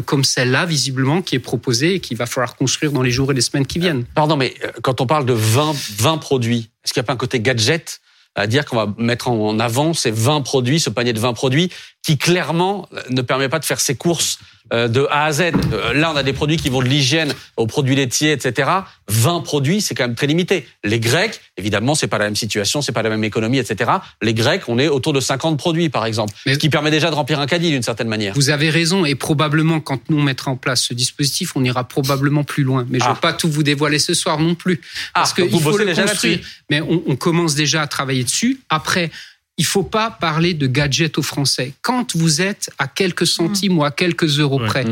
comme 0.02 0.24
celle-là, 0.24 0.66
visiblement, 0.66 1.22
qui 1.22 1.36
est 1.36 1.40
proposée 1.40 1.96
et 1.96 2.00
qu'il 2.00 2.18
va 2.18 2.26
falloir 2.26 2.56
construire 2.56 2.92
dans 2.92 3.02
les 3.02 3.12
jours 3.12 3.32
et 3.32 3.36
les 3.36 3.42
semaines 3.42 3.66
qui 3.66 3.80
viennent. 3.80 4.06
Pardon, 4.16 4.38
mais 4.38 4.54
euh, 4.64 4.72
quand 4.82 5.02
on 5.02 5.08
parle 5.08 5.26
de 5.26 5.34
20, 5.34 5.74
20 5.98 6.18
produits, 6.18 6.70
est-ce 6.84 6.94
qu'il 6.94 7.02
n'y 7.02 7.06
a 7.06 7.08
pas 7.08 7.14
un 7.14 7.18
côté 7.18 7.40
gadget 7.40 8.02
à 8.36 8.48
dire 8.48 8.66
qu'on 8.66 8.76
va 8.76 8.94
mettre 8.98 9.30
en 9.30 9.60
avant 9.60 9.94
ces 9.94 10.12
20 10.12 10.42
produits, 10.42 10.80
ce 10.80 10.90
panier 10.90 11.14
de 11.14 11.20
20 11.20 11.34
produits, 11.34 11.72
qui 12.04 12.18
clairement 12.18 12.88
ne 13.10 13.22
permet 13.22 13.48
pas 13.48 13.60
de 13.60 13.66
faire 13.66 13.80
ses 13.80 13.96
courses 13.96 14.40
euh, 14.42 14.55
de 14.72 15.08
A 15.12 15.26
à 15.26 15.32
Z. 15.32 15.42
Euh, 15.42 15.94
là, 15.94 16.12
on 16.12 16.16
a 16.16 16.24
des 16.24 16.34
produits 16.34 16.58
qui 16.58 16.70
vont 16.70 16.82
de 16.82 16.88
l'hygiène 16.88 17.34
aux 17.58 17.68
produits 17.68 17.96
laitiers, 17.96 18.32
etc. 18.32 18.70
20 19.08 19.42
produits, 19.42 19.82
c'est 19.82 19.94
quand 19.94 20.06
même 20.06 20.16
très 20.16 20.28
limité. 20.28 20.68
Les 20.84 21.00
Grecs, 21.00 21.40
évidemment, 21.58 21.94
c'est 21.96 22.08
pas 22.08 22.18
la 22.18 22.26
même 22.26 22.36
situation, 22.36 22.82
c'est 22.82 22.92
pas 22.92 23.04
la 23.04 23.10
même 23.10 23.24
économie, 23.24 23.60
etc. 23.60 23.92
Les 24.22 24.34
Grecs, 24.34 24.64
on 24.68 24.80
est 24.80 24.88
autour 24.88 25.14
de 25.14 25.20
50 25.20 25.58
produits, 25.58 25.90
par 25.90 26.06
exemple, 26.06 26.34
ce 26.46 26.58
qui 26.58 26.70
permet 26.70 26.92
déjà 26.92 27.10
de 27.10 27.16
remplir 27.16 27.40
un 27.40 27.46
caddie 27.46 27.70
d'une 27.70 27.84
certaine 27.84 28.08
manière. 28.08 28.34
Vous 28.34 28.50
avez 28.50 28.70
raison, 28.70 29.06
et 29.06 29.16
probablement, 29.16 29.80
quand 29.80 30.10
nous 30.10 30.20
on 30.20 30.24
mettra 30.24 30.52
en 30.52 30.58
place 30.58 30.84
ce 30.84 30.94
dispositif, 30.94 31.56
on 31.56 31.64
ira 31.64 31.84
probablement 31.84 32.44
plus 32.44 32.64
loin. 32.64 32.86
Mais 32.90 33.00
je 33.00 33.06
ne 33.06 33.10
vais 33.10 33.16
ah. 33.18 33.22
pas 33.22 33.34
tout 33.34 33.50
vous 33.50 33.64
dévoiler 33.64 34.00
ce 34.00 34.14
soir 34.14 34.40
non 34.40 34.56
plus, 34.56 34.82
parce 35.14 35.34
ah, 35.38 35.42
qu'il 35.42 35.62
faut 35.62 35.78
le 35.78 35.94
construire. 35.94 36.40
Mais 36.70 36.82
on, 36.82 37.04
on 37.06 37.16
commence 37.16 37.56
déjà 37.56 37.82
à 37.84 37.88
travailler 37.88 38.24
dessus. 38.24 38.62
Après, 38.70 39.12
il 39.58 39.66
faut 39.66 39.84
pas 39.84 40.12
parler 40.12 40.54
de 40.54 40.68
gadget 40.68 41.18
aux 41.18 41.24
Français. 41.24 41.74
Quand 41.82 42.16
vous 42.16 42.42
êtes 42.42 42.70
à 42.78 42.88
quelques 42.88 43.28
centimes 43.28 43.78
ou 43.78 43.84
à 43.84 43.92
quelques 43.92 44.40
euros 44.40 44.60
près, 44.60 44.86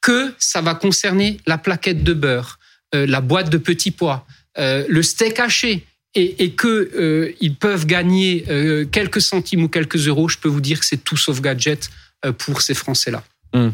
que 0.00 0.34
ça 0.38 0.60
va 0.60 0.74
concerner 0.74 1.38
la 1.46 1.58
plaquette 1.58 2.04
de 2.04 2.12
beurre, 2.12 2.58
euh, 2.94 3.06
la 3.06 3.20
boîte 3.20 3.50
de 3.50 3.58
petits 3.58 3.90
pois, 3.90 4.26
euh, 4.58 4.84
le 4.88 5.02
steak 5.02 5.40
haché, 5.40 5.84
et, 6.14 6.44
et 6.44 6.52
que 6.52 6.90
euh, 6.94 7.32
ils 7.40 7.54
peuvent 7.54 7.84
gagner 7.84 8.44
quelques 8.90 9.20
centimes 9.20 9.64
ou 9.64 9.68
quelques 9.68 10.08
euros, 10.08 10.28
je 10.28 10.38
peux 10.38 10.48
vous 10.48 10.62
dire 10.62 10.80
que 10.80 10.86
c'est 10.86 11.02
tout 11.02 11.16
sauf 11.16 11.40
gadget 11.40 11.90
pour 12.38 12.62
ces 12.62 12.74
Français-là. 12.74 13.22
Hum. 13.52 13.72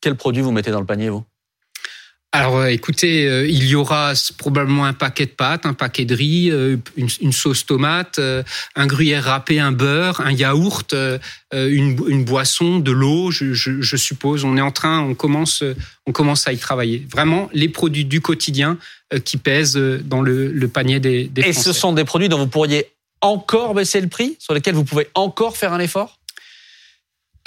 quel 0.00 0.14
produit 0.14 0.42
vous 0.42 0.52
mettez 0.52 0.70
dans 0.70 0.80
le 0.80 0.86
panier, 0.86 1.08
vous? 1.08 1.24
Alors, 2.32 2.58
euh, 2.58 2.66
écoutez, 2.66 3.26
euh, 3.26 3.46
il 3.46 3.64
y 3.64 3.74
aura 3.74 4.12
probablement 4.36 4.84
un 4.84 4.92
paquet 4.92 5.24
de 5.24 5.30
pâtes, 5.30 5.64
un 5.64 5.72
paquet 5.72 6.04
de 6.04 6.14
riz, 6.14 6.50
euh, 6.50 6.76
une, 6.96 7.32
sauce 7.32 7.64
tomate, 7.64 8.20
un 8.76 8.86
gruyère 8.86 9.24
râpé, 9.24 9.58
un 9.58 9.72
beurre, 9.72 10.20
un 10.20 10.32
yaourt, 10.32 10.94
une, 11.52 12.24
boisson, 12.24 12.80
de 12.80 12.92
l'eau, 12.92 13.30
je, 13.30 13.96
suppose. 13.96 14.44
On 14.44 14.58
est 14.58 14.60
en 14.60 14.72
train, 14.72 15.00
on 15.00 15.14
commence, 15.14 15.64
on 16.06 16.12
commence 16.12 16.46
à 16.46 16.52
y 16.52 16.58
travailler. 16.58 17.06
Vraiment, 17.10 17.48
les 17.54 17.70
produits 17.70 18.04
du 18.04 18.20
quotidien 18.20 18.76
qui 19.24 19.38
pèsent 19.38 19.76
dans 19.76 20.20
le, 20.20 20.68
panier 20.68 21.00
des, 21.00 21.24
des 21.24 21.42
Et 21.42 21.52
ce 21.54 21.72
sont 21.72 21.92
des 21.92 22.04
produits 22.04 22.28
dont 22.28 22.38
vous 22.38 22.46
pourriez 22.46 22.88
encore 23.22 23.74
baisser 23.74 24.00
le 24.00 24.08
prix, 24.08 24.36
sur 24.38 24.52
lesquels 24.52 24.74
vous 24.74 24.84
pouvez 24.84 25.08
encore 25.14 25.56
faire 25.56 25.72
un 25.72 25.80
effort? 25.80 26.17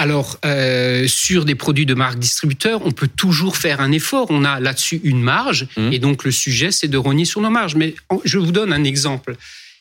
Alors, 0.02 0.40
euh, 0.46 1.06
sur 1.06 1.46
des 1.46 1.54
produits 1.54 1.86
de 1.86 1.94
marque 1.94 2.18
distributeur, 2.18 2.84
on 2.84 2.92
peut 2.92 3.08
toujours 3.08 3.56
faire 3.56 3.82
un 3.82 3.92
effort. 3.92 4.26
On 4.32 4.44
a 4.44 4.60
là-dessus 4.60 5.00
une 5.04 5.22
marge. 5.22 5.68
Mhm. 5.78 5.94
Et 5.94 6.00
donc, 6.00 6.24
le 6.24 6.32
sujet, 6.32 6.72
c'est 6.72 6.88
de 6.88 6.98
rogner 6.98 7.24
sur 7.24 7.40
nos 7.40 7.52
marges. 7.52 7.76
Mais 7.76 7.94
je 8.24 8.40
vous 8.40 8.52
donne 8.52 8.74
un 8.74 8.84
exemple. 8.84 9.36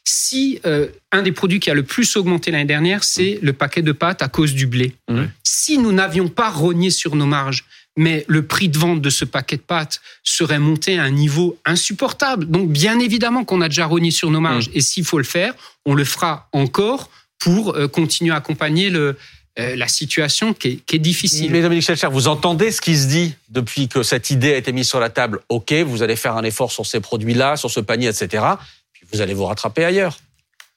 Si 0.04 0.60
euh, 0.66 0.88
un 1.10 1.22
des 1.22 1.32
produits 1.32 1.58
qui 1.58 1.70
a 1.70 1.74
le 1.74 1.84
plus 1.84 2.16
augmenté 2.16 2.50
l'année 2.50 2.66
dernière, 2.66 3.02
c'est 3.02 3.38
le 3.40 3.54
paquet 3.54 3.80
de 3.80 3.92
pâtes 3.92 4.20
à 4.20 4.28
cause 4.28 4.52
du 4.52 4.66
blé. 4.66 4.92
Mhm. 5.08 5.30
Si 5.42 5.78
nous 5.78 5.92
n'avions 5.92 6.28
pas 6.28 6.50
rogné 6.50 6.90
sur 6.90 7.16
nos 7.16 7.24
marges, 7.24 7.64
mais 7.96 8.26
le 8.28 8.42
prix 8.42 8.68
de 8.68 8.76
vente 8.76 9.00
de 9.00 9.08
ce 9.08 9.24
paquet 9.24 9.56
de 9.56 9.62
pâtes 9.62 10.02
serait 10.22 10.58
monté 10.58 10.98
à 10.98 11.04
un 11.04 11.10
niveau 11.10 11.58
insupportable. 11.64 12.44
Donc, 12.44 12.70
bien 12.70 12.98
évidemment 12.98 13.44
qu'on 13.44 13.62
a 13.62 13.70
déjà 13.70 13.86
rogné 13.86 14.10
sur 14.10 14.30
nos 14.30 14.40
marges. 14.40 14.68
Et 14.74 14.82
s'il 14.82 15.06
faut 15.06 15.18
le 15.18 15.24
faire, 15.24 15.54
on 15.86 15.94
le 15.94 16.04
fera 16.04 16.50
encore 16.52 17.08
pour 17.38 17.74
euh, 17.74 17.88
continuer 17.88 18.32
à 18.32 18.36
accompagner 18.36 18.90
le, 18.90 19.16
euh, 19.58 19.74
la 19.76 19.88
situation 19.88 20.54
qui 20.54 20.68
est, 20.68 20.76
qui 20.86 20.96
est 20.96 21.00
difficile. 21.00 21.50
Mais 21.50 21.60
Dominique 21.62 21.84
Schelcher, 21.84 22.08
vous 22.10 22.28
entendez 22.28 22.70
ce 22.70 22.80
qui 22.80 22.96
se 22.96 23.06
dit 23.08 23.34
depuis 23.48 23.88
que 23.88 24.02
cette 24.02 24.30
idée 24.30 24.54
a 24.54 24.56
été 24.56 24.72
mise 24.72 24.88
sur 24.88 25.00
la 25.00 25.10
table? 25.10 25.40
Ok, 25.48 25.72
vous 25.72 26.02
allez 26.02 26.16
faire 26.16 26.36
un 26.36 26.44
effort 26.44 26.70
sur 26.72 26.86
ces 26.86 27.00
produits-là, 27.00 27.56
sur 27.56 27.70
ce 27.70 27.80
panier, 27.80 28.08
etc. 28.08 28.44
Puis 28.92 29.04
vous 29.12 29.20
allez 29.20 29.34
vous 29.34 29.44
rattraper 29.46 29.84
ailleurs. 29.84 30.18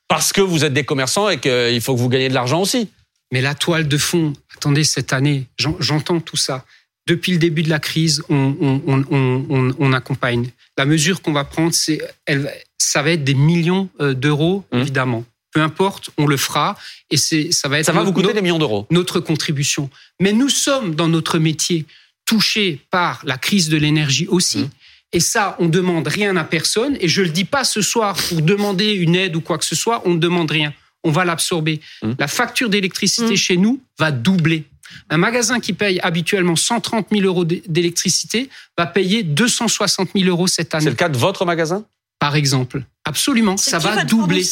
Parce 0.08 0.34
que 0.34 0.42
vous 0.42 0.66
êtes 0.66 0.74
des 0.74 0.84
commerçants 0.86 1.30
et 1.30 1.40
qu'il 1.40 1.82
faut 1.82 1.94
que 1.96 2.00
vous 2.00 2.10
gagnez 2.10 2.30
de 2.30 2.34
l'argent 2.34 2.62
aussi. 2.62 2.90
Mais 3.32 3.42
la 3.42 3.56
toile 3.56 3.88
de 3.88 3.98
fond, 3.98 4.34
attendez, 4.56 4.84
cette 4.84 5.14
année, 5.14 5.46
j'en- 5.58 5.78
j'entends 5.80 6.20
tout 6.20 6.38
ça. 6.38 6.66
Depuis 7.08 7.32
le 7.34 7.38
début 7.38 7.64
de 7.64 7.70
la 7.70 7.80
crise, 7.80 8.22
on, 8.30 8.56
on- 8.62 8.82
on- 8.88 9.06
on- 9.12 9.46
on- 9.50 9.76
on 9.80 9.94
accompagne. 9.94 10.50
La 10.78 10.86
mesure 10.86 11.22
qu'on 11.22 11.34
va 11.34 11.44
prendre, 11.44 11.74
c'est, 11.74 12.00
elle, 12.26 12.52
ça 12.78 13.02
va 13.02 13.12
être 13.12 13.24
des 13.24 13.34
millions 13.34 13.90
euh, 14.02 14.14
d'euros, 14.14 14.64
Mmh. 14.72 14.78
évidemment. 14.80 15.26
Peu 15.54 15.62
importe, 15.62 16.10
on 16.18 16.26
le 16.26 16.38
fera. 16.38 16.76
Et 17.12 17.18
c'est, 17.18 17.52
ça 17.52 17.68
va 17.70 17.80
être 17.80 17.86
Ça 17.86 17.92
va 17.92 18.00
notre- 18.00 18.08
vous 18.08 18.14
coûter 18.14 18.24
notre- 18.28 18.36
des 18.36 18.42
millions 18.42 18.60
d'euros. 18.60 18.88
notre 18.90 19.20
contribution. 19.20 19.90
Mais 20.20 20.34
nous 20.34 20.50
sommes 20.50 20.96
dans 20.96 21.08
notre 21.08 21.38
métier 21.40 21.86
touchés 22.26 22.80
par 22.90 23.22
la 23.26 23.38
crise 23.38 23.70
de 23.70 23.78
l'énergie 23.78 24.28
aussi. 24.28 24.60
Mmh. 24.60 24.70
Et 25.16 25.20
ça, 25.20 25.56
on 25.60 25.68
demande 25.68 26.08
rien 26.08 26.36
à 26.38 26.44
personne. 26.44 26.98
Et 27.00 27.08
je 27.08 27.22
le 27.22 27.30
dis 27.30 27.46
pas 27.46 27.64
ce 27.64 27.82
soir 27.82 28.16
pour 28.30 28.42
demander 28.42 28.94
une 28.94 29.16
aide 29.16 29.36
ou 29.36 29.42
quoi 29.42 29.58
que 29.60 29.66
ce 29.66 29.76
soit. 29.76 30.02
On 30.06 30.16
ne 30.16 30.20
demande 30.20 30.50
rien. 30.50 30.74
On 31.04 31.12
va 31.12 31.24
l'absorber. 31.26 31.82
Mmh. 32.02 32.14
La 32.18 32.28
facture 32.28 32.70
d'électricité 32.70 33.34
Mmh. 33.34 33.38
chez 33.38 33.58
nous 33.58 33.80
va 34.00 34.12
doubler. 34.12 34.64
Un 35.10 35.18
magasin 35.18 35.60
qui 35.60 35.74
paye 35.74 36.00
habituellement 36.02 36.56
130 36.56 37.08
000 37.12 37.26
euros 37.26 37.46
d'électricité 37.46 38.50
va 38.78 38.86
payer 38.86 39.22
260 39.24 40.10
000 40.16 40.30
euros 40.30 40.48
cette 40.48 40.70
C'est 40.72 40.78
année, 40.78 40.90
le 40.90 40.96
cas 40.96 41.10
de 41.10 41.18
votre 41.18 41.46
magasin? 41.46 41.84
Par 42.20 42.36
exemple. 42.36 42.84
Absolument, 43.06 43.58
C'est 43.58 43.72
ça 43.72 43.80
qui 43.80 43.84
va 43.84 43.96
votre 43.96 44.06
doubler. 44.08 44.44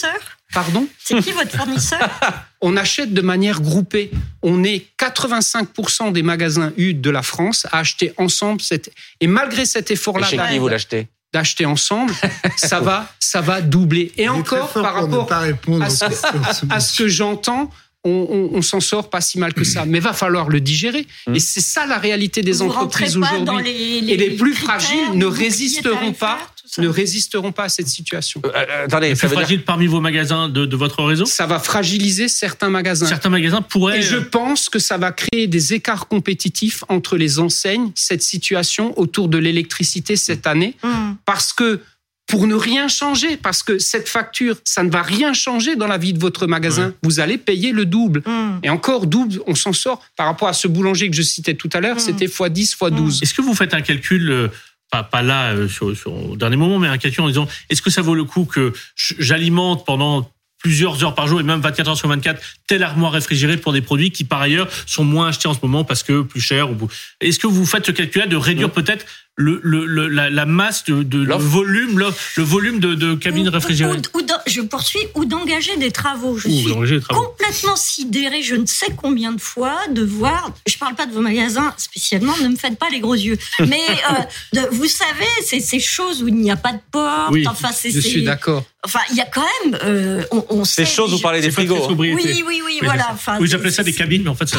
Pardon 0.53 0.87
C'est 1.03 1.19
qui 1.21 1.31
votre 1.31 1.55
fournisseur 1.55 1.99
on 2.61 2.77
achète 2.77 3.13
de 3.13 3.21
manière 3.21 3.61
groupée. 3.61 4.11
On 4.43 4.63
est 4.63 4.85
85% 4.99 6.11
des 6.11 6.23
magasins 6.23 6.71
U 6.77 6.93
de 6.93 7.09
la 7.09 7.23
France 7.23 7.65
à 7.71 7.79
acheter 7.79 8.13
ensemble. 8.17 8.61
Cette... 8.61 8.91
Et 9.19 9.27
malgré 9.27 9.65
cet 9.65 9.91
Et 9.91 9.93
effort-là 9.93 10.27
Chez 10.27 10.37
qui 10.51 10.59
vous 10.59 10.67
l'achetez 10.67 11.07
d'acheter 11.33 11.65
ensemble, 11.65 12.13
ça 12.57 12.79
va, 12.81 13.11
ça 13.19 13.41
va 13.41 13.61
doubler. 13.61 14.11
Et 14.17 14.23
Il 14.23 14.29
encore, 14.29 14.69
par 14.73 14.95
rapport 14.95 15.27
pas 15.27 15.39
répondre 15.39 15.83
à 15.83 15.89
ce- 15.89 16.05
questions. 16.05 16.29
à 16.69 16.79
ce 16.79 16.97
que 16.97 17.07
j'entends, 17.07 17.71
on, 18.03 18.09
on- 18.51 18.57
on 18.57 18.61
s'en 18.61 18.79
sort 18.81 19.09
pas 19.09 19.21
si 19.21 19.39
mal 19.39 19.53
que 19.53 19.63
ça. 19.63 19.85
Mais 19.85 19.99
va 19.99 20.11
falloir 20.13 20.49
le 20.49 20.59
digérer. 20.59 21.07
Mmh. 21.27 21.35
Et 21.35 21.39
c'est 21.39 21.61
ça 21.61 21.85
la 21.85 21.97
réalité 21.97 22.41
des 22.41 22.51
Vous 22.53 22.63
entreprises 22.63 23.15
aujourd'hui. 23.17 24.11
Et 24.11 24.17
les 24.17 24.31
plus 24.31 24.53
fragiles 24.55 24.97
les 25.13 25.17
ne 25.17 25.25
résisteront 25.25 26.13
pas. 26.13 26.37
Ne 26.79 26.87
résisteront 26.87 27.51
pas 27.51 27.63
à 27.65 27.69
cette 27.69 27.87
situation. 27.89 28.41
Euh, 28.45 28.49
euh, 28.55 28.85
Attendez, 28.85 29.13
ça 29.15 29.21
plus 29.21 29.27
veut 29.27 29.35
dire 29.35 29.39
fragiles 29.43 29.63
parmi 29.65 29.87
vos 29.87 29.99
magasins 29.99 30.47
de, 30.47 30.65
de 30.65 30.75
votre 30.77 31.03
réseau? 31.03 31.25
Ça 31.25 31.45
va 31.45 31.59
fragiliser 31.59 32.27
certains 32.29 32.69
magasins. 32.69 33.07
Certains 33.07 33.29
magasins 33.29 33.61
pourraient. 33.61 33.99
Et 33.99 34.01
je 34.03 34.17
euh, 34.17 34.21
pense 34.21 34.69
que 34.69 34.79
ça 34.79 34.97
va 34.97 35.11
créer 35.11 35.47
des 35.47 35.73
écarts 35.73 36.07
compétitifs 36.07 36.83
entre 36.87 37.17
les 37.17 37.39
enseignes, 37.39 37.91
cette 37.95 38.23
situation 38.23 38.97
autour 38.97 39.27
de 39.27 39.37
l'électricité 39.37 40.15
cette 40.15 40.47
année, 40.47 40.75
Hum. 40.83 41.17
parce 41.25 41.51
que 41.51 41.81
pour 42.27 42.47
ne 42.47 42.55
rien 42.55 42.87
changer, 42.87 43.35
parce 43.35 43.61
que 43.61 43.77
cette 43.77 44.07
facture, 44.07 44.55
ça 44.63 44.83
ne 44.83 44.89
va 44.89 45.01
rien 45.01 45.33
changer 45.33 45.75
dans 45.75 45.87
la 45.87 45.97
vie 45.97 46.13
de 46.13 46.19
votre 46.19 46.47
magasin. 46.47 46.93
Vous 47.03 47.19
allez 47.19 47.37
payer 47.37 47.73
le 47.73 47.83
double. 47.85 48.23
Hum. 48.25 48.57
Et 48.63 48.69
encore 48.69 49.05
double, 49.05 49.41
on 49.47 49.55
s'en 49.55 49.73
sort. 49.73 50.01
Par 50.15 50.27
rapport 50.27 50.47
à 50.47 50.53
ce 50.53 50.69
boulanger 50.69 51.09
que 51.09 51.15
je 51.17 51.23
citais 51.23 51.55
tout 51.55 51.69
à 51.73 51.81
l'heure, 51.81 51.97
Mm. 51.97 51.99
c'était 51.99 52.27
x10, 52.27 52.77
x12. 52.77 53.21
Est-ce 53.21 53.33
que 53.33 53.41
vous 53.41 53.53
faites 53.53 53.73
un 53.73 53.81
calcul, 53.81 54.31
euh, 54.31 54.47
pas, 54.91 55.03
pas 55.03 55.21
là 55.23 55.53
euh, 55.53 55.67
sur, 55.67 55.95
sur, 55.97 56.13
au 56.13 56.35
dernier 56.35 56.57
moment, 56.57 56.77
mais 56.77 56.87
un 56.87 56.97
calcul 56.97 57.23
en 57.23 57.27
disant 57.27 57.47
est-ce 57.69 57.81
que 57.81 57.89
ça 57.89 58.01
vaut 58.01 58.13
le 58.13 58.25
coup 58.25 58.45
que 58.45 58.73
j'alimente 59.17 59.85
pendant 59.85 60.29
plusieurs 60.59 61.03
heures 61.03 61.15
par 61.15 61.27
jour 61.27 61.39
et 61.39 61.43
même 61.43 61.59
24 61.59 61.87
heures 61.89 61.97
sur 61.97 62.07
24 62.07 62.39
telle 62.67 62.83
armoire 62.83 63.13
réfrigérée 63.13 63.57
pour 63.57 63.73
des 63.73 63.81
produits 63.81 64.11
qui 64.11 64.25
par 64.25 64.41
ailleurs 64.41 64.67
sont 64.85 65.03
moins 65.03 65.29
achetés 65.29 65.47
en 65.47 65.55
ce 65.55 65.59
moment 65.63 65.83
parce 65.83 66.03
que 66.03 66.21
plus 66.21 66.41
cher. 66.41 66.69
ou- 66.69 66.87
Est-ce 67.19 67.39
que 67.39 67.47
vous 67.47 67.65
faites 67.65 67.87
ce 67.87 67.91
calcul-là 67.91 68.27
de 68.27 68.35
réduire 68.35 68.69
peut-être 68.69 69.05
le, 69.41 69.59
le, 69.63 69.85
le- 69.85 70.07
la, 70.07 70.29
la 70.29 70.45
masse 70.45 70.83
de, 70.85 71.03
de 71.03 71.17
le 71.19 71.25
L'offre. 71.25 71.45
volume, 71.45 71.99
le 72.37 72.43
volume 72.43 72.79
de, 72.79 72.93
de 72.95 73.15
cabines 73.15 73.49
Ou- 73.49 73.51
réfrigérées 73.51 73.97
ou- 74.13 74.17
ou 74.19 74.21
je 74.47 74.61
poursuis, 74.61 74.99
ou 75.15 75.25
d'engager 75.25 75.75
des 75.77 75.91
travaux. 75.91 76.37
Je 76.37 76.47
Ouh, 76.47 76.51
suis 76.85 76.93
les 76.95 77.01
travaux. 77.01 77.21
complètement 77.21 77.75
sidérée, 77.75 78.41
je 78.43 78.55
ne 78.55 78.65
sais 78.65 78.87
combien 78.95 79.31
de 79.31 79.41
fois, 79.41 79.77
de 79.89 80.03
voir, 80.03 80.51
je 80.67 80.77
parle 80.77 80.95
pas 80.95 81.05
de 81.05 81.13
vos 81.13 81.21
magasins 81.21 81.73
spécialement, 81.77 82.33
ne 82.41 82.47
me 82.49 82.55
faites 82.55 82.77
pas 82.77 82.89
les 82.89 82.99
gros 82.99 83.15
yeux, 83.15 83.37
mais 83.59 83.81
euh, 83.89 84.59
de- 84.61 84.67
vous 84.75 84.87
savez, 84.87 85.27
c'est 85.45 85.59
ces 85.59 85.79
choses 85.79 86.21
où 86.23 86.27
il 86.27 86.35
n'y 86.35 86.51
a 86.51 86.55
pas 86.57 86.73
de 86.73 86.79
porte, 86.91 87.31
Oui, 87.31 87.45
enfin, 87.47 87.69
c'est, 87.73 87.91
Je 87.91 87.99
c'est- 87.99 88.07
suis 88.09 88.23
d'accord. 88.23 88.63
enfin, 88.85 88.99
il 89.11 89.17
y 89.17 89.21
a 89.21 89.25
quand 89.25 89.45
même, 89.65 89.77
euh, 89.83 90.23
on, 90.31 90.45
on 90.49 90.65
Ces 90.65 90.85
sait 90.85 90.91
choses, 90.91 91.11
vous 91.11 91.19
parlez 91.19 91.41
des 91.41 91.51
frigos. 91.51 91.75
hein. 91.89 91.95
Oui, 91.97 92.15
oui, 92.19 92.61
oui, 92.65 92.77
c'est 92.79 92.85
voilà. 92.85 93.03
ça. 93.03 93.09
Enfin, 93.13 93.37
Oui, 93.39 93.47
j'appelais 93.47 93.71
ça 93.71 93.83
des 93.83 93.93
cabines, 93.93 94.23
mais 94.23 94.29
en 94.29 94.35
fait, 94.35 94.47
ça 94.47 94.57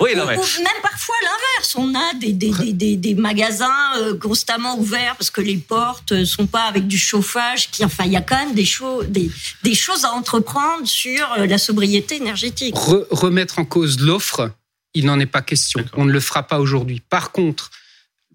Oui, 0.00 0.10
ou, 0.14 0.18
non, 0.18 0.24
mais 0.26 0.36
ou 0.36 0.40
même 0.62 0.80
parfois 0.82 1.14
l'inverse. 1.22 1.74
On 1.76 1.94
a 1.94 2.14
des, 2.18 2.32
des, 2.32 2.50
des, 2.50 2.72
des, 2.72 2.96
des 2.96 3.14
magasins 3.14 3.70
euh, 3.98 4.05
constamment 4.14 4.78
ouverts 4.78 5.16
parce 5.16 5.30
que 5.30 5.40
les 5.40 5.56
portes 5.56 6.24
sont 6.24 6.46
pas 6.46 6.64
avec 6.64 6.86
du 6.86 6.98
chauffage. 6.98 7.70
Qui, 7.70 7.84
enfin, 7.84 8.04
il 8.04 8.12
y 8.12 8.16
a 8.16 8.20
quand 8.20 8.36
même 8.36 8.54
des, 8.54 8.64
choses 8.64 9.06
des, 9.08 9.30
des 9.62 9.74
choses 9.74 10.04
à 10.04 10.12
entreprendre 10.12 10.86
sur 10.86 11.30
euh, 11.38 11.46
la 11.46 11.58
sobriété 11.58 12.16
énergétique. 12.16 12.74
Re- 12.74 13.06
remettre 13.10 13.58
en 13.58 13.64
cause 13.64 14.00
l'offre, 14.00 14.50
il 14.94 15.04
n'en 15.06 15.18
est 15.20 15.26
pas 15.26 15.42
question. 15.42 15.84
On 15.94 16.04
ne 16.04 16.12
le 16.12 16.20
fera 16.20 16.42
pas 16.44 16.58
aujourd'hui. 16.60 17.00
Par 17.08 17.32
contre, 17.32 17.70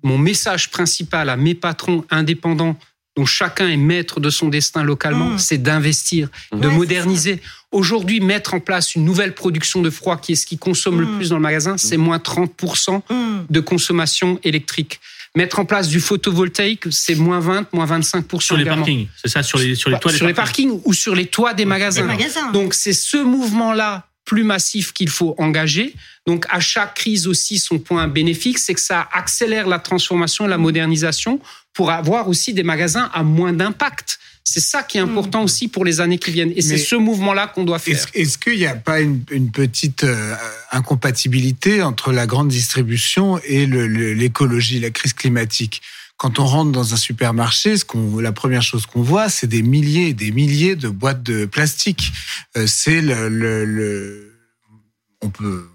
mon 0.03 0.17
message 0.17 0.71
principal 0.71 1.29
à 1.29 1.37
mes 1.37 1.53
patrons 1.55 2.03
indépendants, 2.09 2.77
dont 3.17 3.25
chacun 3.25 3.67
est 3.67 3.77
maître 3.77 4.19
de 4.21 4.29
son 4.29 4.47
destin 4.47 4.83
localement, 4.83 5.31
Mmh. 5.31 5.39
c'est 5.39 5.57
d'investir, 5.57 6.29
de 6.53 6.57
Ouais, 6.57 6.63
c'est 6.63 6.69
moderniser. 6.77 7.41
Aujourd'hui, 7.73 8.19
mettre 8.21 8.53
en 8.53 8.59
place 8.61 8.95
une 8.95 9.03
nouvelle 9.05 9.35
production 9.35 9.81
de 9.81 9.89
froid, 9.89 10.17
qui 10.17 10.31
est 10.31 10.35
ce 10.35 10.45
qui 10.45 10.57
consomme 10.57 10.99
le 11.01 11.05
Mmh. 11.07 11.17
plus 11.17 11.29
dans 11.29 11.35
le 11.35 11.41
magasin, 11.41 11.77
c'est 11.77 11.97
moins 11.97 12.19
30% 12.19 13.03
Hum. 13.09 13.45
de 13.49 13.59
consommation 13.59 14.39
électrique. 14.43 14.99
Mettre 15.35 15.59
en 15.59 15.65
place 15.65 15.87
du 15.87 16.01
photovoltaïque, 16.01 16.91
c'est 16.91 17.15
moins 17.15 17.39
20, 17.39 17.73
moins 17.73 17.85
25% 17.85 18.41
sur 18.41 18.57
les 18.57 18.63
également. 18.63 18.81
parkings, 18.81 19.07
c'est 19.15 19.29
ça, 19.29 19.43
sur 19.43 19.59
les, 19.59 19.75
sur 19.75 19.89
les 19.89 19.97
toits 19.97 20.11
des 20.11 20.17
sur 20.17 20.27
les 20.27 20.33
parkings. 20.33 20.69
parkings 20.69 20.81
ou 20.83 20.93
sur 20.93 21.15
les 21.15 21.27
toits 21.27 21.53
des 21.53 21.63
magasins. 21.63 22.01
Des 22.01 22.07
magasins. 22.07 22.51
Donc 22.51 22.73
c'est 22.73 22.91
ce 22.91 23.17
mouvement-là 23.17 24.07
plus 24.25 24.43
massif 24.43 24.93
qu'il 24.93 25.09
faut 25.09 25.35
engager. 25.37 25.93
Donc 26.27 26.45
à 26.49 26.59
chaque 26.59 26.95
crise 26.95 27.27
aussi, 27.27 27.59
son 27.59 27.79
point 27.79 28.07
bénéfique, 28.07 28.59
c'est 28.59 28.73
que 28.73 28.81
ça 28.81 29.07
accélère 29.13 29.67
la 29.67 29.79
transformation 29.79 30.45
et 30.45 30.49
la 30.49 30.57
modernisation 30.57 31.39
pour 31.73 31.91
avoir 31.91 32.27
aussi 32.27 32.53
des 32.53 32.63
magasins 32.63 33.09
à 33.13 33.23
moins 33.23 33.53
d'impact. 33.53 34.19
C'est 34.43 34.59
ça 34.59 34.81
qui 34.83 34.97
est 34.97 35.01
important 35.01 35.43
aussi 35.43 35.67
pour 35.67 35.85
les 35.85 36.01
années 36.01 36.17
qui 36.17 36.31
viennent. 36.31 36.51
Et 36.55 36.61
c'est 36.61 36.77
ce 36.77 36.95
mouvement-là 36.95 37.47
qu'on 37.47 37.63
doit 37.63 37.79
faire. 37.79 37.95
Est-ce 38.13 38.37
qu'il 38.37 38.57
n'y 38.57 38.65
a 38.65 38.75
pas 38.75 38.99
une, 38.99 39.23
une 39.31 39.51
petite 39.51 40.03
euh, 40.03 40.35
incompatibilité 40.71 41.81
entre 41.83 42.11
la 42.11 42.25
grande 42.27 42.49
distribution 42.49 43.39
et 43.45 43.65
l'écologie, 43.65 44.79
la 44.79 44.89
crise 44.89 45.13
climatique? 45.13 45.81
Quand 46.17 46.37
on 46.39 46.45
rentre 46.45 46.71
dans 46.71 46.93
un 46.93 46.97
supermarché, 46.97 47.77
ce 47.77 47.85
qu'on, 47.85 48.19
la 48.19 48.31
première 48.31 48.61
chose 48.61 48.85
qu'on 48.85 49.01
voit, 49.01 49.29
c'est 49.29 49.47
des 49.47 49.63
milliers 49.63 50.09
et 50.09 50.13
des 50.13 50.31
milliers 50.31 50.75
de 50.75 50.87
boîtes 50.89 51.23
de 51.23 51.45
plastique. 51.45 52.11
Euh, 52.57 52.67
c'est 52.67 53.01
le, 53.01 53.27
le, 53.29 53.65
le- 53.65 54.33
on 55.21 55.29
peut. 55.29 55.67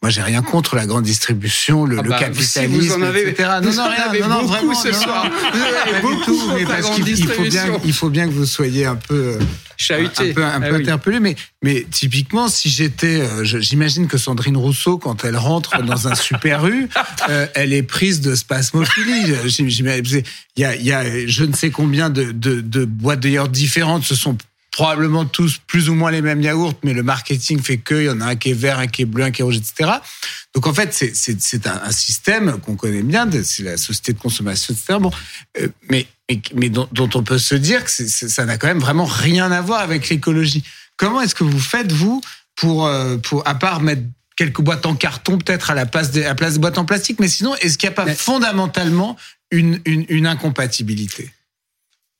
Moi, 0.00 0.10
j'ai 0.10 0.22
rien 0.22 0.42
contre 0.42 0.76
la 0.76 0.86
grande 0.86 1.02
distribution, 1.02 1.84
le, 1.84 1.98
Ah 1.98 2.02
le 2.02 2.10
bah, 2.10 2.18
capitalisme, 2.20 2.80
si 2.82 2.88
vous 2.88 2.94
en 2.94 3.02
avez- 3.02 3.30
etc. 3.30 3.48
Non, 3.60 3.72
non, 3.72 3.88
rien, 3.88 4.02
avez 4.08 4.20
non, 4.20 4.28
beaucoup 4.42 4.46
vraiment, 4.46 4.74
ce 4.74 4.88
non, 4.88 4.94
soir. 4.94 5.30
Vous 5.52 5.58
avez 5.90 6.00
beaucoup 6.00 6.52
mais 6.54 6.64
parce 6.66 6.90
qu'il 6.90 7.08
il 7.08 7.26
faut 7.26 7.42
bien, 7.42 7.64
il 7.84 7.92
faut 7.92 8.08
bien 8.08 8.28
que 8.28 8.32
vous 8.32 8.46
soyez 8.46 8.86
un 8.86 8.94
peu 8.94 9.14
euh, 9.14 9.38
Chahuté. 9.76 10.30
un 10.30 10.34
peu, 10.34 10.44
un 10.44 10.62
Ah 10.62 10.68
oui. 10.70 10.82
interpellé, 10.82 11.18
mais, 11.18 11.34
mais 11.64 11.84
typiquement, 11.90 12.46
si 12.48 12.68
j'étais, 12.70 13.20
euh, 13.22 13.42
j'imagine 13.42 14.06
que 14.06 14.18
Sandrine 14.18 14.56
Rousseau, 14.56 14.98
quand 14.98 15.24
elle 15.24 15.36
rentre 15.36 15.82
dans 15.82 16.06
un 16.06 16.14
super 16.14 16.64
U, 16.68 16.88
euh, 17.28 17.46
elle 17.56 17.72
est 17.72 17.82
prise 17.82 18.20
de 18.20 18.36
spasmophilie. 18.36 19.24
Il 19.24 20.62
y 20.62 20.64
a, 20.64 20.76
il 20.76 20.86
y 20.86 20.92
a 20.92 21.26
je 21.26 21.42
ne 21.44 21.54
sais 21.56 21.70
combien 21.70 22.08
de, 22.08 22.30
de, 22.30 22.60
de 22.60 22.84
boîtes 22.84 23.18
de 23.20 23.30
yaourts 23.30 23.48
différentes. 23.48 24.04
Ce 24.04 24.14
sont 24.14 24.38
probablement 24.78 25.24
tous 25.24 25.58
plus 25.66 25.88
ou 25.88 25.94
moins 25.94 26.12
les 26.12 26.22
mêmes 26.22 26.40
yaourts, 26.40 26.74
mais 26.84 26.92
le 26.94 27.02
marketing 27.02 27.60
fait 27.60 27.78
qu'il 27.78 28.04
y 28.04 28.08
en 28.08 28.20
a 28.20 28.26
un 28.26 28.36
qui 28.36 28.50
est 28.50 28.60
vert, 28.60 28.78
un 28.78 28.86
qui 28.86 29.02
est 29.02 29.06
bleu, 29.06 29.24
un 29.24 29.32
qui 29.32 29.40
est 29.40 29.44
rouge, 29.44 29.56
etc. 29.56 29.90
Donc 30.54 30.68
en 30.68 30.72
fait, 30.72 30.94
c'est- 30.94 31.66
un, 31.66 31.82
un 31.82 31.90
système 31.90 32.60
qu'on 32.60 32.76
connaît 32.76 33.02
bien, 33.02 33.28
c'est 33.42 33.64
la 33.64 33.76
société 33.76 34.12
de 34.12 34.20
consommation, 34.20 34.72
etc. 34.72 34.98
Bon, 35.00 35.10
euh, 35.60 35.66
mais, 35.90 36.06
mais, 36.30 36.40
mais 36.54 36.68
dont, 36.68 36.88
dont 36.92 37.10
on 37.14 37.24
peut 37.24 37.38
se 37.38 37.56
dire 37.56 37.84
que 37.84 37.90
ça 37.90 38.44
n'a 38.44 38.56
quand 38.56 38.68
même 38.68 38.78
vraiment 38.78 39.04
rien 39.04 39.50
à 39.50 39.60
voir 39.62 39.80
avec 39.80 40.08
l'écologie. 40.10 40.62
Comment 40.96 41.22
est-ce 41.22 41.34
que 41.34 41.42
vous 41.42 41.58
faites, 41.58 41.90
vous, 41.90 42.20
pour, 42.54 42.86
euh, 42.86 43.16
pour 43.16 43.48
à 43.48 43.56
part 43.56 43.80
mettre 43.80 44.02
quelques 44.36 44.60
boîtes 44.60 44.86
en 44.86 44.94
carton 44.94 45.38
peut-être 45.38 45.72
à 45.72 45.74
la 45.74 45.86
place 45.86 46.12
des, 46.12 46.24
à 46.24 46.28
la 46.28 46.34
place 46.36 46.52
des 46.52 46.60
boîtes 46.60 46.78
en 46.78 46.84
plastique. 46.84 47.18
Mais 47.18 47.26
sinon, 47.26 47.56
est-ce 47.56 47.78
qu'il 47.78 47.88
n'y 47.88 47.94
a 47.94 47.96
pas 47.96 48.14
fondamentalement 48.14 49.16
une, 49.50 49.80
une, 49.86 50.06
une 50.08 50.28
incompatibilité? 50.28 51.32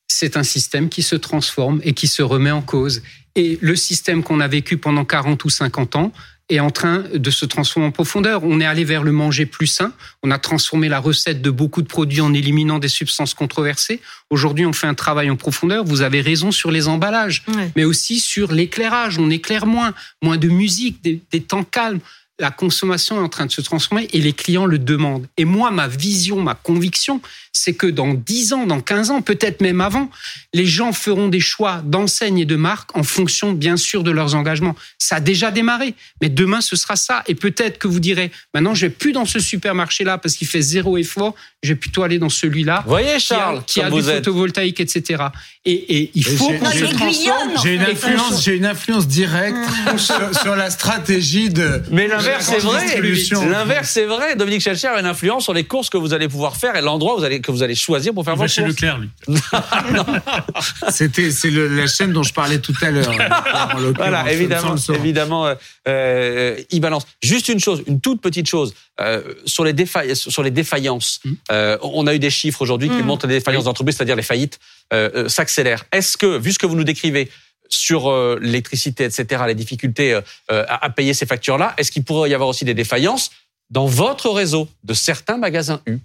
C'est 0.09 0.37
un 0.37 0.43
système 0.43 0.89
qui 0.89 1.03
se 1.03 1.15
transforme 1.17 1.81
et 1.85 1.93
qui 1.93 2.07
se 2.09 2.23
remet 2.23 2.51
en 2.51 2.63
cause. 2.63 3.03
Et 3.37 3.59
le 3.61 3.77
système 3.77 4.23
qu'on 4.23 4.41
a 4.41 4.49
vécu 4.49 4.79
pendant 4.79 5.05
40 5.05 5.45
ou 5.45 5.51
50 5.51 5.97
ans 5.97 6.13
est 6.51 6.61
en 6.61 6.71
train 6.71 7.05
de 7.15 7.31
se 7.31 7.45
transformer 7.45 7.89
en 7.89 7.91
profondeur. 7.91 8.43
On 8.43 8.59
est 8.59 8.65
allé 8.65 8.83
vers 8.83 9.03
le 9.05 9.13
manger 9.13 9.45
plus 9.45 9.67
sain. 9.67 9.93
On 10.23 10.31
a 10.31 10.39
transformé 10.39 10.89
la 10.89 10.99
recette 10.99 11.43
de 11.43 11.51
beaucoup 11.51 11.83
de 11.83 11.87
produits 11.87 12.23
en 12.23 12.33
éliminant 12.33 12.79
des 12.79 12.89
substances 12.89 13.35
controversées. 13.35 14.01
Aujourd'hui, 14.31 14.65
on 14.65 14.73
fait 14.73 14.87
un 14.87 14.95
travail 14.95 15.29
en 15.29 15.37
profondeur. 15.37 15.85
Vous 15.85 16.01
avez 16.01 16.23
raison 16.23 16.51
sur 16.51 16.71
les 16.71 16.89
emballages, 16.89 17.43
Ouais. 17.49 17.71
mais 17.77 17.85
aussi 17.85 18.19
sur 18.19 18.51
l'éclairage. 18.51 19.19
On 19.19 19.29
éclaire 19.29 19.67
moins, 19.67 19.93
moins 20.23 20.39
de 20.39 20.49
musique, 20.49 21.05
des, 21.05 21.21
des 21.31 21.43
temps 21.43 21.65
calmes. 21.65 22.01
La 22.41 22.51
consommation 22.51 23.17
est 23.17 23.25
en 23.25 23.29
train 23.29 23.47
de 23.47 23.51
se 23.53 23.61
transformer 23.61 24.09
et 24.13 24.21
les 24.21 24.33
clients 24.33 24.67
le 24.67 24.79
demandent. 24.79 25.27
Et 25.37 25.45
moi, 25.45 25.71
ma 25.73 25.89
vision, 25.89 26.41
ma 26.41 26.55
conviction, 26.55 27.21
c'est 27.53 27.73
que 27.73 27.87
dans 27.89 28.15
10 28.15 28.53
ans, 28.53 28.67
dans 28.67 28.81
15 28.81 29.11
ans, 29.11 29.23
peut-être 29.23 29.61
même 29.61 29.81
avant, 29.81 30.09
les 30.55 30.65
gens 30.67 30.93
feront 30.93 31.27
des 31.29 31.41
choix 31.41 31.83
d'enseigne 31.85 32.39
et 32.39 32.45
de 32.45 32.55
marque 32.55 32.97
en 32.97 33.03
fonction, 33.03 33.53
bien 33.53 33.77
sûr, 33.77 34.05
de 34.05 34.13
leurs 34.13 34.37
engagements. 34.37 34.77
Ça 34.99 35.17
a 35.17 35.21
déjà 35.21 35.51
démarré, 35.51 35.95
mais 36.23 36.29
demain, 36.29 36.61
ce 36.61 36.77
sera 36.77 36.95
ça. 36.95 37.25
Et 37.27 37.35
peut-être 37.35 37.79
que 37.79 37.89
vous 37.89 37.99
direz, 37.99 38.31
maintenant, 38.55 38.75
je 38.75 38.87
vais 38.87 38.91
plus 38.93 39.11
dans 39.13 39.25
ce 39.25 39.41
supermarché-là 39.41 40.19
parce 40.19 40.37
qu'il 40.37 40.47
fait 40.47 40.63
zéro 40.63 40.97
effort, 40.97 41.35
je 41.65 41.71
vais 41.71 41.75
plutôt 41.75 42.05
aller 42.05 42.21
dans 42.21 42.29
celui-là 42.29 42.83
Vous 42.85 42.91
voyez, 42.91 43.09
qui 43.09 43.33
a, 43.35 43.37
Charles, 43.37 43.65
qui 43.67 43.81
a 43.81 43.91
du 43.91 43.99
êtes. 43.99 44.05
photovoltaïque, 44.05 44.79
etc. 44.79 45.25
Et, 45.65 45.73
et 45.73 46.11
il 46.15 46.21
Et 46.27 46.31
faut 46.37 46.51
j'ai- 46.51 46.59
qu'on 46.59 46.71
se 46.71 46.85
transforme. 46.95 47.51
J'ai 47.65 47.75
une 47.75 47.83
influence, 47.83 48.45
j'ai 48.45 48.55
une 48.57 48.67
influence 48.67 49.09
directe 49.09 49.57
sur, 49.97 50.39
sur 50.41 50.55
la 50.55 50.71
stratégie 50.71 51.51
de. 51.51 51.83
Mais 51.91 52.07
l'inverse, 52.29 52.51
de 52.51 52.61
c'est 52.61 52.67
vrai. 52.67 53.49
L'inverse. 53.51 53.99
Dominique 54.37 54.61
Schelcher 54.63 54.89
a 54.89 55.01
une 55.01 55.07
influence 55.07 55.45
sur 55.45 55.55
les 55.55 55.65
courses 55.65 55.91
que 55.91 55.97
vous 55.97 56.13
allez 56.15 56.29
pouvoir 56.29 56.57
faire 56.57 56.77
et 56.77 56.81
l'endroit 56.83 57.17
que 57.41 57.51
vous 57.51 57.63
allez 57.63 57.75
choisir 57.75 58.15
pour 58.15 58.25
faire 58.25 58.35
Il 58.35 58.37
vos 58.37 58.43
va 58.43 58.49
chez 58.49 58.63
courses. 58.63 58.75
Leclerc, 58.75 58.99
lui. 58.99 59.11
C'était, 60.91 61.31
c'est 61.31 61.51
la 61.51 61.87
chaîne 61.87 62.13
dont 62.13 62.23
je 62.23 62.33
parlais 62.33 62.59
tout 62.59 62.75
à 62.83 62.91
l'heure. 62.91 63.13
Voilà, 63.97 64.31
évidemment, 64.33 64.75
évidemment, 64.95 65.47
euh, 65.47 65.55
euh, 65.89 66.57
il 66.71 66.81
balance. 66.81 67.05
Juste 67.23 67.49
une 67.49 67.61
chose, 67.61 67.83
une 67.87 68.01
toute 68.01 68.21
petite 68.21 68.49
chose 68.49 68.75
euh, 69.01 69.23
sur 69.45 69.65
les 69.65 69.73
défaillances. 69.73 70.29
Sur 70.29 70.43
les 70.43 70.51
défaillances, 70.51 71.21
Mm. 71.25 71.33
euh, 71.53 71.79
on 71.83 72.07
a 72.07 72.15
eu 72.15 72.19
des 72.19 72.31
chiffres 72.31 72.63
aujourd'hui 72.63 72.89
qui 72.89 72.97
Mm. 73.03 73.07
montrent 73.07 73.27
les 73.27 73.35
défaillances 73.39 73.65
d'entreprises, 73.65 73.97
c'est-à-dire 73.97 74.17
les 74.17 74.23
faillites, 74.23 74.59
euh, 74.93 75.11
euh, 75.15 75.29
s'accélèrent. 75.29 75.85
Est-ce 75.93 76.17
que, 76.17 76.39
vu 76.39 76.53
ce 76.53 76.59
que 76.59 76.67
vous 76.67 76.77
nous 76.77 76.85
décrivez 76.85 77.29
sur 77.69 78.09
euh, 78.11 78.39
l'électricité, 78.41 79.05
etc., 79.05 79.43
les 79.47 79.55
difficultés 79.55 80.15
euh, 80.15 80.21
euh, 80.51 80.65
à, 80.69 80.89
payer 80.91 81.15
ces 81.15 81.27
factures-là, 81.27 81.75
est-ce 81.77 81.91
qu'il 81.93 82.05
pourrait 82.05 82.31
y 82.31 82.35
avoir 82.35 82.49
aussi 82.49 82.65
des 82.65 82.75
défaillances 82.75 83.31
dans 83.71 83.87
votre 83.87 84.31
réseau 84.31 84.69
de 84.85 84.95
certains 84.95 85.37
magasins 85.37 85.81
U? 85.87 85.99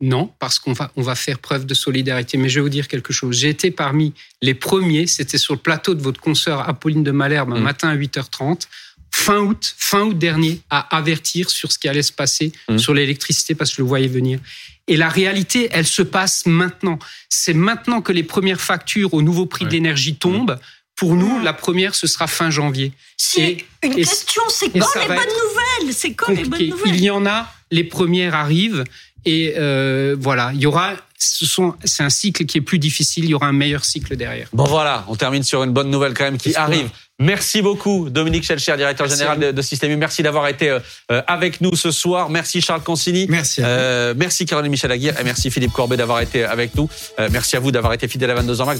Non, 0.00 0.30
parce 0.38 0.58
qu'on 0.60 0.72
va, 0.74 0.92
on 0.96 1.02
va 1.02 1.14
faire 1.16 1.38
preuve 1.40 1.66
de 1.66 1.74
solidarité. 1.74 2.36
Mais 2.38 2.48
je 2.48 2.56
vais 2.56 2.60
vous 2.62 2.68
dire 2.68 2.86
quelque 2.86 3.12
chose. 3.12 3.36
J'ai 3.36 3.48
été 3.48 3.70
parmi 3.72 4.14
les 4.42 4.54
premiers, 4.54 5.06
c'était 5.08 5.38
sur 5.38 5.54
le 5.54 5.58
plateau 5.60 5.94
de 5.94 6.02
votre 6.02 6.20
consoeur 6.20 6.68
Apolline 6.68 7.02
de 7.02 7.10
Malherbe, 7.10 7.52
un 7.52 7.58
Mm. 7.58 7.62
matin 7.62 7.88
à 7.88 7.96
8h30, 7.96 8.68
fin 9.12 9.38
août, 9.38 9.74
fin 9.76 10.02
août 10.02 10.16
dernier, 10.16 10.60
à 10.70 10.96
avertir 10.96 11.50
sur 11.50 11.72
ce 11.72 11.78
qui 11.80 11.88
allait 11.88 12.02
se 12.02 12.12
passer 12.12 12.52
Mm. 12.68 12.78
sur 12.78 12.94
l'électricité, 12.94 13.54
parce 13.56 13.70
que 13.70 13.76
je 13.78 13.82
le 13.82 13.88
voyais 13.88 14.06
venir. 14.06 14.38
Et 14.86 14.96
la 14.96 15.08
réalité, 15.08 15.68
elle 15.72 15.86
se 15.86 16.02
passe 16.02 16.46
maintenant. 16.46 16.98
C'est 17.28 17.52
maintenant 17.52 18.00
que 18.00 18.12
les 18.12 18.22
premières 18.22 18.60
factures 18.60 19.14
au 19.14 19.20
nouveau 19.22 19.46
prix 19.46 19.64
Ouais. 19.64 19.70
l'énergie 19.72 20.14
tombent. 20.14 20.58
Pour 20.98 21.14
nous, 21.14 21.38
Mm. 21.38 21.44
la 21.44 21.52
première, 21.52 21.94
ce 21.94 22.06
sera 22.06 22.26
fin 22.26 22.50
janvier. 22.50 22.92
Si, 23.16 23.40
Et- 23.40 23.66
une 23.84 23.92
et- 23.92 23.96
question, 23.96 24.42
c'est 24.48 24.66
quand 24.70 24.86
les 25.00 25.06
bonnes 25.06 25.16
nouvelles? 25.16 25.94
C'est 25.94 26.12
quand 26.12 26.32
les 26.32 26.44
bonnes 26.44 26.66
nouvelles? 26.68 26.94
Il 26.94 27.00
y 27.00 27.10
en 27.10 27.24
a, 27.24 27.46
les 27.70 27.84
premières 27.84 28.34
arrivent 28.34 28.84
et 29.24 29.54
euh, 29.58 30.16
voilà, 30.18 30.50
il 30.54 30.60
y 30.60 30.66
aura. 30.66 30.92
Ce 31.20 31.46
sont, 31.46 31.74
c'est 31.84 32.04
un 32.04 32.10
cycle 32.10 32.44
qui 32.46 32.58
est 32.58 32.60
plus 32.60 32.78
difficile. 32.78 33.24
Il 33.24 33.30
y 33.30 33.34
aura 33.34 33.48
un 33.48 33.52
meilleur 33.52 33.84
cycle 33.84 34.14
derrière. 34.16 34.46
Bon 34.52 34.62
voilà, 34.64 35.04
on 35.08 35.16
termine 35.16 35.42
sur 35.42 35.64
une 35.64 35.72
bonne 35.72 35.90
nouvelle 35.90 36.14
quand 36.14 36.22
même 36.24 36.38
qui 36.38 36.54
arrive. 36.54 36.88
Merci 37.20 37.60
beaucoup 37.62 38.08
Dominique 38.08 38.44
Schelcher, 38.44 38.76
directeur 38.76 39.06
Merci 39.08 39.18
général 39.18 39.40
de, 39.40 39.50
de 39.50 39.62
Système 39.62 39.90
U. 39.90 39.96
Merci 39.96 40.22
d'avoir 40.22 40.46
été 40.46 40.70
euh, 40.70 40.78
euh, 41.10 41.20
avec 41.26 41.60
nous 41.60 41.74
ce 41.74 41.90
soir. 41.90 42.30
Merci 42.30 42.60
Charles 42.60 42.82
Consigny. 42.84 43.26
Merci. 43.28 43.60
à 43.60 43.64
vous. 43.64 43.70
Euh, 43.72 44.14
merci 44.16 44.46
Caroline 44.46 44.70
Michel 44.70 44.92
Aguirre 44.92 45.18
et 45.18 45.24
merci 45.24 45.50
Philippe 45.50 45.72
Corbet 45.72 45.96
d'avoir 45.96 46.20
été 46.20 46.44
avec 46.44 46.76
nous. 46.76 46.88
Euh, 47.18 47.28
merci 47.32 47.56
à 47.56 47.60
vous 47.60 47.72
d'avoir 47.72 47.92
été 47.94 48.06
fidèle 48.06 48.30
à 48.30 48.34
22h 48.40 48.64
max. 48.64 48.76